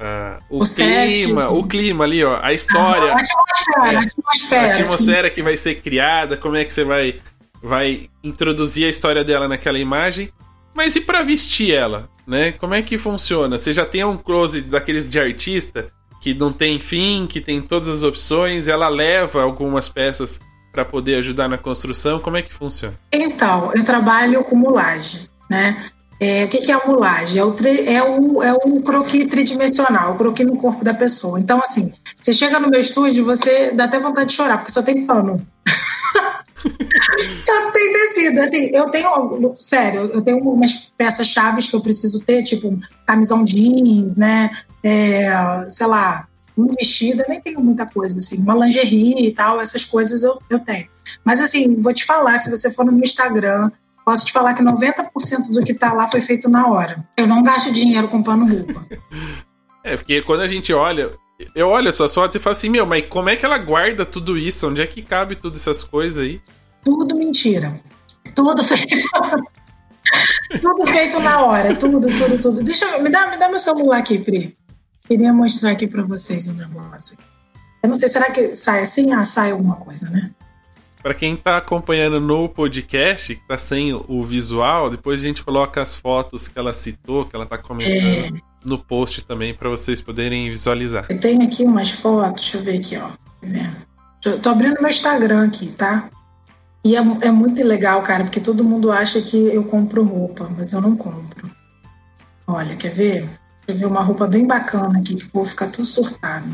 uh, 0.00 0.42
o, 0.50 0.62
o, 0.62 0.66
clima, 0.66 1.48
set. 1.48 1.52
o 1.52 1.62
clima 1.64 2.04
ali, 2.04 2.24
ó, 2.24 2.38
a 2.42 2.52
história. 2.52 3.12
a 3.12 3.16
atmosfera, 3.16 3.92
é, 3.92 3.96
a 3.96 4.00
atmosfera. 4.00 4.62
A 4.62 4.70
atmosfera 4.70 5.30
que 5.30 5.42
vai 5.42 5.56
ser 5.56 5.76
criada, 5.76 6.36
como 6.36 6.56
é 6.56 6.64
que 6.64 6.72
você 6.72 6.84
vai, 6.84 7.16
vai 7.62 8.08
introduzir 8.22 8.86
a 8.86 8.90
história 8.90 9.24
dela 9.24 9.48
naquela 9.48 9.78
imagem. 9.78 10.32
Mas 10.74 10.94
e 10.94 11.00
para 11.00 11.22
vestir 11.22 11.72
ela, 11.72 12.08
né? 12.26 12.52
Como 12.52 12.74
é 12.74 12.82
que 12.82 12.98
funciona? 12.98 13.56
Você 13.56 13.72
já 13.72 13.86
tem 13.86 14.04
um 14.04 14.16
close 14.16 14.60
daqueles 14.60 15.08
de 15.08 15.18
artista 15.18 15.90
que 16.20 16.34
não 16.34 16.52
tem 16.52 16.78
fim, 16.78 17.26
que 17.26 17.40
tem 17.40 17.62
todas 17.62 17.88
as 17.88 18.02
opções, 18.02 18.68
ela 18.68 18.88
leva 18.88 19.42
algumas 19.42 19.88
peças 19.88 20.40
para 20.72 20.84
poder 20.84 21.16
ajudar 21.16 21.48
na 21.48 21.56
construção. 21.56 22.18
Como 22.18 22.36
é 22.36 22.42
que 22.42 22.52
funciona? 22.52 22.94
Então, 23.10 23.72
eu 23.74 23.84
trabalho 23.84 24.44
com 24.44 24.54
mulagem, 24.54 25.22
né? 25.48 25.90
É, 26.18 26.44
o 26.44 26.48
que, 26.48 26.70
é 26.70 26.74
a 26.74 26.86
mulagem? 26.86 27.40
É 27.40 27.44
o, 27.44 27.52
tri, 27.52 27.86
é, 27.86 28.02
o, 28.02 28.42
é 28.42 28.52
o 28.52 28.80
croquis 28.80 29.28
tridimensional, 29.28 30.12
o 30.12 30.16
croquis 30.16 30.46
no 30.46 30.56
corpo 30.56 30.84
da 30.84 30.94
pessoa. 30.94 31.38
Então, 31.38 31.60
assim, 31.64 31.92
você 32.20 32.32
chega 32.32 32.58
no 32.58 32.68
meu 32.68 32.80
estúdio, 32.80 33.24
você 33.24 33.70
dá 33.70 33.84
até 33.84 34.00
vontade 34.00 34.30
de 34.30 34.34
chorar, 34.34 34.58
porque 34.58 34.72
só 34.72 34.82
tem 34.82 35.04
pano. 35.04 35.46
Só 37.44 37.70
tem 37.70 37.92
tecido. 37.92 38.40
Assim, 38.40 38.70
eu 38.72 38.90
tenho, 38.90 39.54
sério, 39.54 40.10
eu 40.12 40.20
tenho 40.20 40.38
umas 40.38 40.92
peças 40.96 41.28
chaves 41.28 41.68
que 41.68 41.76
eu 41.76 41.80
preciso 41.80 42.18
ter, 42.20 42.42
tipo 42.42 42.76
camisão 43.06 43.44
jeans, 43.44 44.16
né? 44.16 44.50
É, 44.82 45.28
sei 45.68 45.86
lá, 45.86 46.26
um 46.56 46.68
vestido, 46.68 47.22
eu 47.22 47.28
nem 47.28 47.40
tenho 47.40 47.60
muita 47.60 47.84
coisa, 47.86 48.18
assim, 48.18 48.38
uma 48.38 48.54
lingerie 48.54 49.28
e 49.28 49.32
tal, 49.32 49.60
essas 49.60 49.84
coisas 49.84 50.22
eu, 50.22 50.40
eu 50.48 50.58
tenho. 50.58 50.88
Mas 51.22 51.40
assim, 51.40 51.76
vou 51.76 51.92
te 51.92 52.04
falar, 52.04 52.38
se 52.38 52.50
você 52.50 52.70
for 52.70 52.84
no 52.84 52.92
meu 52.92 53.04
Instagram, 53.04 53.70
posso 54.06 54.24
te 54.24 54.32
falar 54.32 54.54
que 54.54 54.62
90% 54.62 55.50
do 55.50 55.60
que 55.62 55.74
tá 55.74 55.92
lá 55.92 56.06
foi 56.06 56.20
feito 56.20 56.48
na 56.48 56.68
hora. 56.68 57.04
Eu 57.16 57.26
não 57.26 57.42
gasto 57.42 57.72
dinheiro 57.72 58.06
comprando 58.06 58.46
roupa. 58.46 58.86
É, 59.82 59.96
porque 59.96 60.22
quando 60.22 60.42
a 60.42 60.46
gente 60.46 60.72
olha, 60.72 61.10
eu 61.54 61.68
olho 61.68 61.88
essas 61.88 62.14
fotos 62.14 62.36
e 62.36 62.38
falo 62.38 62.52
assim, 62.52 62.68
meu, 62.68 62.86
mas 62.86 63.04
como 63.06 63.28
é 63.28 63.34
que 63.34 63.44
ela 63.44 63.58
guarda 63.58 64.06
tudo 64.06 64.38
isso? 64.38 64.68
Onde 64.68 64.80
é 64.80 64.86
que 64.86 65.02
cabe 65.02 65.34
todas 65.34 65.60
essas 65.60 65.82
coisas 65.82 66.24
aí? 66.24 66.40
Tudo 66.84 67.16
mentira. 67.16 67.80
Tudo 68.32 68.62
feito. 68.62 69.08
tudo 70.62 70.86
feito 70.86 71.18
na 71.18 71.44
hora. 71.44 71.74
Tudo, 71.74 72.06
tudo, 72.06 72.38
tudo. 72.40 72.62
Deixa 72.62 72.84
eu. 72.84 73.02
Me 73.02 73.10
dá, 73.10 73.26
me 73.26 73.36
dá 73.36 73.48
meu 73.48 73.58
celular 73.58 73.98
aqui, 73.98 74.18
Pri. 74.18 74.56
Queria 75.06 75.32
mostrar 75.32 75.72
aqui 75.72 75.88
para 75.88 76.04
vocês 76.04 76.46
o 76.46 76.52
um 76.52 76.54
negócio. 76.54 77.18
Eu 77.82 77.88
não 77.88 77.96
sei, 77.96 78.08
será 78.08 78.30
que 78.30 78.54
sai 78.54 78.82
assim? 78.82 79.12
Ah, 79.12 79.24
sai 79.24 79.50
alguma 79.50 79.76
coisa, 79.76 80.08
né? 80.10 80.30
Para 81.06 81.14
quem 81.14 81.36
tá 81.36 81.56
acompanhando 81.56 82.20
no 82.20 82.48
podcast, 82.48 83.36
que 83.36 83.46
tá 83.46 83.56
sem 83.56 83.94
o 83.94 84.24
visual, 84.24 84.90
depois 84.90 85.20
a 85.20 85.24
gente 85.24 85.40
coloca 85.40 85.80
as 85.80 85.94
fotos 85.94 86.48
que 86.48 86.58
ela 86.58 86.72
citou, 86.72 87.24
que 87.24 87.36
ela 87.36 87.46
tá 87.46 87.56
comentando 87.56 88.36
é... 88.36 88.40
no 88.64 88.76
post 88.76 89.24
também, 89.24 89.54
para 89.54 89.68
vocês 89.68 90.00
poderem 90.00 90.50
visualizar. 90.50 91.06
Eu 91.08 91.20
tenho 91.20 91.40
aqui 91.44 91.62
umas 91.62 91.92
fotos, 91.92 92.42
deixa 92.42 92.58
eu 92.58 92.62
ver 92.64 92.78
aqui, 92.80 92.96
ó. 92.96 93.10
Eu 94.24 94.40
tô 94.40 94.48
abrindo 94.48 94.80
meu 94.80 94.90
Instagram 94.90 95.46
aqui, 95.46 95.68
tá? 95.68 96.10
E 96.82 96.96
é, 96.96 96.98
é 97.20 97.30
muito 97.30 97.62
legal, 97.62 98.02
cara, 98.02 98.24
porque 98.24 98.40
todo 98.40 98.64
mundo 98.64 98.90
acha 98.90 99.22
que 99.22 99.36
eu 99.36 99.62
compro 99.62 100.02
roupa, 100.02 100.50
mas 100.58 100.72
eu 100.72 100.80
não 100.80 100.96
compro. 100.96 101.48
Olha, 102.48 102.74
quer 102.74 102.90
ver? 102.90 103.28
Deixa 103.64 103.68
eu 103.68 103.76
ver 103.76 103.86
uma 103.86 104.02
roupa 104.02 104.26
bem 104.26 104.44
bacana 104.44 104.98
aqui, 104.98 105.14
que 105.14 105.26
o 105.26 105.30
povo 105.30 105.48
fica 105.48 105.68
tudo 105.68 105.84
surtado. 105.84 106.52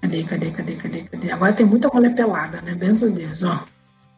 Cadê, 0.00 0.24
cadê, 0.24 0.50
cadê, 0.50 0.74
cadê, 0.74 1.02
cadê? 1.02 1.30
Agora 1.30 1.52
tem 1.52 1.64
muita 1.64 1.88
mulher 1.94 2.12
pelada, 2.12 2.60
né? 2.60 2.74
Benza 2.74 3.08
Deus, 3.08 3.44
ó. 3.44 3.64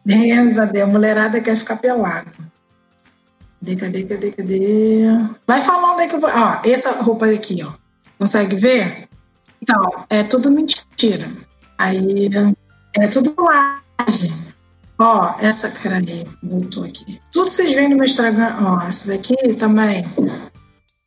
Benza 0.07 0.65
Deus, 0.65 0.87
a 0.87 0.91
mulherada 0.91 1.41
quer 1.41 1.57
ficar 1.57 1.75
pelada. 1.75 2.31
Cadê, 3.59 3.75
cadê, 3.75 4.03
cadê, 4.03 4.31
cadê? 4.31 5.01
Vai 5.45 5.59
falando 5.59 5.99
aí 5.99 6.07
que 6.07 6.15
eu 6.15 6.21
vou. 6.21 6.29
Ó, 6.29 6.61
essa 6.63 6.91
roupa 6.91 7.25
aqui, 7.25 7.61
ó. 7.61 7.73
Consegue 8.17 8.55
ver? 8.55 9.09
Então, 9.61 10.05
é 10.09 10.23
tudo 10.23 10.49
mentira. 10.49 11.29
Aí 11.77 12.29
é 12.95 13.07
tudo 13.09 13.35
laje. 13.37 14.33
Ó, 14.97 15.35
essa 15.39 15.69
cara 15.69 15.97
aí, 15.97 16.25
voltou 16.41 16.85
aqui. 16.85 17.19
Tudo 17.29 17.49
vocês 17.49 17.73
veem 17.73 17.89
no 17.89 17.97
meu 17.97 18.05
Instagram. 18.05 18.55
Ó, 18.61 18.87
essa 18.87 19.09
daqui 19.09 19.35
também. 19.55 20.05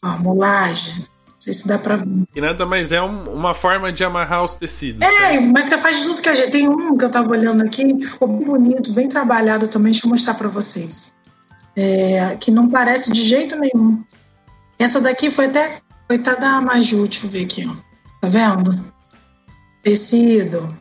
Ó, 0.05 0.18
molagem. 0.18 1.07
Não 1.41 1.45
sei 1.45 1.55
se 1.55 1.66
dá 1.66 1.78
pra 1.78 1.97
ver. 1.97 2.07
E 2.36 2.41
nada 2.41 2.66
mais 2.66 2.93
é 2.93 3.01
um, 3.01 3.32
uma 3.32 3.55
forma 3.55 3.91
de 3.91 4.05
amarrar 4.05 4.45
os 4.45 4.55
tecidos. 4.55 5.01
É, 5.01 5.11
certo? 5.11 5.47
mas 5.47 5.64
você 5.64 5.78
faz 5.78 6.03
tudo 6.03 6.20
que 6.20 6.28
a 6.28 6.34
gente. 6.34 6.51
Tem 6.51 6.68
um 6.68 6.99
que 6.99 7.05
eu 7.05 7.11
tava 7.11 7.30
olhando 7.30 7.62
aqui 7.62 7.95
que 7.95 8.07
ficou 8.07 8.28
bem 8.28 8.47
bonito, 8.47 8.93
bem 8.93 9.09
trabalhado 9.09 9.66
também. 9.66 9.93
Deixa 9.93 10.07
eu 10.07 10.11
mostrar 10.11 10.34
pra 10.34 10.49
vocês. 10.49 11.14
É, 11.74 12.36
que 12.38 12.51
não 12.51 12.68
parece 12.68 13.11
de 13.11 13.22
jeito 13.22 13.57
nenhum. 13.57 14.05
Essa 14.78 15.01
daqui 15.01 15.30
foi 15.30 15.47
até. 15.47 15.78
Foi 16.07 16.16
até 16.16 16.36
da 16.36 16.61
Maju, 16.61 17.07
deixa 17.07 17.25
eu 17.25 17.30
ver 17.30 17.45
aqui, 17.45 17.67
ó. 17.67 17.75
Tá 18.21 18.29
vendo? 18.29 18.92
Tecido. 19.83 20.76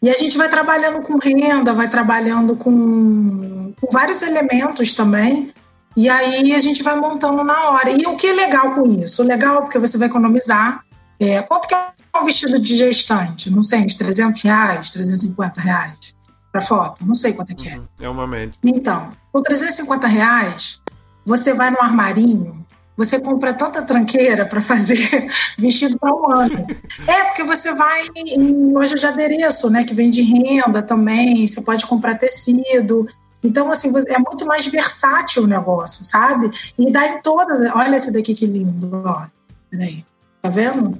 E 0.00 0.08
a 0.08 0.14
gente 0.14 0.38
vai 0.38 0.48
trabalhando 0.48 1.02
com 1.02 1.18
renda, 1.18 1.74
vai 1.74 1.90
trabalhando 1.90 2.54
com, 2.54 3.72
com 3.80 3.90
vários 3.90 4.22
elementos 4.22 4.94
também. 4.94 5.52
E 5.98 6.08
aí 6.08 6.54
a 6.54 6.60
gente 6.60 6.80
vai 6.80 6.94
montando 6.94 7.42
na 7.42 7.70
hora. 7.70 7.90
E 7.90 8.06
o 8.06 8.14
que 8.14 8.28
é 8.28 8.32
legal 8.32 8.72
com 8.72 8.86
isso? 8.86 9.20
Legal 9.24 9.62
porque 9.62 9.80
você 9.80 9.98
vai 9.98 10.06
economizar. 10.06 10.84
É, 11.18 11.42
quanto 11.42 11.66
que 11.66 11.74
é 11.74 11.90
um 12.16 12.24
vestido 12.24 12.56
de 12.60 12.76
gestante? 12.76 13.50
Não 13.50 13.62
sei, 13.62 13.80
uns 13.80 13.96
300 13.96 14.40
reais, 14.42 14.92
350 14.92 15.60
reais 15.60 16.14
para 16.52 16.60
foto? 16.60 17.04
Não 17.04 17.16
sei 17.16 17.32
quanto 17.32 17.50
é 17.50 17.54
que 17.56 17.68
é. 17.68 17.78
Uhum, 17.78 17.86
é 18.00 18.08
uma 18.08 18.28
média. 18.28 18.54
Então, 18.62 19.10
com 19.32 19.42
350 19.42 20.06
reais, 20.06 20.80
você 21.26 21.52
vai 21.52 21.68
no 21.72 21.80
armarinho 21.80 22.64
você 22.98 23.20
compra 23.20 23.54
tanta 23.54 23.80
tranqueira 23.80 24.44
para 24.44 24.60
fazer 24.60 25.28
vestido 25.56 25.96
para 25.96 26.12
um 26.12 26.32
ano. 26.32 26.66
É, 27.06 27.24
porque 27.26 27.44
você 27.44 27.72
vai 27.72 28.08
em 28.16 28.72
loja 28.72 28.96
de 28.96 29.06
adereço, 29.06 29.70
né? 29.70 29.84
Que 29.84 29.94
vende 29.94 30.20
renda 30.20 30.82
também, 30.82 31.46
você 31.46 31.60
pode 31.60 31.86
comprar 31.86 32.16
tecido. 32.16 33.06
Então, 33.42 33.70
assim, 33.70 33.92
é 34.08 34.18
muito 34.18 34.44
mais 34.44 34.66
versátil 34.66 35.44
o 35.44 35.46
negócio, 35.46 36.04
sabe? 36.04 36.50
E 36.78 36.90
dá 36.90 37.06
em 37.06 37.22
todas. 37.22 37.60
Olha 37.74 37.96
esse 37.96 38.10
daqui 38.10 38.34
que 38.34 38.46
lindo, 38.46 39.02
ó. 39.04 39.26
Peraí. 39.70 40.04
Tá 40.42 40.48
vendo? 40.48 40.98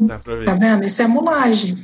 Dá 0.00 0.18
pra 0.18 0.34
ver. 0.36 0.44
Tá 0.44 0.54
vendo? 0.54 0.84
Isso 0.84 1.00
é 1.02 1.06
mulagem. 1.06 1.78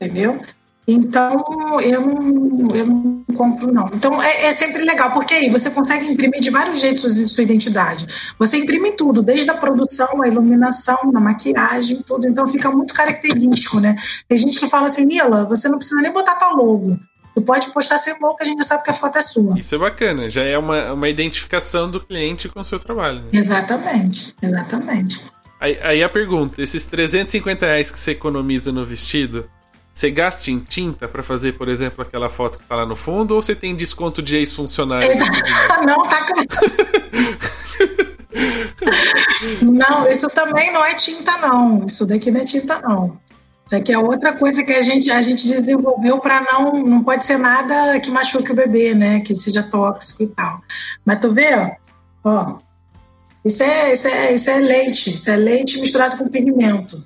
Entendeu? 0.00 0.40
Então, 0.88 1.80
eu 1.80 2.00
não, 2.00 2.76
eu 2.76 2.86
não 2.86 3.24
compro, 3.36 3.72
não. 3.72 3.90
Então, 3.92 4.22
é, 4.22 4.46
é, 4.46 4.52
sempre 4.52 4.84
legal, 4.84 5.10
porque 5.12 5.34
aí 5.34 5.50
você 5.50 5.68
consegue 5.68 6.06
imprimir 6.06 6.40
de 6.40 6.48
vários 6.48 6.78
jeitos 6.78 7.00
sua, 7.00 7.10
sua 7.10 7.42
identidade. 7.42 8.06
Você 8.38 8.56
imprime 8.56 8.92
tudo, 8.92 9.20
desde 9.20 9.50
a 9.50 9.56
produção, 9.56 10.22
a 10.22 10.28
iluminação, 10.28 11.10
a 11.12 11.20
maquiagem, 11.20 12.02
tudo. 12.06 12.28
Então, 12.28 12.46
fica 12.46 12.70
muito 12.70 12.94
característico, 12.94 13.80
né? 13.80 13.96
Tem 14.28 14.38
gente 14.38 14.60
que 14.60 14.68
fala 14.68 14.86
assim, 14.86 15.04
Mila, 15.04 15.44
você 15.44 15.68
não 15.68 15.78
precisa 15.78 16.00
nem 16.00 16.12
botar 16.12 16.36
tua 16.36 16.50
logo. 16.50 16.96
Tu 17.36 17.42
pode 17.42 17.68
postar 17.68 17.98
sem 17.98 18.18
logo, 18.18 18.34
que 18.34 18.44
a 18.44 18.46
gente 18.46 18.56
já 18.56 18.64
sabe 18.64 18.82
que 18.82 18.88
a 18.90 18.94
foto 18.94 19.18
é 19.18 19.20
sua. 19.20 19.60
Isso 19.60 19.74
é 19.74 19.78
bacana, 19.78 20.30
já 20.30 20.42
é 20.42 20.56
uma, 20.56 20.94
uma 20.94 21.06
identificação 21.06 21.90
do 21.90 22.00
cliente 22.00 22.48
com 22.48 22.60
o 22.60 22.64
seu 22.64 22.78
trabalho. 22.78 23.20
Né? 23.20 23.28
Exatamente, 23.34 24.34
exatamente. 24.40 25.20
Aí, 25.60 25.78
aí 25.82 26.02
a 26.02 26.08
pergunta, 26.08 26.62
esses 26.62 26.86
350 26.86 27.66
reais 27.66 27.90
que 27.90 28.00
você 28.00 28.12
economiza 28.12 28.72
no 28.72 28.86
vestido, 28.86 29.50
você 29.92 30.10
gasta 30.10 30.50
em 30.50 30.60
tinta 30.60 31.06
para 31.06 31.22
fazer, 31.22 31.52
por 31.52 31.68
exemplo, 31.68 32.00
aquela 32.00 32.30
foto 32.30 32.58
que 32.58 32.64
tá 32.64 32.74
lá 32.74 32.86
no 32.86 32.96
fundo, 32.96 33.34
ou 33.34 33.42
você 33.42 33.54
tem 33.54 33.76
desconto 33.76 34.22
de 34.22 34.36
ex-funcionário? 34.36 35.06
não, 35.86 36.08
tá. 36.08 36.24
não, 39.60 40.10
isso 40.10 40.26
também 40.28 40.72
não 40.72 40.82
é 40.82 40.94
tinta, 40.94 41.36
não. 41.36 41.84
Isso 41.84 42.06
daqui 42.06 42.30
não 42.30 42.40
é 42.40 42.44
tinta, 42.46 42.80
não. 42.80 43.18
Isso 43.66 43.74
aqui 43.74 43.92
é 43.92 43.98
outra 43.98 44.32
coisa 44.32 44.62
que 44.62 44.72
a 44.72 44.80
gente, 44.80 45.10
a 45.10 45.20
gente 45.20 45.46
desenvolveu 45.46 46.18
para 46.18 46.40
não. 46.40 46.84
Não 46.84 47.02
pode 47.02 47.26
ser 47.26 47.36
nada 47.36 47.98
que 47.98 48.10
machuque 48.10 48.52
o 48.52 48.54
bebê, 48.54 48.94
né? 48.94 49.20
Que 49.20 49.34
seja 49.34 49.62
tóxico 49.62 50.22
e 50.22 50.28
tal. 50.28 50.60
Mas 51.04 51.18
tu 51.18 51.32
vê, 51.32 51.76
ó. 52.22 52.58
Isso 53.44 53.62
é, 53.62 53.92
isso 53.92 54.06
é, 54.06 54.32
isso 54.32 54.50
é 54.50 54.58
leite. 54.58 55.14
Isso 55.14 55.28
é 55.28 55.36
leite 55.36 55.80
misturado 55.80 56.16
com 56.16 56.28
pigmento 56.28 56.96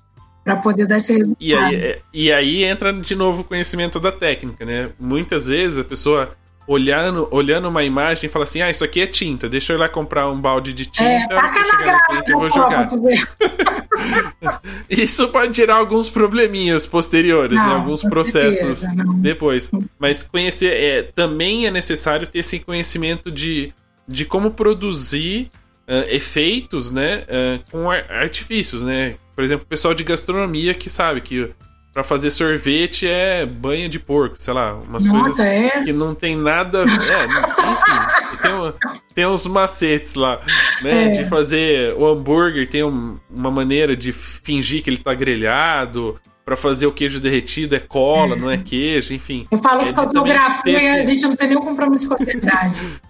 para 0.45 0.57
poder 0.57 0.87
dar 0.87 0.99
esse 0.99 1.13
resultado. 1.13 1.37
E 1.41 1.55
aí, 1.55 1.75
é, 1.77 2.01
e 2.13 2.33
aí 2.33 2.65
entra 2.65 2.93
de 2.93 3.15
novo 3.15 3.41
o 3.41 3.45
conhecimento 3.45 3.99
da 3.99 4.13
técnica, 4.13 4.65
né? 4.65 4.91
Muitas 4.99 5.47
vezes 5.47 5.79
a 5.79 5.85
pessoa 5.85 6.37
olhando, 6.71 7.27
olhando 7.33 7.69
uma 7.69 7.83
imagem 7.83 8.31
fala 8.31 8.45
assim: 8.45 8.63
ah, 8.63 8.71
isso 8.71 8.85
aqui 8.85 9.01
é 9.01 9.07
tinta, 9.07 9.49
deixa 9.49 9.73
eu 9.73 9.77
ir 9.77 9.81
lá 9.81 9.89
comprar 9.89 10.29
um 10.29 10.41
balde 10.41 10.73
de 10.73 10.87
tinta. 10.87 11.05
É, 11.05 11.27
taca 11.27 11.61
na 11.65 11.77
grava, 11.77 12.25
eu 12.29 12.39
vou 12.39 12.49
jogar. 12.49 12.89
isso 14.89 15.29
pode 15.29 15.53
tirar 15.53 15.77
alguns 15.77 16.09
probleminhas 16.09 16.87
posteriores, 16.87 17.59
né? 17.59 17.65
não, 17.65 17.71
né? 17.71 17.75
alguns 17.81 18.03
processos 18.03 18.79
certeza, 18.79 19.05
depois. 19.17 19.71
Mas 19.99 20.23
conhecer, 20.23 20.73
é, 20.73 21.03
também 21.03 21.67
é 21.67 21.73
necessário 21.73 22.27
ter 22.27 22.39
esse 22.39 22.61
conhecimento 22.61 23.33
de, 23.33 23.73
de 24.07 24.25
como 24.25 24.53
produzir 24.53 25.51
uh, 25.89 26.09
efeitos, 26.09 26.91
né? 26.91 27.25
Uh, 27.25 27.71
com 27.71 27.91
artifícios, 27.91 28.83
né? 28.83 29.17
Por 29.35 29.43
exemplo, 29.43 29.65
o 29.65 29.69
pessoal 29.69 29.93
de 29.93 30.05
gastronomia 30.05 30.73
que 30.73 30.89
sabe 30.89 31.21
que 31.21 31.51
para 31.93 32.05
fazer 32.05 32.31
sorvete 32.31 33.07
é 33.07 33.45
banha 33.45 33.89
de 33.89 33.99
porco, 33.99 34.37
sei 34.39 34.55
lá, 34.55 34.75
umas 34.75 35.05
Nossa, 35.07 35.23
coisas 35.23 35.41
é? 35.41 35.83
que 35.83 35.93
não 35.93 36.15
tem 36.15 36.37
nada. 36.37 36.83
É, 36.83 36.85
enfim, 36.85 38.39
tem, 38.41 38.91
tem 39.15 39.27
uns 39.27 39.47
macetes 39.47 40.15
lá, 40.15 40.41
né? 40.83 41.07
É. 41.07 41.09
De 41.09 41.25
fazer 41.25 41.95
o 41.95 42.07
hambúrguer, 42.07 42.69
tem 42.69 42.85
um, 42.85 43.19
uma 43.29 43.51
maneira 43.51 43.97
de 43.97 44.13
fingir 44.13 44.83
que 44.83 44.91
ele 44.91 44.99
tá 44.99 45.15
grelhado. 45.15 46.19
Para 46.43 46.57
fazer 46.57 46.87
o 46.87 46.93
queijo 46.93 47.21
derretido 47.21 47.77
é 47.77 47.79
cola, 47.79 48.35
é. 48.35 48.39
não 48.39 48.51
é 48.51 48.57
queijo, 48.57 49.15
enfim. 49.15 49.47
Eu 49.53 49.59
falo 49.59 49.85
que 49.85 49.95
fotografia, 49.95 50.77
esse... 50.77 50.89
a 50.89 51.05
gente 51.05 51.23
não 51.23 51.37
tem 51.37 51.49
nenhum 51.49 51.61
compromisso 51.61 52.09
com 52.09 52.21
a 52.21 52.27
verdade. 52.27 52.83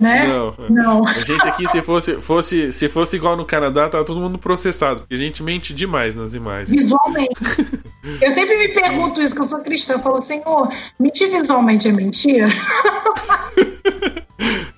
Né? 0.00 0.26
Não. 0.26 0.54
não. 0.70 1.06
A 1.06 1.20
gente 1.20 1.48
aqui, 1.48 1.68
se 1.68 1.82
fosse, 1.82 2.14
fosse, 2.20 2.72
se 2.72 2.88
fosse 2.88 3.16
igual 3.16 3.36
no 3.36 3.44
Canadá, 3.44 3.88
tava 3.88 4.04
todo 4.04 4.20
mundo 4.20 4.38
processado, 4.38 5.00
porque 5.00 5.14
a 5.14 5.18
gente 5.18 5.42
mente 5.42 5.74
demais 5.74 6.16
nas 6.16 6.34
imagens. 6.34 6.70
Visualmente. 6.70 7.34
eu 8.20 8.30
sempre 8.30 8.56
me 8.56 8.68
pergunto 8.68 9.20
isso, 9.20 9.34
que 9.34 9.40
eu 9.40 9.44
sou 9.44 9.60
cristã. 9.60 9.94
Eu 9.94 10.00
falo, 10.00 10.20
Senhor, 10.20 10.72
mentir 10.98 11.30
visualmente 11.30 11.88
é 11.88 11.92
mentira? 11.92 12.46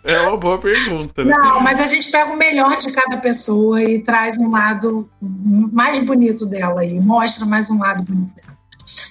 É 0.04 0.20
uma 0.20 0.36
boa 0.36 0.58
pergunta. 0.58 1.22
Né? 1.22 1.34
Não, 1.36 1.60
mas 1.60 1.78
a 1.80 1.86
gente 1.86 2.10
pega 2.10 2.32
o 2.32 2.36
melhor 2.36 2.78
de 2.78 2.90
cada 2.90 3.18
pessoa 3.18 3.82
e 3.82 4.00
traz 4.02 4.38
um 4.38 4.50
lado 4.50 5.08
mais 5.20 5.98
bonito 5.98 6.46
dela 6.46 6.84
e 6.84 6.98
mostra 6.98 7.44
mais 7.44 7.68
um 7.68 7.78
lado 7.78 8.02
bonito 8.02 8.34
dela. 8.34 8.57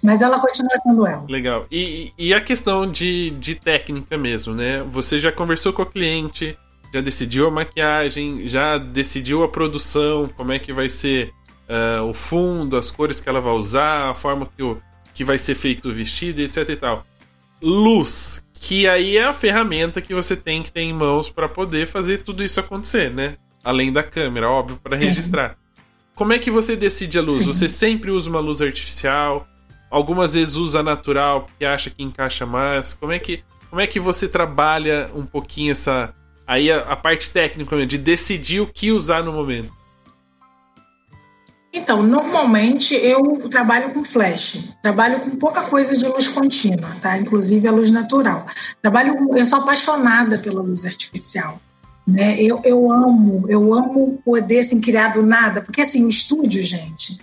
Mas 0.04 0.22
ela 0.22 0.40
continua 0.40 0.76
sendo 0.82 1.06
ela. 1.06 1.26
Legal. 1.28 1.66
E, 1.72 2.14
e 2.18 2.34
a 2.34 2.42
questão 2.42 2.90
de, 2.90 3.32
de 3.32 3.56
técnica 3.56 4.18
mesmo, 4.18 4.54
né? 4.54 4.84
Você 4.92 5.20
já 5.20 5.32
conversou 5.32 5.74
com 5.74 5.82
a 5.82 5.86
cliente, 5.86 6.58
já 6.94 7.02
decidiu 7.02 7.48
a 7.48 7.52
maquiagem, 7.52 8.48
já 8.48 8.78
decidiu 8.78 9.44
a 9.44 9.48
produção, 9.48 10.30
como 10.36 10.52
é 10.52 10.60
que 10.60 10.74
vai 10.74 10.90
ser 10.90 11.34
uh, 11.68 12.04
o 12.04 12.14
fundo, 12.14 12.78
as 12.78 12.90
cores 12.90 13.20
que 13.20 13.30
ela 13.30 13.42
vai 13.42 13.54
usar, 13.54 14.10
a 14.10 14.14
forma 14.14 14.48
que, 14.56 14.64
o, 14.64 14.82
que 15.14 15.24
vai 15.24 15.38
ser 15.38 15.56
feito 15.56 15.90
o 15.90 15.94
vestido, 15.94 16.42
etc 16.42 16.70
e 16.70 16.76
tal. 16.76 17.06
Luz, 17.62 18.44
que 18.54 18.88
aí 18.88 19.18
é 19.18 19.26
a 19.26 19.34
ferramenta 19.34 20.02
que 20.02 20.14
você 20.14 20.36
tem 20.36 20.64
que 20.64 20.72
ter 20.72 20.82
em 20.82 20.94
mãos 20.94 21.30
para 21.30 21.50
poder 21.50 21.88
fazer 21.88 22.20
tudo 22.20 22.44
isso 22.44 22.60
acontecer, 22.60 23.12
né? 23.12 23.36
Além 23.64 23.92
da 23.92 24.04
câmera, 24.04 24.50
óbvio, 24.50 24.80
para 24.82 24.96
registrar. 24.96 25.58
Como 26.16 26.34
é 26.34 26.40
que 26.40 26.50
você 26.50 26.76
decide 26.76 27.20
a 27.20 27.22
luz? 27.22 27.40
Sim. 27.40 27.46
Você 27.46 27.70
sempre 27.70 28.10
usa 28.10 28.30
uma 28.30 28.40
luz 28.40 28.62
artificial? 28.62 29.48
Algumas 29.90 30.34
vezes 30.34 30.56
usa 30.56 30.84
natural 30.84 31.44
porque 31.44 31.66
acha 31.66 31.90
que 31.90 32.04
encaixa 32.04 32.46
mais. 32.46 32.94
Como 32.94 33.12
é 33.12 33.20
que, 33.20 33.44
como 33.70 33.82
é 33.82 33.88
que 33.88 34.00
você 34.00 34.28
trabalha 34.28 35.10
um 35.16 35.26
pouquinho 35.26 35.72
essa. 35.72 36.14
Aí 36.46 36.72
a, 36.72 36.80
a 36.80 36.96
parte 36.96 37.30
técnica 37.30 37.86
de 37.86 37.98
decidir 37.98 38.62
o 38.62 38.68
que 38.68 38.92
usar 38.92 39.24
no 39.24 39.34
momento? 39.34 39.78
Então, 41.74 42.02
normalmente 42.02 42.96
eu 42.96 43.48
trabalho 43.50 43.94
com 43.94 44.04
flash, 44.04 44.64
trabalho 44.82 45.20
com 45.20 45.32
pouca 45.32 45.64
coisa 45.64 45.96
de 45.96 46.08
luz 46.08 46.28
contínua, 46.28 46.90
tá? 47.02 47.18
Inclusive 47.18 47.68
a 47.68 47.72
luz 47.72 47.92
natural. 47.92 48.48
Trabalho, 48.82 49.16
eu 49.36 49.46
sou 49.46 49.60
apaixonada 49.60 50.40
pela 50.40 50.62
luz 50.62 50.86
artificial, 50.86 51.62
né? 52.06 52.42
Eu, 52.42 52.62
eu 52.64 52.92
amo, 52.92 53.46
eu 53.48 53.74
amo 53.74 54.20
poder 54.26 54.60
assim 54.60 54.82
criar 54.82 55.10
do 55.10 55.22
nada, 55.22 55.62
porque 55.62 55.82
assim 55.82 56.04
o 56.04 56.10
estúdio, 56.10 56.62
gente, 56.62 57.20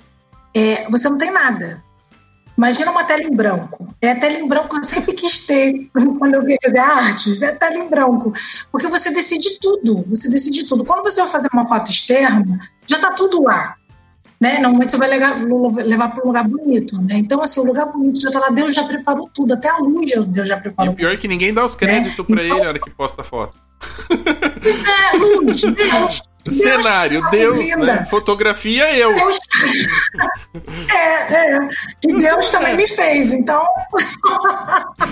é, 0.55 0.89
você 0.89 1.09
não 1.09 1.19
tem 1.19 1.33
nada. 1.33 1.83
Imagina 2.57 2.91
uma 2.91 3.05
tela 3.05 3.23
em 3.23 3.35
branco. 3.35 3.95
É 4.01 4.13
a 4.13 4.17
tela 4.19 4.39
em 4.39 4.47
branco 4.47 4.69
que 4.69 4.77
eu 4.77 4.85
sempre 4.85 5.13
quis 5.13 5.41
ter 5.41 5.91
quando 6.19 6.35
eu 6.35 6.41
queria 6.43 6.59
fazer 6.63 6.79
artes. 6.79 7.43
É 7.43 7.49
a 7.49 7.57
tela 7.57 7.77
em 7.77 7.89
branco. 7.89 8.33
Porque 8.71 8.87
você 8.87 9.11
decide 9.11 9.59
tudo. 9.61 10.05
Você 10.09 10.29
decide 10.29 10.65
tudo. 10.65 10.85
Quando 10.85 11.03
você 11.03 11.21
vai 11.21 11.31
fazer 11.31 11.49
uma 11.53 11.67
foto 11.67 11.91
externa, 11.91 12.61
já 12.87 12.97
está 12.97 13.11
tudo 13.11 13.43
lá. 13.43 13.75
Né? 14.41 14.59
Normalmente 14.59 14.91
você 14.91 14.97
vai 14.97 15.09
levar, 15.09 15.37
levar 15.85 16.09
para 16.11 16.23
um 16.23 16.27
lugar 16.29 16.47
bonito. 16.47 16.97
Né? 17.01 17.17
Então, 17.17 17.43
assim, 17.43 17.61
o 17.61 17.65
lugar 17.65 17.87
bonito 17.87 18.21
já 18.21 18.29
está 18.29 18.39
lá. 18.39 18.51
Deus 18.51 18.75
já 18.75 18.85
preparou 18.85 19.29
tudo. 19.33 19.55
Até 19.55 19.69
a 19.69 19.79
luz 19.79 20.13
Deus 20.29 20.49
já 20.49 20.57
preparou. 20.57 20.93
E 20.93 20.95
o 20.95 20.97
pior 20.97 21.13
é 21.13 21.17
que 21.17 21.27
ninguém 21.27 21.53
dá 21.53 21.65
os 21.65 21.75
créditos 21.75 22.19
né? 22.19 22.25
para 22.25 22.45
então, 22.45 22.57
ele 22.57 22.65
na 22.65 22.69
hora 22.69 22.79
que 22.79 22.91
posta 22.91 23.23
a 23.23 23.25
foto. 23.25 23.59
Isso 24.63 24.91
é 24.91 25.17
luz, 25.17 25.61
Deus. 25.61 26.34
Cenário, 26.51 27.23
Deus, 27.31 27.59
Deus 27.59 27.81
né? 27.81 28.05
Fotografia, 28.05 28.95
eu. 28.97 29.15
Deus... 29.15 29.39
é, 30.93 31.57
é. 31.57 31.69
E 32.07 32.15
Deus 32.17 32.51
também 32.51 32.77
me 32.77 32.87
fez, 32.87 33.33
então. 33.33 33.67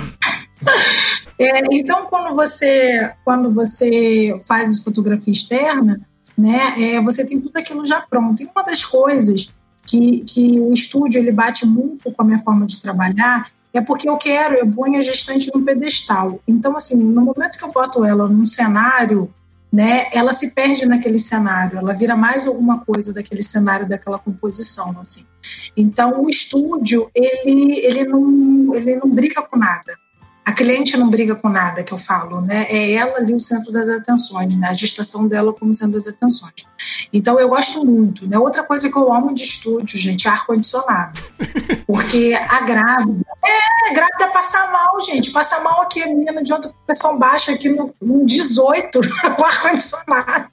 é, 1.39 1.63
então, 1.73 2.07
quando 2.07 2.35
você, 2.35 3.13
quando 3.25 3.51
você 3.53 4.39
faz 4.47 4.83
fotografia 4.83 5.33
externa, 5.33 6.01
né, 6.37 6.75
é, 6.79 7.01
você 7.01 7.25
tem 7.25 7.41
tudo 7.41 7.57
aquilo 7.57 7.85
já 7.87 8.01
pronto. 8.01 8.43
E 8.43 8.47
uma 8.47 8.63
das 8.63 8.85
coisas 8.85 9.53
que, 9.87 10.21
que 10.21 10.61
o 10.61 10.73
estúdio 10.73 11.19
ele 11.19 11.33
bate 11.33 11.67
muito 11.67 12.13
com 12.13 12.23
a 12.23 12.25
minha 12.25 12.39
forma 12.41 12.67
de 12.67 12.81
trabalhar 12.81 13.51
é 13.73 13.81
porque 13.81 14.09
eu 14.09 14.19
quero, 14.19 14.55
eu 14.55 14.71
ponho 14.71 14.99
a 14.99 15.03
gestante 15.03 15.51
no 15.55 15.63
pedestal. 15.63 16.41
Então, 16.47 16.77
assim, 16.77 16.95
no 16.95 17.23
momento 17.23 17.57
que 17.57 17.65
eu 17.65 17.73
boto 17.73 18.05
ela 18.05 18.29
num 18.29 18.45
cenário 18.45 19.33
né, 19.73 20.09
ela 20.13 20.35
se 20.35 20.51
perde 20.51 20.85
naquele 20.85 21.19
cenário, 21.19 21.79
ela 21.79 21.95
vira 21.95 22.15
mais 22.15 22.47
alguma 22.47 22.85
coisa 22.85 23.13
daquele 23.13 23.43
cenário, 23.43 23.89
daquela 23.89 24.19
composição, 24.19 24.95
assim. 25.01 25.25
Então, 25.75 26.23
o 26.23 26.29
estúdio, 26.29 27.11
ele, 27.15 27.79
ele, 27.79 28.05
não, 28.05 28.75
ele 28.75 28.97
não 28.97 29.11
briga 29.11 29.41
com 29.41 29.57
nada. 29.57 29.97
A 30.45 30.53
cliente 30.53 30.97
não 30.97 31.09
briga 31.09 31.37
com 31.37 31.49
nada 31.49 31.85
que 31.85 31.93
eu 31.93 31.99
falo, 31.99 32.41
né? 32.41 32.67
É 32.69 32.93
ela 32.93 33.19
ali 33.19 33.33
o 33.33 33.39
centro 33.39 33.71
das 33.71 33.89
atenções, 33.89 34.57
né? 34.57 34.69
A 34.69 34.73
gestação 34.73 35.29
dela 35.29 35.53
como 35.53 35.73
centro 35.73 35.95
das 35.95 36.09
atenções. 36.09 36.67
Então 37.13 37.39
eu 37.39 37.49
gosto 37.49 37.85
muito, 37.87 38.27
né? 38.27 38.37
Outra 38.37 38.65
coisa 38.65 38.91
que 38.91 38.97
eu 38.97 39.13
amo 39.13 39.33
de 39.33 39.45
estúdio, 39.45 39.99
gente, 39.99 40.27
é 40.27 40.31
ar-condicionado. 40.31 41.21
Porque 41.87 42.37
a 42.49 42.61
grávida. 42.63 43.25
É, 43.45 43.95
grávida 43.95 44.29
passa 44.33 44.67
mal, 44.67 45.01
gente. 45.01 45.31
Passa 45.31 45.61
mal 45.61 45.83
aqui, 45.83 46.03
a 46.03 46.09
menina 46.09 46.43
de 46.43 46.53
outra 46.53 46.73
pressão 46.85 47.17
baixa 47.17 47.53
aqui 47.53 47.69
no, 47.69 47.95
no 48.03 48.27
18, 48.27 48.99
o 48.99 49.45
ar-condicionado. 49.45 50.49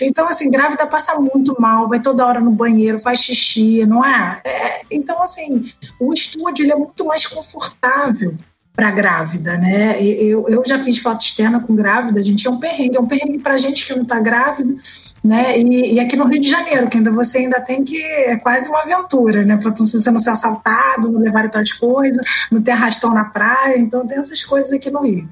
Então, 0.00 0.26
assim, 0.26 0.50
grávida 0.50 0.86
passa 0.86 1.14
muito 1.16 1.54
mal, 1.60 1.88
vai 1.88 2.00
toda 2.00 2.26
hora 2.26 2.40
no 2.40 2.50
banheiro, 2.50 2.98
faz 2.98 3.20
xixi, 3.20 3.84
não 3.84 4.04
é? 4.04 4.40
é 4.44 4.82
então, 4.90 5.22
assim, 5.22 5.70
o 6.00 6.12
estúdio 6.12 6.64
ele 6.64 6.72
é 6.72 6.76
muito 6.76 7.04
mais 7.04 7.26
confortável 7.26 8.36
para 8.76 8.90
grávida, 8.90 9.56
né? 9.56 10.00
Eu, 10.02 10.46
eu 10.48 10.62
já 10.66 10.78
fiz 10.78 10.98
foto 10.98 11.22
externa 11.22 11.58
com 11.58 11.74
grávida, 11.74 12.22
gente, 12.22 12.46
é 12.46 12.50
um 12.50 12.58
perrengue, 12.58 12.98
é 12.98 13.00
um 13.00 13.06
perrengue 13.06 13.38
para 13.38 13.56
gente 13.56 13.86
que 13.86 13.94
não 13.94 14.02
está 14.02 14.20
grávida, 14.20 14.74
né? 15.24 15.58
E, 15.58 15.94
e, 15.94 16.00
aqui 16.00 16.14
no 16.14 16.26
Rio 16.26 16.38
de 16.38 16.50
Janeiro, 16.50 16.86
que 16.86 16.98
ainda 16.98 17.10
você 17.10 17.38
ainda 17.38 17.58
tem 17.58 17.82
que 17.82 17.96
é 18.02 18.36
quase 18.36 18.68
uma 18.68 18.82
aventura, 18.82 19.46
né? 19.46 19.56
Para 19.56 19.70
você 19.70 20.10
não 20.10 20.18
ser 20.18 20.28
assaltado, 20.28 21.10
não 21.10 21.20
levar 21.20 21.48
tal 21.48 21.62
coisa, 21.80 22.20
não 22.52 22.60
ter 22.60 22.72
arrastão 22.72 23.14
na 23.14 23.24
praia, 23.24 23.78
então 23.78 24.06
tem 24.06 24.18
essas 24.18 24.44
coisas 24.44 24.70
aqui 24.70 24.90
no 24.90 25.00
Rio. 25.00 25.26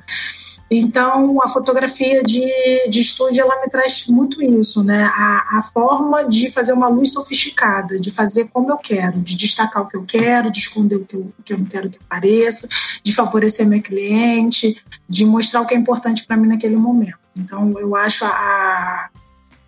Então, 0.71 1.39
a 1.43 1.49
fotografia 1.49 2.23
de, 2.23 2.47
de 2.89 3.01
estúdio, 3.01 3.43
ela 3.43 3.61
me 3.61 3.69
traz 3.69 4.07
muito 4.09 4.43
isso, 4.43 4.83
né? 4.83 5.05
A, 5.05 5.59
a 5.59 5.63
forma 5.63 6.27
de 6.27 6.51
fazer 6.51 6.73
uma 6.73 6.89
luz 6.89 7.13
sofisticada, 7.13 8.01
de 8.01 8.11
fazer 8.11 8.49
como 8.53 8.71
eu 8.71 8.77
quero, 8.79 9.21
de 9.21 9.37
destacar 9.37 9.83
o 9.83 9.87
que 9.87 9.97
eu 9.97 10.05
quero, 10.05 10.51
de 10.51 10.59
esconder 10.59 10.97
o 10.97 11.05
que 11.05 11.17
eu, 11.17 11.33
que 11.45 11.53
eu 11.53 11.59
não 11.59 11.67
quero 11.67 11.91
que 11.91 11.99
apareça, 11.99 12.67
de 13.03 13.15
favorecer 13.15 13.67
meu 13.67 13.83
cliente, 13.83 14.83
de 15.09 15.25
mostrar 15.25 15.61
o 15.61 15.67
que 15.67 15.75
é 15.75 15.77
importante 15.77 16.25
para 16.27 16.37
mim 16.37 16.49
naquele 16.49 16.77
momento. 16.77 17.19
Então, 17.37 17.75
eu 17.79 17.95
acho 17.95 18.25
a, 18.25 18.29
a, 18.29 19.11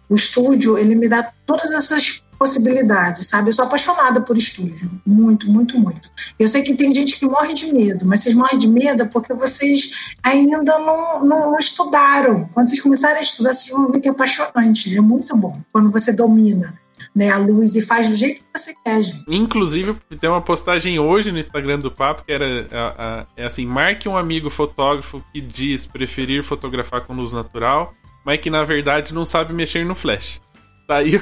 o 0.09 0.15
estúdio, 0.15 0.79
ele 0.79 0.95
me 0.95 1.09
dá 1.09 1.31
todas 1.45 1.71
essas 1.73 2.23
possibilidades, 2.39 3.29
sabe? 3.29 3.49
Eu 3.49 3.53
sou 3.53 3.65
apaixonada 3.65 4.21
por 4.21 4.37
estúdio, 4.37 4.91
muito, 5.05 5.51
muito, 5.51 5.79
muito. 5.79 6.11
Eu 6.39 6.49
sei 6.49 6.63
que 6.63 6.75
tem 6.75 6.95
gente 6.95 7.19
que 7.19 7.27
morre 7.27 7.55
de 7.55 7.73
medo, 7.73 8.07
mas 8.07 8.21
vocês 8.21 8.35
morrem 8.35 8.59
de 8.59 8.69
medo 8.69 9.07
porque 9.07 9.33
vocês 9.35 10.13
ainda 10.23 10.79
não, 10.79 11.25
não 11.25 11.59
estudaram. 11.59 12.49
Quando 12.53 12.69
vocês 12.69 12.81
começarem 12.81 13.19
a 13.19 13.21
estudar, 13.21 13.53
vocês 13.53 13.71
vão 13.71 13.91
ver 13.91 14.01
que 14.01 14.09
é 14.09 14.11
apaixonante, 14.11 14.97
é 14.97 15.01
muito 15.01 15.37
bom 15.37 15.59
quando 15.73 15.91
você 15.91 16.13
domina. 16.13 16.79
Né, 17.15 17.31
a 17.31 17.39
luz 17.39 17.75
e 17.75 17.81
faz 17.81 18.09
do 18.09 18.15
jeito 18.15 18.43
que 18.43 18.59
você 18.59 18.75
quer, 18.85 19.03
gente. 19.03 19.25
Inclusive, 19.27 19.97
tem 20.21 20.29
uma 20.29 20.41
postagem 20.43 20.99
hoje 20.99 21.33
no 21.33 21.39
Instagram 21.39 21.79
do 21.79 21.91
Papo 21.91 22.23
que 22.25 22.33
era 22.33 22.67
a, 22.71 23.21
a, 23.23 23.27
é 23.35 23.47
assim: 23.47 23.65
marque 23.65 24.07
um 24.07 24.19
amigo 24.19 24.51
fotógrafo 24.51 25.23
que 25.33 25.41
diz 25.41 25.87
preferir 25.87 26.43
fotografar 26.43 27.03
com 27.03 27.15
luz 27.15 27.33
natural, 27.33 27.95
mas 28.23 28.41
que 28.41 28.51
na 28.51 28.65
verdade 28.65 29.15
não 29.15 29.25
sabe 29.25 29.55
mexer 29.55 29.87
no 29.87 29.95
flash. 29.95 30.43
Tá 30.87 30.97
aí. 30.97 31.21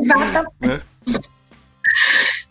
Exatamente. 0.00 0.56
Né? 0.60 0.80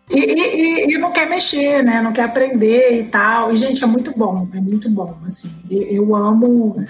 E, 0.10 0.20
e, 0.20 0.94
e, 0.94 0.98
não 0.98 1.12
quer 1.12 1.28
mexer, 1.28 1.84
né? 1.84 2.02
Não 2.02 2.14
quer 2.14 2.24
aprender 2.24 3.00
e 3.00 3.04
tal. 3.06 3.52
E, 3.52 3.58
gente, 3.58 3.84
é 3.84 3.88
muito 3.88 4.12
bom, 4.16 4.48
é 4.54 4.62
muito 4.62 4.90
bom. 4.90 5.18
Assim, 5.26 5.52
eu 5.70 6.16
amo, 6.16 6.86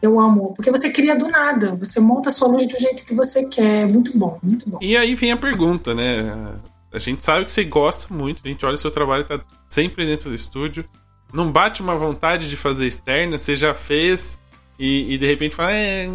eu 0.00 0.20
amo. 0.20 0.54
Porque 0.54 0.70
você 0.70 0.88
cria 0.88 1.16
do 1.16 1.28
nada, 1.28 1.74
você 1.74 1.98
monta 1.98 2.28
a 2.28 2.32
sua 2.32 2.48
luz 2.48 2.66
do 2.66 2.78
jeito 2.78 3.04
que 3.04 3.14
você 3.14 3.44
quer. 3.44 3.82
É 3.82 3.86
muito 3.86 4.16
bom, 4.16 4.38
muito 4.42 4.70
bom. 4.70 4.78
E 4.80 4.96
aí 4.96 5.14
vem 5.14 5.32
a 5.32 5.36
pergunta, 5.36 5.94
né? 5.94 6.54
A 6.92 6.98
gente 6.98 7.24
sabe 7.24 7.44
que 7.44 7.50
você 7.50 7.64
gosta 7.64 8.12
muito, 8.12 8.40
a 8.44 8.48
gente 8.48 8.64
olha 8.64 8.74
o 8.74 8.78
seu 8.78 8.90
trabalho, 8.90 9.26
tá 9.26 9.40
sempre 9.68 10.06
dentro 10.06 10.30
do 10.30 10.34
estúdio. 10.34 10.84
Não 11.32 11.50
bate 11.50 11.82
uma 11.82 11.96
vontade 11.96 12.48
de 12.48 12.56
fazer 12.56 12.86
externa, 12.86 13.38
você 13.38 13.54
já 13.54 13.74
fez 13.74 14.38
e, 14.78 15.14
e 15.14 15.18
de 15.18 15.26
repente 15.26 15.54
fala, 15.54 15.72
é, 15.72 16.08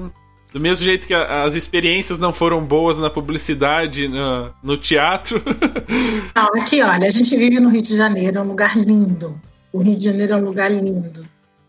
do 0.55 0.61
mesmo 0.61 0.85
jeito 0.85 1.05
que 1.05 1.13
a, 1.13 1.43
as 1.43 1.53
experiências 1.53 2.17
não 2.17 2.31
foram 2.31 2.63
boas 2.63 2.97
na 2.97 3.09
publicidade, 3.09 4.07
no, 4.07 4.53
no 4.63 4.77
teatro. 4.77 5.43
Não, 6.33 6.45
aqui, 6.61 6.81
olha, 6.81 7.07
a 7.07 7.09
gente 7.09 7.35
vive 7.35 7.59
no 7.59 7.67
Rio 7.67 7.81
de 7.81 7.93
Janeiro, 7.93 8.37
é 8.37 8.41
um 8.41 8.47
lugar 8.47 8.77
lindo. 8.77 9.37
O 9.73 9.79
Rio 9.79 9.97
de 9.97 10.05
Janeiro 10.05 10.31
é 10.31 10.37
um 10.37 10.45
lugar 10.45 10.71
lindo. 10.71 11.25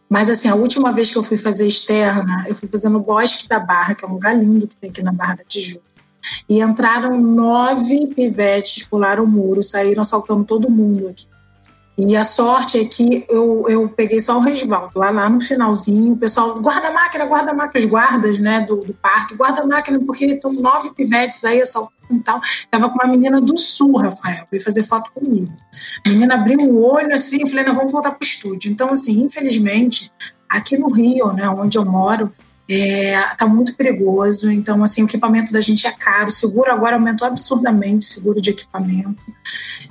Mas, 0.08 0.30
assim, 0.30 0.48
a 0.48 0.54
última 0.54 0.92
vez 0.92 1.10
que 1.10 1.18
eu 1.18 1.24
fui 1.24 1.36
fazer 1.36 1.66
externa, 1.66 2.46
eu 2.46 2.54
fui 2.54 2.68
fazer 2.68 2.88
no 2.88 3.00
Bosque 3.00 3.48
da 3.48 3.58
Barra, 3.58 3.96
que 3.96 4.04
é 4.04 4.08
um 4.08 4.12
lugar 4.12 4.38
lindo 4.38 4.68
que 4.68 4.76
tem 4.76 4.88
aqui 4.88 5.02
na 5.02 5.10
Barra 5.10 5.38
da 5.38 5.44
Tijuca. 5.44 5.82
E 6.48 6.60
entraram 6.60 7.20
nove 7.20 8.06
pivetes, 8.14 8.84
pularam 8.84 9.24
o 9.24 9.26
muro, 9.26 9.64
saíram 9.64 10.04
saltando 10.04 10.44
todo 10.44 10.70
mundo 10.70 11.08
aqui. 11.08 11.26
E 11.98 12.14
a 12.14 12.24
sorte 12.24 12.78
é 12.78 12.84
que 12.84 13.24
eu, 13.28 13.64
eu 13.68 13.88
peguei 13.88 14.20
só 14.20 14.36
o 14.36 14.40
resbaldo. 14.40 14.98
Lá, 14.98 15.10
lá 15.10 15.30
no 15.30 15.40
finalzinho, 15.40 16.12
o 16.12 16.16
pessoal, 16.16 16.60
guarda 16.60 16.88
a 16.88 16.92
máquina, 16.92 17.24
guarda 17.24 17.52
a 17.52 17.54
máquina, 17.54 17.84
os 17.84 17.90
guardas 17.90 18.38
né, 18.38 18.60
do, 18.60 18.76
do 18.76 18.92
parque, 18.92 19.34
guarda 19.34 19.62
a 19.62 19.66
máquina, 19.66 19.98
porque 20.00 20.26
estão 20.26 20.52
nove 20.52 20.90
pivetes 20.90 21.42
aí 21.44 21.62
assaltando 21.62 21.94
e 22.10 22.20
tal. 22.20 22.40
Tava 22.70 22.90
com 22.90 22.96
uma 22.96 23.06
menina 23.06 23.40
do 23.40 23.56
sul, 23.56 23.96
Rafael, 23.96 24.46
veio 24.50 24.62
fazer 24.62 24.82
foto 24.82 25.10
comigo. 25.12 25.50
A 26.06 26.10
menina 26.10 26.34
abriu 26.34 26.60
o 26.60 26.84
olho 26.84 27.14
assim, 27.14 27.40
eu 27.40 27.46
falei, 27.46 27.64
não, 27.64 27.74
vamos 27.74 27.92
voltar 27.92 28.10
para 28.10 28.22
o 28.22 28.26
estúdio. 28.26 28.70
Então, 28.70 28.92
assim, 28.92 29.18
infelizmente, 29.22 30.12
aqui 30.46 30.76
no 30.76 30.90
Rio, 30.90 31.32
né, 31.32 31.48
onde 31.48 31.78
eu 31.78 31.84
moro, 31.84 32.30
é, 32.68 33.18
tá 33.36 33.46
muito 33.46 33.74
perigoso, 33.74 34.50
então 34.50 34.82
assim, 34.82 35.02
o 35.02 35.06
equipamento 35.06 35.52
da 35.52 35.60
gente 35.60 35.86
é 35.86 35.92
caro, 35.92 36.26
o 36.26 36.32
seguro 36.32 36.70
agora 36.70 36.96
aumentou 36.96 37.26
absurdamente, 37.26 38.04
seguro 38.04 38.40
de 38.40 38.50
equipamento. 38.50 39.24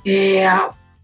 É, 0.06 0.46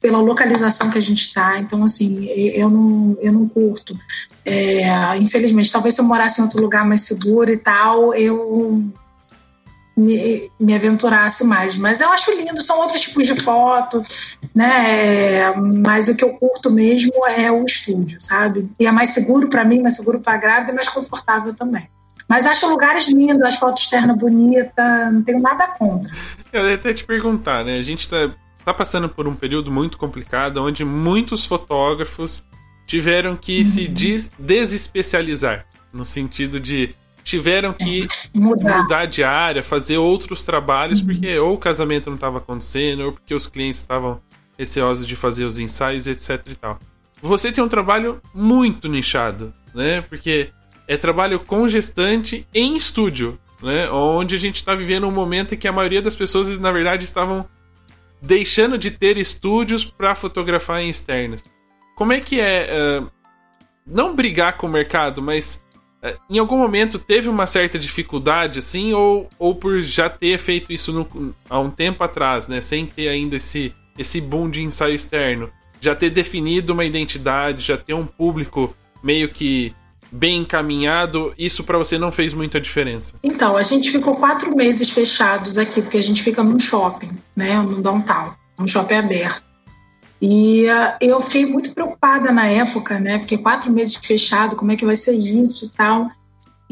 pela 0.03 0.19
localização 0.19 0.91
que 0.91 0.99
a 0.99 1.03
gente 1.03 1.27
está. 1.27 1.59
Então, 1.61 1.85
assim, 1.85 2.27
eu 2.27 2.69
não, 2.69 3.17
eu 3.23 3.33
não 3.33 3.49
curto. 3.49 3.97
É, 4.45 5.17
infelizmente, 5.17 5.71
talvez 5.71 5.95
se 5.95 6.01
eu 6.01 6.05
morasse 6.05 6.41
em 6.41 6.45
outro 6.45 6.61
lugar 6.61 6.85
mais 6.85 7.03
seguro 7.03 7.51
e 7.51 7.57
tal, 7.57 8.13
eu 8.13 8.85
me, 9.97 10.51
me 10.59 10.75
aventurasse 10.75 11.45
mais. 11.45 11.77
Mas 11.77 12.01
eu 12.01 12.11
acho 12.11 12.33
lindo, 12.33 12.61
são 12.61 12.81
outros 12.81 13.01
tipos 13.01 13.27
de 13.27 13.41
foto, 13.41 14.03
né? 14.53 15.53
Mas 15.87 16.09
o 16.09 16.17
que 16.17 16.25
eu 16.25 16.31
curto 16.31 16.69
mesmo 16.69 17.25
é 17.29 17.51
o 17.51 17.65
estúdio, 17.65 18.19
sabe? 18.21 18.69
E 18.81 18.87
é 18.87 18.91
mais 18.91 19.11
seguro 19.11 19.49
para 19.49 19.65
mim, 19.65 19.81
mais 19.81 19.95
seguro 19.95 20.19
para 20.19 20.35
a 20.35 20.39
grávida 20.39 20.73
e 20.73 20.75
mais 20.75 20.89
confortável 20.89 21.55
também. 21.55 21.89
Mas 22.29 22.45
acho 22.47 22.67
lugares 22.67 23.07
lindos, 23.09 23.43
as 23.43 23.57
fotos 23.57 23.83
externas 23.83 24.17
bonitas, 24.17 25.13
não 25.13 25.23
tenho 25.23 25.39
nada 25.39 25.69
contra. 25.69 26.11
Eu 26.53 26.69
ia 26.69 26.75
até 26.75 26.93
te 26.93 27.05
perguntar, 27.05 27.65
né? 27.65 27.79
A 27.79 27.83
gente 27.83 28.09
tá 28.09 28.31
está 28.63 28.73
passando 28.73 29.09
por 29.09 29.27
um 29.27 29.35
período 29.35 29.71
muito 29.71 29.99
complicado, 29.99 30.63
onde 30.63 30.85
muitos 30.85 31.45
fotógrafos 31.45 32.45
tiveram 32.87 33.37
que 33.37 33.59
uhum. 33.59 33.65
se 33.65 33.89
des 33.89 34.31
desespecializar, 34.39 35.67
no 35.93 36.05
sentido 36.05 36.61
de 36.61 36.95
tiveram 37.25 37.73
que 37.73 38.07
mudar. 38.35 38.83
mudar 38.83 39.07
de 39.07 39.23
área, 39.23 39.63
fazer 39.63 39.99
outros 39.99 40.43
trabalhos, 40.43 41.01
uhum. 41.01 41.07
porque 41.07 41.39
ou 41.39 41.55
o 41.55 41.59
casamento 41.59 42.09
não 42.09 42.17
estava 42.17 42.39
acontecendo, 42.39 43.05
ou 43.05 43.13
porque 43.13 43.35
os 43.35 43.47
clientes 43.47 43.81
estavam 43.81 44.21
receosos 44.59 45.07
de 45.07 45.17
fazer 45.17 45.45
os 45.45 45.59
ensaios, 45.59 46.07
etc 46.07 46.41
e 46.47 46.55
tal. 46.55 46.79
Você 47.21 47.53
tem 47.53 47.63
um 47.63 47.69
trabalho 47.69 48.21
muito 48.35 48.89
nichado, 48.89 49.53
né? 49.75 50.03
Porque 50.03 50.51
é 50.87 50.97
trabalho 50.97 51.41
com 51.41 51.67
gestante 51.69 52.47
em 52.53 52.77
estúdio, 52.77 53.39
né? 53.61 53.91
Onde 53.91 54.35
a 54.35 54.39
gente 54.39 54.57
está 54.57 54.75
vivendo 54.75 55.07
um 55.07 55.13
momento 55.13 55.55
em 55.55 55.59
que 55.59 55.69
a 55.69 55.73
maioria 55.73 56.03
das 56.03 56.15
pessoas, 56.15 56.59
na 56.59 56.73
verdade, 56.73 57.05
estavam 57.05 57.47
deixando 58.23 58.79
de 58.79 58.91
ter 58.91 59.19
estúdios 59.19 59.85
para 59.85 60.15
fotografar 60.15 60.81
em 60.81 60.89
externas. 60.89 61.45
Como 61.97 62.13
é 62.13 62.21
que 62.21 62.41
é 62.41 63.01
uh, 63.03 63.11
não 63.85 64.15
brigar 64.15 64.57
com 64.57 64.69
o 64.69 64.71
mercado, 64.71 65.21
mas 65.21 65.63
uh, 66.03 66.17
em 66.31 66.39
algum 66.39 66.57
momento 66.57 67.01
teve 67.01 67.29
uma 67.29 67.47
certa 67.47 67.79
dificuldade 67.79 68.61
assim 68.61 68.93
ou, 68.93 69.29
ou 69.39 69.57
por 69.57 69.83
já 69.83 70.09
ter 70.09 70.39
feito 70.39 70.73
isso 70.73 70.93
no, 70.93 71.35
há 71.51 71.59
um 71.59 71.71
tempo 71.71 72.05
atrás, 72.05 72.47
né, 72.47 72.61
sem 72.61 72.87
ter 72.87 73.09
ainda 73.09 73.37
esse 73.37 73.75
esse 73.99 74.23
boom 74.23 74.49
de 74.49 74.63
ensaio 74.63 74.95
externo, 74.95 75.53
já 75.79 75.95
ter 75.95 76.09
definido 76.09 76.73
uma 76.73 76.83
identidade, 76.83 77.63
já 77.63 77.77
ter 77.77 77.93
um 77.93 78.07
público 78.07 78.75
meio 79.03 79.29
que 79.29 79.75
bem 80.13 80.41
encaminhado, 80.41 81.33
isso 81.39 81.65
para 81.65 81.79
você 81.79 81.99
não 81.99 82.13
fez 82.13 82.35
muita 82.35 82.61
diferença? 82.61 83.15
Então, 83.23 83.57
a 83.57 83.63
gente 83.63 83.91
ficou 83.91 84.17
quatro 84.17 84.55
meses 84.55 84.91
fechados 84.91 85.57
aqui, 85.57 85.81
porque 85.81 85.97
a 85.97 86.03
gente 86.03 86.23
fica 86.23 86.43
num 86.43 86.59
shopping, 86.59 87.11
né, 87.35 87.61
no 87.61 87.81
downtown, 87.81 88.35
um 88.59 88.67
shopping 88.67 88.97
aberto. 88.97 89.43
E 90.21 90.67
uh, 90.67 90.95
eu 91.01 91.21
fiquei 91.23 91.47
muito 91.47 91.73
preocupada 91.73 92.31
na 92.31 92.47
época, 92.47 93.01
né, 93.01 93.19
porque 93.19 93.39
quatro 93.39 93.73
meses 93.73 93.97
fechado, 93.97 94.55
como 94.55 94.71
é 94.71 94.77
que 94.77 94.85
vai 94.85 94.95
ser 94.95 95.15
isso 95.17 95.65
e 95.65 95.69
tal. 95.71 96.11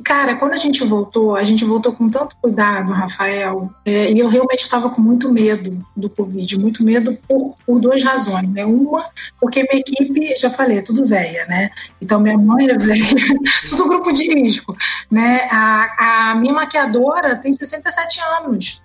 Cara, 0.03 0.37
quando 0.37 0.53
a 0.53 0.57
gente 0.57 0.83
voltou, 0.85 1.37
a 1.37 1.43
gente 1.43 1.65
voltou 1.65 1.93
com 1.93 2.09
tanto 2.09 2.35
cuidado, 2.37 2.93
Rafael, 2.93 3.71
é, 3.85 4.11
e 4.11 4.19
eu 4.19 4.29
realmente 4.29 4.62
estava 4.62 4.89
com 4.89 5.01
muito 5.01 5.31
medo 5.31 5.85
do 5.95 6.09
Covid, 6.09 6.59
muito 6.59 6.83
medo 6.83 7.19
por, 7.29 7.57
por, 7.67 7.81
duas 7.81 8.03
razões, 8.03 8.49
né? 8.49 8.65
Uma, 8.65 9.05
porque 9.39 9.62
minha 9.62 9.81
equipe, 9.81 10.35
já 10.37 10.51
falei, 10.51 10.79
é 10.79 10.83
tudo 10.83 11.05
velha, 11.05 11.45
né? 11.47 11.71
Então 12.01 12.19
minha 12.19 12.39
mãe 12.39 12.69
é 12.69 12.79
velha, 12.79 13.05
tudo 13.69 13.89
grupo 13.89 14.12
de 14.12 14.27
risco, 14.33 14.75
né? 15.11 15.49
A, 15.51 16.31
a 16.31 16.35
minha 16.35 16.55
maquiadora 16.55 17.37
tem 17.37 17.53
67 17.53 18.21
anos, 18.39 18.83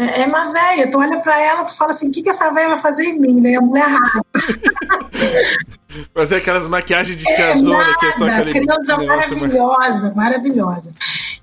é, 0.00 0.22
é 0.22 0.26
uma 0.26 0.50
velha. 0.50 0.90
Tu 0.90 0.98
olha 0.98 1.20
pra 1.20 1.38
ela, 1.38 1.64
tu 1.64 1.76
fala 1.76 1.90
assim: 1.90 2.08
o 2.08 2.10
que, 2.10 2.22
que 2.22 2.30
essa 2.30 2.50
velha 2.50 2.70
vai 2.70 2.80
fazer 2.80 3.04
em 3.04 3.18
mim, 3.18 3.40
né? 3.40 3.56
A 3.56 3.60
mulher 3.60 3.86
rara. 3.86 4.22
Fazer 6.14 6.36
aquelas 6.36 6.68
maquiagens 6.68 7.16
de 7.16 7.24
tiazona, 7.24 7.82
é, 7.82 7.94
que 7.94 8.06
é 8.06 8.12
só 8.12 8.26
aquele. 8.26 8.52
Criança 8.52 8.96
maravilhosa, 8.96 10.14
maravilhosa. 10.14 10.92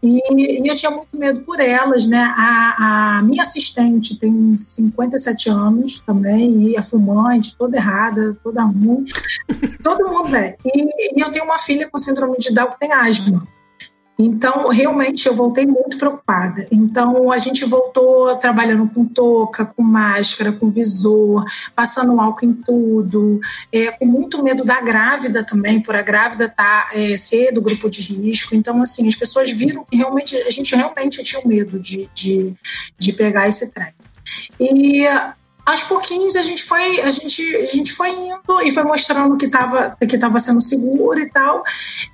E, 0.02 0.22
e, 0.32 0.68
eu 0.68 0.76
tinha 0.76 0.90
muito 0.90 1.18
medo 1.18 1.42
por 1.42 1.60
elas, 1.60 2.08
né? 2.08 2.34
A, 2.36 3.18
a, 3.18 3.22
minha 3.24 3.44
assistente 3.44 4.18
tem 4.18 4.56
57 4.56 5.50
anos 5.50 6.02
também, 6.06 6.70
e 6.70 6.76
é 6.78 6.82
fumante, 6.82 7.56
toda 7.58 7.78
errada, 7.78 8.36
toda 8.42 8.64
ruim. 8.64 9.06
Todo 9.84 10.08
mundo 10.08 10.36
é. 10.36 10.56
E, 10.66 11.18
e 11.18 11.22
eu 11.22 11.32
tenho 11.32 11.46
uma 11.46 11.60
filha 11.60 11.88
com 11.90 11.98
síndrome 11.98 12.38
de 12.38 12.54
Down 12.54 12.72
que 12.72 12.80
tem 12.80 12.92
asma. 12.92 13.46
Então, 14.18 14.68
realmente, 14.70 15.28
eu 15.28 15.36
voltei 15.36 15.66
muito 15.66 15.98
preocupada. 15.98 16.68
Então, 16.72 17.32
a 17.32 17.38
gente 17.38 17.64
voltou 17.66 18.36
trabalhando 18.38 18.90
com 18.90 19.06
touca, 19.06 19.66
com 19.66 19.84
máscara, 19.84 20.52
com 20.52 20.72
visor, 20.72 21.46
passando 21.76 22.20
álcool 22.20 22.46
em 22.46 22.54
tudo, 22.54 23.40
é, 23.72 23.92
com 23.92 24.06
muito 24.06 24.42
medo 24.42 24.64
da 24.64 24.82
grávida 24.82 25.44
também, 25.44 25.80
por 25.80 25.96
a 25.96 26.02
grávida 26.02 26.46
estar 26.46 26.90
tá, 26.90 27.00
é, 27.00 27.16
ser 27.16 27.52
do 27.52 27.62
grupo 27.62 27.90
de 27.90 28.02
risco. 28.02 28.56
Então, 28.56 28.82
assim, 28.82 29.08
as 29.08 29.16
pessoas 29.16 29.52
viram 29.52 29.86
que 29.86 29.96
realmente 29.96 30.36
a 30.36 30.50
gente 30.50 30.76
realmente 30.76 31.24
tinha 31.24 31.42
medo 31.46 31.80
de, 31.80 32.10
de, 32.14 32.56
de 32.98 33.14
pegar 33.14 33.48
esse 33.48 33.68
trem. 33.68 33.94
E 34.60 35.06
aos 35.68 35.84
pouquinhos 35.84 36.38
a 36.38 36.42
gente 36.42 36.64
foi 36.64 37.02
a 37.02 37.10
gente, 37.10 37.56
a 37.58 37.66
gente 37.66 37.92
foi 37.92 38.10
indo 38.10 38.62
e 38.64 38.72
foi 38.72 38.84
mostrando 38.84 39.36
que 39.36 39.48
estava 39.48 39.98
que 40.00 40.18
tava 40.18 40.40
sendo 40.40 40.62
seguro 40.62 41.20
e 41.20 41.30
tal. 41.30 41.62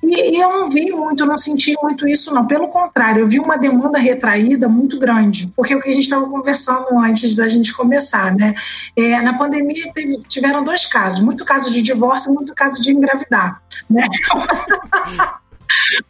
E, 0.02 0.36
e, 0.36 0.42
eu 0.42 0.50
não 0.50 0.72
vi 0.72 0.92
muito 0.92 1.24
não 1.24 1.38
senti 1.38 1.76
muito 1.80 2.08
isso 2.08 2.34
não. 2.34 2.48
Pelo 2.48 2.68
contrário 2.68 3.22
eu 3.22 3.28
vi 3.28 3.40
uma 3.40 3.56
demanda 3.56 4.00
retraída 4.00 4.68
muito 4.68 4.98
grande 4.98 5.54
porque 5.56 5.76
o 5.76 5.80
que 5.80 5.90
a 5.92 5.94
gente 5.94 6.06
estava 6.06 6.26
conversando 6.26 6.98
antes 6.98 7.36
da 7.36 7.48
gente 7.48 7.72
começar 7.72 8.34
né? 8.34 8.56
É, 8.98 9.22
na 9.22 9.38
pandemia 9.38 9.92
teve, 9.94 10.18
tiveram 10.28 10.64
dois 10.64 10.88
casos 10.88 11.20
muito 11.20 11.46
caso 11.46 11.72
de 11.72 11.84
divórcio 11.84 12.32
e 12.32 12.34
muito 12.34 12.56
caso 12.56 12.82
de 12.82 12.92
engravidar 12.92 13.62
né 13.88 14.08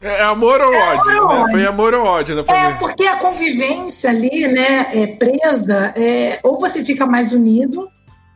É, 0.01 0.21
é 0.21 0.23
amor 0.23 0.61
ou 0.61 0.73
é 0.73 0.95
ódio, 0.95 1.11
amor 1.11 1.27
né? 1.27 1.41
Ódio. 1.41 1.51
Foi 1.51 1.65
amor 1.65 1.93
ou 1.93 2.05
ódio 2.05 2.43
família. 2.43 2.69
É, 2.69 2.73
porque 2.77 3.05
a 3.05 3.15
convivência 3.17 4.09
ali, 4.09 4.47
né, 4.47 4.87
é 4.93 5.07
presa, 5.07 5.93
é, 5.95 6.39
ou 6.43 6.59
você 6.59 6.83
fica 6.83 7.05
mais 7.05 7.31
unido, 7.31 7.89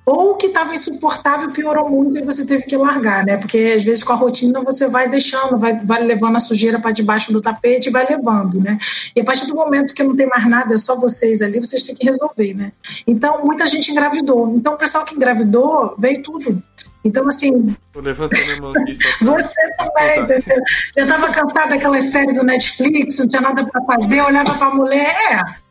ou 0.08 0.32
o 0.32 0.36
que 0.36 0.48
estava 0.48 0.74
insuportável 0.74 1.52
piorou 1.52 1.90
muito 1.90 2.18
e 2.18 2.22
você 2.22 2.46
teve 2.46 2.64
que 2.64 2.78
largar, 2.78 3.26
né? 3.26 3.36
Porque 3.36 3.74
às 3.76 3.84
vezes 3.84 4.06
com 4.06 4.14
a 4.14 4.16
rotina 4.16 4.62
você 4.62 4.88
vai 4.88 5.10
deixando, 5.10 5.58
vai, 5.58 5.78
vai 5.78 6.02
levando 6.02 6.38
a 6.38 6.40
sujeira 6.40 6.80
para 6.80 6.92
debaixo 6.92 7.34
do 7.34 7.42
tapete 7.42 7.90
e 7.90 7.92
vai 7.92 8.08
levando, 8.08 8.58
né? 8.58 8.78
E 9.14 9.20
a 9.20 9.24
partir 9.26 9.46
do 9.48 9.54
momento 9.54 9.94
que 9.94 10.02
não 10.02 10.16
tem 10.16 10.26
mais 10.26 10.48
nada, 10.48 10.76
é 10.76 10.78
só 10.78 10.96
vocês 10.96 11.42
ali, 11.42 11.60
vocês 11.60 11.84
têm 11.84 11.94
que 11.94 12.06
resolver, 12.06 12.54
né? 12.54 12.72
Então 13.06 13.44
muita 13.44 13.68
gente 13.68 13.92
engravidou. 13.92 14.56
Então 14.56 14.76
o 14.76 14.78
pessoal 14.78 15.04
que 15.04 15.14
engravidou 15.14 15.94
veio 16.00 16.24
tudo. 16.24 16.64
Então, 17.08 17.28
assim. 17.28 17.76
Tô 17.92 18.02
levantando 18.02 18.52
a 18.52 18.62
mão 18.62 18.72
aqui 18.72 18.96
só 18.96 19.10
pra... 19.18 19.32
Você 19.34 19.62
também, 19.78 20.20
entendeu? 20.20 20.64
Já 20.96 21.04
estava 21.04 21.32
cansado 21.32 21.70
daquelas 21.70 22.04
séries 22.06 22.38
do 22.38 22.44
Netflix, 22.44 23.18
não 23.20 23.28
tinha 23.28 23.42
nada 23.42 23.66
para 23.66 23.82
fazer, 23.84 24.22
olhava 24.22 24.54
para 24.54 24.68
a 24.68 24.76
mulher, 24.76 25.16
é. 25.32 25.68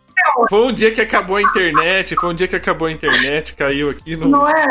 Foi 0.48 0.66
um 0.66 0.72
dia 0.72 0.90
que 0.92 1.00
acabou 1.00 1.36
a 1.36 1.42
internet, 1.42 2.16
foi 2.16 2.30
um 2.30 2.34
dia 2.34 2.48
que 2.48 2.56
acabou 2.56 2.88
a 2.88 2.92
internet, 2.92 3.54
caiu 3.54 3.90
aqui. 3.90 4.16
No... 4.16 4.28
Não 4.28 4.48
é? 4.48 4.66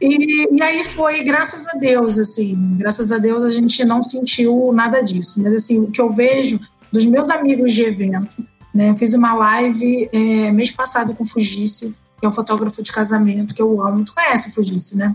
E, 0.00 0.54
e 0.54 0.62
aí 0.62 0.84
foi, 0.84 1.22
graças 1.22 1.66
a 1.66 1.72
Deus, 1.72 2.18
assim, 2.18 2.54
graças 2.76 3.10
a 3.10 3.18
Deus 3.18 3.42
a 3.42 3.48
gente 3.48 3.82
não 3.84 4.02
sentiu 4.02 4.70
nada 4.72 5.02
disso. 5.02 5.42
Mas, 5.42 5.54
assim, 5.54 5.80
o 5.80 5.90
que 5.90 6.00
eu 6.00 6.12
vejo 6.12 6.60
dos 6.92 7.04
meus 7.06 7.30
amigos 7.30 7.72
de 7.72 7.82
evento, 7.82 8.36
né? 8.74 8.90
Eu 8.90 8.96
fiz 8.96 9.14
uma 9.14 9.34
live 9.34 10.08
é, 10.12 10.50
mês 10.52 10.70
passado 10.70 11.14
com 11.14 11.24
o 11.24 11.26
Fugice, 11.26 11.94
que 12.20 12.26
é 12.26 12.28
um 12.28 12.32
fotógrafo 12.32 12.82
de 12.82 12.92
casamento 12.92 13.54
que 13.54 13.62
eu 13.62 13.82
amo. 13.82 14.04
Tu 14.04 14.14
conhece 14.14 14.50
o 14.50 14.52
Fugice, 14.54 14.96
né? 14.96 15.14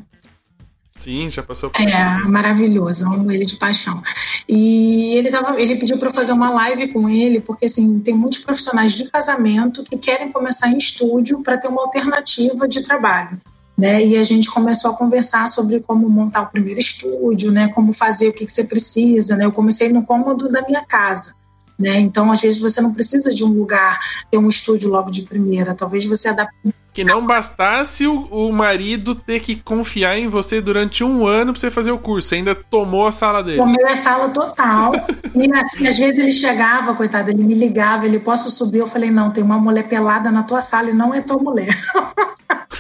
Sim, 0.96 1.30
já 1.30 1.42
passou 1.42 1.70
por 1.70 1.82
É, 1.82 2.18
maravilhoso, 2.26 3.06
amo 3.06 3.32
ele 3.32 3.46
de 3.46 3.56
paixão. 3.56 4.02
E 4.48 5.16
ele, 5.16 5.32
tava, 5.32 5.60
ele 5.60 5.76
pediu 5.76 5.98
para 5.98 6.10
eu 6.10 6.14
fazer 6.14 6.32
uma 6.32 6.52
live 6.52 6.92
com 6.94 7.10
ele, 7.10 7.42
porque 7.42 7.66
assim, 7.66 8.00
tem 8.00 8.14
muitos 8.14 8.40
profissionais 8.40 8.92
de 8.92 9.06
casamento 9.06 9.84
que 9.84 9.98
querem 9.98 10.32
começar 10.32 10.70
em 10.70 10.78
estúdio 10.78 11.42
para 11.42 11.58
ter 11.58 11.68
uma 11.68 11.82
alternativa 11.82 12.68
de 12.68 12.84
trabalho. 12.84 13.40
Né? 13.78 14.06
E 14.06 14.18
a 14.18 14.24
gente 14.24 14.52
começou 14.52 14.92
a 14.92 14.96
conversar 14.96 15.48
sobre 15.48 15.80
como 15.80 16.08
montar 16.08 16.42
o 16.42 16.48
primeiro 16.48 16.80
estúdio, 16.80 17.52
né? 17.52 17.70
Como 17.70 17.94
fazer, 17.94 18.28
o 18.28 18.34
que, 18.34 18.46
que 18.46 18.52
você 18.52 18.64
precisa, 18.64 19.36
né? 19.36 19.46
Eu 19.46 19.52
comecei 19.52 19.90
no 19.90 20.04
cômodo 20.04 20.50
da 20.50 20.62
minha 20.62 20.86
casa. 20.86 21.34
Né? 21.82 22.00
Então, 22.00 22.32
às 22.32 22.42
vezes, 22.42 22.60
você 22.60 22.80
não 22.80 22.94
precisa 22.94 23.34
de 23.34 23.44
um 23.44 23.50
lugar, 23.50 24.00
ter 24.30 24.38
um 24.38 24.48
estúdio 24.48 24.90
logo 24.90 25.10
de 25.10 25.24
primeira. 25.24 25.74
Talvez 25.74 26.06
você 26.06 26.28
adapte. 26.28 26.54
Que 26.94 27.04
não 27.04 27.26
bastasse 27.26 28.06
o, 28.06 28.26
o 28.26 28.52
marido 28.52 29.16
ter 29.16 29.40
que 29.40 29.56
confiar 29.56 30.18
em 30.18 30.28
você 30.28 30.62
durante 30.62 31.04
um 31.04 31.26
ano 31.26 31.54
para 31.54 31.60
você 31.60 31.72
fazer 31.72 31.92
o 31.92 31.98
curso. 31.98 32.36
ainda 32.36 32.54
tomou 32.54 33.08
a 33.08 33.12
sala 33.12 33.42
dele. 33.42 33.58
Tomou 33.58 33.88
a 33.88 33.96
sala 33.96 34.30
total. 34.30 34.94
e 35.34 35.54
assim, 35.54 35.88
às 35.88 35.98
vezes 35.98 36.20
ele 36.20 36.32
chegava, 36.32 36.94
coitado, 36.94 37.32
ele 37.32 37.44
me 37.44 37.54
ligava, 37.54 38.06
ele 38.06 38.20
posso 38.20 38.52
subir. 38.52 38.80
Eu 38.80 38.88
falei, 38.88 39.10
não, 39.10 39.32
tem 39.32 39.44
uma 39.44 39.58
mulher 39.58 39.88
pelada 39.88 40.30
na 40.32 40.44
tua 40.44 40.62
sala 40.62 40.90
e 40.90 40.94
não 40.94 41.14
é 41.14 41.22
tua 41.22 41.38
mulher. 41.38 41.76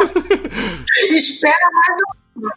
Espera 1.11 1.69
mais 1.73 1.99
um 1.99 2.49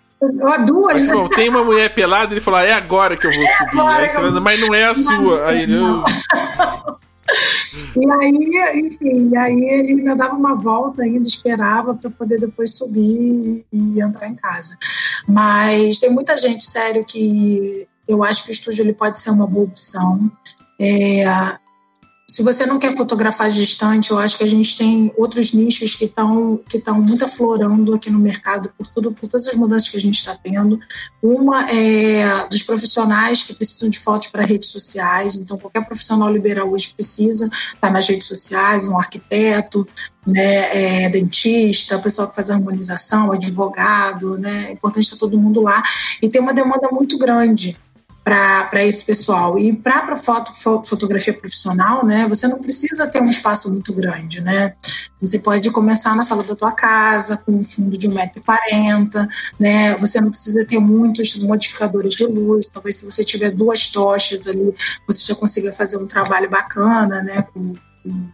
duas. 0.67 0.93
Mas, 0.95 1.09
bom, 1.09 1.29
tem 1.29 1.49
uma 1.49 1.65
mulher 1.65 1.95
pelada, 1.95 2.33
ele 2.33 2.41
falou, 2.41 2.61
ah, 2.61 2.65
é 2.65 2.73
agora 2.73 3.17
que 3.17 3.27
eu 3.27 3.33
vou 3.33 3.43
é 3.43 3.57
subir. 3.57 3.77
Você 3.77 4.09
fala, 4.09 4.41
mas 4.41 4.61
não 4.61 4.75
é 4.75 4.85
a 4.85 4.95
sua. 4.95 5.49
Aí 5.49 5.63
ele. 5.63 5.77
E 7.97 8.11
aí, 8.11 8.81
enfim, 8.81 9.31
e 9.31 9.37
aí 9.37 9.55
ele 9.55 9.93
ainda 9.93 10.15
dava 10.15 10.35
uma 10.35 10.55
volta 10.55 11.03
ainda, 11.03 11.27
esperava 11.27 11.95
para 11.95 12.11
poder 12.11 12.39
depois 12.39 12.77
subir 12.77 13.65
e 13.73 14.01
entrar 14.01 14.29
em 14.29 14.35
casa. 14.35 14.77
Mas 15.27 15.99
tem 15.99 16.11
muita 16.11 16.37
gente, 16.37 16.65
sério, 16.65 17.05
que 17.05 17.89
eu 18.07 18.23
acho 18.23 18.45
que 18.45 18.51
o 18.51 18.53
estúdio 18.53 18.83
ele 18.83 18.93
pode 18.93 19.19
ser 19.19 19.31
uma 19.31 19.47
boa 19.47 19.65
opção. 19.65 20.31
É, 20.79 21.25
se 22.35 22.43
você 22.43 22.66
não 22.66 22.81
quer 22.81 22.97
fotografar 22.97 23.48
distante, 23.48 24.11
eu 24.11 24.19
acho 24.19 24.36
que 24.36 24.43
a 24.43 24.48
gente 24.48 24.77
tem 24.77 25.12
outros 25.16 25.52
nichos 25.52 25.94
que 25.94 26.06
estão 26.06 26.59
que 26.69 26.78
estão 26.78 27.01
muito 27.01 27.24
aflorando 27.24 27.94
aqui 27.94 28.11
no 28.11 28.19
mercado 28.19 28.73
por 28.77 28.89
tudo 28.89 29.12
por 29.12 29.28
todas 29.28 29.47
as 29.47 29.55
mudanças 29.55 29.89
que 29.89 29.97
a 29.97 30.01
gente 30.01 30.16
está 30.16 30.35
tendo. 30.35 30.81
Uma 31.23 31.70
é 31.70 32.44
dos 32.48 32.61
profissionais 32.61 33.44
que 33.44 33.55
precisam 33.55 33.89
de 33.89 34.01
fotos 34.01 34.31
para 34.31 34.43
redes 34.43 34.69
sociais. 34.70 35.36
Então 35.36 35.56
qualquer 35.56 35.86
profissional 35.86 36.28
liberal 36.28 36.69
hoje 36.73 36.93
precisa 36.93 37.47
estar 37.47 37.78
tá 37.81 37.90
nas 37.90 38.09
redes 38.09 38.27
sociais, 38.27 38.89
um 38.89 38.98
arquiteto, 38.98 39.86
né, 40.27 41.05
é, 41.05 41.09
dentista, 41.09 42.01
pessoal 42.01 42.27
que 42.28 42.35
faz 42.35 42.51
harmonização, 42.51 43.31
advogado, 43.31 44.36
né? 44.36 44.70
É 44.70 44.73
importante 44.73 45.05
estar 45.05 45.19
todo 45.19 45.39
mundo 45.39 45.62
lá 45.62 45.81
e 46.20 46.28
tem 46.28 46.40
uma 46.40 46.52
demanda 46.52 46.89
muito 46.90 47.16
grande 47.16 47.77
para 48.25 48.85
esse 48.85 49.05
pessoal. 49.05 49.59
E 49.59 49.71
para 49.77 50.17
foto, 50.17 50.53
fotografia 50.87 51.35
profissional, 51.35 52.05
né, 52.07 52.27
você 52.27 52.49
não 52.49 52.59
precisa 52.59 53.07
ter 53.07 53.21
um 53.21 53.29
espaço 53.29 53.71
muito 53.71 53.93
grande, 53.93 54.41
né? 54.41 54.75
Você 55.21 55.39
pode 55.39 55.71
começar 55.71 56.17
na 56.17 56.23
sala 56.23 56.43
da 56.43 56.57
tua 56.57 56.73
casa, 56.73 57.37
com 57.37 57.53
um 57.53 57.65
fundo 57.65 57.99
de 57.99 58.09
1,40m, 58.09 59.29
né? 59.61 59.95
Você 59.99 60.21
não 60.21 60.31
precisa 60.31 60.65
ter 60.65 60.79
muitos 60.79 61.37
modificadores 61.37 62.15
de 62.15 62.25
luz. 62.25 62.67
Talvez 62.73 62.97
se 62.97 63.05
você 63.05 63.23
tiver 63.23 63.51
duas 63.51 63.89
tochas 63.89 64.47
ali, 64.47 64.75
você 65.07 65.25
já 65.27 65.35
consiga 65.35 65.71
fazer 65.71 65.99
um 65.99 66.07
trabalho 66.07 66.49
bacana, 66.49 67.23
né? 67.23 67.43
Com, 67.43 67.75
com 68.03 68.29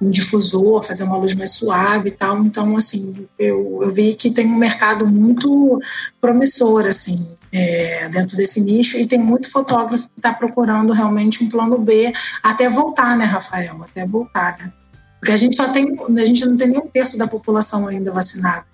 um 0.00 0.10
difusor, 0.10 0.82
fazer 0.82 1.04
uma 1.04 1.16
luz 1.16 1.34
mais 1.34 1.52
suave 1.52 2.08
e 2.08 2.12
tal. 2.12 2.38
Então, 2.44 2.76
assim, 2.76 3.26
eu, 3.38 3.80
eu 3.82 3.90
vi 3.90 4.14
que 4.14 4.30
tem 4.30 4.46
um 4.46 4.56
mercado 4.56 5.06
muito 5.06 5.80
promissor, 6.20 6.86
assim, 6.86 7.26
é, 7.52 8.08
dentro 8.08 8.36
desse 8.36 8.60
nicho 8.60 8.98
e 8.98 9.06
tem 9.06 9.18
muito 9.18 9.50
fotógrafo 9.50 10.04
que 10.08 10.18
está 10.18 10.32
procurando 10.32 10.92
realmente 10.92 11.42
um 11.42 11.48
plano 11.48 11.78
B 11.78 12.12
até 12.42 12.68
voltar, 12.68 13.16
né, 13.16 13.24
Rafael? 13.24 13.82
Até 13.82 14.06
voltar, 14.06 14.58
né? 14.58 14.72
Porque 15.18 15.32
a 15.32 15.36
gente 15.36 15.56
só 15.56 15.68
tem, 15.68 15.96
a 16.16 16.24
gente 16.26 16.44
não 16.44 16.56
tem 16.56 16.68
nem 16.68 16.78
um 16.78 16.88
terço 16.88 17.16
da 17.16 17.26
população 17.26 17.88
ainda 17.88 18.12
vacinada. 18.12 18.66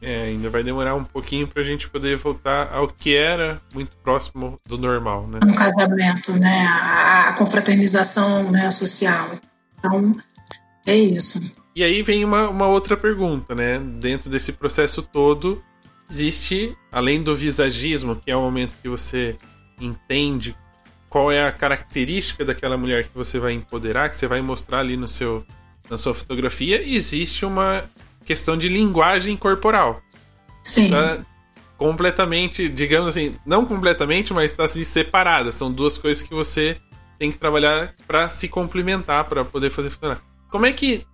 É, 0.00 0.24
ainda 0.24 0.50
vai 0.50 0.64
demorar 0.64 0.96
um 0.96 1.04
pouquinho 1.04 1.46
para 1.46 1.62
a 1.62 1.64
gente 1.64 1.88
poder 1.88 2.16
voltar 2.16 2.72
ao 2.72 2.88
que 2.88 3.14
era 3.16 3.60
muito 3.72 3.96
próximo 4.02 4.60
do 4.66 4.76
normal, 4.76 5.28
né? 5.28 5.38
Um 5.44 5.54
casamento, 5.54 6.32
né? 6.32 6.66
A, 6.66 7.28
a 7.28 7.32
confraternização 7.34 8.50
né, 8.50 8.68
social. 8.72 9.30
Então, 9.78 10.16
é 10.86 10.96
isso. 10.96 11.40
E 11.74 11.82
aí 11.82 12.02
vem 12.02 12.24
uma, 12.24 12.48
uma 12.48 12.66
outra 12.66 12.96
pergunta, 12.96 13.54
né? 13.54 13.78
Dentro 13.78 14.28
desse 14.28 14.52
processo 14.52 15.02
todo, 15.02 15.62
existe, 16.10 16.76
além 16.90 17.22
do 17.22 17.34
visagismo, 17.34 18.16
que 18.16 18.30
é 18.30 18.36
o 18.36 18.42
momento 18.42 18.76
que 18.82 18.88
você 18.88 19.36
entende 19.80 20.54
qual 21.08 21.30
é 21.30 21.46
a 21.46 21.52
característica 21.52 22.44
daquela 22.44 22.76
mulher 22.76 23.04
que 23.04 23.14
você 23.14 23.38
vai 23.38 23.52
empoderar, 23.52 24.10
que 24.10 24.16
você 24.16 24.26
vai 24.26 24.40
mostrar 24.40 24.80
ali 24.80 24.96
no 24.96 25.08
seu, 25.08 25.44
na 25.88 25.98
sua 25.98 26.14
fotografia, 26.14 26.82
existe 26.82 27.44
uma 27.44 27.84
questão 28.24 28.56
de 28.56 28.68
linguagem 28.68 29.36
corporal. 29.36 30.02
Sim. 30.64 30.90
Tá 30.90 31.20
completamente, 31.76 32.68
digamos 32.68 33.08
assim, 33.08 33.34
não 33.44 33.66
completamente, 33.66 34.32
mas 34.32 34.52
está 34.52 34.64
assim, 34.64 34.84
separada. 34.84 35.50
São 35.50 35.72
duas 35.72 35.98
coisas 35.98 36.22
que 36.22 36.32
você 36.32 36.76
tem 37.18 37.30
que 37.30 37.38
trabalhar 37.38 37.94
para 38.06 38.28
se 38.28 38.48
complementar, 38.48 39.24
para 39.24 39.44
poder 39.44 39.70
fazer 39.70 39.90
funcionar. 39.90 40.20
Como 40.52 40.66
é 40.66 40.72
que 40.72 41.06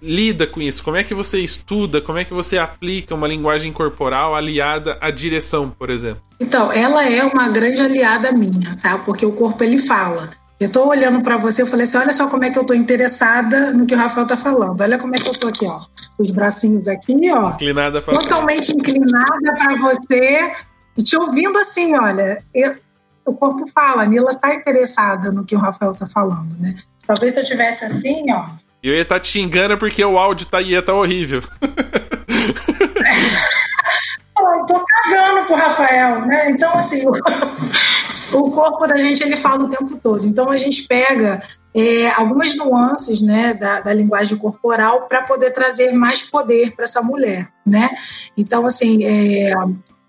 lida 0.00 0.46
com 0.46 0.60
isso? 0.60 0.84
Como 0.84 0.98
é 0.98 1.02
que 1.02 1.14
você 1.14 1.40
estuda? 1.40 2.02
Como 2.02 2.18
é 2.18 2.24
que 2.24 2.34
você 2.34 2.58
aplica 2.58 3.14
uma 3.14 3.26
linguagem 3.26 3.72
corporal 3.72 4.34
aliada 4.34 4.98
à 5.00 5.10
direção, 5.10 5.70
por 5.70 5.88
exemplo? 5.88 6.22
Então, 6.38 6.70
ela 6.70 7.08
é 7.08 7.24
uma 7.24 7.48
grande 7.48 7.80
aliada 7.80 8.30
minha, 8.30 8.76
tá? 8.82 8.98
Porque 8.98 9.24
o 9.24 9.32
corpo 9.32 9.64
ele 9.64 9.78
fala. 9.78 10.30
Eu 10.60 10.70
tô 10.70 10.86
olhando 10.86 11.22
para 11.22 11.38
você, 11.38 11.62
eu 11.62 11.66
falei 11.66 11.84
assim: 11.84 11.96
olha 11.96 12.12
só 12.12 12.28
como 12.28 12.44
é 12.44 12.50
que 12.50 12.58
eu 12.58 12.64
tô 12.64 12.74
interessada 12.74 13.72
no 13.72 13.86
que 13.86 13.94
o 13.94 13.98
Rafael 13.98 14.26
tá 14.26 14.36
falando. 14.36 14.82
Olha 14.82 14.98
como 14.98 15.16
é 15.16 15.18
que 15.18 15.28
eu 15.28 15.32
tô 15.32 15.48
aqui, 15.48 15.66
ó. 15.66 15.80
Os 16.18 16.30
bracinhos 16.30 16.86
aqui, 16.86 17.14
ó. 17.32 17.50
Inclinada 17.52 18.02
pra 18.02 18.14
Totalmente 18.14 18.70
inclinada 18.70 19.54
para 19.56 19.76
você. 19.76 20.52
E 20.96 21.02
te 21.02 21.16
ouvindo 21.16 21.58
assim, 21.58 21.94
olha. 21.96 22.44
Eu, 22.54 22.76
o 23.24 23.32
corpo 23.32 23.66
fala, 23.74 24.02
a 24.02 24.06
Nila 24.06 24.30
está 24.30 24.54
interessada 24.54 25.32
no 25.32 25.44
que 25.44 25.56
o 25.56 25.58
Rafael 25.58 25.92
está 25.92 26.06
falando, 26.06 26.54
né? 26.60 26.76
Talvez 27.06 27.34
se 27.34 27.40
eu 27.40 27.44
tivesse 27.44 27.84
assim, 27.84 28.30
ó. 28.30 28.46
Eu 28.84 28.92
ia 28.94 29.00
estar 29.00 29.14
tá 29.14 29.20
te 29.20 29.28
xingando 29.28 29.78
porque 29.78 30.04
o 30.04 30.18
áudio 30.18 30.46
tá, 30.46 30.60
ia 30.60 30.80
estar 30.80 30.92
tá 30.92 30.98
horrível. 30.98 31.40
eu 34.38 34.66
tô 34.66 34.84
cagando 34.84 35.46
pro 35.46 35.56
Rafael, 35.56 36.26
né? 36.26 36.50
Então, 36.50 36.70
assim, 36.74 37.02
o, 37.06 37.12
o 38.38 38.50
corpo 38.50 38.86
da 38.86 38.96
gente 38.96 39.22
ele 39.22 39.38
fala 39.38 39.64
o 39.64 39.70
tempo 39.70 39.98
todo. 40.02 40.26
Então 40.26 40.50
a 40.50 40.58
gente 40.58 40.82
pega 40.82 41.42
é, 41.74 42.10
algumas 42.10 42.54
nuances 42.56 43.22
né, 43.22 43.54
da, 43.54 43.80
da 43.80 43.90
linguagem 43.94 44.36
corporal 44.36 45.08
para 45.08 45.22
poder 45.22 45.52
trazer 45.52 45.90
mais 45.92 46.22
poder 46.22 46.74
para 46.76 46.84
essa 46.84 47.00
mulher, 47.00 47.48
né? 47.64 47.88
Então, 48.36 48.66
assim, 48.66 49.02
é, 49.02 49.54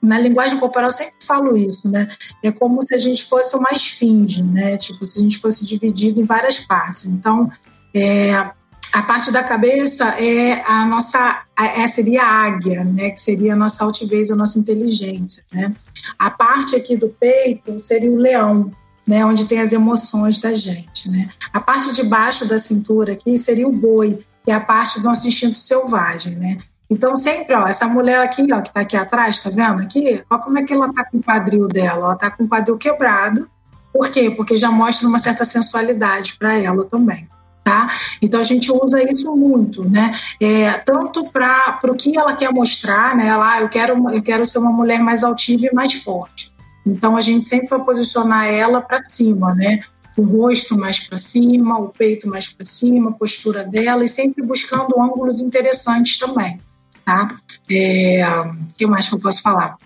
na 0.01 0.19
linguagem 0.19 0.59
corporal 0.59 0.89
eu 0.89 0.93
sempre 0.93 1.25
falo 1.25 1.55
isso, 1.55 1.89
né? 1.89 2.09
É 2.43 2.51
como 2.51 2.81
se 2.81 2.93
a 2.93 2.97
gente 2.97 3.23
fosse 3.23 3.55
uma 3.55 3.71
esfinge, 3.71 4.43
né? 4.43 4.75
Tipo, 4.75 5.05
se 5.05 5.17
a 5.17 5.21
gente 5.21 5.39
fosse 5.39 5.65
dividido 5.65 6.19
em 6.19 6.25
várias 6.25 6.59
partes. 6.59 7.05
Então, 7.05 7.49
é, 7.95 8.51
a 8.95 9.01
parte 9.01 9.29
da 9.29 9.43
cabeça 9.43 10.05
é 10.17 10.63
a 10.65 10.85
nossa, 10.85 11.43
é, 11.59 11.85
seria 11.85 12.23
a 12.23 12.45
águia, 12.45 12.81
né? 12.85 13.09
Que 13.09 13.19
seria 13.19 13.51
a 13.51 13.55
nossa 13.55 13.83
altivez, 13.83 14.31
a 14.31 14.37
nossa 14.37 14.57
inteligência, 14.57 15.43
né? 15.51 15.75
A 16.17 16.29
parte 16.29 16.77
aqui 16.77 16.95
do 16.95 17.09
peito 17.09 17.77
seria 17.77 18.09
o 18.09 18.15
leão, 18.15 18.71
né? 19.05 19.25
Onde 19.25 19.47
tem 19.47 19.59
as 19.59 19.73
emoções 19.73 20.39
da 20.39 20.53
gente, 20.53 21.11
né? 21.11 21.27
A 21.51 21.59
parte 21.59 21.91
de 21.91 22.03
baixo 22.03 22.47
da 22.47 22.57
cintura 22.57 23.11
aqui 23.11 23.37
seria 23.37 23.67
o 23.67 23.71
boi, 23.71 24.25
que 24.45 24.51
é 24.51 24.53
a 24.53 24.61
parte 24.61 25.01
do 25.01 25.05
nosso 25.05 25.27
instinto 25.27 25.57
selvagem, 25.57 26.37
né? 26.37 26.57
Então, 26.89 27.17
sempre, 27.17 27.53
ó, 27.53 27.67
essa 27.67 27.89
mulher 27.89 28.21
aqui, 28.21 28.47
ó, 28.49 28.61
que 28.61 28.71
tá 28.71 28.79
aqui 28.79 28.95
atrás, 28.95 29.41
tá 29.41 29.49
vendo 29.49 29.81
aqui? 29.81 30.23
Olha 30.29 30.41
como 30.41 30.57
é 30.57 30.63
que 30.63 30.71
ela 30.71 30.93
tá 30.93 31.03
com 31.03 31.17
o 31.17 31.23
quadril 31.23 31.67
dela. 31.67 32.05
Ela 32.05 32.15
tá 32.15 32.31
com 32.31 32.45
o 32.45 32.47
quadril 32.47 32.77
quebrado. 32.77 33.49
Por 33.91 34.07
quê? 34.09 34.31
Porque 34.31 34.55
já 34.55 34.71
mostra 34.71 35.05
uma 35.05 35.19
certa 35.19 35.43
sensualidade 35.43 36.37
para 36.39 36.57
ela 36.57 36.85
também. 36.85 37.27
Tá? 37.65 37.89
Então 38.21 38.39
a 38.39 38.43
gente 38.43 38.71
usa 38.71 39.01
isso 39.11 39.35
muito, 39.35 39.89
né? 39.89 40.13
É, 40.39 40.73
tanto 40.73 41.25
para 41.31 41.79
o 41.85 41.95
que 41.95 42.15
ela 42.15 42.35
quer 42.35 42.53
mostrar, 42.53 43.15
né? 43.15 43.25
Ela, 43.25 43.53
ah, 43.53 43.61
eu 43.61 43.69
quero, 43.69 44.11
eu 44.11 44.21
quero 44.21 44.45
ser 44.45 44.59
uma 44.59 44.71
mulher 44.71 44.99
mais 44.99 45.23
altiva 45.23 45.65
e 45.65 45.73
mais 45.73 45.93
forte. 45.93 46.53
Então 46.85 47.17
a 47.17 47.21
gente 47.21 47.43
sempre 47.43 47.67
vai 47.67 47.83
posicionar 47.83 48.45
ela 48.45 48.81
para 48.81 49.03
cima, 49.05 49.55
né? 49.55 49.79
O 50.15 50.21
rosto 50.21 50.77
mais 50.77 50.99
para 50.99 51.17
cima, 51.17 51.79
o 51.79 51.89
peito 51.89 52.29
mais 52.29 52.47
para 52.47 52.63
cima, 52.63 53.09
a 53.09 53.13
postura 53.13 53.63
dela 53.63 54.05
e 54.05 54.07
sempre 54.07 54.43
buscando 54.43 55.01
ângulos 55.01 55.41
interessantes 55.41 56.19
também 56.19 56.59
tá? 57.05 57.35
É, 57.69 58.27
o 58.27 58.73
que 58.75 58.87
mais 58.87 59.07
que 59.07 59.15
eu 59.15 59.19
posso 59.19 59.41
falar? 59.41 59.77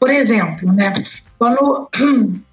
Por 0.00 0.10
exemplo, 0.10 0.72
né? 0.72 0.92
Quando 1.38 1.88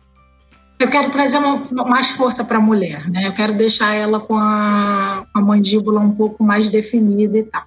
eu 0.80 0.88
quero 0.88 1.10
trazer 1.10 1.38
uma, 1.38 1.86
mais 1.86 2.10
força 2.12 2.44
para 2.44 2.58
a 2.58 2.62
mulher, 2.62 3.10
né? 3.10 3.28
Eu 3.28 3.34
quero 3.34 3.54
deixar 3.54 3.94
ela 3.94 4.20
com 4.20 4.38
a, 4.38 5.26
a 5.34 5.42
mandíbula 5.42 6.00
um 6.00 6.16
pouco 6.16 6.42
mais 6.42 6.70
definida 6.70 7.38
e 7.38 7.44
tal. 7.44 7.64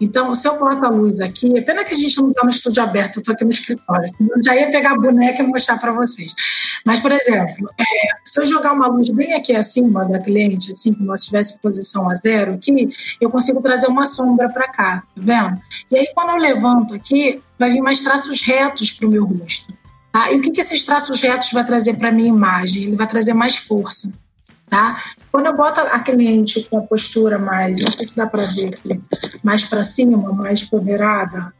Então, 0.00 0.34
se 0.34 0.48
eu 0.48 0.58
boto 0.58 0.84
a 0.84 0.88
luz 0.88 1.20
aqui, 1.20 1.56
é 1.56 1.60
pena 1.60 1.84
que 1.84 1.94
a 1.94 1.96
gente 1.96 2.20
não 2.20 2.30
está 2.30 2.42
no 2.42 2.50
estúdio 2.50 2.82
aberto, 2.82 3.16
eu 3.16 3.20
estou 3.20 3.34
aqui 3.34 3.44
no 3.44 3.50
escritório, 3.50 4.04
eu 4.20 4.42
já 4.42 4.56
ia 4.56 4.68
pegar 4.68 4.92
a 4.92 4.96
boneca 4.96 5.42
e 5.42 5.46
mostrar 5.46 5.78
para 5.78 5.92
vocês. 5.92 6.34
Mas, 6.84 6.98
por 6.98 7.12
exemplo, 7.12 7.70
é, 7.78 7.84
se 8.24 8.40
eu 8.40 8.44
jogar 8.44 8.72
uma 8.72 8.88
luz 8.88 9.10
bem 9.10 9.32
aqui 9.34 9.54
acima 9.54 10.04
da 10.04 10.18
cliente, 10.18 10.72
assim, 10.72 10.92
como 10.92 11.16
se 11.16 11.26
tivesse 11.26 11.60
posição 11.60 12.10
a 12.10 12.16
zero 12.16 12.54
aqui, 12.54 12.90
eu 13.20 13.30
consigo 13.30 13.62
trazer 13.62 13.86
uma 13.86 14.04
sombra 14.04 14.48
para 14.48 14.72
cá, 14.72 15.02
tá 15.02 15.06
vendo? 15.16 15.60
E 15.88 15.96
aí, 15.96 16.08
quando 16.14 16.30
eu 16.30 16.36
levanto 16.36 16.94
aqui, 16.94 17.40
vai 17.56 17.70
vir 17.70 17.80
mais 17.80 18.02
traços 18.02 18.42
retos 18.42 18.90
para 18.90 19.06
o 19.06 19.10
meu 19.10 19.24
rosto. 19.24 19.72
Tá? 20.12 20.30
E 20.30 20.36
o 20.36 20.42
que, 20.42 20.50
que 20.50 20.60
esses 20.60 20.84
traços 20.84 21.20
retos 21.22 21.50
vai 21.52 21.64
trazer 21.64 21.94
para 21.94 22.10
a 22.10 22.12
minha 22.12 22.28
imagem? 22.28 22.84
Ele 22.84 22.96
vai 22.96 23.08
trazer 23.08 23.32
mais 23.32 23.56
força. 23.56 24.12
Tá? 24.68 25.02
Quando 25.30 25.46
eu 25.46 25.56
boto 25.56 25.80
a 25.80 25.98
cliente 26.00 26.66
com 26.70 26.78
a 26.78 26.82
postura 26.82 27.38
mais, 27.38 27.82
não 27.82 27.90
sei 27.90 28.06
se 28.06 28.16
dá 28.16 28.26
para 28.26 28.46
ver 28.52 28.74
aqui, 28.74 29.00
mais 29.42 29.64
para 29.64 29.82
cima, 29.82 30.32
mais 30.32 30.62
poderada, 30.62 31.52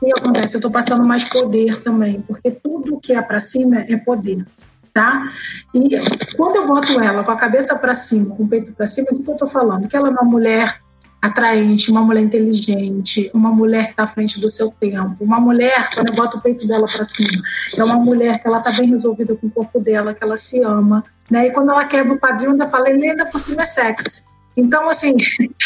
o 0.00 0.06
que 0.06 0.12
acontece? 0.12 0.54
Eu 0.54 0.58
estou 0.58 0.70
passando 0.70 1.04
mais 1.06 1.24
poder 1.24 1.82
também, 1.82 2.20
porque 2.22 2.50
tudo 2.50 3.00
que 3.00 3.12
é 3.12 3.20
para 3.20 3.38
cima 3.38 3.80
é 3.88 3.96
poder. 3.96 4.44
Tá? 4.92 5.24
E 5.72 5.90
quando 6.36 6.56
eu 6.56 6.66
boto 6.66 7.00
ela 7.00 7.22
com 7.22 7.30
a 7.30 7.36
cabeça 7.36 7.76
para 7.76 7.94
cima, 7.94 8.34
com 8.34 8.42
o 8.42 8.48
peito 8.48 8.72
para 8.72 8.86
cima, 8.86 9.08
o 9.12 9.22
que 9.22 9.28
eu 9.28 9.34
estou 9.34 9.48
falando? 9.48 9.86
Que 9.86 9.96
ela 9.96 10.08
é 10.08 10.10
uma 10.10 10.24
mulher 10.24 10.80
atraente, 11.20 11.90
uma 11.90 12.00
mulher 12.00 12.22
inteligente, 12.22 13.30
uma 13.34 13.50
mulher 13.50 13.86
que 13.86 13.90
está 13.90 14.04
à 14.04 14.06
frente 14.06 14.40
do 14.40 14.48
seu 14.48 14.70
tempo, 14.70 15.16
uma 15.20 15.38
mulher, 15.38 15.90
quando 15.94 16.10
eu 16.10 16.16
boto 16.16 16.38
o 16.38 16.40
peito 16.40 16.66
dela 16.66 16.86
para 16.86 17.04
cima, 17.04 17.42
é 17.76 17.84
uma 17.84 17.96
mulher 17.96 18.40
que 18.40 18.48
ela 18.48 18.58
está 18.58 18.72
bem 18.72 18.88
resolvida 18.88 19.34
com 19.34 19.46
o 19.46 19.50
corpo 19.50 19.78
dela, 19.78 20.14
que 20.14 20.24
ela 20.24 20.36
se 20.36 20.62
ama, 20.62 21.04
né? 21.30 21.48
E 21.48 21.50
quando 21.50 21.70
ela 21.70 21.84
quebra 21.84 22.14
o 22.14 22.18
padrinho, 22.18 22.52
ainda 22.52 22.68
fala, 22.68 22.88
ele 22.88 23.10
ainda 23.10 23.26
por 23.26 23.38
cima 23.38 23.62
é 23.62 23.66
sexy. 23.66 24.22
Então, 24.56 24.88
assim, 24.88 25.14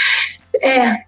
é, 0.61 1.05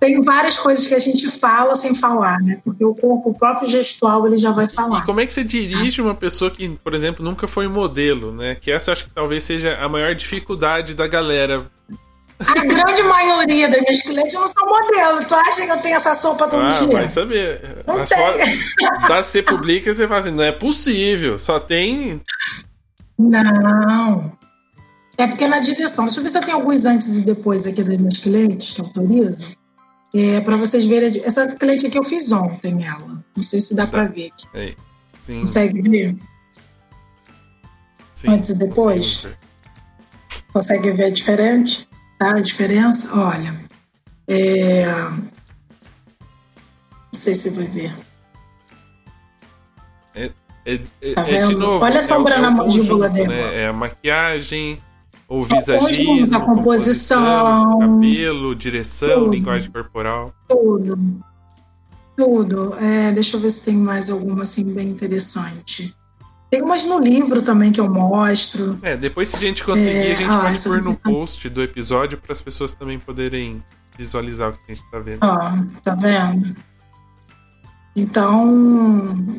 tem 0.00 0.20
várias 0.20 0.58
coisas 0.58 0.84
que 0.86 0.94
a 0.94 0.98
gente 0.98 1.30
fala 1.30 1.76
sem 1.76 1.94
falar, 1.94 2.40
né? 2.40 2.60
Porque 2.64 2.84
o 2.84 2.94
corpo, 2.94 3.30
o 3.30 3.34
próprio 3.34 3.68
gestual, 3.68 4.26
ele 4.26 4.36
já 4.36 4.50
vai 4.50 4.68
falar. 4.68 5.00
E 5.00 5.06
como 5.06 5.20
é 5.20 5.26
que 5.26 5.32
você 5.32 5.44
dirige 5.44 6.02
uma 6.02 6.14
pessoa 6.14 6.50
que, 6.50 6.68
por 6.82 6.92
exemplo, 6.92 7.24
nunca 7.24 7.46
foi 7.46 7.68
modelo, 7.68 8.32
né? 8.32 8.56
Que 8.56 8.72
essa 8.72 8.90
acho 8.90 9.04
que 9.04 9.10
talvez 9.10 9.44
seja 9.44 9.76
a 9.76 9.88
maior 9.88 10.14
dificuldade 10.14 10.94
da 10.94 11.06
galera 11.06 11.66
a 12.38 12.64
grande 12.64 13.02
maioria 13.02 13.68
das 13.68 13.80
minhas 13.80 14.02
clientes 14.02 14.34
não 14.34 14.46
são 14.46 14.66
modelos. 14.66 15.24
Tu 15.24 15.34
acha 15.34 15.64
que 15.64 15.70
eu 15.70 15.78
tenho 15.78 15.96
essa 15.96 16.14
sopa 16.14 16.46
todo 16.46 16.62
ah, 16.62 16.72
dia? 16.72 16.92
Vai 16.92 17.08
saber. 17.08 17.78
Não 17.86 18.04
tem. 18.04 19.08
Da 19.08 19.22
ser 19.22 19.42
publica, 19.42 19.92
você 19.92 20.06
fala 20.06 20.20
assim, 20.20 20.30
não 20.30 20.44
é 20.44 20.52
possível. 20.52 21.38
Só 21.38 21.58
tem. 21.58 22.20
Não. 23.18 24.32
É 25.16 25.26
porque 25.26 25.48
na 25.48 25.60
direção. 25.60 26.04
Deixa 26.04 26.20
eu 26.20 26.24
ver 26.24 26.30
se 26.30 26.38
eu 26.38 26.42
tenho 26.42 26.58
alguns 26.58 26.84
antes 26.84 27.16
e 27.16 27.22
depois 27.22 27.66
aqui 27.66 27.82
das 27.82 27.96
minhas 27.96 28.18
clientes 28.18 28.72
que 28.72 28.80
autorizam. 28.82 29.48
É, 30.14 30.40
para 30.40 30.56
vocês 30.56 30.84
verem. 30.84 31.22
Essa 31.24 31.46
cliente 31.46 31.86
aqui 31.86 31.98
eu 31.98 32.04
fiz 32.04 32.30
ontem, 32.32 32.84
ela. 32.84 33.24
Não 33.34 33.42
sei 33.42 33.60
se 33.60 33.74
dá 33.74 33.86
tá. 33.86 33.92
para 33.92 34.04
ver 34.04 34.26
aqui. 34.26 34.46
Aí. 34.52 34.76
Sim. 35.22 35.40
Consegue 35.40 35.82
ver? 35.82 36.16
Sim, 38.14 38.28
antes 38.28 38.50
e 38.50 38.54
depois? 38.54 39.26
Consegue 40.52 40.90
ver 40.92 41.10
diferente? 41.10 41.88
Tá? 42.18 42.30
A 42.30 42.40
diferença, 42.40 43.08
olha. 43.12 43.60
É... 44.26 44.86
Não 46.16 47.12
sei 47.12 47.34
se 47.34 47.50
vai 47.50 47.66
ver. 47.66 47.94
É, 50.14 50.30
é, 50.64 50.80
é, 51.00 51.14
tá 51.14 51.28
é 51.28 51.42
de 51.42 51.54
novo. 51.54 51.84
Olha 51.84 52.00
a 52.00 52.02
sombra 52.02 52.34
é, 52.34 52.40
na 52.40 52.50
mandíbula 52.50 53.08
dela. 53.08 53.28
Né? 53.28 53.62
É 53.62 53.66
a 53.68 53.72
maquiagem, 53.72 54.78
o 55.28 55.44
visagismo, 55.44 56.36
a 56.36 56.40
composição, 56.40 57.78
cabelo, 57.78 58.54
direção, 58.54 59.24
tudo, 59.24 59.36
linguagem 59.36 59.70
corporal. 59.70 60.32
Tudo. 60.48 60.98
Tudo. 62.16 62.74
É, 62.80 63.12
deixa 63.12 63.36
eu 63.36 63.40
ver 63.40 63.50
se 63.50 63.62
tem 63.62 63.76
mais 63.76 64.10
alguma 64.10 64.42
assim 64.42 64.64
bem 64.64 64.88
interessante. 64.88 65.94
Tem 66.56 66.62
umas 66.62 66.86
no 66.86 66.98
livro 66.98 67.42
também 67.42 67.70
que 67.70 67.78
eu 67.78 67.86
mostro. 67.86 68.78
É, 68.80 68.96
depois 68.96 69.28
se 69.28 69.36
a 69.36 69.38
gente 69.38 69.62
conseguir, 69.62 69.90
é... 69.90 70.12
a 70.12 70.14
gente 70.14 70.30
ah, 70.30 70.38
pode 70.38 70.58
pôr 70.60 70.80
no 70.80 70.94
post 70.94 71.50
do 71.50 71.62
episódio 71.62 72.16
para 72.16 72.32
as 72.32 72.40
pessoas 72.40 72.72
também 72.72 72.98
poderem 72.98 73.62
visualizar 73.94 74.48
o 74.48 74.52
que 74.54 74.72
a 74.72 74.74
gente 74.74 74.90
tá 74.90 74.98
vendo. 74.98 75.18
Ó, 75.20 75.52
tá 75.84 75.94
vendo? 75.94 76.56
Então, 77.94 79.38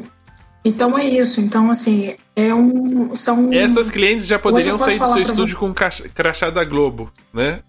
então 0.64 0.96
é 0.96 1.06
isso. 1.06 1.42
Então, 1.42 1.72
assim, 1.72 2.14
é 2.36 2.54
um. 2.54 3.16
São. 3.16 3.52
Essas 3.52 3.90
clientes 3.90 4.28
já 4.28 4.38
poderiam 4.38 4.78
sair 4.78 5.00
do 5.00 5.14
seu 5.14 5.24
estúdio 5.24 5.58
com 5.58 5.74
crachá 5.74 6.52
da 6.52 6.64
Globo, 6.64 7.12
né? 7.34 7.62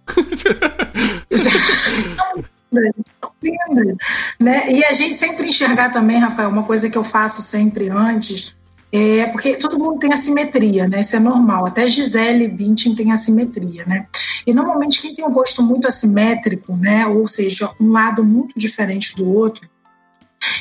né? 4.39 4.71
E 4.71 4.85
a 4.85 4.93
gente 4.93 5.15
sempre 5.15 5.49
enxergar 5.49 5.89
também, 5.89 6.19
Rafael, 6.19 6.51
uma 6.51 6.65
coisa 6.65 6.91
que 6.91 6.99
eu 6.99 7.05
faço 7.05 7.41
sempre 7.41 7.89
antes 7.89 8.58
é, 8.91 9.27
porque 9.27 9.57
todo 9.57 9.79
mundo 9.79 9.99
tem 9.99 10.13
assimetria, 10.13 10.89
né? 10.89 11.01
Isso 11.01 11.15
é 11.15 11.21
normal. 11.21 11.67
Até 11.67 11.87
Gisele 11.87 12.49
Bündchen 12.49 12.95
tem 12.95 13.13
assimetria, 13.13 13.85
né? 13.87 14.07
E 14.47 14.53
normalmente 14.53 15.01
quem 15.01 15.15
tem 15.15 15.25
um 15.25 15.33
rosto 15.33 15.63
muito 15.63 15.87
assimétrico, 15.87 16.75
né? 16.75 17.07
Ou 17.07 17.29
seja, 17.29 17.71
um 17.79 17.93
lado 17.93 18.25
muito 18.25 18.59
diferente 18.59 19.15
do 19.15 19.31
outro, 19.31 19.69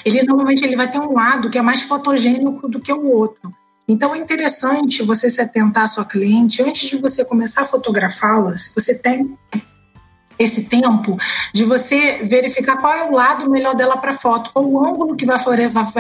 ele 0.04 0.22
normalmente 0.24 0.64
ele 0.64 0.76
vai 0.76 0.92
ter 0.92 1.00
um 1.00 1.14
lado 1.14 1.50
que 1.50 1.58
é 1.58 1.62
mais 1.62 1.82
fotogênico 1.82 2.68
do 2.68 2.80
que 2.82 2.92
o 2.92 3.10
outro. 3.10 3.54
Então 3.88 4.14
é 4.14 4.18
interessante 4.18 5.02
você 5.04 5.30
se 5.30 5.40
atentar 5.40 5.84
à 5.84 5.88
sua 5.88 6.04
cliente 6.04 6.62
antes 6.62 6.90
de 6.90 6.98
você 6.98 7.24
começar 7.24 7.62
a 7.62 7.66
fotografá-la, 7.66 8.58
se 8.58 8.76
você 8.76 8.94
tem 8.94 9.38
esse 10.38 10.66
tempo 10.66 11.18
de 11.54 11.64
você 11.64 12.24
verificar 12.24 12.78
qual 12.78 12.94
é 12.94 13.10
o 13.10 13.12
lado 13.12 13.50
melhor 13.50 13.76
dela 13.76 13.98
para 13.98 14.14
foto, 14.14 14.52
qual 14.52 14.66
o 14.66 14.86
ângulo 14.86 15.16
que 15.16 15.26
vai 15.26 15.40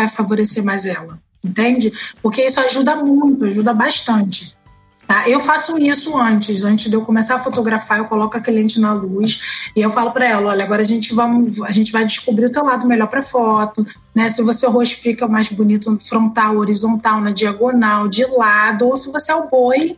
favorecer 0.10 0.64
mais 0.64 0.86
ela 0.86 1.20
entende? 1.44 1.92
Porque 2.22 2.46
isso 2.46 2.60
ajuda 2.60 2.96
muito, 2.96 3.46
ajuda 3.46 3.74
bastante. 3.74 4.58
Tá? 5.08 5.28
Eu 5.30 5.40
faço 5.40 5.78
isso 5.78 6.18
antes, 6.18 6.66
antes 6.66 6.90
de 6.90 6.96
eu 6.96 7.02
começar 7.02 7.36
a 7.36 7.40
fotografar, 7.40 8.00
eu 8.00 8.06
coloco 8.06 8.36
a 8.36 8.42
cliente 8.42 8.78
na 8.78 8.92
luz 8.92 9.70
E 9.74 9.82
eu 9.82 9.90
falo 9.90 10.12
para 10.12 10.28
ela, 10.28 10.50
olha, 10.50 10.66
agora 10.66 10.82
a 10.82 10.86
gente, 10.86 11.14
vamos, 11.14 11.62
a 11.62 11.72
gente 11.72 11.94
vai 11.94 12.06
descobrir 12.06 12.48
o 12.48 12.52
teu 12.52 12.66
lado 12.66 12.86
melhor 12.86 13.08
para 13.08 13.24
foto, 13.24 13.88
né? 14.14 14.28
Se 14.28 14.42
você 14.42 14.68
rosto 14.68 14.98
fica 14.98 15.26
mais 15.26 15.48
bonito 15.48 15.98
frontal, 16.04 16.58
horizontal, 16.58 17.22
na 17.22 17.32
diagonal, 17.32 18.10
de 18.10 18.26
lado, 18.26 18.86
ou 18.86 18.98
se 18.98 19.10
você 19.10 19.32
é 19.32 19.36
o 19.36 19.48
boi 19.48 19.98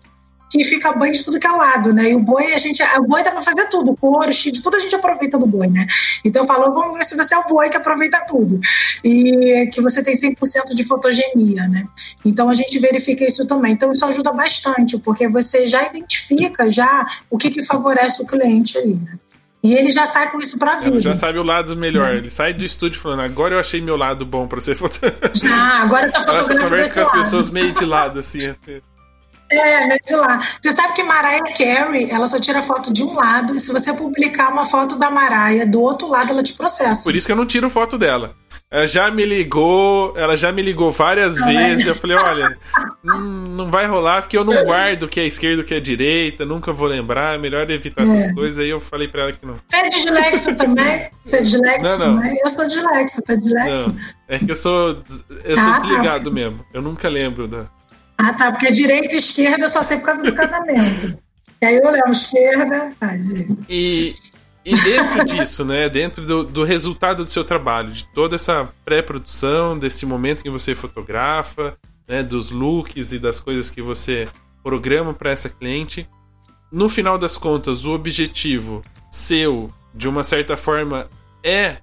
que 0.49 0.63
fica 0.63 0.91
bem 0.93 1.11
de 1.11 1.23
tudo 1.23 1.39
que 1.39 1.47
é 1.47 1.51
lado, 1.51 1.93
né? 1.93 2.09
E 2.09 2.15
o 2.15 2.19
boi, 2.19 2.53
a 2.53 2.57
gente, 2.57 2.81
o 2.81 3.03
boi 3.03 3.23
dá 3.23 3.31
para 3.31 3.41
fazer 3.41 3.65
tudo, 3.69 3.95
couro, 3.95 4.31
chifre, 4.33 4.61
tudo 4.61 4.77
a 4.77 4.79
gente 4.79 4.95
aproveita 4.95 5.37
do 5.37 5.45
boi, 5.45 5.67
né? 5.67 5.85
Então 6.25 6.43
eu 6.43 6.47
falo, 6.47 6.73
vamos 6.73 6.97
ver 6.97 7.03
se 7.03 7.15
você 7.15 7.35
é 7.35 7.37
o 7.37 7.47
boi 7.47 7.69
que 7.69 7.77
aproveita 7.77 8.25
tudo. 8.27 8.59
E 9.03 9.69
que 9.71 9.81
você 9.81 10.01
tem 10.01 10.15
100% 10.15 10.73
de 10.73 10.83
fotogenia, 10.83 11.67
né? 11.67 11.85
Então 12.25 12.49
a 12.49 12.53
gente 12.53 12.77
verifica 12.79 13.25
isso 13.25 13.45
também. 13.47 13.73
Então 13.73 13.91
isso 13.91 14.05
ajuda 14.05 14.31
bastante, 14.31 14.97
porque 14.97 15.27
você 15.27 15.65
já 15.65 15.85
identifica 15.85 16.69
já 16.69 17.05
o 17.29 17.37
que, 17.37 17.49
que 17.49 17.63
favorece 17.63 18.21
o 18.21 18.25
cliente 18.25 18.77
ali, 18.77 18.95
né? 18.95 19.19
E 19.61 19.73
ele 19.75 19.91
já 19.91 20.05
sai 20.05 20.31
com 20.31 20.39
isso 20.39 20.57
pra 20.57 20.79
vida. 20.79 20.95
Ele 20.95 21.01
já 21.01 21.13
sabe 21.13 21.37
o 21.37 21.43
lado 21.43 21.75
melhor. 21.75 22.15
Ele 22.15 22.29
sai 22.29 22.53
do 22.53 22.63
estúdio 22.63 22.99
falando, 22.99 23.21
agora 23.21 23.55
eu 23.55 23.59
achei 23.59 23.81
meu 23.81 23.97
lado 23.97 24.25
bom 24.25 24.47
pra 24.47 24.61
ser 24.61 24.75
fotografado. 24.75 25.37
Já, 25.37 25.81
agora 25.81 26.09
tá 26.09 26.21
fotografando. 26.21 26.53
Essa 26.53 26.63
conversa 26.63 26.93
com 26.93 27.01
as 27.01 27.11
pessoas 27.11 27.49
meio 27.49 27.73
de 27.73 27.85
lado, 27.85 28.19
assim. 28.19 28.47
assim. 28.47 28.79
É, 29.51 29.87
mete 29.87 30.15
lá. 30.15 30.39
Você 30.61 30.75
sabe 30.75 30.93
que 30.93 31.03
Mariah 31.03 31.53
Carey, 31.57 32.09
ela 32.09 32.27
só 32.27 32.39
tira 32.39 32.61
foto 32.61 32.93
de 32.93 33.03
um 33.03 33.15
lado, 33.15 33.55
e 33.55 33.59
se 33.59 33.71
você 33.71 33.93
publicar 33.93 34.51
uma 34.51 34.65
foto 34.65 34.97
da 34.97 35.09
Mariah 35.09 35.65
do 35.65 35.81
outro 35.81 36.07
lado, 36.07 36.31
ela 36.31 36.43
te 36.43 36.53
processa. 36.53 37.03
Por 37.03 37.15
isso 37.15 37.25
que 37.25 37.31
eu 37.31 37.35
não 37.35 37.45
tiro 37.45 37.69
foto 37.69 37.97
dela. 37.97 38.35
Ela 38.71 38.85
já 38.85 39.09
me 39.09 39.25
ligou, 39.25 40.13
ela 40.15 40.37
já 40.37 40.51
me 40.51 40.61
ligou 40.61 40.91
várias 40.91 41.39
não 41.39 41.47
vezes. 41.47 41.87
É? 41.87 41.89
Eu 41.89 41.95
falei, 41.95 42.17
olha, 42.17 42.57
hum, 43.03 43.45
não 43.57 43.71
vai 43.71 43.87
rolar 43.87 44.21
porque 44.21 44.37
eu 44.37 44.45
não 44.45 44.63
guardo 44.63 45.03
o 45.03 45.07
que 45.07 45.19
é 45.19 45.25
esquerda, 45.25 45.63
o 45.63 45.65
que 45.65 45.73
é 45.73 45.79
direita, 45.79 46.45
nunca 46.45 46.71
vou 46.71 46.87
lembrar, 46.87 47.33
é 47.33 47.37
melhor 47.39 47.67
evitar 47.71 48.03
é. 48.03 48.03
essas 48.03 48.31
coisas. 48.31 48.59
Aí 48.59 48.69
eu 48.69 48.79
falei 48.79 49.07
pra 49.07 49.23
ela 49.23 49.31
que 49.33 49.43
não. 49.43 49.55
Você 49.67 49.75
é 49.75 49.89
dislexo 49.89 50.55
também? 50.55 51.09
Você 51.25 51.37
é 51.37 51.41
dislexo 51.41 51.89
não, 51.89 51.97
não. 51.97 52.15
também? 52.17 52.37
Eu 52.43 52.49
sou 52.51 52.67
dislexo, 52.67 53.21
tá 53.23 53.33
dislexo? 53.33 53.87
Não, 53.87 53.95
é 54.27 54.37
que 54.37 54.51
eu 54.51 54.55
sou, 54.55 55.01
eu 55.43 55.57
sou 55.57 55.67
ah, 55.67 55.71
tá. 55.71 55.79
desligado 55.79 56.29
tá. 56.29 56.35
mesmo. 56.35 56.63
Eu 56.71 56.81
nunca 56.83 57.09
lembro 57.09 57.47
da. 57.47 57.65
Ah, 58.21 58.33
tá, 58.33 58.51
porque 58.51 58.69
direita 58.69 59.15
e 59.15 59.17
esquerda 59.17 59.69
só 59.69 59.81
sei 59.81 59.97
por 59.97 60.07
causa 60.07 60.21
do 60.21 60.35
casamento. 60.35 61.17
e 61.61 61.65
aí 61.65 61.77
eu 61.77 61.89
lembro 61.89 62.11
esquerda. 62.11 62.91
Ai, 62.99 63.17
e, 63.69 64.13
e 64.65 64.75
dentro 64.81 65.23
disso, 65.23 65.63
né, 65.63 65.87
dentro 65.87 66.25
do, 66.25 66.43
do 66.43 66.63
resultado 66.65 67.23
do 67.23 67.31
seu 67.31 67.45
trabalho, 67.45 67.91
de 67.91 68.05
toda 68.13 68.35
essa 68.35 68.67
pré-produção, 68.83 69.79
desse 69.79 70.05
momento 70.05 70.43
que 70.43 70.49
você 70.49 70.75
fotografa, 70.75 71.77
né, 72.05 72.21
dos 72.21 72.51
looks 72.51 73.13
e 73.13 73.19
das 73.19 73.39
coisas 73.39 73.69
que 73.69 73.81
você 73.81 74.27
programa 74.61 75.13
para 75.13 75.31
essa 75.31 75.47
cliente, 75.47 76.05
no 76.69 76.89
final 76.89 77.17
das 77.17 77.37
contas, 77.37 77.85
o 77.85 77.91
objetivo 77.91 78.83
seu, 79.09 79.73
de 79.95 80.09
uma 80.09 80.25
certa 80.25 80.57
forma, 80.57 81.09
é 81.41 81.77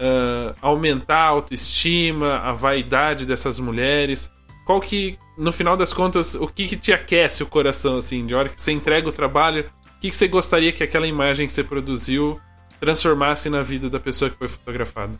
uh, 0.00 0.56
aumentar 0.62 1.24
a 1.24 1.28
autoestima, 1.28 2.38
a 2.38 2.52
vaidade 2.52 3.26
dessas 3.26 3.58
mulheres. 3.58 4.32
Qual 4.64 4.80
que 4.80 5.18
no 5.36 5.52
final 5.52 5.76
das 5.76 5.92
contas, 5.92 6.34
o 6.34 6.46
que, 6.46 6.68
que 6.68 6.76
te 6.76 6.92
aquece 6.92 7.42
o 7.42 7.46
coração, 7.46 7.98
assim, 7.98 8.26
de 8.26 8.34
hora 8.34 8.48
que 8.48 8.60
você 8.60 8.72
entrega 8.72 9.08
o 9.08 9.12
trabalho, 9.12 9.70
o 9.96 10.00
que, 10.00 10.10
que 10.10 10.16
você 10.16 10.28
gostaria 10.28 10.72
que 10.72 10.82
aquela 10.82 11.06
imagem 11.06 11.46
que 11.46 11.52
você 11.52 11.64
produziu 11.64 12.40
transformasse 12.80 13.48
na 13.48 13.62
vida 13.62 13.88
da 13.88 13.98
pessoa 13.98 14.30
que 14.30 14.36
foi 14.36 14.48
fotografada? 14.48 15.12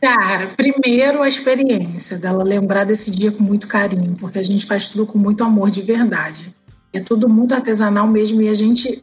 Cara, 0.00 0.48
primeiro 0.48 1.22
a 1.22 1.28
experiência 1.28 2.18
dela 2.18 2.44
lembrar 2.44 2.84
desse 2.84 3.10
dia 3.10 3.32
com 3.32 3.42
muito 3.42 3.66
carinho, 3.66 4.14
porque 4.18 4.38
a 4.38 4.42
gente 4.42 4.66
faz 4.66 4.90
tudo 4.90 5.06
com 5.06 5.18
muito 5.18 5.42
amor 5.42 5.70
de 5.70 5.82
verdade. 5.82 6.54
É 6.92 7.00
tudo 7.00 7.28
muito 7.28 7.54
artesanal 7.54 8.06
mesmo 8.06 8.40
e 8.42 8.48
a 8.48 8.54
gente, 8.54 9.02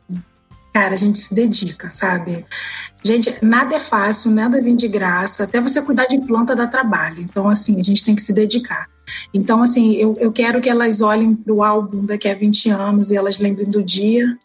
cara, 0.73 0.93
a 0.93 0.97
gente 0.97 1.19
se 1.19 1.33
dedica, 1.33 1.89
sabe? 1.89 2.45
Gente, 3.03 3.33
nada 3.41 3.75
é 3.75 3.79
fácil, 3.79 4.31
nada 4.31 4.61
vem 4.61 4.75
de 4.75 4.87
graça, 4.87 5.43
até 5.43 5.59
você 5.59 5.81
cuidar 5.81 6.05
de 6.05 6.19
planta 6.19 6.55
dá 6.55 6.67
trabalho. 6.67 7.21
Então, 7.21 7.49
assim, 7.49 7.79
a 7.79 7.83
gente 7.83 8.05
tem 8.05 8.15
que 8.15 8.21
se 8.21 8.31
dedicar. 8.31 8.87
Então, 9.33 9.61
assim, 9.61 9.93
eu, 9.93 10.15
eu 10.19 10.31
quero 10.31 10.61
que 10.61 10.69
elas 10.69 11.01
olhem 11.01 11.35
para 11.35 11.53
o 11.53 11.63
álbum 11.63 12.05
daqui 12.05 12.27
a 12.27 12.35
20 12.35 12.69
anos 12.69 13.11
e 13.11 13.17
elas 13.17 13.39
lembrem 13.39 13.69
do 13.69 13.83
dia 13.83 14.37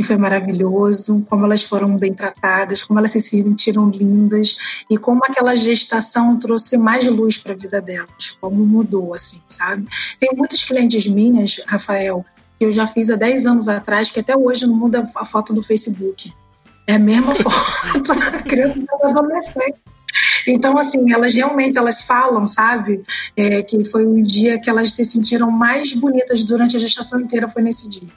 que 0.00 0.06
foi 0.06 0.16
maravilhoso, 0.16 1.26
como 1.28 1.44
elas 1.44 1.62
foram 1.62 1.94
bem 1.98 2.14
tratadas, 2.14 2.82
como 2.82 2.98
elas 2.98 3.10
se 3.10 3.20
sentiram 3.20 3.90
lindas 3.90 4.56
e 4.88 4.96
como 4.96 5.22
aquela 5.22 5.54
gestação 5.54 6.38
trouxe 6.38 6.78
mais 6.78 7.06
luz 7.06 7.36
para 7.36 7.52
a 7.52 7.56
vida 7.56 7.82
delas, 7.82 8.30
como 8.40 8.64
mudou, 8.64 9.12
assim, 9.12 9.42
sabe? 9.46 9.86
Tem 10.18 10.30
muitas 10.34 10.64
clientes 10.64 11.06
minhas, 11.06 11.60
Rafael, 11.66 12.24
que 12.58 12.64
eu 12.64 12.72
já 12.72 12.86
fiz 12.86 13.10
há 13.10 13.16
10 13.16 13.44
anos 13.44 13.68
atrás, 13.68 14.10
que 14.10 14.20
até 14.20 14.34
hoje 14.34 14.66
não 14.66 14.74
muda 14.74 15.06
a 15.14 15.24
foto 15.26 15.52
do 15.52 15.62
Facebook. 15.62 16.32
É 16.86 16.94
a 16.94 16.98
mesma 16.98 17.34
foto, 17.36 18.12
criança 18.48 18.86
adolescente. 19.02 19.80
Então, 20.46 20.76
assim, 20.78 21.12
elas 21.12 21.34
realmente 21.34 21.78
elas 21.78 22.02
falam, 22.02 22.46
sabe, 22.46 23.02
é, 23.36 23.62
que 23.62 23.84
foi 23.84 24.06
um 24.06 24.22
dia 24.22 24.58
que 24.58 24.70
elas 24.70 24.92
se 24.92 25.04
sentiram 25.04 25.50
mais 25.50 25.92
bonitas 25.92 26.42
durante 26.44 26.76
a 26.76 26.80
gestação 26.80 27.20
inteira, 27.20 27.48
foi 27.48 27.62
nesse 27.62 27.88
dia. 27.88 28.08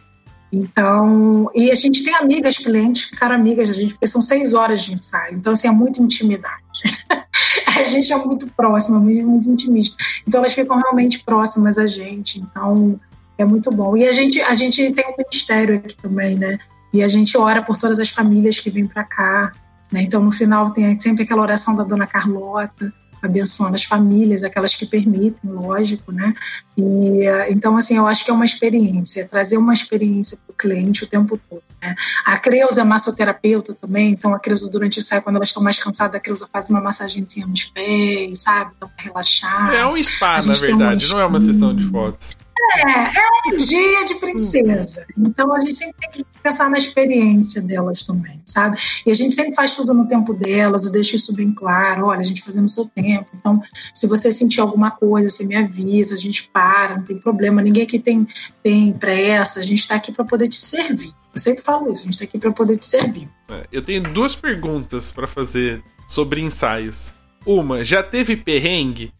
Então, 0.51 1.49
e 1.55 1.71
a 1.71 1.75
gente 1.75 2.03
tem 2.03 2.13
amigas, 2.13 2.57
clientes 2.57 3.05
ficaram 3.05 3.33
amigas 3.33 3.69
da 3.69 3.73
gente, 3.73 3.93
porque 3.93 4.05
são 4.05 4.21
seis 4.21 4.53
horas 4.53 4.83
de 4.83 4.93
ensaio. 4.93 5.35
Então, 5.37 5.53
assim, 5.53 5.67
é 5.67 5.71
muita 5.71 5.99
intimidade. 5.99 6.83
a 7.65 7.83
gente 7.83 8.13
é 8.13 8.17
muito 8.17 8.45
próxima, 8.47 8.99
muito, 8.99 9.25
muito 9.25 9.49
intimista. 9.49 9.97
Então, 10.27 10.39
elas 10.39 10.53
ficam 10.53 10.77
realmente 10.77 11.23
próximas 11.23 11.79
a 11.79 11.87
gente. 11.87 12.39
Então, 12.39 12.99
é 13.35 13.43
muito 13.43 13.71
bom. 13.71 13.97
E 13.97 14.07
a 14.07 14.11
gente, 14.11 14.39
a 14.41 14.53
gente 14.53 14.91
tem 14.91 15.05
um 15.07 15.15
ministério 15.17 15.77
aqui 15.77 15.97
também, 15.97 16.35
né? 16.35 16.59
E 16.93 17.01
a 17.01 17.07
gente 17.07 17.35
ora 17.35 17.63
por 17.63 17.75
todas 17.75 17.99
as 17.99 18.09
famílias 18.09 18.59
que 18.59 18.69
vêm 18.69 18.85
para 18.85 19.03
cá. 19.03 19.53
Né? 19.93 20.01
Então, 20.01 20.23
no 20.23 20.31
final, 20.31 20.71
tem 20.71 20.99
sempre 20.99 21.21
aquela 21.21 21.43
oração 21.43 21.75
da 21.75 21.83
dona 21.83 22.07
Carlota, 22.07 22.91
abençoando 23.21 23.75
as 23.75 23.83
famílias, 23.83 24.41
aquelas 24.43 24.73
que 24.73 24.87
permitem, 24.87 25.49
lógico, 25.49 26.11
né? 26.11 26.33
E, 26.75 27.23
então, 27.47 27.77
assim, 27.77 27.95
eu 27.95 28.07
acho 28.07 28.25
que 28.25 28.31
é 28.31 28.33
uma 28.33 28.43
experiência, 28.43 29.27
trazer 29.27 29.55
uma 29.55 29.71
experiência 29.71 30.35
para 30.35 30.51
o 30.51 30.57
cliente 30.57 31.03
o 31.03 31.07
tempo 31.07 31.39
todo. 31.49 31.61
Né? 31.81 31.95
A 32.25 32.37
Creuza 32.37 32.81
é 32.81 32.83
massoterapeuta 32.83 33.73
também, 33.75 34.11
então 34.11 34.33
a 34.33 34.39
Creuza, 34.39 34.69
durante 34.69 34.97
o 34.97 34.99
ensaio, 34.99 35.21
quando 35.21 35.35
elas 35.35 35.49
estão 35.49 35.63
mais 35.63 35.79
cansadas, 35.79 36.15
a 36.15 36.19
Creuza 36.19 36.49
faz 36.51 36.69
uma 36.69 36.81
massagenzinha 36.81 37.45
nos 37.45 37.63
pés, 37.63 38.41
sabe? 38.41 38.71
Então, 38.75 38.89
para 38.89 39.05
relaxar. 39.05 39.73
É 39.73 39.85
um 39.85 40.01
spa, 40.01 40.41
na 40.41 40.53
verdade, 40.53 41.07
não 41.07 41.19
é 41.19 41.25
uma 41.25 41.39
sessão 41.39 41.73
de 41.73 41.85
fotos. 41.85 42.35
É, 42.75 42.91
é 42.91 43.53
um 43.53 43.57
dia 43.57 44.05
de 44.05 44.15
princesa. 44.15 45.05
Então 45.17 45.53
a 45.53 45.59
gente 45.59 45.75
sempre 45.75 45.95
tem 45.99 46.09
que 46.11 46.25
pensar 46.41 46.69
na 46.69 46.77
experiência 46.77 47.61
delas 47.61 48.03
também, 48.03 48.41
sabe? 48.45 48.77
E 49.05 49.11
a 49.11 49.13
gente 49.13 49.33
sempre 49.33 49.55
faz 49.55 49.75
tudo 49.75 49.93
no 49.93 50.07
tempo 50.07 50.33
delas, 50.33 50.85
eu 50.85 50.91
deixo 50.91 51.15
isso 51.15 51.33
bem 51.33 51.51
claro. 51.51 52.07
Olha, 52.07 52.19
a 52.19 52.23
gente 52.23 52.43
fazendo 52.43 52.65
o 52.65 52.69
seu 52.69 52.85
tempo. 52.85 53.27
Então, 53.33 53.61
se 53.93 54.07
você 54.07 54.31
sentir 54.31 54.61
alguma 54.61 54.91
coisa, 54.91 55.29
você 55.29 55.45
me 55.45 55.55
avisa, 55.55 56.15
a 56.15 56.17
gente 56.17 56.49
para, 56.49 56.97
não 56.97 57.03
tem 57.03 57.17
problema. 57.17 57.61
Ninguém 57.61 57.83
aqui 57.83 57.99
tem, 57.99 58.27
tem 58.61 58.93
pressa, 58.93 59.59
a 59.59 59.63
gente 59.63 59.79
está 59.79 59.95
aqui 59.95 60.11
para 60.11 60.25
poder 60.25 60.47
te 60.47 60.59
servir. 60.59 61.13
Eu 61.33 61.39
sempre 61.39 61.63
falo 61.63 61.91
isso, 61.91 62.01
a 62.01 62.05
gente 62.05 62.13
está 62.13 62.25
aqui 62.25 62.37
para 62.37 62.51
poder 62.51 62.77
te 62.77 62.85
servir. 62.85 63.27
É, 63.49 63.67
eu 63.71 63.81
tenho 63.81 64.01
duas 64.01 64.35
perguntas 64.35 65.11
para 65.11 65.27
fazer 65.27 65.83
sobre 66.07 66.41
ensaios. 66.41 67.13
Uma, 67.45 67.83
já 67.83 68.01
teve 68.03 68.37
perrengue 68.37 69.11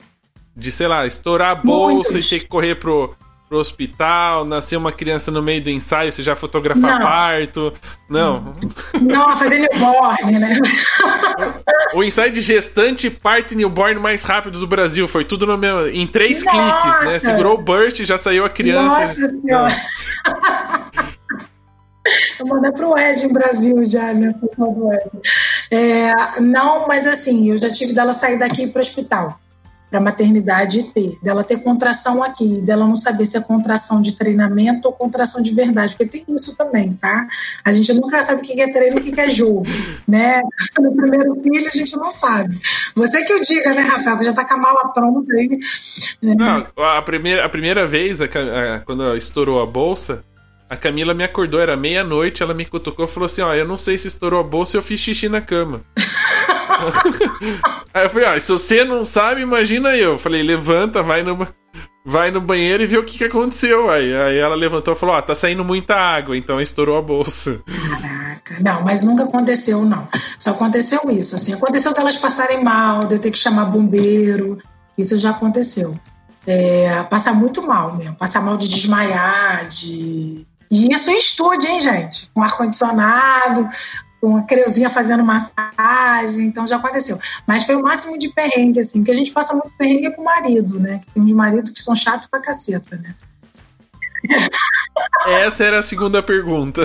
de, 0.55 0.71
sei 0.71 0.87
lá, 0.87 1.05
estourar 1.05 1.51
a 1.51 1.55
bolsa 1.55 2.11
Muitos. 2.11 2.25
e 2.25 2.29
ter 2.29 2.39
que 2.41 2.47
correr 2.47 2.75
pro, 2.75 3.15
pro 3.53 3.59
hospital, 3.59 4.43
nascer 4.45 4.75
uma 4.77 4.91
criança 4.91 5.29
no 5.29 5.39
meio 5.39 5.61
do 5.61 5.69
ensaio, 5.69 6.11
você 6.11 6.23
já 6.23 6.35
fotografar 6.35 6.99
não. 6.99 7.05
parto. 7.05 7.71
Não. 8.09 8.53
Não, 8.99 9.37
fazer 9.37 9.59
newborn, 9.59 10.39
né? 10.39 10.59
O 11.93 12.03
ensaio 12.03 12.31
de 12.31 12.41
gestante, 12.41 13.11
parto 13.11 13.53
e 13.53 13.55
newborn 13.55 13.99
mais 13.99 14.23
rápido 14.23 14.59
do 14.59 14.65
Brasil. 14.65 15.07
Foi 15.07 15.23
tudo 15.23 15.45
no 15.45 15.55
meu, 15.55 15.87
em 15.87 16.07
três 16.07 16.43
Nossa. 16.43 16.89
cliques, 16.89 17.11
né? 17.11 17.19
Segurou 17.19 17.53
o 17.53 17.61
burst 17.61 17.99
e 17.99 18.05
já 18.05 18.17
saiu 18.17 18.43
a 18.43 18.49
criança. 18.49 18.87
Nossa 18.87 19.29
senhora. 19.29 19.81
Vou 22.39 22.47
mandar 22.47 22.71
pro 22.71 22.97
Ed 22.97 23.23
em 23.23 23.31
Brasil 23.31 23.85
já, 23.85 24.13
né? 24.13 24.33
Por 24.41 24.49
favor. 24.55 24.97
É, 25.69 26.39
não, 26.41 26.87
mas 26.87 27.05
assim, 27.05 27.51
eu 27.51 27.57
já 27.57 27.69
tive 27.69 27.93
dela 27.93 28.13
sair 28.13 28.39
daqui 28.39 28.65
para 28.65 28.79
o 28.79 28.81
hospital 28.81 29.39
para 29.93 29.99
a 29.99 30.03
maternidade 30.03 30.91
ter, 30.91 31.19
dela 31.21 31.43
ter 31.43 31.57
contração 31.57 32.23
aqui, 32.23 32.59
dela 32.61 32.87
não 32.87 32.95
saber 32.95 33.27
se 33.27 33.37
é 33.37 33.39
contração 33.39 34.01
de 34.01 34.13
treinamento 34.13 34.87
ou 34.87 34.91
contração 34.91 35.39
de 35.39 35.53
verdade, 35.53 35.95
porque 35.95 36.17
tem 36.17 36.25
isso 36.35 36.57
também, 36.57 36.93
tá? 36.93 37.27
A 37.63 37.71
gente 37.71 37.93
nunca 37.93 38.23
sabe 38.23 38.41
o 38.41 38.43
que 38.43 38.59
é 38.59 38.73
treino 38.73 38.97
e 38.97 39.01
o 39.01 39.13
que 39.13 39.21
é 39.21 39.29
jogo, 39.29 39.67
né? 40.07 40.41
No 40.79 40.95
primeiro 40.95 41.35
filho 41.41 41.67
a 41.67 41.77
gente 41.77 41.95
não 41.95 42.09
sabe. 42.09 42.59
Você 42.95 43.23
que 43.23 43.33
o 43.33 43.41
diga, 43.41 43.75
né, 43.75 43.81
Rafael, 43.81 44.17
que 44.17 44.23
já 44.23 44.33
tá 44.33 44.43
com 44.43 44.55
a 44.55 44.57
mala 44.57 44.89
pronta 44.89 45.31
aí. 45.33 45.59
Né? 46.21 46.33
Não, 46.35 46.65
a 46.75 47.01
primeira, 47.03 47.45
a 47.45 47.49
primeira 47.49 47.85
vez, 47.85 48.19
a, 48.19 48.25
a, 48.25 48.79
quando 48.79 49.15
estourou 49.15 49.61
a 49.61 49.65
bolsa, 49.65 50.23
a 50.67 50.75
Camila 50.75 51.13
me 51.13 51.23
acordou, 51.23 51.59
era 51.59 51.77
meia-noite, 51.77 52.41
ela 52.41 52.53
me 52.53 52.65
cutucou 52.65 53.05
e 53.05 53.07
falou 53.07 53.25
assim: 53.27 53.41
Ó, 53.41 53.53
eu 53.53 53.67
não 53.67 53.77
sei 53.77 53.95
se 53.97 54.07
estourou 54.07 54.39
a 54.39 54.43
bolsa, 54.43 54.75
eu 54.75 54.81
fiz 54.81 54.99
xixi 54.99 55.29
na 55.29 55.39
cama. 55.39 55.81
Aí 57.93 58.05
eu 58.05 58.09
falei, 58.09 58.27
ah, 58.27 58.39
se 58.39 58.51
você 58.51 58.83
não 58.83 59.05
sabe, 59.05 59.41
imagina 59.41 59.95
eu. 59.95 60.17
Falei, 60.17 60.41
levanta, 60.41 61.03
vai 61.03 61.23
no, 61.23 61.47
vai 62.05 62.31
no 62.31 62.41
banheiro 62.41 62.83
e 62.83 62.87
vê 62.87 62.97
o 62.97 63.03
que, 63.03 63.17
que 63.17 63.25
aconteceu. 63.25 63.89
Aí, 63.89 64.15
aí 64.15 64.37
ela 64.37 64.55
levantou 64.55 64.93
e 64.93 64.97
falou, 64.97 65.15
ó, 65.15 65.19
ah, 65.19 65.21
tá 65.21 65.35
saindo 65.35 65.63
muita 65.63 65.95
água, 65.95 66.35
então 66.37 66.59
estourou 66.59 66.97
a 66.97 67.01
bolsa. 67.01 67.61
Caraca, 67.65 68.57
não, 68.59 68.81
mas 68.83 69.01
nunca 69.01 69.23
aconteceu, 69.23 69.83
não. 69.85 70.07
Só 70.37 70.51
aconteceu 70.51 71.01
isso, 71.09 71.35
assim. 71.35 71.53
Aconteceu 71.53 71.93
delas 71.93 72.17
passarem 72.17 72.63
mal, 72.63 73.05
de 73.05 73.15
eu 73.15 73.19
ter 73.19 73.31
que 73.31 73.37
chamar 73.37 73.65
bombeiro. 73.65 74.57
Isso 74.97 75.17
já 75.17 75.31
aconteceu. 75.31 75.97
É, 76.45 77.03
passar 77.03 77.33
muito 77.33 77.61
mal 77.61 77.95
mesmo. 77.95 78.15
Passar 78.15 78.41
mal 78.41 78.57
de 78.57 78.67
desmaiar, 78.67 79.67
de. 79.67 80.45
E 80.69 80.91
isso 80.91 81.11
em 81.11 81.17
estúdio, 81.17 81.69
hein, 81.69 81.79
gente? 81.79 82.29
Com 82.33 82.41
ar-condicionado, 82.41 83.69
com 84.23 84.37
a 84.37 84.43
creuzinha 84.43 84.89
fazendo 84.89 85.21
massagem, 85.21 86.45
então 86.45 86.65
já 86.65 86.77
aconteceu. 86.77 87.19
Mas 87.45 87.65
foi 87.65 87.75
o 87.75 87.81
máximo 87.81 88.17
de 88.17 88.29
perrengue, 88.29 88.79
assim, 88.79 88.99
porque 88.99 89.11
a 89.11 89.15
gente 89.15 89.33
passa 89.33 89.51
muito 89.51 89.73
perrengue 89.77 90.11
com 90.11 90.21
o 90.21 90.25
marido, 90.25 90.79
né? 90.79 91.01
Tem 91.13 91.21
uns 91.21 91.33
maridos 91.33 91.71
que 91.71 91.81
são 91.81 91.93
chatos 91.93 92.29
pra 92.31 92.39
caceta, 92.39 92.95
né? 92.95 93.13
Essa 95.27 95.65
era 95.65 95.79
a 95.79 95.81
segunda 95.81 96.23
pergunta. 96.23 96.83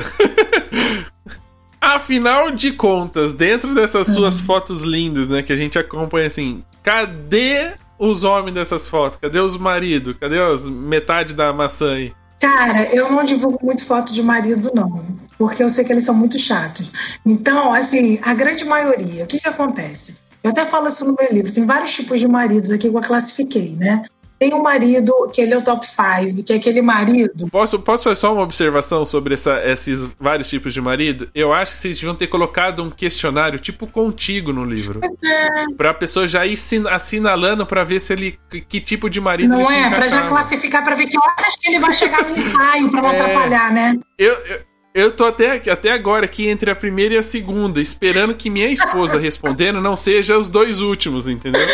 Afinal 1.81 2.51
de 2.51 2.73
contas, 2.73 3.33
dentro 3.33 3.73
dessas 3.73 4.09
suas 4.09 4.41
uhum. 4.41 4.45
fotos 4.45 4.83
lindas, 4.83 5.29
né, 5.29 5.41
que 5.41 5.53
a 5.53 5.57
gente 5.57 5.79
acompanha 5.79 6.27
assim, 6.27 6.65
cadê 6.83 7.75
os 8.01 8.25
homens 8.25 8.55
dessas 8.55 8.89
fotos? 8.89 9.17
Cadê 9.21 9.39
os 9.39 9.57
maridos? 9.57 10.17
Cadê 10.19 10.43
as 10.43 10.65
metade 10.65 11.35
da 11.35 11.53
maçã 11.53 11.95
aí? 11.95 12.13
Cara, 12.41 12.85
eu 12.95 13.11
não 13.11 13.25
divulgo 13.25 13.59
muito 13.63 13.85
foto 13.85 14.13
de 14.13 14.23
marido, 14.23 14.71
não. 14.75 15.05
Porque 15.37 15.63
eu 15.63 15.71
sei 15.71 15.85
que 15.85 15.93
eles 15.93 16.05
são 16.05 16.15
muito 16.15 16.39
chatos. 16.39 16.91
Então, 17.25 17.73
assim, 17.73 18.19
a 18.23 18.33
grande 18.35 18.65
maioria, 18.65 19.25
o 19.25 19.27
que, 19.27 19.41
que 19.41 19.49
acontece? 19.49 20.17
Eu 20.43 20.51
até 20.51 20.65
falo 20.67 20.89
isso 20.89 21.05
no 21.05 21.17
meu 21.19 21.31
livro. 21.31 21.53
Tem 21.53 21.67
vários 21.67 21.93
tipos 21.93 22.21
de 22.21 22.29
maridos 22.29 22.71
aqui 22.71 22.89
que 22.89 22.97
eu 22.97 23.01
classifiquei, 23.01 23.77
né? 23.77 24.03
Tem 24.39 24.55
um 24.55 24.63
marido 24.63 25.13
que 25.33 25.41
ele 25.41 25.53
é 25.53 25.59
o 25.59 25.63
top 25.63 25.87
5, 25.87 26.45
que 26.45 26.53
é 26.53 26.57
aquele 26.57 26.81
marido. 26.81 27.49
Posso, 27.51 27.79
posso 27.81 28.05
fazer 28.05 28.17
só 28.17 28.33
uma 28.33 28.43
observação 28.43 29.05
sobre 29.05 29.35
essa, 29.35 29.61
esses 29.65 30.05
vários 30.19 30.49
tipos 30.49 30.73
de 30.73 30.81
marido? 30.81 31.29
Eu 31.35 31.53
acho 31.53 31.73
que 31.73 31.79
vocês 31.79 31.97
deviam 31.97 32.15
ter 32.15 32.29
colocado 32.29 32.83
um 32.83 32.91
questionário 32.91 33.59
tipo 33.59 33.87
contigo 33.87 34.53
no 34.53 34.65
livro. 34.65 35.01
É. 35.03 35.75
Pra 35.77 35.93
pessoa 35.93 36.27
já 36.29 36.47
ir 36.47 36.57
assinalando 36.91 37.67
pra 37.67 37.83
ver 37.83 38.01
se 38.01 38.13
ele. 38.13 38.39
que 38.69 38.81
tipo 38.81 39.11
de 39.11 39.21
marido 39.21 39.51
Não 39.51 39.71
é, 39.71 39.91
pra 39.91 40.07
já 40.07 40.29
classificar 40.29 40.85
pra 40.85 40.95
ver 40.95 41.07
que 41.07 41.19
horas 41.19 41.57
que 41.57 41.71
ele 41.71 41.81
vai 41.81 41.93
chegar 41.93 42.23
no 42.23 42.37
ensaio 42.37 42.89
pra 42.91 43.03
não 43.03 43.13
é. 43.13 43.21
atrapalhar, 43.21 43.73
né? 43.73 43.99
Eu, 44.17 44.35
eu, 44.35 44.61
eu 44.99 45.13
tô 45.13 45.25
até, 45.25 45.63
até 45.71 45.93
agora 45.93 46.25
aqui 46.25 46.49
entre 46.49 46.71
a 46.71 46.75
primeira 46.75 47.15
e 47.15 47.19
a 47.19 47.23
segunda, 47.23 47.81
esperando 47.81 48.35
que 48.35 48.51
minha 48.51 48.69
esposa 48.69 49.17
respondendo 49.17 49.81
não 49.81 49.95
seja 49.95 50.37
os 50.37 50.51
dois 50.51 50.81
últimos, 50.81 51.29
entendeu? 51.29 51.67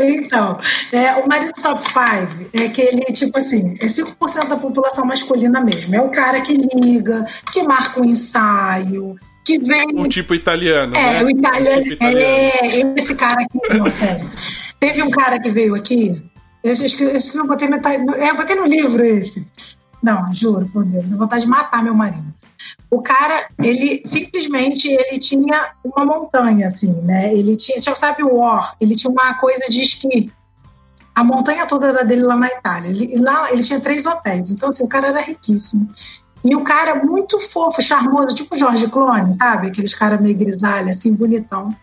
Então, 0.00 0.58
é, 0.90 1.12
o 1.12 1.28
marido 1.28 1.52
top 1.62 1.84
5 1.84 2.50
é 2.52 2.64
aquele, 2.64 3.02
tipo 3.12 3.38
assim, 3.38 3.74
é 3.80 3.86
5% 3.86 4.48
da 4.48 4.56
população 4.56 5.04
masculina 5.04 5.60
mesmo. 5.60 5.94
É 5.94 6.00
o 6.00 6.08
cara 6.08 6.40
que 6.40 6.54
liga, 6.54 7.24
que 7.52 7.62
marca 7.62 8.00
um 8.00 8.04
ensaio, 8.04 9.14
que 9.44 9.60
vem. 9.60 9.86
Um 9.94 10.08
tipo 10.08 10.34
italiano. 10.34 10.96
É, 10.96 11.12
né? 11.12 11.24
o 11.24 11.30
italiano. 11.30 11.82
tipo 11.82 11.94
italiano. 11.94 12.26
É, 12.26 13.00
esse 13.00 13.14
cara 13.14 13.42
aqui, 13.42 13.78
não, 13.78 13.90
sério. 13.92 14.28
Teve 14.80 15.02
um 15.04 15.10
cara 15.10 15.38
que 15.38 15.50
veio 15.50 15.76
aqui, 15.76 16.20
eu, 16.64 16.72
eu, 16.72 17.08
eu, 17.10 17.20
eu, 17.34 17.46
botei, 17.46 17.68
no, 17.68 18.14
eu 18.14 18.36
botei 18.36 18.56
no 18.56 18.66
livro 18.66 19.04
esse. 19.04 19.46
Não, 20.02 20.32
juro 20.32 20.68
por 20.72 20.84
Deus, 20.84 21.08
dá 21.08 21.16
vontade 21.16 21.44
de 21.44 21.48
matar 21.48 21.82
meu 21.82 21.94
marido. 21.94 22.32
O 22.90 23.00
cara, 23.00 23.48
ele 23.62 24.02
simplesmente 24.04 24.88
ele 24.88 25.18
tinha 25.18 25.72
uma 25.84 26.04
montanha, 26.04 26.66
assim, 26.66 26.92
né? 27.02 27.32
Ele 27.32 27.56
tinha, 27.56 27.80
tinha 27.80 27.94
sabe 27.94 28.22
o 28.22 28.36
War? 28.36 28.74
Ele 28.80 28.94
tinha 28.94 29.10
uma 29.10 29.34
coisa 29.34 29.66
de 29.68 29.80
esqui. 29.80 30.32
A 31.14 31.22
montanha 31.22 31.66
toda 31.66 31.88
era 31.88 32.04
dele 32.04 32.22
lá 32.22 32.36
na 32.36 32.48
Itália. 32.48 32.88
Ele, 32.88 33.16
lá 33.18 33.50
ele 33.52 33.62
tinha 33.62 33.80
três 33.80 34.06
hotéis. 34.06 34.50
Então, 34.50 34.70
assim, 34.70 34.84
o 34.84 34.88
cara 34.88 35.08
era 35.08 35.20
riquíssimo. 35.20 35.88
E 36.44 36.56
o 36.56 36.64
cara 36.64 37.04
muito 37.04 37.38
fofo, 37.38 37.80
charmoso, 37.80 38.34
tipo 38.34 38.56
Jorge 38.56 38.88
Clone, 38.88 39.32
sabe? 39.34 39.68
Aqueles 39.68 39.94
caras 39.94 40.20
meio 40.20 40.36
grisalha, 40.36 40.90
assim, 40.90 41.14
bonitão. 41.14 41.74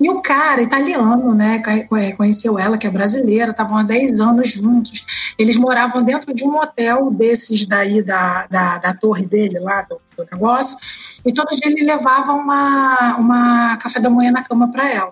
E 0.00 0.10
o 0.10 0.20
cara, 0.20 0.62
italiano, 0.62 1.34
né? 1.34 1.62
É, 1.92 2.12
conheceu 2.12 2.58
ela, 2.58 2.76
que 2.76 2.86
é 2.86 2.90
brasileira, 2.90 3.52
estavam 3.52 3.78
há 3.78 3.82
10 3.82 4.20
anos 4.20 4.48
juntos. 4.50 5.04
Eles 5.38 5.56
moravam 5.56 6.02
dentro 6.02 6.34
de 6.34 6.44
um 6.44 6.56
hotel 6.56 7.10
desses 7.10 7.66
daí, 7.66 8.02
da, 8.02 8.46
da, 8.48 8.78
da 8.78 8.94
torre 8.94 9.26
dele 9.26 9.60
lá, 9.60 9.82
do, 9.82 10.00
do 10.16 10.28
negócio. 10.32 10.76
E 11.24 11.32
todo 11.32 11.56
dia 11.56 11.70
ele 11.70 11.84
levava 11.84 12.32
uma, 12.32 13.16
uma 13.16 13.76
café 13.76 14.00
da 14.00 14.10
manhã 14.10 14.32
na 14.32 14.42
cama 14.42 14.68
para 14.68 14.92
ela. 14.92 15.10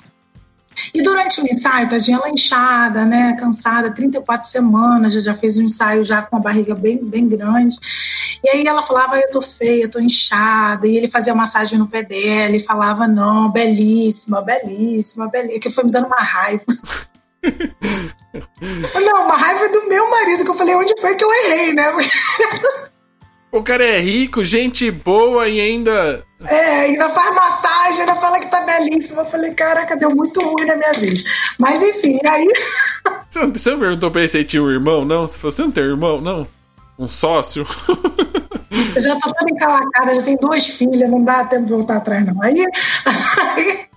E 0.93 1.03
durante 1.03 1.41
o 1.41 1.47
ensaio, 1.47 1.89
tadinha, 1.89 2.17
ela 2.19 2.31
inchada, 2.31 3.05
né, 3.05 3.37
cansada, 3.39 3.91
34 3.91 4.49
semanas, 4.49 5.15
já, 5.15 5.21
já 5.21 5.35
fez 5.35 5.59
um 5.59 5.63
ensaio 5.63 6.05
já 6.05 6.23
com 6.23 6.37
a 6.37 6.41
barriga 6.41 6.75
bem, 6.75 6.99
bem 7.05 7.29
grande. 7.29 7.77
E 8.43 8.51
aí 8.51 8.67
ela 8.67 8.83
falava, 8.83 9.19
eu 9.19 9.31
tô 9.31 9.41
feia, 9.41 9.89
tô 9.89 9.99
inchada. 9.99 10.87
E 10.87 10.97
ele 10.97 11.09
fazia 11.09 11.35
massagem 11.35 11.79
no 11.79 11.89
pé 11.89 12.03
dela 12.03 12.57
e 12.57 12.61
falava, 12.61 13.07
não, 13.07 13.51
belíssima, 13.51 14.43
belíssima, 14.43 15.29
belíssima. 15.29 15.61
Que 15.61 15.71
foi 15.71 15.85
me 15.85 15.91
dando 15.91 16.07
uma 16.07 16.17
raiva. 16.17 16.65
não, 18.95 19.25
uma 19.25 19.37
raiva 19.37 19.69
do 19.69 19.89
meu 19.89 20.09
marido, 20.11 20.45
que 20.45 20.51
eu 20.51 20.55
falei, 20.55 20.75
onde 20.75 21.01
foi 21.01 21.15
que 21.15 21.25
eu 21.25 21.33
errei, 21.33 21.73
né? 21.75 21.85
O 23.51 23.63
cara 23.63 23.83
é 23.83 23.99
rico, 23.99 24.45
gente 24.45 24.91
boa 24.91 25.49
e 25.49 25.59
ainda. 25.59 26.23
É, 26.45 26.81
ainda 26.81 27.09
faz 27.11 27.35
massagem, 27.35 28.01
ainda 28.01 28.15
fala 28.17 28.39
que 28.39 28.47
tá 28.47 28.61
belíssima. 28.61 29.23
Eu 29.23 29.27
falei, 29.27 29.53
caraca, 29.55 29.97
deu 29.97 30.15
muito 30.15 30.39
ruim 30.41 30.67
na 30.67 30.77
minha 30.77 30.93
vida. 30.93 31.21
Mas 31.59 31.83
enfim, 31.83 32.19
aí. 32.27 32.47
Você 33.29 33.41
não, 33.41 33.53
você 33.53 33.71
não 33.71 33.79
perguntou 33.79 34.11
pra 34.11 34.23
ele 34.23 34.29
se 34.29 34.45
tinha 34.45 34.63
um 34.63 34.71
irmão, 34.71 35.05
não? 35.05 35.29
Se 35.29 35.39
você 35.39 35.61
não 35.61 35.71
tem 35.71 35.85
irmão, 35.85 36.19
não? 36.19 36.47
Um 36.99 37.09
sócio? 37.09 37.67
Eu 38.95 39.03
já 39.03 39.17
tô 39.17 39.33
toda 39.33 39.51
encalacada, 39.51 40.15
já 40.15 40.23
tenho 40.23 40.39
duas 40.39 40.67
filhas, 40.67 41.11
não 41.11 41.23
dá 41.23 41.45
tempo 41.45 41.67
de 41.67 41.73
voltar 41.73 41.99
atrás, 41.99 42.25
não. 42.25 42.43
Aí. 42.43 42.65
aí 43.05 43.89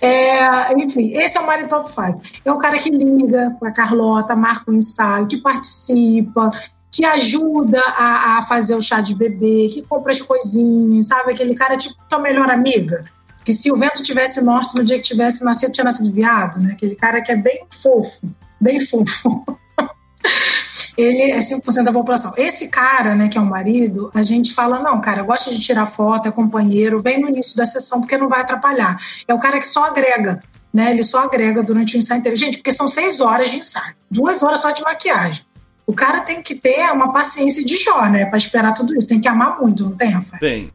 é, 0.00 0.72
enfim, 0.74 1.12
esse 1.14 1.36
é 1.36 1.40
o 1.40 1.46
Mari 1.46 1.68
Top 1.68 1.90
5. 1.90 2.20
É 2.44 2.52
o 2.52 2.58
cara 2.58 2.78
que 2.78 2.90
liga 2.90 3.54
com 3.58 3.66
a 3.66 3.70
Carlota, 3.70 4.34
marca 4.34 4.70
um 4.70 4.74
ensaio, 4.74 5.26
que 5.26 5.38
participa, 5.38 6.50
que 6.98 7.04
ajuda 7.04 7.80
a, 7.80 8.38
a, 8.38 8.42
fazer 8.42 8.74
o 8.74 8.80
chá 8.80 9.00
de 9.00 9.14
bebê, 9.14 9.70
que 9.72 9.82
compra 9.82 10.10
as 10.10 10.20
coisinhas, 10.20 11.06
sabe? 11.06 11.32
Aquele 11.32 11.54
cara 11.54 11.76
tipo 11.76 11.94
tua 12.08 12.18
melhor 12.18 12.50
amiga. 12.50 13.04
Que 13.44 13.52
se 13.52 13.70
o 13.70 13.76
vento 13.76 14.02
tivesse 14.02 14.40
norte 14.40 14.74
no 14.74 14.82
dia 14.82 14.96
que 14.96 15.04
tivesse 15.04 15.44
nascido, 15.44 15.70
tinha 15.70 15.84
nascido 15.84 16.12
viado, 16.12 16.58
né? 16.58 16.72
Aquele 16.72 16.96
cara 16.96 17.22
que 17.22 17.30
é 17.30 17.36
bem 17.36 17.64
fofo, 17.70 18.28
bem 18.60 18.80
fofo. 18.84 19.46
ele 20.98 21.22
é 21.30 21.38
5% 21.38 21.84
da 21.84 21.92
população. 21.92 22.32
Esse 22.36 22.66
cara, 22.66 23.14
né, 23.14 23.28
que 23.28 23.38
é 23.38 23.40
o 23.40 23.46
marido, 23.46 24.10
a 24.12 24.24
gente 24.24 24.52
fala, 24.52 24.80
não, 24.80 25.00
cara, 25.00 25.22
gosta 25.22 25.52
de 25.52 25.60
tirar 25.60 25.86
foto, 25.86 26.26
é 26.26 26.32
companheiro, 26.32 27.00
vem 27.00 27.20
no 27.20 27.28
início 27.28 27.56
da 27.56 27.64
sessão 27.64 28.00
porque 28.00 28.18
não 28.18 28.28
vai 28.28 28.40
atrapalhar. 28.40 28.98
É 29.28 29.32
o 29.32 29.38
cara 29.38 29.60
que 29.60 29.68
só 29.68 29.84
agrega, 29.84 30.42
né? 30.74 30.90
Ele 30.90 31.04
só 31.04 31.20
agrega 31.20 31.62
durante 31.62 31.96
o 31.96 31.98
ensaio 31.98 32.18
inteiro. 32.18 32.36
Gente, 32.36 32.58
porque 32.58 32.72
são 32.72 32.88
seis 32.88 33.20
horas 33.20 33.52
de 33.52 33.58
ensaio, 33.58 33.94
duas 34.10 34.42
horas 34.42 34.58
só 34.58 34.72
de 34.72 34.82
maquiagem. 34.82 35.44
O 35.88 35.94
cara 35.94 36.20
tem 36.20 36.42
que 36.42 36.54
ter 36.54 36.92
uma 36.92 37.10
paciência 37.12 37.64
de 37.64 37.74
Jó, 37.74 38.02
né? 38.10 38.26
Pra 38.26 38.36
esperar 38.36 38.74
tudo 38.74 38.94
isso. 38.94 39.08
Tem 39.08 39.18
que 39.18 39.26
amar 39.26 39.58
muito, 39.58 39.84
não 39.84 39.96
tem, 39.96 40.10
Rafael? 40.10 40.38
Tem. 40.38 40.70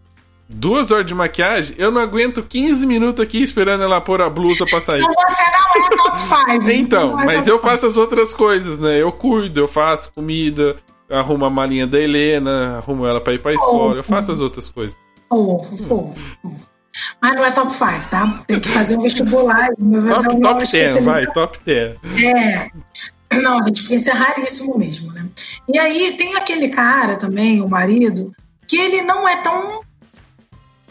Duas 0.50 0.90
horas 0.92 1.06
de 1.06 1.14
maquiagem, 1.14 1.76
eu 1.80 1.92
não 1.92 2.02
aguento 2.02 2.42
15 2.42 2.86
minutos 2.88 3.24
aqui 3.24 3.42
esperando 3.42 3.84
ela 3.84 4.02
pôr 4.02 4.22
a 4.24 4.30
blusa 4.30 4.66
pra 4.66 4.82
sair. 4.82 5.02
Então 5.04 5.14
você 5.14 5.44
não 5.44 5.86
é 5.86 5.98
top 5.98 6.52
5. 6.66 6.70
então, 6.72 7.20
é 7.22 7.26
mas 7.26 7.48
eu 7.48 7.60
faço 7.60 7.86
as 7.86 7.96
outras 7.96 8.34
coisas, 8.34 8.80
né? 8.80 9.00
Eu 9.02 9.12
cuido, 9.12 9.60
eu 9.60 9.68
faço 9.68 10.12
comida, 10.14 10.76
arrumo 11.10 11.46
a 11.46 11.50
malinha 11.50 11.86
da 11.86 12.00
Helena, 12.00 12.78
arrumo 12.78 13.06
ela 13.06 13.22
pra 13.22 13.34
ir 13.34 13.40
pra 13.40 13.54
escola, 13.54 13.96
eu 13.98 14.04
faço 14.04 14.32
as 14.32 14.42
outras 14.42 14.68
coisas. 14.68 14.98
Fofo, 15.30 15.78
fofo. 15.78 16.20
Mas 17.22 17.36
não 17.36 17.46
é 17.46 17.52
top 17.52 17.74
5, 17.74 18.10
tá? 18.10 18.44
Tem 18.48 18.60
que 18.60 18.68
fazer 18.70 18.98
um 18.98 19.02
vestibular. 19.02 19.70
Top, 19.70 20.42
top 20.42 20.72
10, 20.72 21.04
vai, 21.04 21.26
top 21.28 21.60
10. 21.66 21.98
É. 22.24 22.70
Não, 23.42 23.62
gente, 23.64 23.82
porque 23.82 23.96
isso 23.96 24.10
é 24.10 24.14
raríssimo 24.14 24.78
mesmo, 24.78 25.12
né? 25.12 25.26
E 25.68 25.78
aí 25.78 26.16
tem 26.18 26.36
aquele 26.36 26.70
cara 26.70 27.16
também, 27.16 27.62
o 27.62 27.70
marido, 27.70 28.32
que 28.68 28.78
ele 28.78 29.02
não 29.02 29.28
é 29.28 29.38
tão 29.38 29.82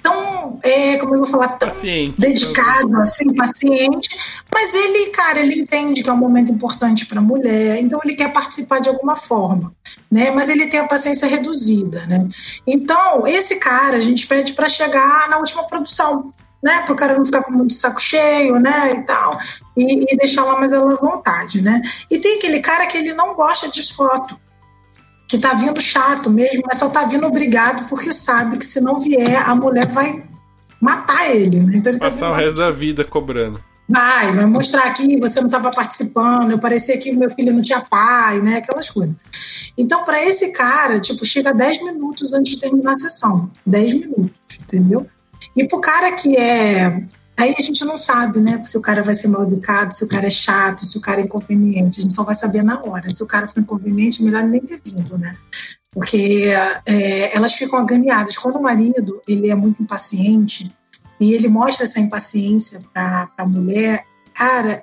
tão, 0.02 0.58
é, 0.62 0.96
como 0.96 1.14
eu 1.14 1.20
vou 1.20 1.28
falar, 1.28 1.48
tão 1.56 1.68
paciente. 1.68 2.20
dedicado, 2.20 3.00
assim, 3.00 3.32
paciente, 3.34 4.10
mas 4.52 4.74
ele, 4.74 5.06
cara, 5.10 5.40
ele 5.40 5.60
entende 5.60 6.02
que 6.02 6.10
é 6.10 6.12
um 6.12 6.16
momento 6.16 6.50
importante 6.50 7.06
para 7.06 7.20
a 7.20 7.22
mulher, 7.22 7.78
então 7.78 8.00
ele 8.04 8.14
quer 8.14 8.32
participar 8.32 8.80
de 8.80 8.88
alguma 8.88 9.16
forma, 9.16 9.72
né? 10.10 10.30
Mas 10.30 10.48
ele 10.48 10.66
tem 10.66 10.80
a 10.80 10.88
paciência 10.88 11.28
reduzida, 11.28 12.04
né? 12.06 12.26
Então, 12.66 13.26
esse 13.26 13.56
cara 13.56 13.96
a 13.96 14.00
gente 14.00 14.26
pede 14.26 14.52
para 14.52 14.68
chegar 14.68 15.28
na 15.28 15.38
última 15.38 15.62
produção, 15.64 16.32
né? 16.62 16.82
Para 16.82 16.92
o 16.92 16.96
cara 16.96 17.16
não 17.16 17.24
ficar 17.24 17.42
com 17.42 17.52
muito 17.52 17.72
saco 17.72 18.00
cheio, 18.00 18.58
né? 18.58 18.92
E 18.92 19.02
tal. 19.02 19.38
E, 19.76 20.12
e 20.12 20.16
deixar 20.16 20.44
lá 20.44 20.58
mais 20.58 20.72
à 20.72 20.80
vontade, 20.80 21.60
né? 21.60 21.82
E 22.10 22.18
tem 22.18 22.36
aquele 22.36 22.60
cara 22.60 22.86
que 22.86 22.96
ele 22.96 23.12
não 23.12 23.34
gosta 23.34 23.68
de 23.68 23.94
foto. 23.94 24.38
Que 25.26 25.38
tá 25.38 25.54
vindo 25.54 25.80
chato 25.80 26.30
mesmo, 26.30 26.62
mas 26.66 26.78
só 26.78 26.90
tá 26.90 27.04
vindo 27.04 27.26
obrigado 27.26 27.88
porque 27.88 28.12
sabe 28.12 28.58
que 28.58 28.66
se 28.66 28.80
não 28.80 29.00
vier, 29.00 29.48
a 29.48 29.54
mulher 29.54 29.86
vai 29.86 30.22
matar 30.80 31.34
ele. 31.34 31.58
Né? 31.58 31.72
Então 31.76 31.90
ele 31.90 31.98
tá 31.98 32.10
Passar 32.10 32.26
tá 32.26 32.32
o 32.32 32.34
resto 32.34 32.58
da 32.58 32.70
vida 32.70 33.02
cobrando. 33.02 33.58
Vai, 33.88 34.32
vai 34.32 34.46
mostrar 34.46 34.84
aqui, 34.84 35.18
você 35.18 35.40
não 35.40 35.48
estava 35.48 35.70
participando, 35.70 36.50
eu 36.50 36.58
parecia 36.58 36.96
que 36.96 37.10
o 37.10 37.16
meu 37.16 37.30
filho 37.30 37.52
não 37.52 37.60
tinha 37.60 37.80
pai, 37.80 38.40
né? 38.40 38.56
Aquelas 38.58 38.88
coisas. 38.88 39.14
Então, 39.76 40.04
para 40.04 40.24
esse 40.24 40.48
cara, 40.50 41.00
tipo, 41.00 41.24
chega 41.24 41.52
10 41.52 41.82
minutos 41.82 42.32
antes 42.32 42.54
de 42.54 42.60
terminar 42.60 42.92
a 42.92 42.96
sessão. 42.96 43.50
10 43.66 43.92
minutos, 43.94 44.58
entendeu? 44.60 45.06
E 45.56 45.66
pro 45.66 45.80
cara 45.80 46.12
que 46.12 46.36
é. 46.36 47.04
Aí 47.36 47.54
a 47.56 47.62
gente 47.62 47.84
não 47.84 47.96
sabe, 47.96 48.40
né? 48.40 48.62
Se 48.64 48.76
o 48.76 48.82
cara 48.82 49.02
vai 49.02 49.14
ser 49.14 49.28
mal 49.28 49.42
educado, 49.42 49.94
se 49.94 50.04
o 50.04 50.08
cara 50.08 50.26
é 50.26 50.30
chato, 50.30 50.84
se 50.84 50.96
o 50.96 51.00
cara 51.00 51.20
é 51.20 51.24
inconveniente. 51.24 52.00
A 52.00 52.02
gente 52.02 52.14
só 52.14 52.22
vai 52.22 52.34
saber 52.34 52.62
na 52.62 52.80
hora. 52.82 53.08
Se 53.10 53.22
o 53.22 53.26
cara 53.26 53.48
for 53.48 53.60
inconveniente, 53.60 54.22
melhor 54.22 54.42
nem 54.44 54.60
ter 54.60 54.80
vindo, 54.84 55.18
né? 55.18 55.36
Porque 55.90 56.52
é, 56.86 57.36
elas 57.36 57.52
ficam 57.54 57.78
agoniadas. 57.78 58.36
Quando 58.38 58.56
o 58.56 58.62
marido 58.62 59.20
ele 59.26 59.50
é 59.50 59.54
muito 59.54 59.82
impaciente 59.82 60.70
e 61.18 61.32
ele 61.32 61.48
mostra 61.48 61.84
essa 61.84 62.00
impaciência 62.00 62.80
para 62.92 63.30
a 63.36 63.46
mulher, 63.46 64.04
cara, 64.34 64.82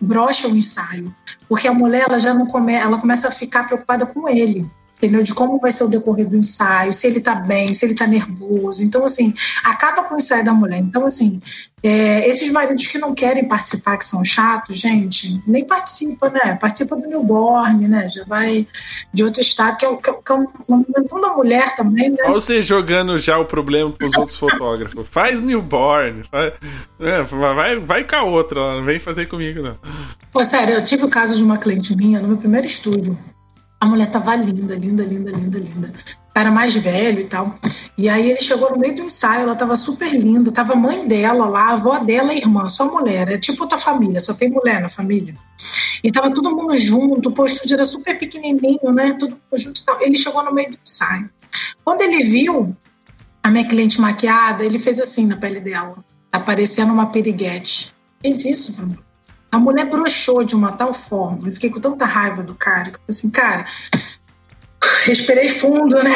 brocha 0.00 0.48
o 0.48 0.56
ensaio, 0.56 1.14
porque 1.48 1.68
a 1.68 1.72
mulher 1.72 2.06
ela 2.08 2.18
já 2.18 2.34
não 2.34 2.46
come, 2.46 2.74
ela 2.74 2.98
começa 2.98 3.28
a 3.28 3.30
ficar 3.30 3.64
preocupada 3.64 4.04
com 4.04 4.28
ele 4.28 4.68
entendeu? 5.02 5.22
De 5.24 5.34
como 5.34 5.58
vai 5.58 5.72
ser 5.72 5.82
o 5.82 5.88
decorrer 5.88 6.28
do 6.28 6.36
ensaio, 6.36 6.92
se 6.92 7.08
ele 7.08 7.20
tá 7.20 7.34
bem, 7.34 7.74
se 7.74 7.84
ele 7.84 7.94
tá 7.94 8.06
nervoso. 8.06 8.84
Então, 8.84 9.04
assim, 9.04 9.34
acaba 9.64 10.04
com 10.04 10.14
o 10.14 10.18
ensaio 10.18 10.44
da 10.44 10.54
mulher. 10.54 10.78
Então, 10.78 11.04
assim, 11.04 11.40
é, 11.82 12.28
esses 12.28 12.48
maridos 12.50 12.86
que 12.86 12.98
não 12.98 13.12
querem 13.12 13.48
participar, 13.48 13.96
que 13.96 14.04
são 14.04 14.24
chatos, 14.24 14.78
gente, 14.78 15.42
nem 15.44 15.64
participa, 15.64 16.30
né? 16.30 16.56
Participa 16.60 16.94
do 16.94 17.08
newborn, 17.08 17.88
né? 17.88 18.08
Já 18.08 18.24
vai 18.24 18.64
de 19.12 19.24
outro 19.24 19.40
estado, 19.40 19.76
que 19.76 19.84
é, 19.84 19.96
que 19.96 20.10
é, 20.10 20.12
que 20.12 20.32
é 20.32 20.34
um 20.34 21.20
da 21.20 21.32
mulher 21.32 21.74
também, 21.74 22.10
né? 22.10 22.18
Olha 22.22 22.34
você 22.34 22.62
jogando 22.62 23.18
já 23.18 23.36
o 23.38 23.44
problema 23.44 23.90
pros 23.90 24.16
outros 24.16 24.38
fotógrafos. 24.38 25.08
Faz 25.08 25.42
newborn, 25.42 26.22
faz, 26.30 26.52
é, 27.00 27.22
vai, 27.24 27.78
vai 27.80 28.04
com 28.04 28.16
a 28.16 28.22
outra, 28.22 28.76
não 28.76 28.84
vem 28.84 29.00
fazer 29.00 29.26
comigo, 29.26 29.60
não. 29.60 29.76
Pô, 30.32 30.44
sério, 30.44 30.74
eu 30.74 30.84
tive 30.84 31.04
o 31.04 31.08
caso 31.10 31.36
de 31.36 31.42
uma 31.42 31.58
cliente 31.58 31.96
minha 31.96 32.20
no 32.20 32.28
meu 32.28 32.36
primeiro 32.36 32.66
estúdio. 32.66 33.18
A 33.82 33.84
mulher 33.84 34.08
tava 34.12 34.36
linda, 34.36 34.76
linda, 34.76 35.02
linda, 35.02 35.32
linda, 35.32 35.58
linda. 35.58 35.92
Era 36.32 36.52
mais 36.52 36.72
velho 36.72 37.18
e 37.18 37.24
tal. 37.24 37.56
E 37.98 38.08
aí 38.08 38.30
ele 38.30 38.40
chegou 38.40 38.70
no 38.70 38.78
meio 38.78 38.94
do 38.94 39.02
ensaio, 39.02 39.42
ela 39.42 39.56
tava 39.56 39.74
super 39.74 40.08
linda, 40.14 40.52
tava 40.52 40.74
a 40.74 40.76
mãe 40.76 41.04
dela 41.08 41.48
lá, 41.48 41.62
a 41.62 41.72
avó 41.72 41.98
dela, 41.98 42.30
a 42.30 42.36
irmã, 42.36 42.68
só 42.68 42.84
mulher. 42.84 43.28
É 43.28 43.38
tipo 43.38 43.64
outra 43.64 43.76
família, 43.76 44.20
só 44.20 44.34
tem 44.34 44.48
mulher 44.48 44.80
na 44.80 44.88
família. 44.88 45.34
E 46.00 46.12
tava 46.12 46.32
todo 46.32 46.54
mundo 46.54 46.76
junto, 46.76 47.34
o 47.36 47.44
estúdio 47.44 47.74
era 47.74 47.84
super 47.84 48.16
pequenininho, 48.16 48.92
né? 48.92 49.16
Todo 49.18 49.30
mundo 49.30 49.58
junto 49.60 49.80
e 49.80 49.84
tal. 49.84 50.00
Ele 50.00 50.16
chegou 50.16 50.44
no 50.44 50.54
meio 50.54 50.70
do 50.70 50.78
ensaio. 50.80 51.28
Quando 51.84 52.02
ele 52.02 52.22
viu 52.22 52.76
a 53.42 53.50
minha 53.50 53.66
cliente 53.66 54.00
maquiada, 54.00 54.64
ele 54.64 54.78
fez 54.78 55.00
assim 55.00 55.26
na 55.26 55.36
pele 55.36 55.58
dela. 55.58 55.96
Tá 56.30 56.38
parecendo 56.38 56.92
uma 56.92 57.06
periguete. 57.06 57.92
Fez 58.22 58.44
isso, 58.44 58.76
Bruno. 58.76 58.96
A 59.52 59.58
mulher 59.58 59.84
broxou 59.84 60.42
de 60.42 60.56
uma 60.56 60.72
tal 60.72 60.94
forma, 60.94 61.46
eu 61.46 61.52
fiquei 61.52 61.68
com 61.68 61.78
tanta 61.78 62.06
raiva 62.06 62.42
do 62.42 62.54
cara, 62.54 62.90
que 62.90 62.96
eu 62.96 63.00
falei 63.00 63.10
assim, 63.10 63.30
cara, 63.30 63.66
respirei 65.04 65.46
fundo, 65.50 66.02
né? 66.02 66.14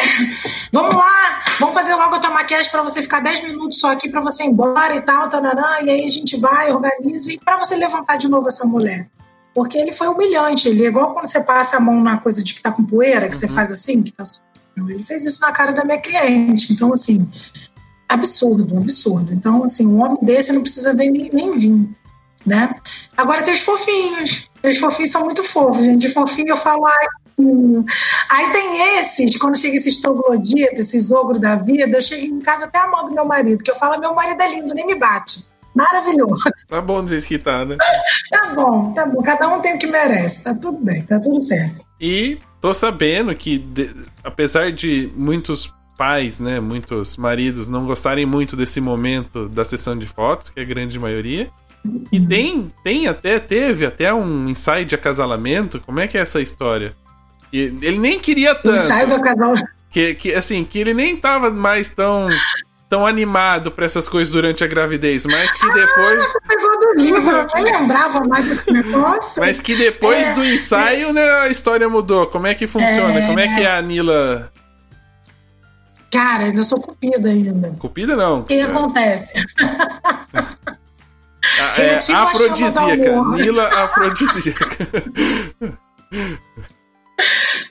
Vamos 0.72 0.94
lá, 0.94 1.44
vamos 1.60 1.74
fazer 1.74 1.94
logo 1.94 2.14
a 2.14 2.18
tua 2.18 2.30
maquiagem 2.30 2.70
para 2.70 2.80
você 2.80 3.02
ficar 3.02 3.20
10 3.20 3.44
minutos 3.44 3.78
só 3.78 3.92
aqui 3.92 4.08
para 4.08 4.22
você 4.22 4.42
ir 4.42 4.46
embora 4.46 4.96
e 4.96 5.02
tal, 5.02 5.28
tarará, 5.28 5.82
e 5.82 5.90
aí 5.90 6.06
a 6.06 6.10
gente 6.10 6.38
vai, 6.38 6.72
organiza, 6.72 7.30
e 7.30 7.38
para 7.38 7.58
você 7.58 7.76
levantar 7.76 8.16
de 8.16 8.26
novo 8.26 8.48
essa 8.48 8.64
mulher. 8.64 9.06
Porque 9.54 9.76
ele 9.76 9.92
foi 9.92 10.08
humilhante, 10.08 10.68
ele 10.68 10.84
é 10.84 10.88
igual 10.88 11.12
quando 11.12 11.28
você 11.28 11.40
passa 11.40 11.76
a 11.76 11.80
mão 11.80 12.02
na 12.02 12.16
coisa 12.16 12.42
de 12.42 12.54
que 12.54 12.62
tá 12.62 12.72
com 12.72 12.84
poeira, 12.84 13.28
que 13.28 13.34
uhum. 13.34 13.40
você 13.40 13.48
faz 13.48 13.70
assim, 13.70 14.02
que 14.02 14.12
tá 14.12 14.24
Ele 14.76 15.02
fez 15.02 15.24
isso 15.24 15.42
na 15.42 15.52
cara 15.52 15.72
da 15.72 15.84
minha 15.84 16.00
cliente. 16.00 16.72
Então, 16.72 16.92
assim, 16.92 17.26
absurdo, 18.08 18.78
absurdo. 18.78 19.32
Então, 19.32 19.64
assim, 19.64 19.86
um 19.86 20.02
homem 20.02 20.18
desse 20.22 20.52
não 20.52 20.62
precisa 20.62 20.92
nem, 20.92 21.10
nem 21.10 21.58
vir 21.58 21.88
né? 22.46 22.74
Agora 23.16 23.42
tem 23.42 23.52
os 23.52 23.60
fofinhos. 23.60 24.48
Os 24.62 24.78
fofinhos 24.78 25.10
são 25.10 25.24
muito 25.24 25.42
fofos, 25.42 25.84
gente. 25.84 26.06
De 26.06 26.12
fofinho 26.12 26.50
eu 26.50 26.56
falo, 26.56 26.86
ai, 26.86 27.06
hum. 27.38 27.84
Aí 28.30 28.50
tem 28.52 28.98
esses, 29.00 29.36
quando 29.36 29.58
chega 29.58 29.76
esses 29.76 30.00
trogloditas, 30.00 30.78
esses 30.78 31.10
ogros 31.10 31.40
da 31.40 31.56
vida, 31.56 31.96
eu 31.96 32.02
chego 32.02 32.24
em 32.24 32.40
casa 32.40 32.64
até 32.64 32.78
a 32.78 32.86
mão 32.86 33.08
do 33.08 33.14
meu 33.14 33.24
marido, 33.24 33.62
que 33.62 33.70
eu 33.70 33.76
falo, 33.76 34.00
meu 34.00 34.14
marido 34.14 34.40
é 34.40 34.48
lindo, 34.48 34.74
nem 34.74 34.86
me 34.86 34.94
bate. 34.94 35.46
Maravilhoso. 35.74 36.42
Tá 36.68 36.80
bom 36.80 37.06
jeito 37.06 37.26
que 37.26 37.38
tá, 37.38 37.64
né? 37.64 37.76
tá 38.30 38.54
bom, 38.54 38.94
tá 38.94 39.04
bom. 39.04 39.22
Cada 39.22 39.46
um 39.48 39.60
tem 39.60 39.74
o 39.74 39.78
que 39.78 39.86
merece. 39.86 40.42
Tá 40.42 40.54
tudo 40.54 40.78
bem, 40.78 41.02
tá 41.02 41.20
tudo 41.20 41.38
certo. 41.40 41.84
E 42.00 42.38
tô 42.62 42.72
sabendo 42.72 43.34
que, 43.34 43.58
de, 43.58 43.94
apesar 44.24 44.72
de 44.72 45.12
muitos 45.14 45.72
pais, 45.98 46.38
né, 46.38 46.60
muitos 46.60 47.16
maridos 47.16 47.68
não 47.68 47.86
gostarem 47.86 48.24
muito 48.24 48.56
desse 48.56 48.80
momento 48.80 49.48
da 49.48 49.64
sessão 49.64 49.98
de 49.98 50.06
fotos, 50.06 50.48
que 50.48 50.60
é 50.60 50.62
a 50.62 50.66
grande 50.66 50.98
maioria, 50.98 51.50
e 52.10 52.20
tem, 52.20 52.72
tem 52.82 53.06
até, 53.06 53.38
teve 53.38 53.86
até 53.86 54.12
um 54.12 54.48
ensaio 54.48 54.84
de 54.84 54.94
acasalamento. 54.94 55.80
Como 55.80 56.00
é 56.00 56.06
que 56.06 56.16
é 56.16 56.20
essa 56.20 56.40
história? 56.40 56.92
E 57.52 57.58
ele 57.58 57.98
nem 57.98 58.18
queria 58.18 58.54
tanto. 58.54 58.82
Ensaio 58.82 59.06
de 59.08 59.14
acasalamento. 59.14 59.76
Que, 59.90 60.14
que, 60.14 60.34
assim, 60.34 60.64
que 60.64 60.78
ele 60.78 60.92
nem 60.92 61.16
tava 61.16 61.50
mais 61.50 61.88
tão, 61.88 62.28
tão 62.88 63.06
animado 63.06 63.70
para 63.70 63.86
essas 63.86 64.08
coisas 64.08 64.32
durante 64.32 64.62
a 64.62 64.66
gravidez, 64.66 65.24
mas 65.26 65.56
que 65.56 65.72
depois. 65.72 66.22
Ah, 66.22 66.40
pegou 66.46 66.80
do 66.80 67.02
livro, 67.02 67.36
eu 67.36 67.46
nem 67.54 67.64
lembrava 67.64 68.20
mais 68.28 68.48
desse 68.48 68.70
negócio. 68.70 69.40
Mas 69.40 69.60
que 69.60 69.74
depois 69.74 70.28
é, 70.28 70.34
do 70.34 70.44
ensaio, 70.44 71.12
né, 71.12 71.28
a 71.40 71.48
história 71.48 71.88
mudou. 71.88 72.26
Como 72.26 72.46
é 72.46 72.54
que 72.54 72.66
funciona? 72.66 73.20
É, 73.20 73.26
Como 73.26 73.40
é 73.40 73.54
que 73.54 73.62
é 73.62 73.70
a 73.70 73.82
Nila. 73.82 74.50
Cara, 76.10 76.44
ainda 76.44 76.62
sou 76.62 76.80
cupida 76.80 77.28
ainda. 77.28 77.74
Cupida 77.78 78.16
não. 78.16 78.40
O 78.40 78.44
que 78.44 78.60
acontece? 78.60 79.32
É, 81.78 81.96
tipo 81.96 82.18
afrodisíaca. 82.18 83.22
Nila 83.34 83.68
afrodisíaca. 83.68 84.66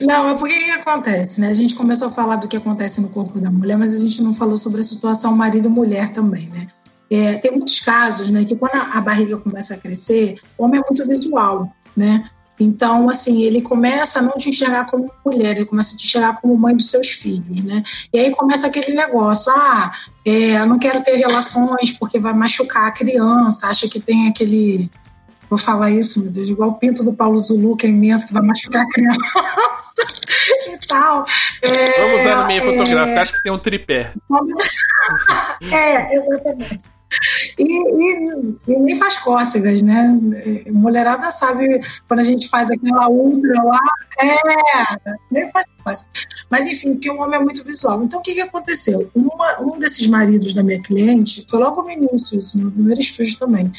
Não, 0.00 0.30
é 0.30 0.34
porque 0.34 0.58
que 0.58 0.70
acontece, 0.70 1.40
né? 1.40 1.48
A 1.48 1.54
gente 1.54 1.74
começou 1.74 2.08
a 2.08 2.12
falar 2.12 2.36
do 2.36 2.48
que 2.48 2.56
acontece 2.56 3.00
no 3.00 3.08
corpo 3.08 3.38
da 3.40 3.50
mulher, 3.50 3.78
mas 3.78 3.94
a 3.94 3.98
gente 3.98 4.20
não 4.22 4.34
falou 4.34 4.56
sobre 4.56 4.80
a 4.80 4.84
situação 4.84 5.34
marido-mulher 5.34 6.10
também, 6.10 6.48
né? 6.48 6.66
É, 7.10 7.34
tem 7.34 7.52
muitos 7.52 7.80
casos, 7.80 8.30
né, 8.30 8.44
que 8.44 8.56
quando 8.56 8.74
a 8.74 9.00
barriga 9.00 9.36
começa 9.36 9.74
a 9.74 9.76
crescer, 9.76 10.34
o 10.58 10.64
homem 10.64 10.80
é 10.80 10.82
muito 10.82 11.06
visual, 11.08 11.72
né? 11.96 12.24
Então, 12.58 13.08
assim, 13.10 13.42
ele 13.42 13.60
começa 13.60 14.18
a 14.18 14.22
não 14.22 14.32
te 14.32 14.48
enxergar 14.48 14.86
como 14.86 15.10
mulher, 15.24 15.56
ele 15.56 15.66
começa 15.66 15.94
a 15.94 15.98
te 15.98 16.06
enxergar 16.06 16.40
como 16.40 16.56
mãe 16.56 16.74
dos 16.74 16.90
seus 16.90 17.10
filhos, 17.10 17.62
né? 17.62 17.82
E 18.12 18.18
aí 18.18 18.30
começa 18.30 18.66
aquele 18.66 18.94
negócio, 18.94 19.52
ah, 19.52 19.90
é, 20.24 20.64
não 20.64 20.78
quero 20.78 21.02
ter 21.02 21.16
relações 21.16 21.92
porque 21.92 22.18
vai 22.18 22.32
machucar 22.32 22.88
a 22.88 22.92
criança, 22.92 23.66
acha 23.68 23.88
que 23.88 24.00
tem 24.00 24.28
aquele... 24.28 24.90
Vou 25.48 25.58
falar 25.58 25.90
isso, 25.92 26.20
meu 26.20 26.30
Deus, 26.30 26.48
igual 26.48 26.70
o 26.70 26.74
pinto 26.74 27.04
do 27.04 27.12
Paulo 27.12 27.38
Zulu, 27.38 27.76
que 27.76 27.86
é 27.86 27.90
imenso, 27.90 28.26
que 28.26 28.32
vai 28.32 28.42
machucar 28.42 28.82
a 28.82 28.90
criança 28.90 29.20
e 30.66 30.86
tal. 30.88 31.24
É, 31.62 32.00
Vamos 32.00 32.20
usar 32.22 32.40
no 32.40 32.46
meio 32.46 32.62
é, 32.62 32.64
fotográfico, 32.64 33.18
acho 33.18 33.32
que 33.32 33.42
tem 33.44 33.52
um 33.52 33.58
tripé. 33.58 34.12
é, 35.70 36.16
exatamente. 36.16 36.95
E, 37.58 37.62
e, 37.62 38.56
e, 38.68 38.78
nem 38.78 38.96
faz 38.96 39.18
cócegas, 39.18 39.82
né? 39.82 40.18
Mulherada 40.70 41.30
sabe 41.30 41.80
quando 42.06 42.20
a 42.20 42.24
gente 42.24 42.48
faz 42.48 42.70
aquela 42.70 43.08
ultra 43.08 43.62
lá, 43.62 43.80
é, 44.20 45.12
nem 45.30 45.50
faz 45.50 45.66
Mas 46.50 46.66
enfim, 46.66 46.94
porque 46.94 47.10
o 47.10 47.20
homem 47.20 47.38
é 47.38 47.42
muito 47.42 47.62
visual. 47.64 48.02
Então 48.02 48.20
o 48.20 48.22
que, 48.22 48.34
que 48.34 48.40
aconteceu? 48.40 49.10
Uma, 49.14 49.60
um 49.60 49.78
desses 49.78 50.06
maridos 50.06 50.52
da 50.52 50.62
minha 50.62 50.80
cliente, 50.82 51.46
foi 51.48 51.58
logo 51.58 51.82
no 51.82 51.90
início, 51.90 52.38
isso, 52.38 52.60
no 52.60 52.70
primeiro 52.70 53.00
estúdio 53.00 53.38
também. 53.38 53.72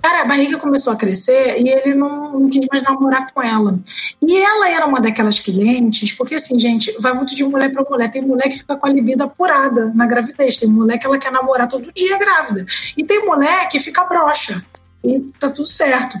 Cara, 0.00 0.22
a 0.22 0.24
barriga 0.26 0.56
começou 0.58 0.92
a 0.92 0.96
crescer 0.96 1.60
e 1.60 1.68
ele 1.68 1.94
não, 1.94 2.38
não, 2.38 2.48
quis 2.48 2.64
mais 2.70 2.82
namorar 2.82 3.32
com 3.32 3.42
ela. 3.42 3.78
E 4.22 4.36
ela 4.36 4.70
era 4.70 4.86
uma 4.86 5.00
daquelas 5.00 5.40
clientes, 5.40 6.12
porque 6.12 6.36
assim, 6.36 6.56
gente, 6.58 6.94
vai 7.00 7.12
muito 7.12 7.34
de 7.34 7.44
mulher 7.44 7.72
para 7.72 7.82
mulher. 7.82 8.10
Tem 8.10 8.22
mulher 8.22 8.48
que 8.48 8.58
fica 8.58 8.76
com 8.76 8.86
a 8.86 8.90
libido 8.90 9.24
apurada 9.24 9.92
na 9.94 10.06
gravidez, 10.06 10.56
tem 10.56 10.68
mulher 10.68 10.98
que 10.98 11.06
ela 11.06 11.18
quer 11.18 11.32
namorar 11.32 11.66
todo 11.66 11.92
dia 11.92 12.16
grávida. 12.16 12.64
E 12.96 13.02
tem 13.02 13.24
mulher 13.26 13.68
que 13.68 13.80
fica 13.80 14.04
broxa. 14.04 14.64
E 15.02 15.20
tá 15.38 15.50
tudo 15.50 15.66
certo. 15.66 16.16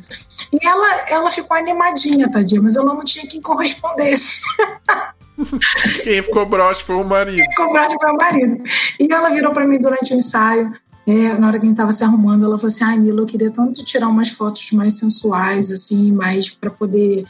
E 0.52 0.66
ela, 0.66 1.04
ela 1.08 1.30
ficou 1.30 1.56
animadinha, 1.56 2.30
tadinha, 2.30 2.62
mas 2.62 2.76
ela 2.76 2.94
não 2.94 3.04
tinha 3.04 3.26
quem 3.28 3.40
correspondesse. 3.40 4.40
Quem 6.02 6.22
ficou 6.22 6.46
broxa 6.46 6.84
foi 6.84 6.96
o 6.96 7.04
marido. 7.04 7.36
Quem 7.36 7.50
ficou 7.50 7.72
broxa 7.72 7.96
foi 8.00 8.10
o 8.10 8.16
marido. 8.16 8.62
E 8.98 9.12
ela 9.12 9.30
virou 9.30 9.52
para 9.52 9.66
mim 9.66 9.78
durante 9.78 10.14
o 10.14 10.16
ensaio. 10.16 10.72
É, 11.06 11.38
na 11.38 11.46
hora 11.46 11.58
que 11.58 11.64
a 11.64 11.68
gente 11.68 11.70
estava 11.70 11.92
se 11.92 12.04
arrumando, 12.04 12.44
ela 12.44 12.58
falou 12.58 12.70
assim: 12.70 12.84
Ah, 12.84 12.94
Nila, 12.94 13.22
eu 13.22 13.26
queria 13.26 13.50
tanto 13.50 13.84
tirar 13.84 14.08
umas 14.08 14.28
fotos 14.28 14.70
mais 14.72 14.98
sensuais, 14.98 15.70
assim, 15.70 16.12
mais 16.12 16.50
para 16.50 16.70
poder. 16.70 17.24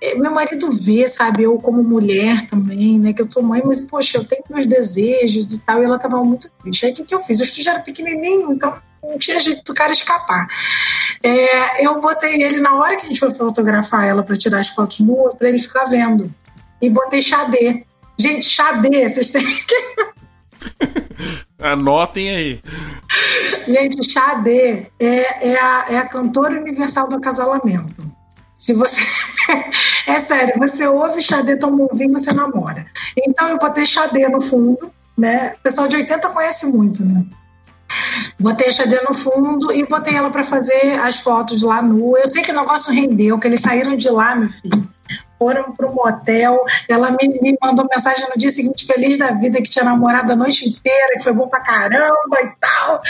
É, 0.00 0.14
meu 0.14 0.30
marido 0.30 0.70
vê, 0.70 1.08
sabe, 1.08 1.42
eu 1.42 1.58
como 1.58 1.82
mulher 1.82 2.46
também, 2.48 2.96
né, 2.96 3.12
que 3.12 3.20
eu 3.20 3.26
tô 3.26 3.42
mãe, 3.42 3.60
mas, 3.64 3.80
poxa, 3.80 4.18
eu 4.18 4.24
tenho 4.24 4.44
meus 4.48 4.64
desejos 4.64 5.52
e 5.52 5.58
tal, 5.58 5.82
e 5.82 5.84
ela 5.84 5.98
tava 5.98 6.22
muito 6.22 6.48
triste. 6.62 6.86
Aí 6.86 6.92
o 6.92 6.94
que, 6.94 7.02
que 7.02 7.12
eu 7.12 7.20
fiz? 7.20 7.40
Eu 7.40 7.46
já 7.46 7.72
era 7.72 7.80
pequenininho, 7.80 8.52
então 8.52 8.74
não 9.02 9.18
tinha 9.18 9.40
jeito 9.40 9.64
do 9.64 9.74
cara 9.74 9.90
escapar. 9.90 10.46
É, 11.20 11.84
eu 11.84 12.00
botei 12.00 12.40
ele, 12.40 12.60
na 12.60 12.76
hora 12.76 12.96
que 12.96 13.06
a 13.06 13.08
gente 13.08 13.18
foi 13.18 13.34
fotografar 13.34 14.06
ela 14.06 14.22
para 14.22 14.36
tirar 14.36 14.60
as 14.60 14.68
fotos 14.68 15.00
nuas, 15.00 15.34
para 15.34 15.48
ele 15.48 15.58
ficar 15.58 15.84
vendo. 15.84 16.32
E 16.80 16.88
botei 16.88 17.20
Xadê. 17.20 17.84
Gente, 18.18 18.44
Xadê, 18.44 19.08
vocês 19.08 19.30
têm 19.30 19.44
que. 19.64 19.98
Anotem 21.58 22.30
aí. 22.30 22.60
Gente, 23.66 24.08
Xadê 24.08 24.86
é, 24.98 25.50
é, 25.50 25.60
a, 25.60 25.86
é 25.90 25.98
a 25.98 26.08
cantora 26.08 26.60
universal 26.60 27.08
do 27.08 27.16
acasalamento. 27.16 28.02
Se 28.54 28.72
você. 28.72 29.02
é 30.06 30.18
sério, 30.18 30.54
você 30.58 30.86
ouve 30.86 31.20
Xadê, 31.20 31.56
toma 31.56 31.84
um 31.84 31.96
vinho, 31.96 32.12
você 32.12 32.32
namora. 32.32 32.86
Então 33.16 33.48
eu 33.48 33.58
botei 33.58 33.86
Xadê 33.86 34.28
no 34.28 34.40
fundo, 34.40 34.90
né? 35.16 35.54
O 35.58 35.62
pessoal 35.62 35.88
de 35.88 35.96
80 35.96 36.28
conhece 36.30 36.66
muito, 36.66 37.04
né? 37.04 37.24
Botei 38.38 38.68
a 38.68 38.72
Xadê 38.72 39.00
no 39.02 39.14
fundo 39.14 39.72
e 39.72 39.86
botei 39.86 40.14
ela 40.14 40.30
para 40.30 40.44
fazer 40.44 40.98
as 41.00 41.20
fotos 41.20 41.62
lá 41.62 41.82
nua. 41.82 42.20
Eu 42.20 42.28
sei 42.28 42.42
que 42.42 42.52
o 42.52 42.54
negócio 42.54 42.92
rendeu, 42.92 43.38
que 43.38 43.46
eles 43.46 43.60
saíram 43.60 43.96
de 43.96 44.08
lá, 44.08 44.36
meu 44.36 44.48
filho. 44.48 44.88
Foram 45.38 45.72
para 45.72 45.88
um 45.88 45.94
motel. 45.94 46.64
Ela 46.88 47.10
me, 47.10 47.28
me, 47.40 47.56
mandou 47.60 47.88
mensagem 47.90 48.28
no 48.28 48.36
dia 48.36 48.50
seguinte, 48.50 48.86
feliz 48.86 49.18
da 49.18 49.30
vida, 49.30 49.62
que 49.62 49.70
tinha 49.70 49.84
namorado 49.84 50.32
a 50.32 50.36
noite 50.36 50.68
inteira, 50.68 51.16
que 51.16 51.22
foi 51.22 51.32
bom 51.32 51.48
pra 51.48 51.60
caramba 51.60 52.40
e 52.42 52.50
tal. 52.60 53.02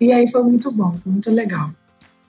E 0.00 0.12
aí 0.12 0.30
foi 0.30 0.42
muito 0.42 0.70
bom, 0.70 0.96
foi 1.02 1.12
muito 1.12 1.30
legal. 1.30 1.70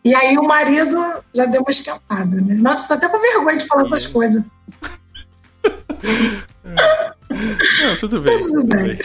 E 0.04 0.16
aí 0.16 0.38
o 0.38 0.44
marido 0.44 0.98
já 1.34 1.46
deu 1.46 1.62
uma 1.62 1.72
esquentada, 1.72 2.42
né? 2.42 2.56
Nossa, 2.56 2.88
tô 2.88 2.94
até 2.94 3.10
com 3.10 3.20
vergonha 3.20 3.58
de 3.58 3.66
falar 3.66 3.86
essas 3.86 4.06
coisas. 4.06 4.44
Não, 7.82 7.98
tudo 8.00 8.22
bem. 8.22 8.40
Tudo 8.40 8.64
bem. 8.64 8.98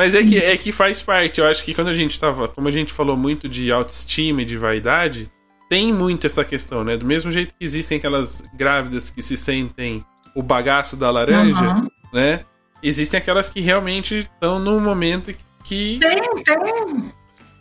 Mas 0.00 0.14
é 0.14 0.22
que, 0.22 0.38
é 0.38 0.56
que 0.56 0.72
faz 0.72 1.02
parte. 1.02 1.42
Eu 1.42 1.46
acho 1.46 1.62
que 1.62 1.74
quando 1.74 1.88
a 1.88 1.92
gente 1.92 2.18
tava. 2.18 2.48
Como 2.48 2.66
a 2.66 2.70
gente 2.70 2.90
falou 2.90 3.18
muito 3.18 3.46
de 3.46 3.70
autoestima 3.70 4.40
e 4.40 4.46
de 4.46 4.56
vaidade, 4.56 5.30
tem 5.68 5.92
muito 5.92 6.26
essa 6.26 6.42
questão, 6.42 6.82
né? 6.82 6.96
Do 6.96 7.04
mesmo 7.04 7.30
jeito 7.30 7.54
que 7.54 7.62
existem 7.62 7.98
aquelas 7.98 8.42
grávidas 8.54 9.10
que 9.10 9.20
se 9.20 9.36
sentem 9.36 10.02
o 10.34 10.42
bagaço 10.42 10.96
da 10.96 11.10
laranja, 11.10 11.74
uhum. 11.74 11.88
né? 12.14 12.40
Existem 12.82 13.18
aquelas 13.18 13.50
que 13.50 13.60
realmente 13.60 14.16
estão 14.16 14.58
no 14.58 14.80
momento 14.80 15.34
que. 15.64 15.98
Tem, 16.00 16.44
tem. 16.44 17.12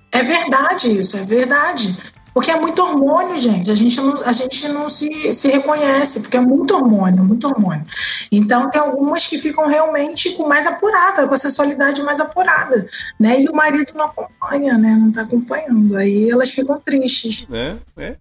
É 0.10 0.24
verdade 0.24 0.98
isso, 0.98 1.18
é 1.18 1.26
verdade. 1.26 1.94
Porque 2.34 2.52
é 2.52 2.60
muito 2.60 2.82
hormônio, 2.82 3.38
gente. 3.38 3.70
A 3.70 3.76
gente 3.76 4.00
não, 4.00 4.24
a 4.24 4.32
gente 4.32 4.68
não 4.68 4.88
se, 4.88 5.32
se 5.34 5.48
reconhece, 5.50 6.20
porque 6.22 6.38
é 6.38 6.42
muito 6.42 6.76
hormônio, 6.76 7.24
muito 7.24 7.48
hormônio. 7.48 7.86
Então, 8.32 8.70
tem 8.70 8.80
algumas 8.82 9.28
que 9.28 9.38
ficam 9.40 9.68
realmente 9.68 10.32
com 10.32 10.48
mais 10.48 10.66
apurada, 10.66 11.28
com 11.28 11.34
a 11.34 11.38
sexualidade 11.38 12.02
mais 12.04 12.20
apurada, 12.20 12.88
né? 13.20 13.42
E 13.42 13.48
o 13.48 13.54
marido 13.54 13.94
não 13.96 14.06
acompanha, 14.06 14.78
né? 14.78 14.98
Não 15.00 15.12
tá 15.12 15.22
acompanhando. 15.22 15.98
Aí 15.98 16.30
elas 16.30 16.52
ficam 16.52 16.80
tristes. 16.80 17.48
É, 17.52 17.76
é. 17.98 18.16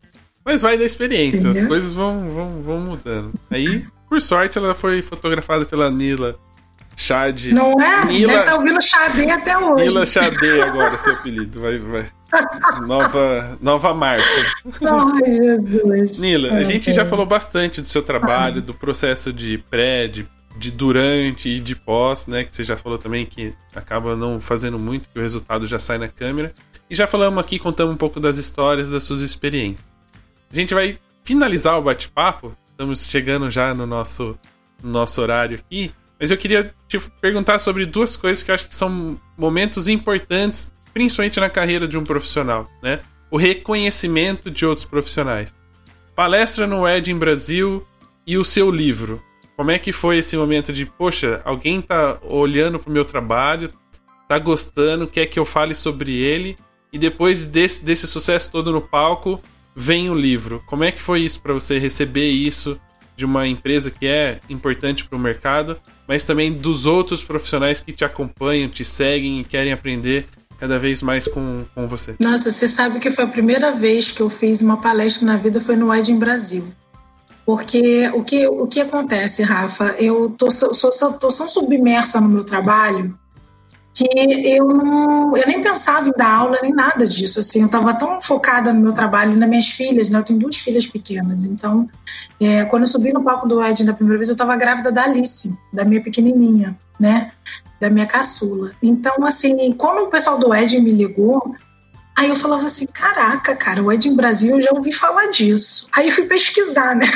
Mas 0.45 0.63
vai 0.63 0.79
da 0.79 0.85
experiência, 0.85 1.49
Entendeu? 1.49 1.63
as 1.63 1.69
coisas 1.69 1.93
vão, 1.93 2.31
vão, 2.31 2.63
vão 2.63 2.81
mudando. 2.81 3.35
Aí, 3.51 3.85
por 4.09 4.21
sorte, 4.21 4.57
ela 4.57 4.75
foi 4.75 5.03
fotografada 5.03 5.67
pela 5.67 5.91
Nila 5.91 6.39
Chad. 6.99 7.53
Não 7.53 7.81
é? 7.81 8.05
Nila... 8.07 8.27
Deve 8.27 8.41
estar 8.41 8.45
tá 8.45 8.57
ouvindo 8.57 8.83
Xadê 8.83 9.31
até 9.31 9.57
hoje. 9.57 9.85
Nila 9.85 10.05
Xadê 10.05 10.61
agora, 10.63 10.99
seu 10.99 11.15
apelido. 11.15 11.61
Vai, 11.61 11.79
vai 11.79 12.11
nova, 12.87 13.57
nova 13.61 13.95
marca. 13.95 14.25
Ai, 14.83 15.31
Jesus. 15.31 16.19
Nila, 16.19 16.55
a 16.55 16.65
gente 16.65 16.93
já 16.93 17.05
falou 17.05 17.25
bastante 17.25 17.81
do 17.81 17.87
seu 17.87 18.03
trabalho, 18.03 18.61
do 18.61 18.75
processo 18.75 19.33
de 19.33 19.59
pré, 19.59 20.09
de, 20.09 20.27
de 20.57 20.73
durante 20.73 21.49
e 21.49 21.61
de 21.61 21.77
pós, 21.77 22.27
né? 22.27 22.43
Que 22.43 22.55
você 22.55 22.65
já 22.65 22.77
falou 22.77 22.99
também 22.99 23.25
que 23.25 23.55
acaba 23.75 24.17
não 24.17 24.41
fazendo 24.41 24.79
muito, 24.79 25.09
que 25.09 25.19
o 25.21 25.23
resultado 25.23 25.69
já 25.69 25.79
sai 25.79 25.99
na 25.99 26.09
câmera. 26.09 26.53
E 26.91 26.97
já 26.97 27.07
falamos 27.07 27.39
aqui, 27.39 27.61
contamos 27.61 27.95
um 27.95 27.99
pouco 27.99 28.19
das 28.19 28.39
histórias, 28.39 28.89
das 28.89 29.05
suas 29.05 29.21
experiências. 29.21 29.87
A 30.53 30.57
gente 30.57 30.75
vai 30.75 30.99
finalizar 31.23 31.79
o 31.79 31.83
bate-papo. 31.83 32.57
Estamos 32.73 33.07
chegando 33.07 33.49
já 33.49 33.73
no 33.73 33.87
nosso, 33.87 34.37
no 34.83 34.91
nosso 34.91 35.23
horário 35.23 35.59
aqui. 35.59 35.93
Mas 36.19 36.31
eu 36.31 36.37
queria 36.37 36.75
te 36.89 36.99
perguntar 37.21 37.59
sobre 37.59 37.87
duas 37.87 38.17
coisas 38.17 38.43
que 38.43 38.51
eu 38.51 38.55
acho 38.55 38.69
que 38.69 38.75
são 38.75 39.21
momentos 39.37 39.89
importantes 39.89 40.73
principalmente 40.93 41.39
na 41.39 41.49
carreira 41.49 41.87
de 41.87 41.97
um 41.97 42.03
profissional, 42.03 42.69
né? 42.83 42.99
O 43.31 43.37
reconhecimento 43.37 44.51
de 44.51 44.67
outros 44.67 44.85
profissionais. 44.85 45.55
Palestra 46.15 46.67
no 46.67 46.89
Ed 46.89 47.11
em 47.11 47.17
Brasil 47.17 47.87
e 48.27 48.37
o 48.37 48.45
seu 48.45 48.69
livro. 48.71 49.23
Como 49.57 49.71
é 49.71 49.79
que 49.79 49.93
foi 49.93 50.19
esse 50.19 50.37
momento 50.37 50.73
de, 50.73 50.87
poxa, 50.87 51.41
alguém 51.45 51.81
tá 51.81 52.19
olhando 52.23 52.79
pro 52.79 52.93
meu 52.93 53.05
trabalho, 53.05 53.73
tá 54.29 54.39
gostando, 54.39 55.07
quer 55.07 55.27
que 55.27 55.39
eu 55.39 55.45
fale 55.45 55.75
sobre 55.75 56.17
ele, 56.17 56.57
e 56.93 56.99
depois 56.99 57.45
desse, 57.45 57.85
desse 57.85 58.07
sucesso 58.07 58.51
todo 58.51 58.73
no 58.73 58.81
palco, 58.81 59.41
vem 59.77 60.11
o 60.11 60.15
livro. 60.15 60.63
Como 60.67 60.85
é 60.85 60.91
que 60.91 61.01
foi 61.01 61.21
isso 61.21 61.41
para 61.41 61.53
você 61.53 61.79
receber 61.79 62.29
isso 62.29 62.81
de 63.19 63.25
uma 63.25 63.49
empresa 63.49 63.91
que 63.91 64.07
é 64.07 64.39
importante 64.49 65.05
para 65.05 65.19
o 65.19 65.21
mercado, 65.21 65.77
mas 66.07 66.23
também 66.23 66.53
dos 66.53 66.87
outros 66.87 67.21
profissionais 67.21 67.81
que 67.81 67.93
te 67.93 68.05
acompanham, 68.05 68.69
te 68.69 68.85
seguem 68.85 69.41
e 69.41 69.45
querem 69.45 69.73
aprender 69.73 70.27
cada 70.57 70.79
vez 70.79 71.03
mais 71.03 71.27
com, 71.27 71.65
com 71.75 71.89
você? 71.89 72.15
Nossa, 72.23 72.53
você 72.53 72.69
sabe 72.69 73.01
que 73.01 73.11
foi 73.11 73.25
a 73.25 73.29
primeira 73.29 73.73
vez 73.73 74.13
que 74.13 74.21
eu 74.21 74.31
fiz 74.31 74.63
uma 74.63 74.77
palestra 74.77 75.27
na 75.27 75.37
vida 75.37 75.61
foi 75.61 75.75
no 75.75 75.93
Ed 75.93 76.13
em 76.13 76.17
Brasil. 76.17 76.65
Porque 77.45 78.09
o 78.15 78.23
que, 78.23 78.47
o 78.47 78.69
que 78.69 78.81
acontece, 78.81 79.43
Rafa? 79.43 79.97
Eu 79.99 80.31
tô, 80.31 80.49
sou, 80.53 80.73
sou, 80.73 81.13
tô 81.15 81.29
tão 81.29 81.49
submersa 81.49 82.21
no 82.21 82.29
meu 82.29 82.45
trabalho 82.45 83.19
que 83.99 84.07
eu 84.49 84.65
não, 84.65 85.37
eu 85.37 85.45
nem 85.45 85.61
pensava 85.61 86.09
em 86.09 86.13
dar 86.17 86.31
aula 86.31 86.59
nem 86.63 86.73
nada 86.73 87.05
disso. 87.05 87.41
Assim, 87.41 87.61
eu 87.61 87.67
estava 87.67 87.93
tão 87.95 88.21
focada 88.23 88.73
no 88.73 88.81
meu 88.81 88.93
trabalho 88.93 89.33
e 89.33 89.37
nas 89.37 89.49
minhas 89.49 89.67
filhas, 89.67 90.09
né? 90.09 90.21
Eu 90.21 90.23
tenho 90.23 90.39
duas 90.39 90.57
filhas 90.57 90.87
pequenas, 90.87 91.45
então 91.45 91.91
é, 92.41 92.65
quando 92.67 92.83
eu 92.83 92.87
subi 92.87 93.13
no 93.13 93.25
palco 93.25 93.49
do 93.49 93.61
Ed 93.61 93.83
da 93.85 93.93
primeira 93.93 94.19
vez, 94.19 94.29
eu 94.29 94.35
estava 94.35 94.55
grávida 94.55 94.93
da 94.93 95.03
Alice, 95.03 95.53
da 95.73 95.85
minha 95.85 96.01
pequenininha, 96.01 96.79
né? 96.99 97.33
Da 97.81 97.91
minha 97.91 98.07
caçula. 98.07 98.71
Então, 98.81 99.25
assim, 99.25 99.73
quando 99.73 100.05
o 100.05 100.11
pessoal 100.11 100.39
do 100.39 100.55
Ed 100.55 100.81
me 100.81 100.93
ligou, 100.93 101.57
Aí 102.17 102.31
eu 102.31 102.35
falava 102.35 102.65
assim, 102.65 102.85
caraca, 102.85 103.55
cara, 103.55 103.81
o 103.81 103.93
Ed 103.93 104.09
em 104.09 104.17
Brasil 104.17 104.57
eu 104.57 104.61
já 104.61 104.71
ouvi 104.73 104.91
falar 104.91 105.27
disso. 105.31 105.87
Aí 105.93 106.09
eu 106.09 106.13
fui 106.13 106.25
pesquisar, 106.25 106.97
né? 106.97 107.07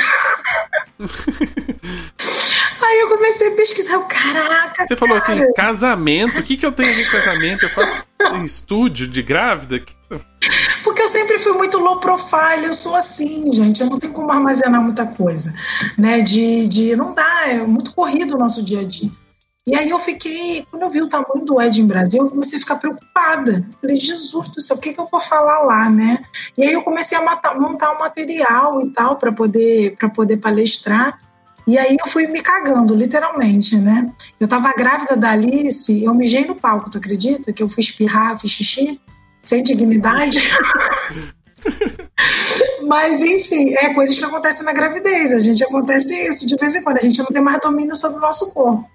Aí 2.83 2.99
eu 2.99 3.09
comecei 3.09 3.47
a 3.47 3.55
pesquisar, 3.55 3.99
caraca. 3.99 4.85
Você 4.85 4.95
cara. 4.95 4.97
falou 4.97 5.17
assim, 5.17 5.53
casamento, 5.53 6.39
o 6.39 6.43
que, 6.43 6.57
que 6.57 6.65
eu 6.65 6.71
tenho 6.71 6.91
a 6.91 6.95
ver 6.95 7.05
com 7.05 7.11
casamento? 7.11 7.63
Eu 7.63 7.69
faço 7.69 8.03
estúdio 8.43 9.07
de 9.07 9.21
grávida? 9.21 9.81
Porque 10.83 11.01
eu 11.01 11.07
sempre 11.07 11.39
fui 11.39 11.53
muito 11.53 11.77
low 11.79 11.99
profile, 11.99 12.65
eu 12.65 12.73
sou 12.73 12.95
assim, 12.95 13.51
gente, 13.51 13.81
eu 13.81 13.89
não 13.89 13.97
tenho 13.97 14.11
como 14.11 14.31
armazenar 14.31 14.81
muita 14.81 15.05
coisa, 15.05 15.53
né? 15.97 16.21
De, 16.21 16.67
de 16.67 16.95
não 16.95 17.13
dá, 17.13 17.47
é 17.47 17.57
muito 17.59 17.93
corrido 17.93 18.35
o 18.35 18.37
nosso 18.37 18.63
dia 18.63 18.81
a 18.81 18.83
dia. 18.83 19.09
E 19.65 19.77
aí 19.77 19.89
eu 19.89 19.97
fiquei, 19.97 20.67
quando 20.69 20.83
eu 20.83 20.89
vi 20.89 21.01
o 21.01 21.07
tamanho 21.07 21.45
do 21.45 21.61
Ed 21.61 21.79
em 21.79 21.87
Brasil, 21.87 22.21
eu 22.21 22.29
comecei 22.29 22.57
a 22.57 22.59
ficar 22.59 22.75
preocupada. 22.75 23.65
Falei, 23.79 23.95
Jesus 23.95 24.49
do 24.49 24.59
céu, 24.59 24.75
o 24.75 24.79
que, 24.79 24.93
que 24.93 24.99
eu 24.99 25.07
vou 25.09 25.21
falar 25.21 25.59
lá, 25.59 25.89
né? 25.89 26.21
E 26.57 26.63
aí 26.63 26.73
eu 26.73 26.81
comecei 26.81 27.17
a 27.17 27.21
matar, 27.21 27.57
montar 27.57 27.93
o 27.93 27.95
um 27.95 27.99
material 27.99 28.81
e 28.81 28.89
tal 28.89 29.15
para 29.15 29.31
poder, 29.31 29.95
poder 30.13 30.37
palestrar. 30.37 31.17
E 31.65 31.77
aí 31.77 31.97
eu 31.99 32.11
fui 32.11 32.27
me 32.27 32.41
cagando, 32.41 32.93
literalmente, 32.93 33.77
né? 33.77 34.11
Eu 34.39 34.47
tava 34.47 34.73
grávida 34.73 35.15
da 35.15 35.31
Alice, 35.31 36.03
eu 36.03 36.13
mijei 36.13 36.45
no 36.45 36.55
palco, 36.55 36.89
tu 36.89 36.97
acredita? 36.97 37.53
Que 37.53 37.63
eu 37.63 37.69
fui 37.69 37.81
espirrar, 37.81 38.39
fiz 38.39 38.51
xixi, 38.51 38.99
sem 39.41 39.63
dignidade. 39.63 40.39
Mas, 42.85 43.21
enfim, 43.21 43.73
é 43.75 43.93
coisas 43.93 44.17
que 44.17 44.25
acontecem 44.25 44.63
na 44.63 44.73
gravidez. 44.73 45.31
A 45.31 45.39
gente 45.39 45.63
acontece 45.63 46.13
isso 46.27 46.45
de 46.45 46.57
vez 46.57 46.75
em 46.75 46.83
quando. 46.83 46.97
A 46.97 47.01
gente 47.01 47.19
não 47.19 47.27
tem 47.27 47.41
mais 47.41 47.61
domínio 47.61 47.95
sobre 47.95 48.17
o 48.17 48.21
nosso 48.21 48.53
corpo. 48.53 48.85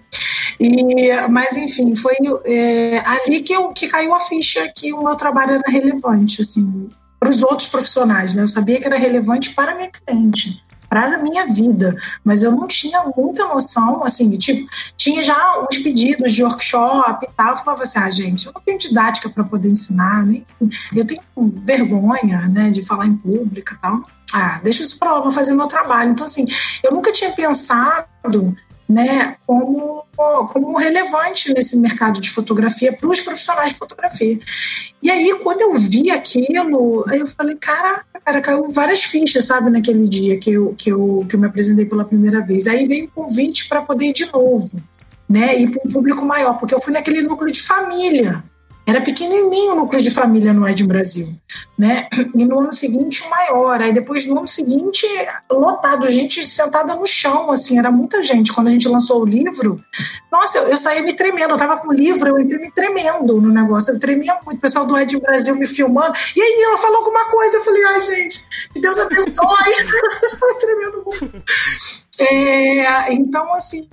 E, 0.61 1.11
mas, 1.31 1.57
enfim, 1.57 1.97
foi 1.97 2.15
é, 2.45 2.99
ali 2.99 3.41
que, 3.41 3.55
eu, 3.55 3.69
que 3.69 3.89
caiu 3.89 4.15
a 4.15 4.21
ficha 4.21 4.71
que 4.75 4.93
o 4.93 5.03
meu 5.03 5.17
trabalho 5.17 5.53
era 5.53 5.71
relevante, 5.71 6.43
assim, 6.43 6.91
para 7.19 7.31
os 7.31 7.43
outros 7.43 7.69
profissionais, 7.69 8.35
né? 8.35 8.43
Eu 8.43 8.49
sabia 8.49 8.79
que 8.79 8.87
era 8.87 8.99
relevante 8.99 9.55
para 9.55 9.73
a 9.73 9.75
minha 9.75 9.91
cliente 9.91 10.63
para 10.89 11.17
a 11.17 11.23
minha 11.23 11.47
vida, 11.47 11.97
mas 12.25 12.43
eu 12.43 12.51
não 12.51 12.67
tinha 12.67 13.03
muita 13.17 13.47
noção, 13.47 14.03
assim, 14.03 14.31
tipo, 14.39 14.69
tinha 14.97 15.23
já 15.23 15.61
uns 15.61 15.79
pedidos 15.79 16.33
de 16.33 16.43
workshop 16.43 17.27
e 17.27 17.31
tal, 17.37 17.51
eu 17.51 17.59
falava 17.59 17.83
assim, 17.83 17.99
ah, 17.99 18.11
gente, 18.11 18.47
eu 18.47 18.53
não 18.53 18.61
tenho 18.61 18.79
didática 18.79 19.29
para 19.29 19.45
poder 19.45 19.69
ensinar, 19.69 20.25
nem, 20.25 20.45
eu 20.95 21.07
tenho 21.07 21.21
vergonha, 21.37 22.49
né, 22.49 22.71
de 22.71 22.85
falar 22.85 23.07
em 23.07 23.17
público 23.17 23.75
e 23.75 23.77
tal, 23.77 24.03
ah, 24.33 24.61
deixa 24.63 24.83
isso 24.83 24.99
para 24.99 25.13
lá, 25.13 25.21
vou 25.21 25.33
fazer 25.33 25.53
meu 25.55 25.67
trabalho, 25.67 26.11
então, 26.11 26.25
assim, 26.25 26.47
eu 26.83 26.93
nunca 26.93 27.13
tinha 27.13 27.31
pensado 27.31 28.57
né, 28.89 29.37
como, 29.47 30.07
como 30.51 30.79
relevante 30.79 31.53
nesse 31.53 31.77
mercado 31.77 32.21
de 32.21 32.31
fotografia 32.31 32.91
para 32.91 33.09
os 33.09 33.21
profissionais 33.21 33.73
de 33.73 33.77
fotografia. 33.77 34.39
E 35.03 35.11
aí, 35.11 35.39
quando 35.43 35.61
eu 35.61 35.77
vi 35.77 36.11
aquilo, 36.11 37.05
eu 37.13 37.27
falei, 37.27 37.55
caraca, 37.57 38.07
cara, 38.25 38.41
caiu 38.41 38.71
várias 38.71 39.03
fichas, 39.05 39.45
sabe, 39.45 39.71
naquele 39.71 40.09
dia 40.09 40.39
que 40.39 40.51
eu, 40.51 40.75
que 40.77 40.91
eu, 40.91 41.27
que 41.29 41.37
eu 41.37 41.41
me 41.41 41.47
apresentei 41.47 41.85
pela 41.85 42.05
primeira 42.05 42.41
vez. 42.41 42.67
Aí 42.67 42.87
veio 42.87 43.05
um 43.05 43.25
convite 43.25 43.69
para 43.69 43.83
poder 43.83 44.07
ir 44.07 44.15
de 44.15 44.33
novo, 44.33 44.71
né, 45.29 45.59
ir 45.61 45.71
para 45.71 45.83
um 45.85 45.93
público 45.93 46.25
maior, 46.25 46.59
porque 46.59 46.75
eu 46.75 46.81
fui 46.81 46.93
naquele 46.93 47.21
núcleo 47.21 47.53
de 47.53 47.61
família, 47.61 48.43
era 48.89 49.03
pequenininho 49.03 49.73
o 49.73 49.75
núcleo 49.75 50.01
de 50.01 50.11
família 50.11 50.51
no 50.51 50.67
Ed 50.67 50.83
Brasil, 50.85 51.29
né? 51.77 52.09
E 52.35 52.43
no 52.47 52.59
ano 52.59 52.73
seguinte 52.73 53.23
o 53.23 53.29
maior. 53.29 53.83
Aí 53.83 53.93
depois 53.93 54.25
no 54.25 54.39
ano 54.39 54.49
seguinte 54.49 55.07
lotado, 55.51 56.09
gente 56.09 56.47
sentada 56.47 56.95
no 56.95 57.05
chão, 57.05 57.53
assim, 57.53 57.79
era 57.79 57.91
muita 57.91 58.23
gente. 58.23 58.51
Quando 58.51 58.69
a 58.69 58.71
gente 58.71 58.89
lançou 58.89 59.21
o 59.21 59.27
livro, 59.27 59.79
nossa, 60.33 60.57
eu, 60.57 60.69
eu 60.69 60.79
saí 60.79 61.03
me 61.03 61.13
tremendo. 61.13 61.51
Eu 61.51 61.59
tava 61.59 61.77
com 61.77 61.89
o 61.89 61.93
livro, 61.93 62.31
eu 62.31 62.41
entrei 62.41 62.59
me 62.59 62.73
tremendo 62.73 63.39
no 63.39 63.51
negócio. 63.51 63.93
Eu 63.93 64.01
tremia 64.01 64.39
muito. 64.43 64.57
O 64.57 64.63
pessoal 64.63 64.87
do 64.87 64.97
Ed 64.97 65.21
Brasil 65.21 65.55
me 65.55 65.67
filmando. 65.67 66.15
E 66.35 66.41
aí 66.41 66.63
ela 66.63 66.79
falou 66.79 67.01
alguma 67.01 67.27
coisa. 67.27 67.59
Eu 67.59 67.65
falei, 67.65 67.85
ai, 67.85 68.01
gente, 68.01 68.41
que 68.73 68.81
Deus 68.81 68.97
abençoe. 68.97 69.35
eu 70.43 70.55
tremendo 70.55 71.05
muito. 71.05 71.43
É, 72.19 73.13
então, 73.13 73.55
assim, 73.55 73.89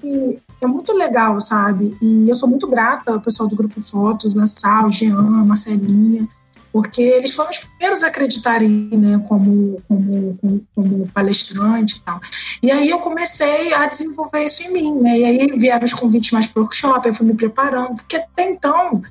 é 0.60 0.66
muito 0.66 0.94
legal, 0.94 1.40
sabe? 1.40 1.96
E 2.02 2.28
eu 2.28 2.36
sou 2.36 2.50
muito 2.50 2.68
grata 2.68 3.12
ao 3.12 3.22
pessoal 3.22 3.48
do 3.48 3.56
Grupo 3.56 3.82
Fotos, 3.82 4.34
Nassau, 4.34 4.92
Jean, 4.92 5.22
Marcelinha, 5.22 6.28
porque 6.72 7.02
eles 7.02 7.34
foram 7.34 7.52
os 7.52 7.60
primeiros 7.60 8.04
a 8.04 8.08
acreditarem 8.08 8.70
né, 8.70 9.24
como, 9.28 9.82
como, 9.88 10.38
como, 10.42 10.68
como, 10.76 11.08
palestrante 11.14 11.98
e 11.98 12.02
tal. 12.02 12.20
E 12.62 12.72
aí 12.72 12.90
eu 12.90 13.00
comecei 13.00 13.74
a 13.74 13.86
desenvolver 13.86 14.44
isso 14.44 14.64
em 14.64 14.74
mim, 14.74 14.94
né? 14.96 15.20
E 15.20 15.24
aí 15.24 15.48
vieram 15.58 15.86
os 15.86 15.94
convites 15.94 16.32
mais 16.32 16.48
para 16.48 16.60
o 16.60 16.64
workshop, 16.64 17.08
eu 17.08 17.14
fui 17.14 17.28
me 17.28 17.36
preparando, 17.36 17.96
porque 17.96 18.18
até 18.18 18.50
então 18.50 19.02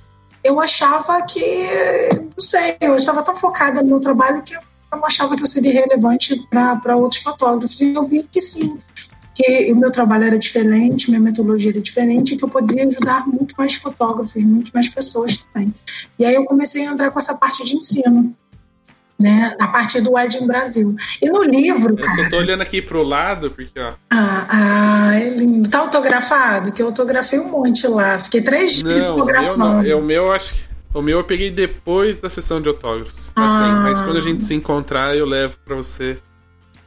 eu 0.43 0.61
achava 0.61 1.23
que, 1.23 1.41
não 2.37 2.41
sei, 2.41 2.77
eu 2.81 2.97
estava 2.97 3.23
tão 3.23 3.35
focada 3.35 3.81
no 3.81 3.89
meu 3.89 4.01
trabalho 4.01 4.43
que 4.43 4.55
eu 4.55 4.61
não 4.93 5.07
achava 5.07 5.35
que 5.35 5.43
eu 5.43 5.47
seria 5.47 5.73
relevante 5.73 6.47
para 6.51 6.97
outros 6.97 7.23
fotógrafos. 7.23 7.81
E 7.81 7.95
eu 7.95 8.03
vi 8.03 8.25
que 8.25 8.41
sim, 8.41 8.79
que 9.35 9.73
o 9.73 9.77
meu 9.77 9.91
trabalho 9.91 10.25
era 10.25 10.39
diferente, 10.39 11.11
minha 11.11 11.21
metodologia 11.21 11.73
era 11.73 11.81
diferente, 11.81 12.37
que 12.37 12.45
eu 12.45 12.49
poderia 12.49 12.87
ajudar 12.87 13.27
muito 13.27 13.55
mais 13.59 13.75
fotógrafos, 13.75 14.43
muito 14.45 14.71
mais 14.73 14.89
pessoas 14.89 15.37
também. 15.37 15.75
E 16.19 16.25
aí 16.25 16.35
eu 16.35 16.45
comecei 16.45 16.87
a 16.87 16.93
entrar 16.93 17.11
com 17.11 17.19
essa 17.19 17.35
parte 17.35 17.65
de 17.65 17.77
ensino. 17.77 18.35
Né, 19.17 19.55
a 19.61 19.69
partir 19.69 20.01
do 20.01 20.15
Wedding 20.15 20.45
Brasil. 20.45 20.93
E 21.23 21.31
no 21.31 21.45
livro. 21.45 21.97
Eu 21.97 22.11
só 22.11 22.29
tô 22.29 22.37
olhando 22.37 22.63
aqui 22.63 22.83
pro 22.83 23.05
lado, 23.05 23.49
porque, 23.49 23.79
ó. 23.79 23.93
Ah, 24.11 24.47
ah, 24.51 25.15
é 25.15 25.29
lindo. 25.29 25.71
Tá 25.71 25.79
autografado? 25.79 26.73
Que 26.73 26.83
eu 26.83 26.87
autografei 26.87 27.39
um 27.39 27.49
monte 27.49 27.87
lá. 27.87 28.19
Fiquei 28.19 28.43
três 28.43 28.73
dias 28.73 29.05
autografando. 29.05 29.57
Não, 29.57 29.99
o 30.01 30.03
meu, 30.03 30.33
acho 30.33 30.55
que. 30.55 30.61
O 30.93 31.01
meu 31.01 31.19
eu 31.19 31.25
peguei 31.25 31.51
depois 31.51 32.17
da 32.17 32.29
sessão 32.29 32.61
de 32.61 32.69
autógrafos. 32.69 33.31
Tá 33.31 33.41
ah. 33.41 33.81
Mas 33.85 34.01
quando 34.01 34.17
a 34.17 34.21
gente 34.21 34.45
se 34.45 34.53
encontrar, 34.53 35.17
eu 35.17 35.27
levo 35.27 35.57
para 35.65 35.77
você 35.77 36.19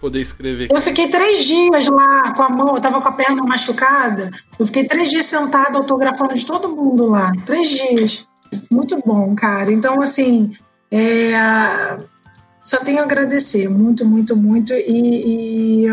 poder 0.08 0.22
escrever. 0.22 0.70
Eu 0.72 0.82
fiquei 0.82 1.08
três 1.10 1.44
dias 1.44 1.88
lá 1.88 2.34
com 2.34 2.44
a 2.44 2.50
mão, 2.50 2.76
eu 2.76 2.82
tava 2.82 3.02
com 3.02 3.08
a 3.08 3.12
perna 3.12 3.44
machucada. 3.44 4.32
Eu 4.58 4.66
fiquei 4.66 4.86
três 4.86 5.10
dias 5.10 5.26
sentada 5.26 5.78
autografando 5.78 6.34
de 6.34 6.46
todo 6.46 6.70
mundo 6.70 7.08
lá. 7.08 7.32
Três 7.46 7.70
dias. 7.70 8.28
Muito 8.72 8.98
bom, 9.06 9.36
cara. 9.36 9.72
Então, 9.72 10.02
assim, 10.02 10.54
é, 10.90 11.34
só 12.64 12.78
tenho 12.78 13.00
a 13.00 13.04
agradecer. 13.04 13.70
Muito, 13.70 14.06
muito, 14.06 14.36
muito. 14.36 14.74
E, 14.74 15.86
e, 15.86 15.88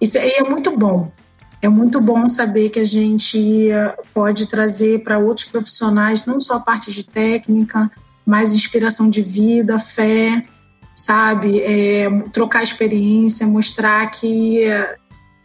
isso 0.00 0.16
é, 0.16 0.38
é 0.38 0.42
muito 0.42 0.76
bom. 0.76 1.12
É 1.60 1.68
muito 1.68 2.00
bom 2.00 2.28
saber 2.28 2.70
que 2.70 2.80
a 2.80 2.84
gente 2.84 3.68
pode 4.12 4.46
trazer 4.46 5.02
para 5.02 5.18
outros 5.18 5.46
profissionais 5.46 6.24
não 6.24 6.40
só 6.40 6.54
a 6.54 6.60
parte 6.60 6.90
de 6.90 7.04
técnica, 7.04 7.88
mas 8.26 8.54
inspiração 8.54 9.08
de 9.08 9.22
vida, 9.22 9.78
fé, 9.78 10.44
sabe? 11.02 11.60
É, 11.60 12.08
trocar 12.32 12.62
experiência, 12.62 13.46
mostrar 13.46 14.08
que 14.10 14.64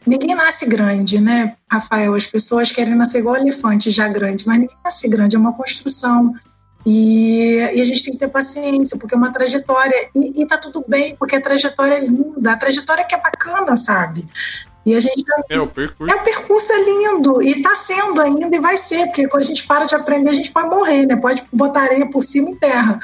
ninguém 0.06 0.36
nasce 0.36 0.66
grande, 0.68 1.20
né, 1.20 1.56
Rafael? 1.70 2.14
As 2.14 2.28
pessoas 2.28 2.72
querem 2.72 2.94
nascer 2.94 3.20
igual 3.20 3.36
elefante, 3.36 3.90
já 3.90 4.08
grande, 4.08 4.46
mas 4.46 4.60
ninguém 4.60 4.78
nasce 4.84 5.08
grande, 5.08 5.36
é 5.36 5.40
uma 5.40 5.54
construção. 5.54 6.34
E, 6.86 7.58
e, 7.74 7.82
a 7.82 7.84
gente 7.84 8.04
tem 8.04 8.14
que 8.14 8.20
ter 8.20 8.28
paciência, 8.28 8.98
porque 8.98 9.16
é 9.16 9.18
uma 9.18 9.34
trajetória. 9.34 10.10
E, 10.16 10.44
e 10.44 10.46
tá 10.46 10.58
tudo 10.58 10.86
bem, 10.88 11.16
porque 11.16 11.36
a 11.36 11.42
trajetória 11.42 11.96
é 11.96 12.06
linda, 12.06 12.54
a 12.54 12.58
trajetória 12.58 13.04
que 13.04 13.16
é 13.16 13.20
bacana, 13.20 13.76
sabe? 13.76 14.26
E 14.88 14.96
a 14.96 15.02
gente 15.02 15.22
tá... 15.26 15.44
É, 15.50 15.60
o 15.60 15.68
percurso. 15.68 16.16
É, 16.16 16.18
o 16.18 16.24
percurso 16.24 16.72
é 16.72 16.82
lindo. 16.82 17.42
E 17.44 17.62
tá 17.62 17.76
sendo 17.76 18.22
ainda 18.22 18.56
e 18.56 18.60
vai 18.60 18.78
ser, 18.78 19.08
porque 19.08 19.28
quando 19.28 19.44
a 19.44 19.46
gente 19.46 19.68
para 19.68 19.84
de 19.84 19.94
aprender, 19.94 20.30
a 20.30 20.34
gente 20.34 20.50
pode 20.50 20.70
morrer, 20.70 21.06
né? 21.06 21.18
Pode 21.18 21.44
botar 21.52 21.82
areia 21.82 22.10
por 22.10 22.24
cima 22.24 22.52
em 22.52 22.56
terra. 22.56 22.98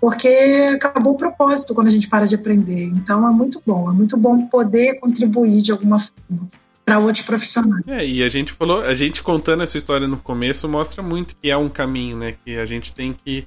Porque 0.00 0.28
acabou 0.74 1.12
o 1.14 1.16
propósito 1.16 1.76
quando 1.76 1.86
a 1.86 1.90
gente 1.90 2.08
para 2.08 2.26
de 2.26 2.34
aprender. 2.34 2.86
Então 2.86 3.24
é 3.24 3.30
muito 3.30 3.62
bom. 3.64 3.88
É 3.88 3.94
muito 3.94 4.16
bom 4.16 4.48
poder 4.48 4.98
contribuir 4.98 5.62
de 5.62 5.70
alguma 5.70 6.00
forma 6.00 6.48
para 6.84 6.98
outros 6.98 7.24
profissionais. 7.24 7.86
É, 7.86 8.04
e 8.04 8.24
a 8.24 8.28
gente 8.28 8.52
falou, 8.52 8.82
a 8.82 8.94
gente 8.94 9.22
contando 9.22 9.62
essa 9.62 9.78
história 9.78 10.08
no 10.08 10.16
começo 10.16 10.68
mostra 10.68 11.04
muito 11.04 11.36
que 11.36 11.48
é 11.48 11.56
um 11.56 11.68
caminho, 11.68 12.16
né? 12.16 12.34
Que 12.44 12.56
a 12.56 12.66
gente 12.66 12.92
tem 12.92 13.14
que, 13.24 13.46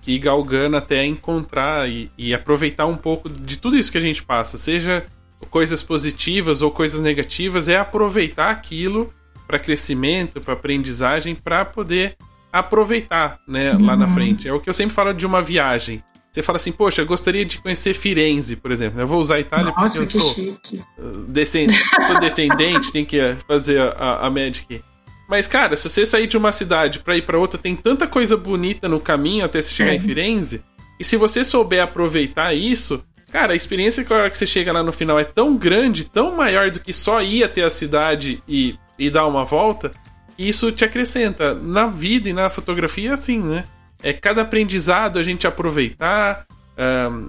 que 0.00 0.12
ir 0.12 0.20
galgando 0.20 0.76
até 0.76 1.04
encontrar 1.04 1.88
e, 1.88 2.08
e 2.16 2.32
aproveitar 2.32 2.86
um 2.86 2.96
pouco 2.96 3.28
de 3.28 3.58
tudo 3.58 3.76
isso 3.76 3.90
que 3.90 3.98
a 3.98 4.02
gente 4.02 4.22
passa, 4.22 4.56
seja 4.56 5.04
coisas 5.50 5.82
positivas 5.82 6.62
ou 6.62 6.70
coisas 6.70 7.00
negativas, 7.00 7.68
é 7.68 7.76
aproveitar 7.76 8.50
aquilo 8.50 9.12
para 9.46 9.58
crescimento, 9.58 10.40
para 10.40 10.54
aprendizagem, 10.54 11.34
para 11.34 11.64
poder 11.64 12.16
aproveitar, 12.52 13.38
né, 13.48 13.72
uhum. 13.72 13.86
lá 13.86 13.96
na 13.96 14.06
uhum. 14.06 14.14
frente. 14.14 14.48
É 14.48 14.52
o 14.52 14.60
que 14.60 14.68
eu 14.68 14.74
sempre 14.74 14.94
falo 14.94 15.12
de 15.12 15.26
uma 15.26 15.42
viagem. 15.42 16.02
Você 16.30 16.42
fala 16.42 16.56
assim, 16.56 16.72
poxa, 16.72 17.02
eu 17.02 17.06
gostaria 17.06 17.44
de 17.44 17.58
conhecer 17.58 17.92
Firenze, 17.92 18.56
por 18.56 18.70
exemplo. 18.70 18.98
Eu 18.98 19.06
vou 19.06 19.20
usar 19.20 19.34
a 19.34 19.40
Itália 19.40 19.70
Nossa, 19.76 20.00
porque 20.00 20.16
eu 20.16 20.20
sou, 20.20 20.34
chique. 20.34 20.82
descendente, 21.28 22.06
sou 22.06 22.18
descendente, 22.18 22.90
tem 22.90 23.04
que 23.04 23.36
fazer 23.46 23.78
a, 23.80 24.26
a 24.26 24.30
Magic. 24.30 24.82
Mas, 25.28 25.46
cara, 25.46 25.76
se 25.76 25.88
você 25.88 26.06
sair 26.06 26.26
de 26.26 26.36
uma 26.36 26.50
cidade 26.50 27.00
para 27.00 27.16
ir 27.16 27.22
para 27.26 27.38
outra, 27.38 27.58
tem 27.58 27.76
tanta 27.76 28.06
coisa 28.06 28.36
bonita 28.36 28.88
no 28.88 28.98
caminho 28.98 29.44
até 29.44 29.60
você 29.60 29.74
chegar 29.74 29.92
é. 29.92 29.96
em 29.96 30.00
Firenze. 30.00 30.62
E 30.98 31.04
se 31.04 31.16
você 31.16 31.44
souber 31.44 31.82
aproveitar 31.82 32.54
isso, 32.54 33.04
Cara, 33.32 33.54
a 33.54 33.56
experiência 33.56 34.04
que 34.04 34.12
a 34.12 34.16
hora 34.16 34.30
que 34.30 34.36
você 34.36 34.46
chega 34.46 34.70
lá 34.70 34.82
no 34.82 34.92
final 34.92 35.18
é 35.18 35.24
tão 35.24 35.56
grande, 35.56 36.04
tão 36.04 36.36
maior 36.36 36.70
do 36.70 36.78
que 36.78 36.92
só 36.92 37.22
ir 37.22 37.42
até 37.42 37.62
a 37.62 37.70
cidade 37.70 38.42
e, 38.46 38.76
e 38.98 39.08
dar 39.08 39.26
uma 39.26 39.42
volta, 39.42 39.90
que 40.36 40.46
isso 40.46 40.70
te 40.70 40.84
acrescenta. 40.84 41.54
Na 41.54 41.86
vida 41.86 42.28
e 42.28 42.34
na 42.34 42.50
fotografia 42.50 43.08
é 43.08 43.12
assim, 43.14 43.38
né? 43.38 43.64
É 44.02 44.12
cada 44.12 44.42
aprendizado 44.42 45.18
a 45.18 45.22
gente 45.22 45.46
aproveitar, 45.46 46.44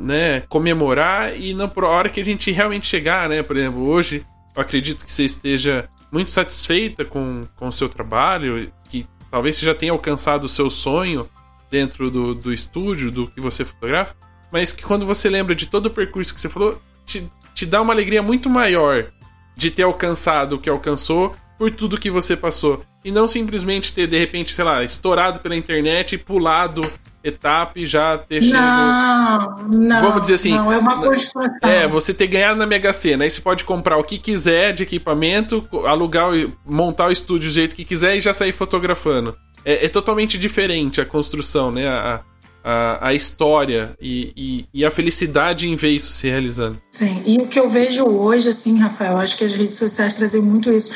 né, 0.02 0.42
comemorar 0.50 1.40
e 1.40 1.54
na 1.54 1.72
hora 1.78 2.10
que 2.10 2.20
a 2.20 2.26
gente 2.26 2.52
realmente 2.52 2.86
chegar, 2.86 3.30
né? 3.30 3.42
Por 3.42 3.56
exemplo, 3.56 3.88
hoje 3.88 4.26
eu 4.54 4.62
acredito 4.62 5.06
que 5.06 5.12
você 5.12 5.24
esteja 5.24 5.88
muito 6.12 6.32
satisfeita 6.32 7.06
com, 7.06 7.44
com 7.56 7.68
o 7.68 7.72
seu 7.72 7.88
trabalho, 7.88 8.70
que 8.90 9.08
talvez 9.32 9.56
você 9.56 9.66
já 9.66 9.74
tenha 9.74 9.94
alcançado 9.94 10.44
o 10.44 10.50
seu 10.50 10.70
sonho 10.70 11.30
dentro 11.72 12.12
do, 12.12 12.36
do 12.36 12.52
estúdio, 12.52 13.10
do 13.10 13.26
que 13.28 13.40
você 13.40 13.64
fotografa 13.64 14.14
mas 14.54 14.72
que 14.72 14.84
quando 14.84 15.04
você 15.04 15.28
lembra 15.28 15.56
de 15.56 15.66
todo 15.66 15.88
o 15.88 15.90
percurso 15.90 16.32
que 16.32 16.40
você 16.40 16.48
falou, 16.48 16.80
te, 17.08 17.28
te 17.56 17.66
dá 17.66 17.82
uma 17.82 17.92
alegria 17.92 18.22
muito 18.22 18.48
maior 18.52 19.08
de 19.56 19.72
ter 19.72 19.82
alcançado 19.82 20.56
o 20.56 20.60
que 20.60 20.70
alcançou 20.70 21.36
por 21.58 21.72
tudo 21.72 22.00
que 22.00 22.12
você 22.12 22.38
passou. 22.38 22.84
E 23.04 23.12
não 23.12 23.28
simplesmente 23.28 23.92
ter, 23.92 24.06
de 24.06 24.18
repente, 24.18 24.54
sei 24.54 24.64
lá, 24.64 24.84
estourado 24.84 25.40
pela 25.40 25.56
internet 25.56 26.14
e 26.14 26.18
pulado 26.20 26.82
etapa 27.24 27.80
e 27.80 27.86
já 27.86 28.16
ter 28.18 28.44
chegado. 28.44 29.64
Não, 29.64 29.88
não. 29.88 30.02
Vamos 30.02 30.22
dizer 30.22 30.36
assim. 30.36 30.54
Não, 30.54 30.72
é 30.72 30.78
uma 30.78 31.02
construção. 31.02 31.58
É, 31.64 31.88
você 31.88 32.14
ter 32.14 32.28
ganhado 32.28 32.60
na 32.60 32.68
Mega 32.68 32.94
Sena. 32.94 33.24
Aí 33.24 33.32
você 33.32 33.42
pode 33.42 33.64
comprar 33.64 33.98
o 33.98 34.04
que 34.04 34.20
quiser 34.20 34.72
de 34.72 34.84
equipamento, 34.84 35.68
alugar, 35.86 36.30
montar 36.64 37.08
o 37.08 37.12
estúdio 37.12 37.50
do 37.50 37.54
jeito 37.54 37.76
que 37.76 37.86
quiser 37.86 38.18
e 38.18 38.22
já 38.22 38.34
sair 38.34 38.52
fotografando. 38.52 39.36
É, 39.66 39.86
é 39.86 39.90
totalmente 39.90 40.38
diferente 40.38 41.02
a 41.02 41.06
construção, 41.06 41.72
né? 41.72 41.88
A, 41.88 42.22
a, 42.64 43.10
a 43.10 43.14
história 43.14 43.96
e, 44.00 44.32
e, 44.36 44.82
e, 44.82 44.86
a 44.86 44.92
felicidade 44.92 45.68
em 45.68 45.76
ver 45.76 45.92
isso 45.92 46.14
se 46.14 46.30
realizando. 46.30 46.82
Sim, 46.92 47.22
e 47.26 47.38
o 47.38 47.48
que 47.48 47.60
eu 47.60 47.70
vejo 47.70 48.06
hoje, 48.06 48.50
assim, 48.50 48.80
Rafael, 48.80 49.18
acho 49.18 49.38
que 49.38 49.44
as 49.44 49.54
redes 49.54 49.78
sociais 49.78 50.16
trazem 50.16 50.42
muito 50.42 50.72
isso. 50.72 50.92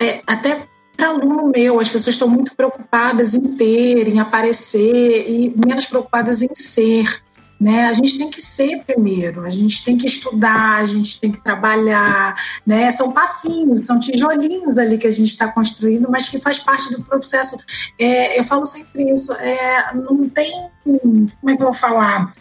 É, 0.00 0.20
até 0.26 0.66
para 0.96 1.08
aluno 1.08 1.50
meu, 1.54 1.80
as 1.80 1.88
pessoas 1.88 2.14
estão 2.14 2.28
muito 2.28 2.54
preocupadas 2.56 3.34
em 3.34 3.56
ter, 3.56 4.08
em 4.08 4.18
aparecer 4.18 5.28
e 5.28 5.52
menos 5.56 5.86
preocupadas 5.86 6.42
em 6.42 6.54
ser. 6.54 7.22
Né? 7.64 7.86
A 7.86 7.94
gente 7.94 8.18
tem 8.18 8.28
que 8.28 8.42
ser 8.42 8.84
primeiro, 8.84 9.40
a 9.40 9.48
gente 9.48 9.82
tem 9.82 9.96
que 9.96 10.06
estudar, 10.06 10.80
a 10.80 10.84
gente 10.84 11.18
tem 11.18 11.32
que 11.32 11.42
trabalhar, 11.42 12.34
né? 12.66 12.90
São 12.90 13.10
passinhos, 13.10 13.86
são 13.86 13.98
tijolinhos 13.98 14.76
ali 14.76 14.98
que 14.98 15.06
a 15.06 15.10
gente 15.10 15.30
está 15.30 15.50
construindo, 15.50 16.10
mas 16.10 16.28
que 16.28 16.38
faz 16.38 16.58
parte 16.58 16.92
do 16.92 17.02
processo. 17.02 17.56
É, 17.98 18.38
eu 18.38 18.44
falo 18.44 18.66
sempre 18.66 19.10
isso, 19.10 19.32
é, 19.32 19.94
não 19.94 20.28
tem, 20.28 20.52
como 20.84 21.50
é 21.50 21.56
que 21.56 21.62
eu 21.62 21.66
vou 21.68 21.72
falar? 21.72 22.34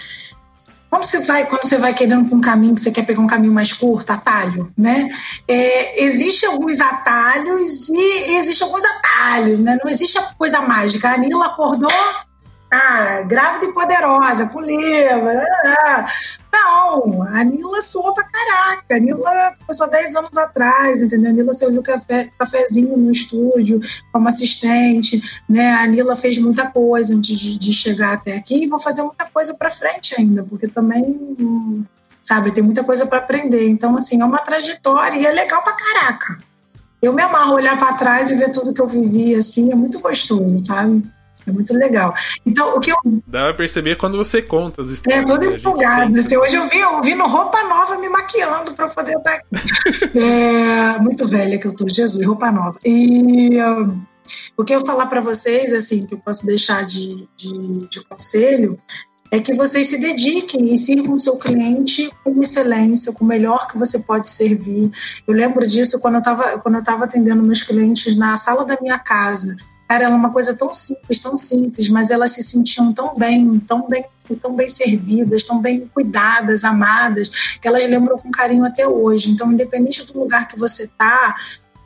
Quando 0.89 1.05
você 1.05 1.21
vai, 1.21 1.45
quando 1.45 1.63
você 1.63 1.77
vai 1.77 1.93
querendo 1.93 2.27
para 2.27 2.37
um 2.37 2.41
caminho 2.41 2.75
que 2.75 2.81
você 2.81 2.91
quer 2.91 3.05
pegar 3.05 3.21
um 3.21 3.27
caminho 3.27 3.53
mais 3.53 3.71
curto, 3.71 4.11
atalho, 4.11 4.73
né? 4.77 5.07
É, 5.47 6.03
existe 6.03 6.45
alguns 6.45 6.81
atalhos 6.81 7.87
e 7.87 8.35
existe 8.35 8.61
alguns 8.61 8.83
atalhos, 8.83 9.61
né? 9.61 9.77
Não 9.81 9.89
existe 9.89 10.17
a 10.17 10.33
coisa 10.33 10.59
mágica. 10.59 11.11
A 11.11 11.17
Nila 11.17 11.45
acordou, 11.45 11.89
ah, 12.73 13.21
grávida 13.21 13.65
e 13.65 13.71
poderosa, 13.71 14.47
com 14.47 14.59
leva. 14.59 15.31
Ah, 15.85 16.07
não, 16.51 17.21
a 17.21 17.43
Nila 17.43 17.81
soou 17.81 18.13
pra 18.13 18.23
caraca. 18.23 18.95
A 18.95 18.99
Nila 18.99 19.55
começou 19.59 19.89
10 19.89 20.15
anos 20.15 20.35
atrás, 20.35 21.01
entendeu? 21.01 21.29
A 21.29 21.33
Nila 21.33 21.53
serviu 21.53 21.83
café, 21.83 22.29
cafezinho 22.37 22.97
no 22.97 23.11
estúdio 23.11 23.79
como 24.11 24.27
assistente, 24.27 25.21
né? 25.47 25.73
A 25.73 25.85
Nila 25.85 26.15
fez 26.15 26.39
muita 26.39 26.65
coisa 26.65 27.13
antes 27.13 27.39
de, 27.39 27.59
de 27.59 27.71
chegar 27.71 28.13
até 28.13 28.35
aqui 28.35 28.63
e 28.63 28.67
vou 28.67 28.79
fazer 28.79 29.03
muita 29.03 29.25
coisa 29.25 29.53
para 29.53 29.69
frente 29.69 30.15
ainda, 30.17 30.43
porque 30.43 30.67
também, 30.67 31.37
sabe, 32.23 32.51
tem 32.51 32.63
muita 32.63 32.83
coisa 32.83 33.05
para 33.05 33.19
aprender. 33.19 33.67
Então, 33.67 33.95
assim, 33.95 34.19
é 34.19 34.25
uma 34.25 34.39
trajetória 34.39 35.19
e 35.19 35.25
é 35.27 35.31
legal 35.31 35.61
pra 35.61 35.73
caraca. 35.73 36.39
Eu 36.99 37.13
me 37.13 37.21
amarro 37.21 37.53
olhar 37.53 37.77
para 37.77 37.93
trás 37.93 38.31
e 38.31 38.35
ver 38.35 38.51
tudo 38.51 38.73
que 38.73 38.81
eu 38.81 38.87
vivi, 38.87 39.35
assim, 39.35 39.71
é 39.71 39.75
muito 39.75 39.99
gostoso, 39.99 40.57
sabe? 40.57 41.03
É 41.47 41.51
muito 41.51 41.73
legal. 41.73 42.13
Então, 42.45 42.75
o 42.75 42.79
que 42.79 42.91
eu. 42.91 42.97
Dá 43.27 43.45
pra 43.45 43.53
perceber 43.53 43.95
quando 43.95 44.17
você 44.17 44.41
conta 44.41 44.81
as 44.81 44.89
histórias. 44.89 45.23
É, 45.23 45.25
toda 45.25 45.49
né? 45.49 45.57
empolgada. 45.57 46.19
Assim, 46.19 46.37
hoje 46.37 46.55
eu 46.55 46.69
vi, 46.69 46.79
eu 46.79 47.01
vi 47.01 47.15
no 47.15 47.27
roupa 47.27 47.63
nova 47.63 47.97
me 47.97 48.09
maquiando 48.09 48.73
para 48.73 48.87
poder 48.89 49.17
estar 49.17 49.33
aqui. 49.35 50.17
é, 50.17 50.99
muito 50.99 51.27
velha 51.27 51.57
que 51.57 51.67
eu 51.67 51.75
tô, 51.75 51.87
Jesus, 51.87 52.25
roupa 52.25 52.51
nova. 52.51 52.77
E. 52.85 53.61
Um, 53.61 54.01
o 54.55 54.63
que 54.63 54.73
eu 54.73 54.85
falar 54.85 55.07
para 55.07 55.19
vocês, 55.19 55.73
assim, 55.73 56.05
que 56.05 56.13
eu 56.13 56.17
posso 56.17 56.45
deixar 56.45 56.85
de, 56.85 57.27
de, 57.35 57.87
de 57.89 58.05
conselho, 58.05 58.79
é 59.33 59.39
que 59.39 59.53
vocês 59.55 59.87
se 59.87 59.97
dediquem 59.97 60.71
e 60.71 60.77
sirvam 60.77 61.15
o 61.15 61.19
seu 61.19 61.37
cliente 61.37 62.07
com 62.23 62.39
excelência, 62.43 63.11
com 63.11 63.25
o 63.25 63.27
melhor 63.27 63.67
que 63.67 63.79
você 63.79 63.97
pode 63.97 64.29
servir. 64.29 64.91
Eu 65.27 65.33
lembro 65.33 65.67
disso 65.67 65.99
quando 65.99 66.15
eu 66.15 66.19
estava 66.19 66.59
quando 66.59 66.75
eu 66.75 66.81
estava 66.81 67.05
atendendo 67.05 67.41
meus 67.41 67.63
clientes 67.63 68.15
na 68.15 68.37
sala 68.37 68.63
da 68.63 68.77
minha 68.79 68.99
casa. 68.99 69.57
Cara, 69.93 70.05
era 70.05 70.15
uma 70.15 70.31
coisa 70.31 70.55
tão 70.55 70.73
simples, 70.73 71.19
tão 71.19 71.37
simples, 71.37 71.87
mas 71.87 72.09
elas 72.09 72.31
se 72.31 72.41
sentiam 72.41 72.91
tão 72.91 73.15
bem, 73.15 73.59
tão 73.59 73.87
bem, 73.87 74.03
tão 74.41 74.55
bem 74.55 74.67
servidas, 74.67 75.43
tão 75.43 75.61
bem 75.61 75.87
cuidadas, 75.93 76.63
amadas, 76.63 77.29
que 77.61 77.67
elas 77.67 77.85
lembram 77.85 78.17
com 78.17 78.31
carinho 78.31 78.65
até 78.65 78.87
hoje. 78.87 79.29
Então, 79.29 79.51
independente 79.51 80.03
do 80.03 80.19
lugar 80.19 80.47
que 80.47 80.57
você 80.57 80.85
está, 80.85 81.35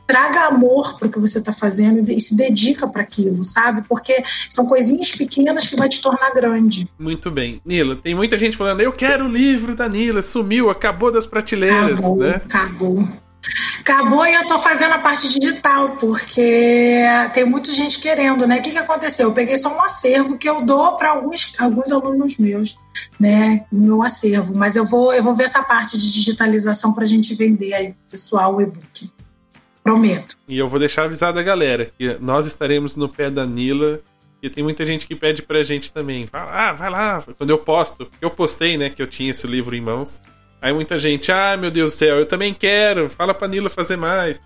traga 0.06 0.46
amor 0.46 0.98
para 0.98 1.06
o 1.06 1.10
que 1.10 1.18
você 1.18 1.38
está 1.38 1.52
fazendo 1.52 2.10
e 2.10 2.18
se 2.18 2.34
dedica 2.34 2.88
para 2.88 3.02
aquilo, 3.02 3.44
sabe? 3.44 3.82
Porque 3.86 4.24
são 4.48 4.64
coisinhas 4.64 5.12
pequenas 5.12 5.66
que 5.66 5.76
vai 5.76 5.90
te 5.90 6.00
tornar 6.00 6.30
grande. 6.30 6.88
Muito 6.98 7.30
bem. 7.30 7.60
Nila, 7.62 7.94
tem 7.94 8.14
muita 8.14 8.38
gente 8.38 8.56
falando, 8.56 8.80
eu 8.80 8.92
quero 8.92 9.26
o 9.26 9.28
livro 9.28 9.76
da 9.76 9.86
Nila, 9.86 10.22
sumiu, 10.22 10.70
acabou 10.70 11.12
das 11.12 11.26
prateleiras, 11.26 11.98
acabou, 11.98 12.16
né? 12.16 12.36
Acabou. 12.36 13.06
Acabou 13.80 14.26
e 14.26 14.34
eu 14.34 14.42
estou 14.42 14.60
fazendo 14.60 14.92
a 14.92 14.98
parte 14.98 15.28
digital, 15.28 15.96
porque 15.96 17.02
tem 17.32 17.44
muita 17.44 17.72
gente 17.72 18.00
querendo, 18.00 18.46
né? 18.46 18.58
O 18.58 18.62
que, 18.62 18.72
que 18.72 18.78
aconteceu? 18.78 19.28
Eu 19.28 19.32
peguei 19.32 19.56
só 19.56 19.74
um 19.74 19.80
acervo 19.80 20.36
que 20.36 20.48
eu 20.48 20.56
dou 20.58 20.96
para 20.96 21.10
alguns, 21.10 21.54
alguns 21.58 21.90
alunos 21.90 22.36
meus, 22.36 22.76
né? 23.18 23.64
No 23.72 23.86
meu 23.86 24.02
acervo. 24.02 24.54
Mas 24.54 24.76
eu 24.76 24.84
vou, 24.84 25.12
eu 25.14 25.22
vou 25.22 25.34
ver 25.34 25.44
essa 25.44 25.62
parte 25.62 25.96
de 25.96 26.12
digitalização 26.12 26.92
para 26.92 27.04
a 27.04 27.06
gente 27.06 27.34
vender 27.34 27.72
aí, 27.72 27.94
pessoal, 28.10 28.56
o 28.56 28.60
e-book. 28.60 29.10
Prometo. 29.82 30.36
E 30.46 30.58
eu 30.58 30.68
vou 30.68 30.78
deixar 30.78 31.04
avisado 31.04 31.38
a 31.38 31.42
galera 31.42 31.90
que 31.96 32.18
nós 32.20 32.46
estaremos 32.46 32.94
no 32.94 33.08
pé 33.08 33.30
da 33.30 33.46
Nila. 33.46 34.00
E 34.42 34.50
tem 34.50 34.62
muita 34.62 34.84
gente 34.84 35.06
que 35.06 35.16
pede 35.16 35.42
pra 35.42 35.62
gente 35.62 35.90
também. 35.90 36.26
Fala, 36.26 36.50
ah, 36.52 36.72
vai 36.72 36.90
lá. 36.90 37.24
Quando 37.38 37.50
eu 37.50 37.58
posto, 37.58 38.06
eu 38.20 38.30
postei, 38.30 38.76
né, 38.76 38.90
que 38.90 39.00
eu 39.00 39.06
tinha 39.06 39.30
esse 39.30 39.46
livro 39.46 39.74
em 39.74 39.80
mãos. 39.80 40.20
Aí 40.60 40.72
muita 40.72 40.98
gente, 40.98 41.30
ah, 41.30 41.56
meu 41.56 41.70
Deus 41.70 41.92
do 41.92 41.96
céu, 41.96 42.18
eu 42.18 42.26
também 42.26 42.52
quero. 42.52 43.08
Fala 43.08 43.32
pra 43.32 43.46
Nila 43.46 43.70
fazer 43.70 43.96
mais. 43.96 44.40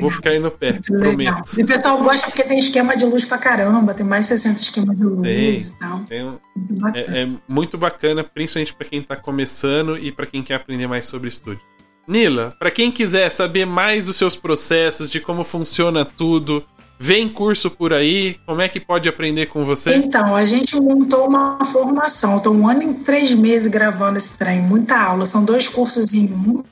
Vou 0.00 0.10
ficar 0.10 0.30
aí 0.30 0.38
no 0.38 0.50
pé, 0.50 0.72
Muito 0.72 0.86
prometo. 0.86 1.18
Legal. 1.18 1.44
E 1.58 1.62
o 1.62 1.66
pessoal 1.66 2.02
gosta 2.02 2.26
porque 2.26 2.42
tem 2.42 2.58
esquema 2.58 2.96
de 2.96 3.04
luz 3.04 3.24
pra 3.24 3.36
caramba, 3.36 3.92
tem 3.92 4.06
mais 4.06 4.24
de 4.24 4.28
60 4.30 4.62
esquemas 4.62 4.96
de 4.96 5.04
luz 5.04 5.22
tem, 5.22 5.54
e 5.56 5.78
tal. 5.78 5.98
Tem 6.00 6.24
um, 6.24 6.38
muito 6.56 6.96
é, 6.96 7.22
é, 7.22 7.28
muito 7.46 7.76
bacana, 7.76 8.24
principalmente 8.24 8.72
para 8.72 8.86
quem 8.86 9.02
tá 9.02 9.16
começando 9.16 9.98
e 9.98 10.10
para 10.10 10.24
quem 10.24 10.42
quer 10.42 10.54
aprender 10.54 10.86
mais 10.86 11.04
sobre 11.04 11.28
estúdio. 11.28 11.60
Nila, 12.06 12.54
para 12.58 12.70
quem 12.70 12.90
quiser 12.90 13.30
saber 13.30 13.66
mais 13.66 14.06
dos 14.06 14.16
seus 14.16 14.34
processos, 14.34 15.10
de 15.10 15.20
como 15.20 15.44
funciona 15.44 16.06
tudo, 16.06 16.64
vem 16.98 17.28
curso 17.28 17.70
por 17.70 17.92
aí, 17.92 18.36
como 18.46 18.60
é 18.60 18.68
que 18.68 18.80
pode 18.80 19.08
aprender 19.08 19.46
com 19.46 19.64
você? 19.64 19.94
Então, 19.94 20.34
a 20.34 20.44
gente 20.44 20.78
montou 20.80 21.26
uma 21.26 21.64
formação. 21.66 22.36
Estou 22.36 22.54
um 22.54 22.68
ano 22.68 22.82
e 22.82 22.94
três 22.94 23.32
meses 23.32 23.68
gravando 23.68 24.18
esse 24.18 24.36
trem, 24.36 24.60
muita 24.60 24.98
aula. 24.98 25.26
São 25.26 25.44
dois 25.44 25.68
cursos 25.68 26.14
em 26.14 26.24
um 26.24 26.62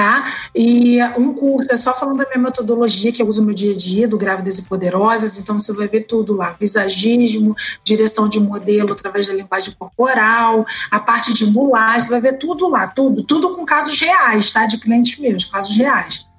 tá? 0.00 0.32
E 0.54 0.98
um 1.18 1.34
curso 1.34 1.70
é 1.70 1.76
só 1.76 1.94
falando 1.94 2.16
da 2.16 2.24
minha 2.24 2.38
metodologia 2.38 3.12
que 3.12 3.20
eu 3.20 3.28
uso 3.28 3.42
no 3.42 3.48
meu 3.48 3.54
dia 3.54 3.72
a 3.72 3.76
dia, 3.76 4.08
do 4.08 4.16
Grávidas 4.16 4.58
e 4.58 4.62
Poderosas, 4.62 5.38
então 5.38 5.58
você 5.58 5.74
vai 5.74 5.88
ver 5.88 6.04
tudo 6.04 6.34
lá, 6.34 6.56
visagismo, 6.58 7.54
direção 7.84 8.26
de 8.26 8.40
modelo 8.40 8.94
através 8.94 9.28
da 9.28 9.34
linguagem 9.34 9.74
corporal, 9.78 10.64
a 10.90 10.98
parte 10.98 11.34
de 11.34 11.44
mulagem, 11.44 12.00
você 12.00 12.10
vai 12.12 12.20
ver 12.22 12.38
tudo 12.38 12.66
lá, 12.66 12.86
tudo, 12.86 13.22
tudo 13.24 13.54
com 13.54 13.66
casos 13.66 14.00
reais, 14.00 14.50
tá? 14.50 14.64
De 14.64 14.78
clientes 14.78 15.18
meus, 15.18 15.44
casos 15.44 15.76
reais. 15.76 16.29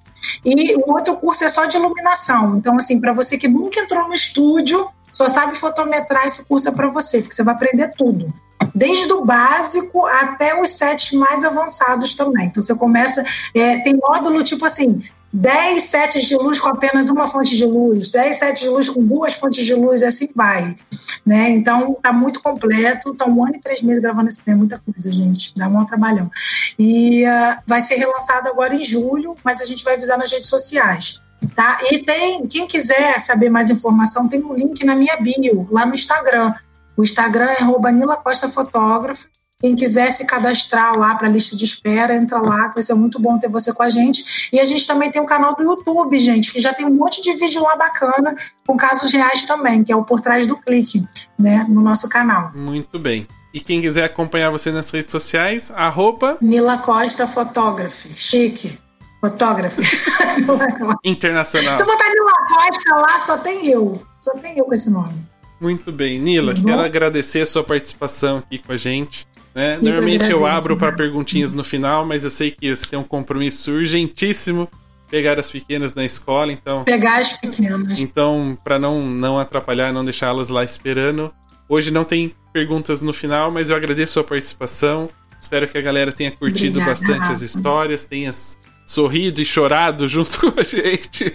E 0.44 0.74
o 0.76 0.92
outro 0.92 1.16
curso 1.16 1.44
é 1.44 1.48
só 1.48 1.64
de 1.66 1.76
iluminação. 1.76 2.56
Então, 2.56 2.76
assim, 2.76 3.00
para 3.00 3.12
você 3.12 3.36
que 3.36 3.48
nunca 3.48 3.80
entrou 3.80 4.08
no 4.08 4.14
estúdio, 4.14 4.88
só 5.12 5.28
sabe 5.28 5.56
fotometrar, 5.56 6.26
esse 6.26 6.44
curso 6.44 6.68
é 6.68 6.72
para 6.72 6.88
você, 6.88 7.20
porque 7.20 7.34
você 7.34 7.42
vai 7.42 7.54
aprender 7.54 7.92
tudo 7.96 8.32
desde 8.74 9.12
o 9.12 9.24
básico 9.24 10.06
até 10.06 10.58
os 10.58 10.70
sets 10.70 11.12
mais 11.12 11.44
avançados 11.44 12.14
também. 12.14 12.46
Então 12.46 12.62
você 12.62 12.74
começa, 12.74 13.24
é, 13.54 13.78
tem 13.78 13.94
módulo 13.94 14.42
tipo 14.42 14.64
assim, 14.64 15.02
10 15.32 15.82
sets 15.82 16.24
de 16.24 16.36
luz 16.36 16.60
com 16.60 16.68
apenas 16.68 17.08
uma 17.08 17.26
fonte 17.26 17.56
de 17.56 17.64
luz, 17.64 18.10
10 18.10 18.36
sets 18.38 18.60
de 18.60 18.68
luz 18.68 18.88
com 18.88 19.02
duas 19.02 19.34
fontes 19.34 19.64
de 19.64 19.74
luz, 19.74 20.02
e 20.02 20.04
assim 20.04 20.28
vai. 20.34 20.76
Né? 21.24 21.50
Então, 21.50 21.96
tá 22.02 22.12
muito 22.12 22.42
completo. 22.42 23.14
Tá 23.14 23.26
um 23.26 23.44
ano 23.44 23.56
e 23.56 23.60
três 23.60 23.82
meses 23.82 24.02
gravando 24.02 24.28
esse 24.28 24.40
tema, 24.40 24.58
muita 24.58 24.78
coisa, 24.78 25.10
gente. 25.10 25.56
Dá 25.56 25.68
um 25.68 25.84
trabalhão. 25.84 26.30
E 26.78 27.24
uh, 27.24 27.58
vai 27.66 27.80
ser 27.80 27.94
relançado 27.94 28.48
agora 28.48 28.74
em 28.74 28.84
julho, 28.84 29.34
mas 29.42 29.60
a 29.60 29.64
gente 29.64 29.82
vai 29.82 29.94
avisar 29.94 30.18
nas 30.18 30.30
redes 30.30 30.50
sociais. 30.50 31.20
Tá? 31.56 31.78
E 31.90 31.98
tem, 32.00 32.46
quem 32.46 32.66
quiser 32.66 33.20
saber 33.20 33.48
mais 33.48 33.70
informação, 33.70 34.28
tem 34.28 34.42
um 34.42 34.54
link 34.54 34.84
na 34.84 34.94
minha 34.94 35.16
bio, 35.16 35.66
lá 35.70 35.86
no 35.86 35.94
Instagram. 35.94 36.52
O 36.96 37.02
Instagram 37.02 37.50
é 37.58 37.92
Nila 37.92 38.16
Costa 38.16 38.48
Fotógrafo. 38.48 39.26
Quem 39.62 39.76
quiser 39.76 40.10
se 40.10 40.24
cadastrar 40.24 40.98
lá 40.98 41.14
para 41.14 41.28
a 41.28 41.30
lista 41.30 41.54
de 41.54 41.64
espera, 41.64 42.16
entra 42.16 42.38
lá, 42.38 42.68
que 42.68 42.74
vai 42.74 42.82
ser 42.82 42.94
muito 42.94 43.20
bom 43.20 43.38
ter 43.38 43.48
você 43.48 43.72
com 43.72 43.84
a 43.84 43.88
gente. 43.88 44.50
E 44.52 44.58
a 44.58 44.64
gente 44.64 44.84
também 44.88 45.08
tem 45.08 45.22
um 45.22 45.26
canal 45.26 45.54
do 45.54 45.62
YouTube, 45.62 46.18
gente, 46.18 46.52
que 46.52 46.58
já 46.58 46.74
tem 46.74 46.84
um 46.84 46.92
monte 46.92 47.22
de 47.22 47.32
vídeo 47.34 47.62
lá 47.62 47.76
bacana, 47.76 48.34
com 48.66 48.76
casos 48.76 49.12
reais 49.12 49.44
também, 49.44 49.84
que 49.84 49.92
é 49.92 49.96
o 49.96 50.02
Por 50.02 50.20
Trás 50.20 50.48
do 50.48 50.56
Clique, 50.56 51.06
né, 51.38 51.64
no 51.68 51.80
nosso 51.80 52.08
canal. 52.08 52.50
Muito 52.52 52.98
bem. 52.98 53.28
E 53.54 53.60
quem 53.60 53.80
quiser 53.80 54.04
acompanhar 54.04 54.50
você 54.50 54.72
nas 54.72 54.90
redes 54.90 55.12
sociais, 55.12 55.70
arroba... 55.76 56.38
Nila 56.40 56.78
Costa 56.78 57.28
Fotógrafo. 57.28 58.08
Chique. 58.12 58.76
Fotógrafo. 59.20 59.80
Internacional. 61.04 61.76
Se 61.76 61.82
eu 61.82 61.86
botar 61.86 62.08
Nila 62.08 62.46
Costa 62.48 62.94
lá, 62.96 63.18
só 63.20 63.38
tem 63.38 63.68
eu. 63.68 64.02
Só 64.20 64.32
tem 64.32 64.58
eu 64.58 64.64
com 64.64 64.74
esse 64.74 64.90
nome. 64.90 65.14
Muito 65.60 65.92
bem. 65.92 66.18
Nila, 66.18 66.54
uhum. 66.54 66.64
quero 66.64 66.80
agradecer 66.80 67.42
a 67.42 67.46
sua 67.46 67.62
participação 67.62 68.38
aqui 68.38 68.58
com 68.58 68.72
a 68.72 68.76
gente. 68.76 69.28
Né? 69.54 69.78
Normalmente 69.82 70.30
eu 70.30 70.46
abro 70.46 70.76
para 70.76 70.92
perguntinhas 70.92 71.52
no 71.52 71.62
final, 71.62 72.06
mas 72.06 72.24
eu 72.24 72.30
sei 72.30 72.50
que 72.50 72.74
você 72.74 72.86
tem 72.86 72.98
um 72.98 73.04
compromisso 73.04 73.70
urgentíssimo 73.70 74.68
pegar 75.12 75.38
as 75.38 75.50
pequenas 75.50 75.94
na 75.94 76.06
escola, 76.06 76.50
então. 76.50 76.84
Pegar 76.84 77.18
as 77.18 77.34
pequenas. 77.34 77.98
Então, 77.98 78.56
para 78.64 78.78
não 78.78 79.06
não 79.06 79.38
atrapalhar, 79.38 79.92
não 79.92 80.02
deixá-las 80.02 80.48
lá 80.48 80.64
esperando. 80.64 81.30
Hoje 81.68 81.90
não 81.90 82.02
tem 82.02 82.34
perguntas 82.50 83.02
no 83.02 83.12
final, 83.12 83.50
mas 83.50 83.68
eu 83.68 83.76
agradeço 83.76 84.12
a 84.12 84.14
sua 84.14 84.24
participação. 84.24 85.10
Espero 85.38 85.68
que 85.68 85.76
a 85.76 85.82
galera 85.82 86.12
tenha 86.12 86.30
curtido 86.30 86.80
Obrigada, 86.80 86.90
bastante 86.90 87.20
Rafa. 87.20 87.32
as 87.32 87.42
histórias, 87.42 88.04
tenha 88.04 88.30
sorrido 88.86 89.42
e 89.42 89.44
chorado 89.44 90.08
junto 90.08 90.38
com 90.40 90.58
a 90.58 90.62
gente 90.62 91.34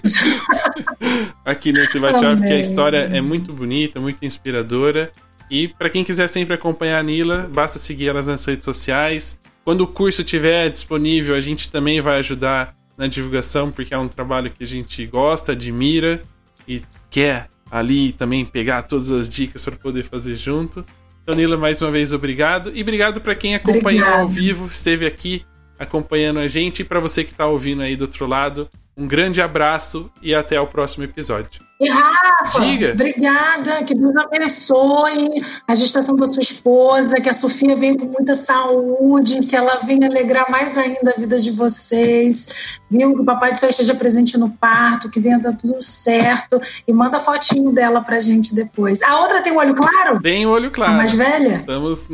aqui 1.46 1.72
nesse 1.72 2.00
bate-papo, 2.00 2.38
porque 2.38 2.54
a 2.54 2.60
história 2.60 3.10
é 3.14 3.22
muito 3.22 3.54
bonita, 3.54 4.00
muito 4.00 4.26
inspiradora. 4.26 5.12
E 5.50 5.68
para 5.68 5.90
quem 5.90 6.04
quiser 6.04 6.28
sempre 6.28 6.54
acompanhar 6.56 7.00
a 7.00 7.04
Nila, 7.04 7.50
basta 7.54 7.80
seguir 7.80 8.08
elas 8.08 8.28
nas 8.28 8.44
redes 8.46 8.66
sociais. 8.66 9.40
Quando 9.64 9.82
o 9.82 9.88
curso 9.88 10.22
estiver 10.22 10.70
disponível, 10.70 11.36
a 11.36 11.42
gente 11.42 11.72
também 11.72 12.02
vai 12.02 12.20
ajudar 12.20 12.76
na 12.98 13.08
divulgação, 13.08 13.72
porque 13.72 13.94
é 13.94 13.98
um 13.98 14.08
trabalho 14.08 14.50
que 14.50 14.64
a 14.64 14.68
gente 14.68 15.06
gosta, 15.06 15.52
admira 15.52 16.22
e 16.68 16.82
quer 17.10 17.48
ali 17.70 18.12
também 18.12 18.44
pegar 18.44 18.84
todas 18.84 19.12
as 19.12 19.30
dicas 19.30 19.64
para 19.64 19.76
poder 19.76 20.04
fazer 20.04 20.36
junto. 20.36 20.84
Então, 21.22 21.36
Nila, 21.36 21.58
mais 21.58 21.82
uma 21.82 21.92
vez, 21.92 22.14
obrigado. 22.14 22.72
E 22.74 22.82
obrigado 22.82 23.20
para 23.20 23.36
quem 23.36 23.56
acompanhou 23.56 24.04
Obrigada. 24.04 24.22
ao 24.22 24.28
vivo, 24.28 24.68
esteve 24.68 25.06
aqui 25.06 25.46
acompanhando 25.78 26.40
a 26.40 26.48
gente. 26.48 26.82
E 26.82 26.86
para 26.86 27.00
você 27.00 27.24
que 27.24 27.32
está 27.32 27.46
ouvindo 27.46 27.82
aí 27.82 27.96
do 27.96 28.04
outro 28.04 28.26
lado, 28.26 28.70
um 28.96 29.06
grande 29.06 29.42
abraço 29.42 30.10
e 30.22 30.34
até 30.34 30.60
o 30.60 30.68
próximo 30.68 31.04
episódio. 31.04 31.67
E 31.80 31.90
Rafa, 31.90 32.60
Diga. 32.62 32.92
obrigada, 32.94 33.84
que 33.84 33.94
Deus 33.94 34.16
abençoe 34.16 35.44
a 35.68 35.76
gestação 35.76 36.16
da 36.16 36.26
sua 36.26 36.42
esposa, 36.42 37.22
que 37.22 37.30
a 37.30 37.34
Sofia 37.34 37.76
venha 37.76 37.96
com 37.96 38.06
muita 38.06 38.34
saúde, 38.34 39.42
que 39.42 39.56
ela 39.56 39.76
venha 39.78 40.08
alegrar 40.08 40.50
mais 40.50 40.76
ainda 40.76 41.14
a 41.16 41.20
vida 41.20 41.40
de 41.40 41.52
vocês, 41.52 42.80
viu? 42.90 43.14
Que 43.14 43.22
o 43.22 43.26
Papai 43.26 43.52
do 43.52 43.60
Céu 43.60 43.70
esteja 43.70 43.94
presente 43.94 44.40
no 44.40 44.50
parto, 44.50 45.10
que 45.10 45.20
venha 45.20 45.38
dar 45.38 45.54
tudo 45.54 45.80
certo 45.80 46.60
e 46.88 46.92
manda 46.92 47.20
fotinho 47.20 47.72
dela 47.72 48.02
pra 48.02 48.20
gente 48.20 48.56
depois. 48.56 49.00
A 49.04 49.20
outra 49.20 49.42
tem 49.42 49.54
o 49.54 49.58
olho 49.58 49.76
claro? 49.76 50.20
Tem 50.20 50.48
o 50.48 50.50
olho 50.50 50.72
claro. 50.72 50.94
A 50.94 50.98
mais 50.98 51.14
velha? 51.14 51.58
Estamos... 51.58 52.08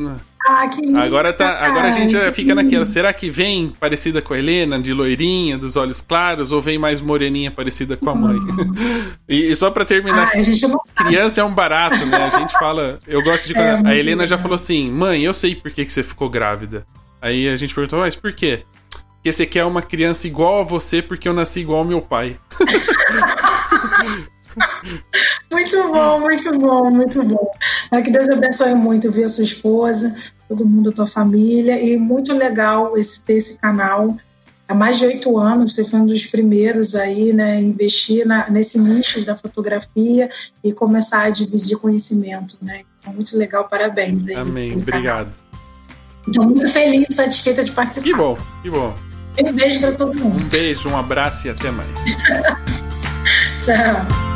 Ah, 0.45 0.67
que 0.67 0.81
linda. 0.81 1.01
Agora, 1.01 1.31
tá, 1.31 1.65
agora 1.65 1.87
a 1.87 1.91
gente 1.91 2.11
já 2.11 2.31
fica 2.31 2.53
naquela. 2.53 2.85
Será 2.85 3.13
que 3.13 3.29
vem 3.29 3.71
parecida 3.79 4.21
com 4.21 4.33
a 4.33 4.37
Helena, 4.37 4.77
de 4.79 4.93
loirinha, 4.93 5.57
dos 5.57 5.77
olhos 5.77 6.01
claros, 6.01 6.51
ou 6.51 6.61
vem 6.61 6.77
mais 6.77 6.99
moreninha 6.99 7.49
parecida 7.49 7.95
com 7.95 8.09
a 8.09 8.15
mãe? 8.15 8.35
Hum. 8.35 8.73
e, 9.27 9.51
e, 9.51 9.55
só 9.55 9.71
pra 9.71 9.85
terminar, 9.85 10.29
ah, 10.33 10.33
criança 11.05 11.39
é 11.39 11.43
um 11.43 11.53
barato, 11.53 12.05
né? 12.05 12.17
A 12.17 12.39
gente 12.39 12.51
fala. 12.59 12.99
Eu 13.07 13.23
gosto 13.23 13.47
de. 13.47 13.57
É, 13.57 13.81
a 13.85 13.95
Helena 13.95 14.25
já 14.25 14.37
falou 14.37 14.55
assim: 14.55 14.91
mãe, 14.91 15.23
eu 15.23 15.33
sei 15.33 15.55
por 15.55 15.71
que, 15.71 15.85
que 15.85 15.93
você 15.93 16.03
ficou 16.03 16.29
grávida. 16.29 16.85
Aí 17.21 17.47
a 17.47 17.55
gente 17.55 17.73
perguntou, 17.73 17.99
mas 17.99 18.15
por 18.15 18.33
quê? 18.33 18.65
Porque 19.15 19.31
você 19.31 19.45
quer 19.45 19.63
uma 19.63 19.81
criança 19.81 20.27
igual 20.27 20.59
a 20.59 20.63
você 20.63 21.01
porque 21.01 21.29
eu 21.29 21.33
nasci 21.33 21.61
igual 21.61 21.79
ao 21.79 21.85
meu 21.85 22.01
pai. 22.01 22.35
muito 25.51 25.91
bom, 25.91 26.19
muito 26.19 26.59
bom, 26.59 26.91
muito 26.91 27.23
bom. 27.23 27.51
É 27.91 28.01
que 28.01 28.11
Deus 28.11 28.29
abençoe 28.29 28.75
muito, 28.75 29.11
ver 29.11 29.25
a 29.25 29.29
sua 29.29 29.43
esposa, 29.43 30.13
todo 30.47 30.65
mundo, 30.65 30.89
a 30.89 30.93
tua 30.93 31.07
família. 31.07 31.81
E 31.81 31.97
muito 31.97 32.33
legal 32.33 32.97
esse, 32.97 33.21
ter 33.21 33.33
esse 33.33 33.57
canal 33.57 34.17
há 34.67 34.73
mais 34.73 34.97
de 34.97 35.05
oito 35.05 35.37
anos, 35.37 35.73
você 35.73 35.85
foi 35.85 35.99
um 35.99 36.05
dos 36.05 36.25
primeiros 36.25 36.95
aí, 36.95 37.33
né, 37.33 37.59
investir 37.61 38.25
na, 38.25 38.49
nesse 38.49 38.79
nicho 38.79 39.23
da 39.23 39.35
fotografia 39.35 40.29
e 40.63 40.73
começar 40.73 41.23
a 41.23 41.29
dividir 41.29 41.77
conhecimento, 41.77 42.57
né? 42.61 42.81
Então, 42.99 43.13
muito 43.13 43.37
legal, 43.37 43.67
parabéns. 43.67 44.27
Aí, 44.27 44.35
Amém, 44.35 44.73
obrigado. 44.73 45.31
Estou 46.27 46.45
muito 46.45 46.67
feliz 46.69 47.09
e 47.09 47.13
satisfeita 47.13 47.63
de 47.63 47.71
participar. 47.71 48.03
Que 48.03 48.15
bom, 48.15 48.37
que 48.61 48.69
bom. 48.69 48.93
Um 49.39 49.51
beijo 49.51 49.79
para 49.79 49.91
todo 49.91 50.13
mundo. 50.15 50.41
Um 50.41 50.49
beijo, 50.49 50.87
um 50.89 50.97
abraço 50.97 51.47
e 51.47 51.49
até 51.49 51.69
mais. 51.71 51.89
Tchau. 53.61 54.32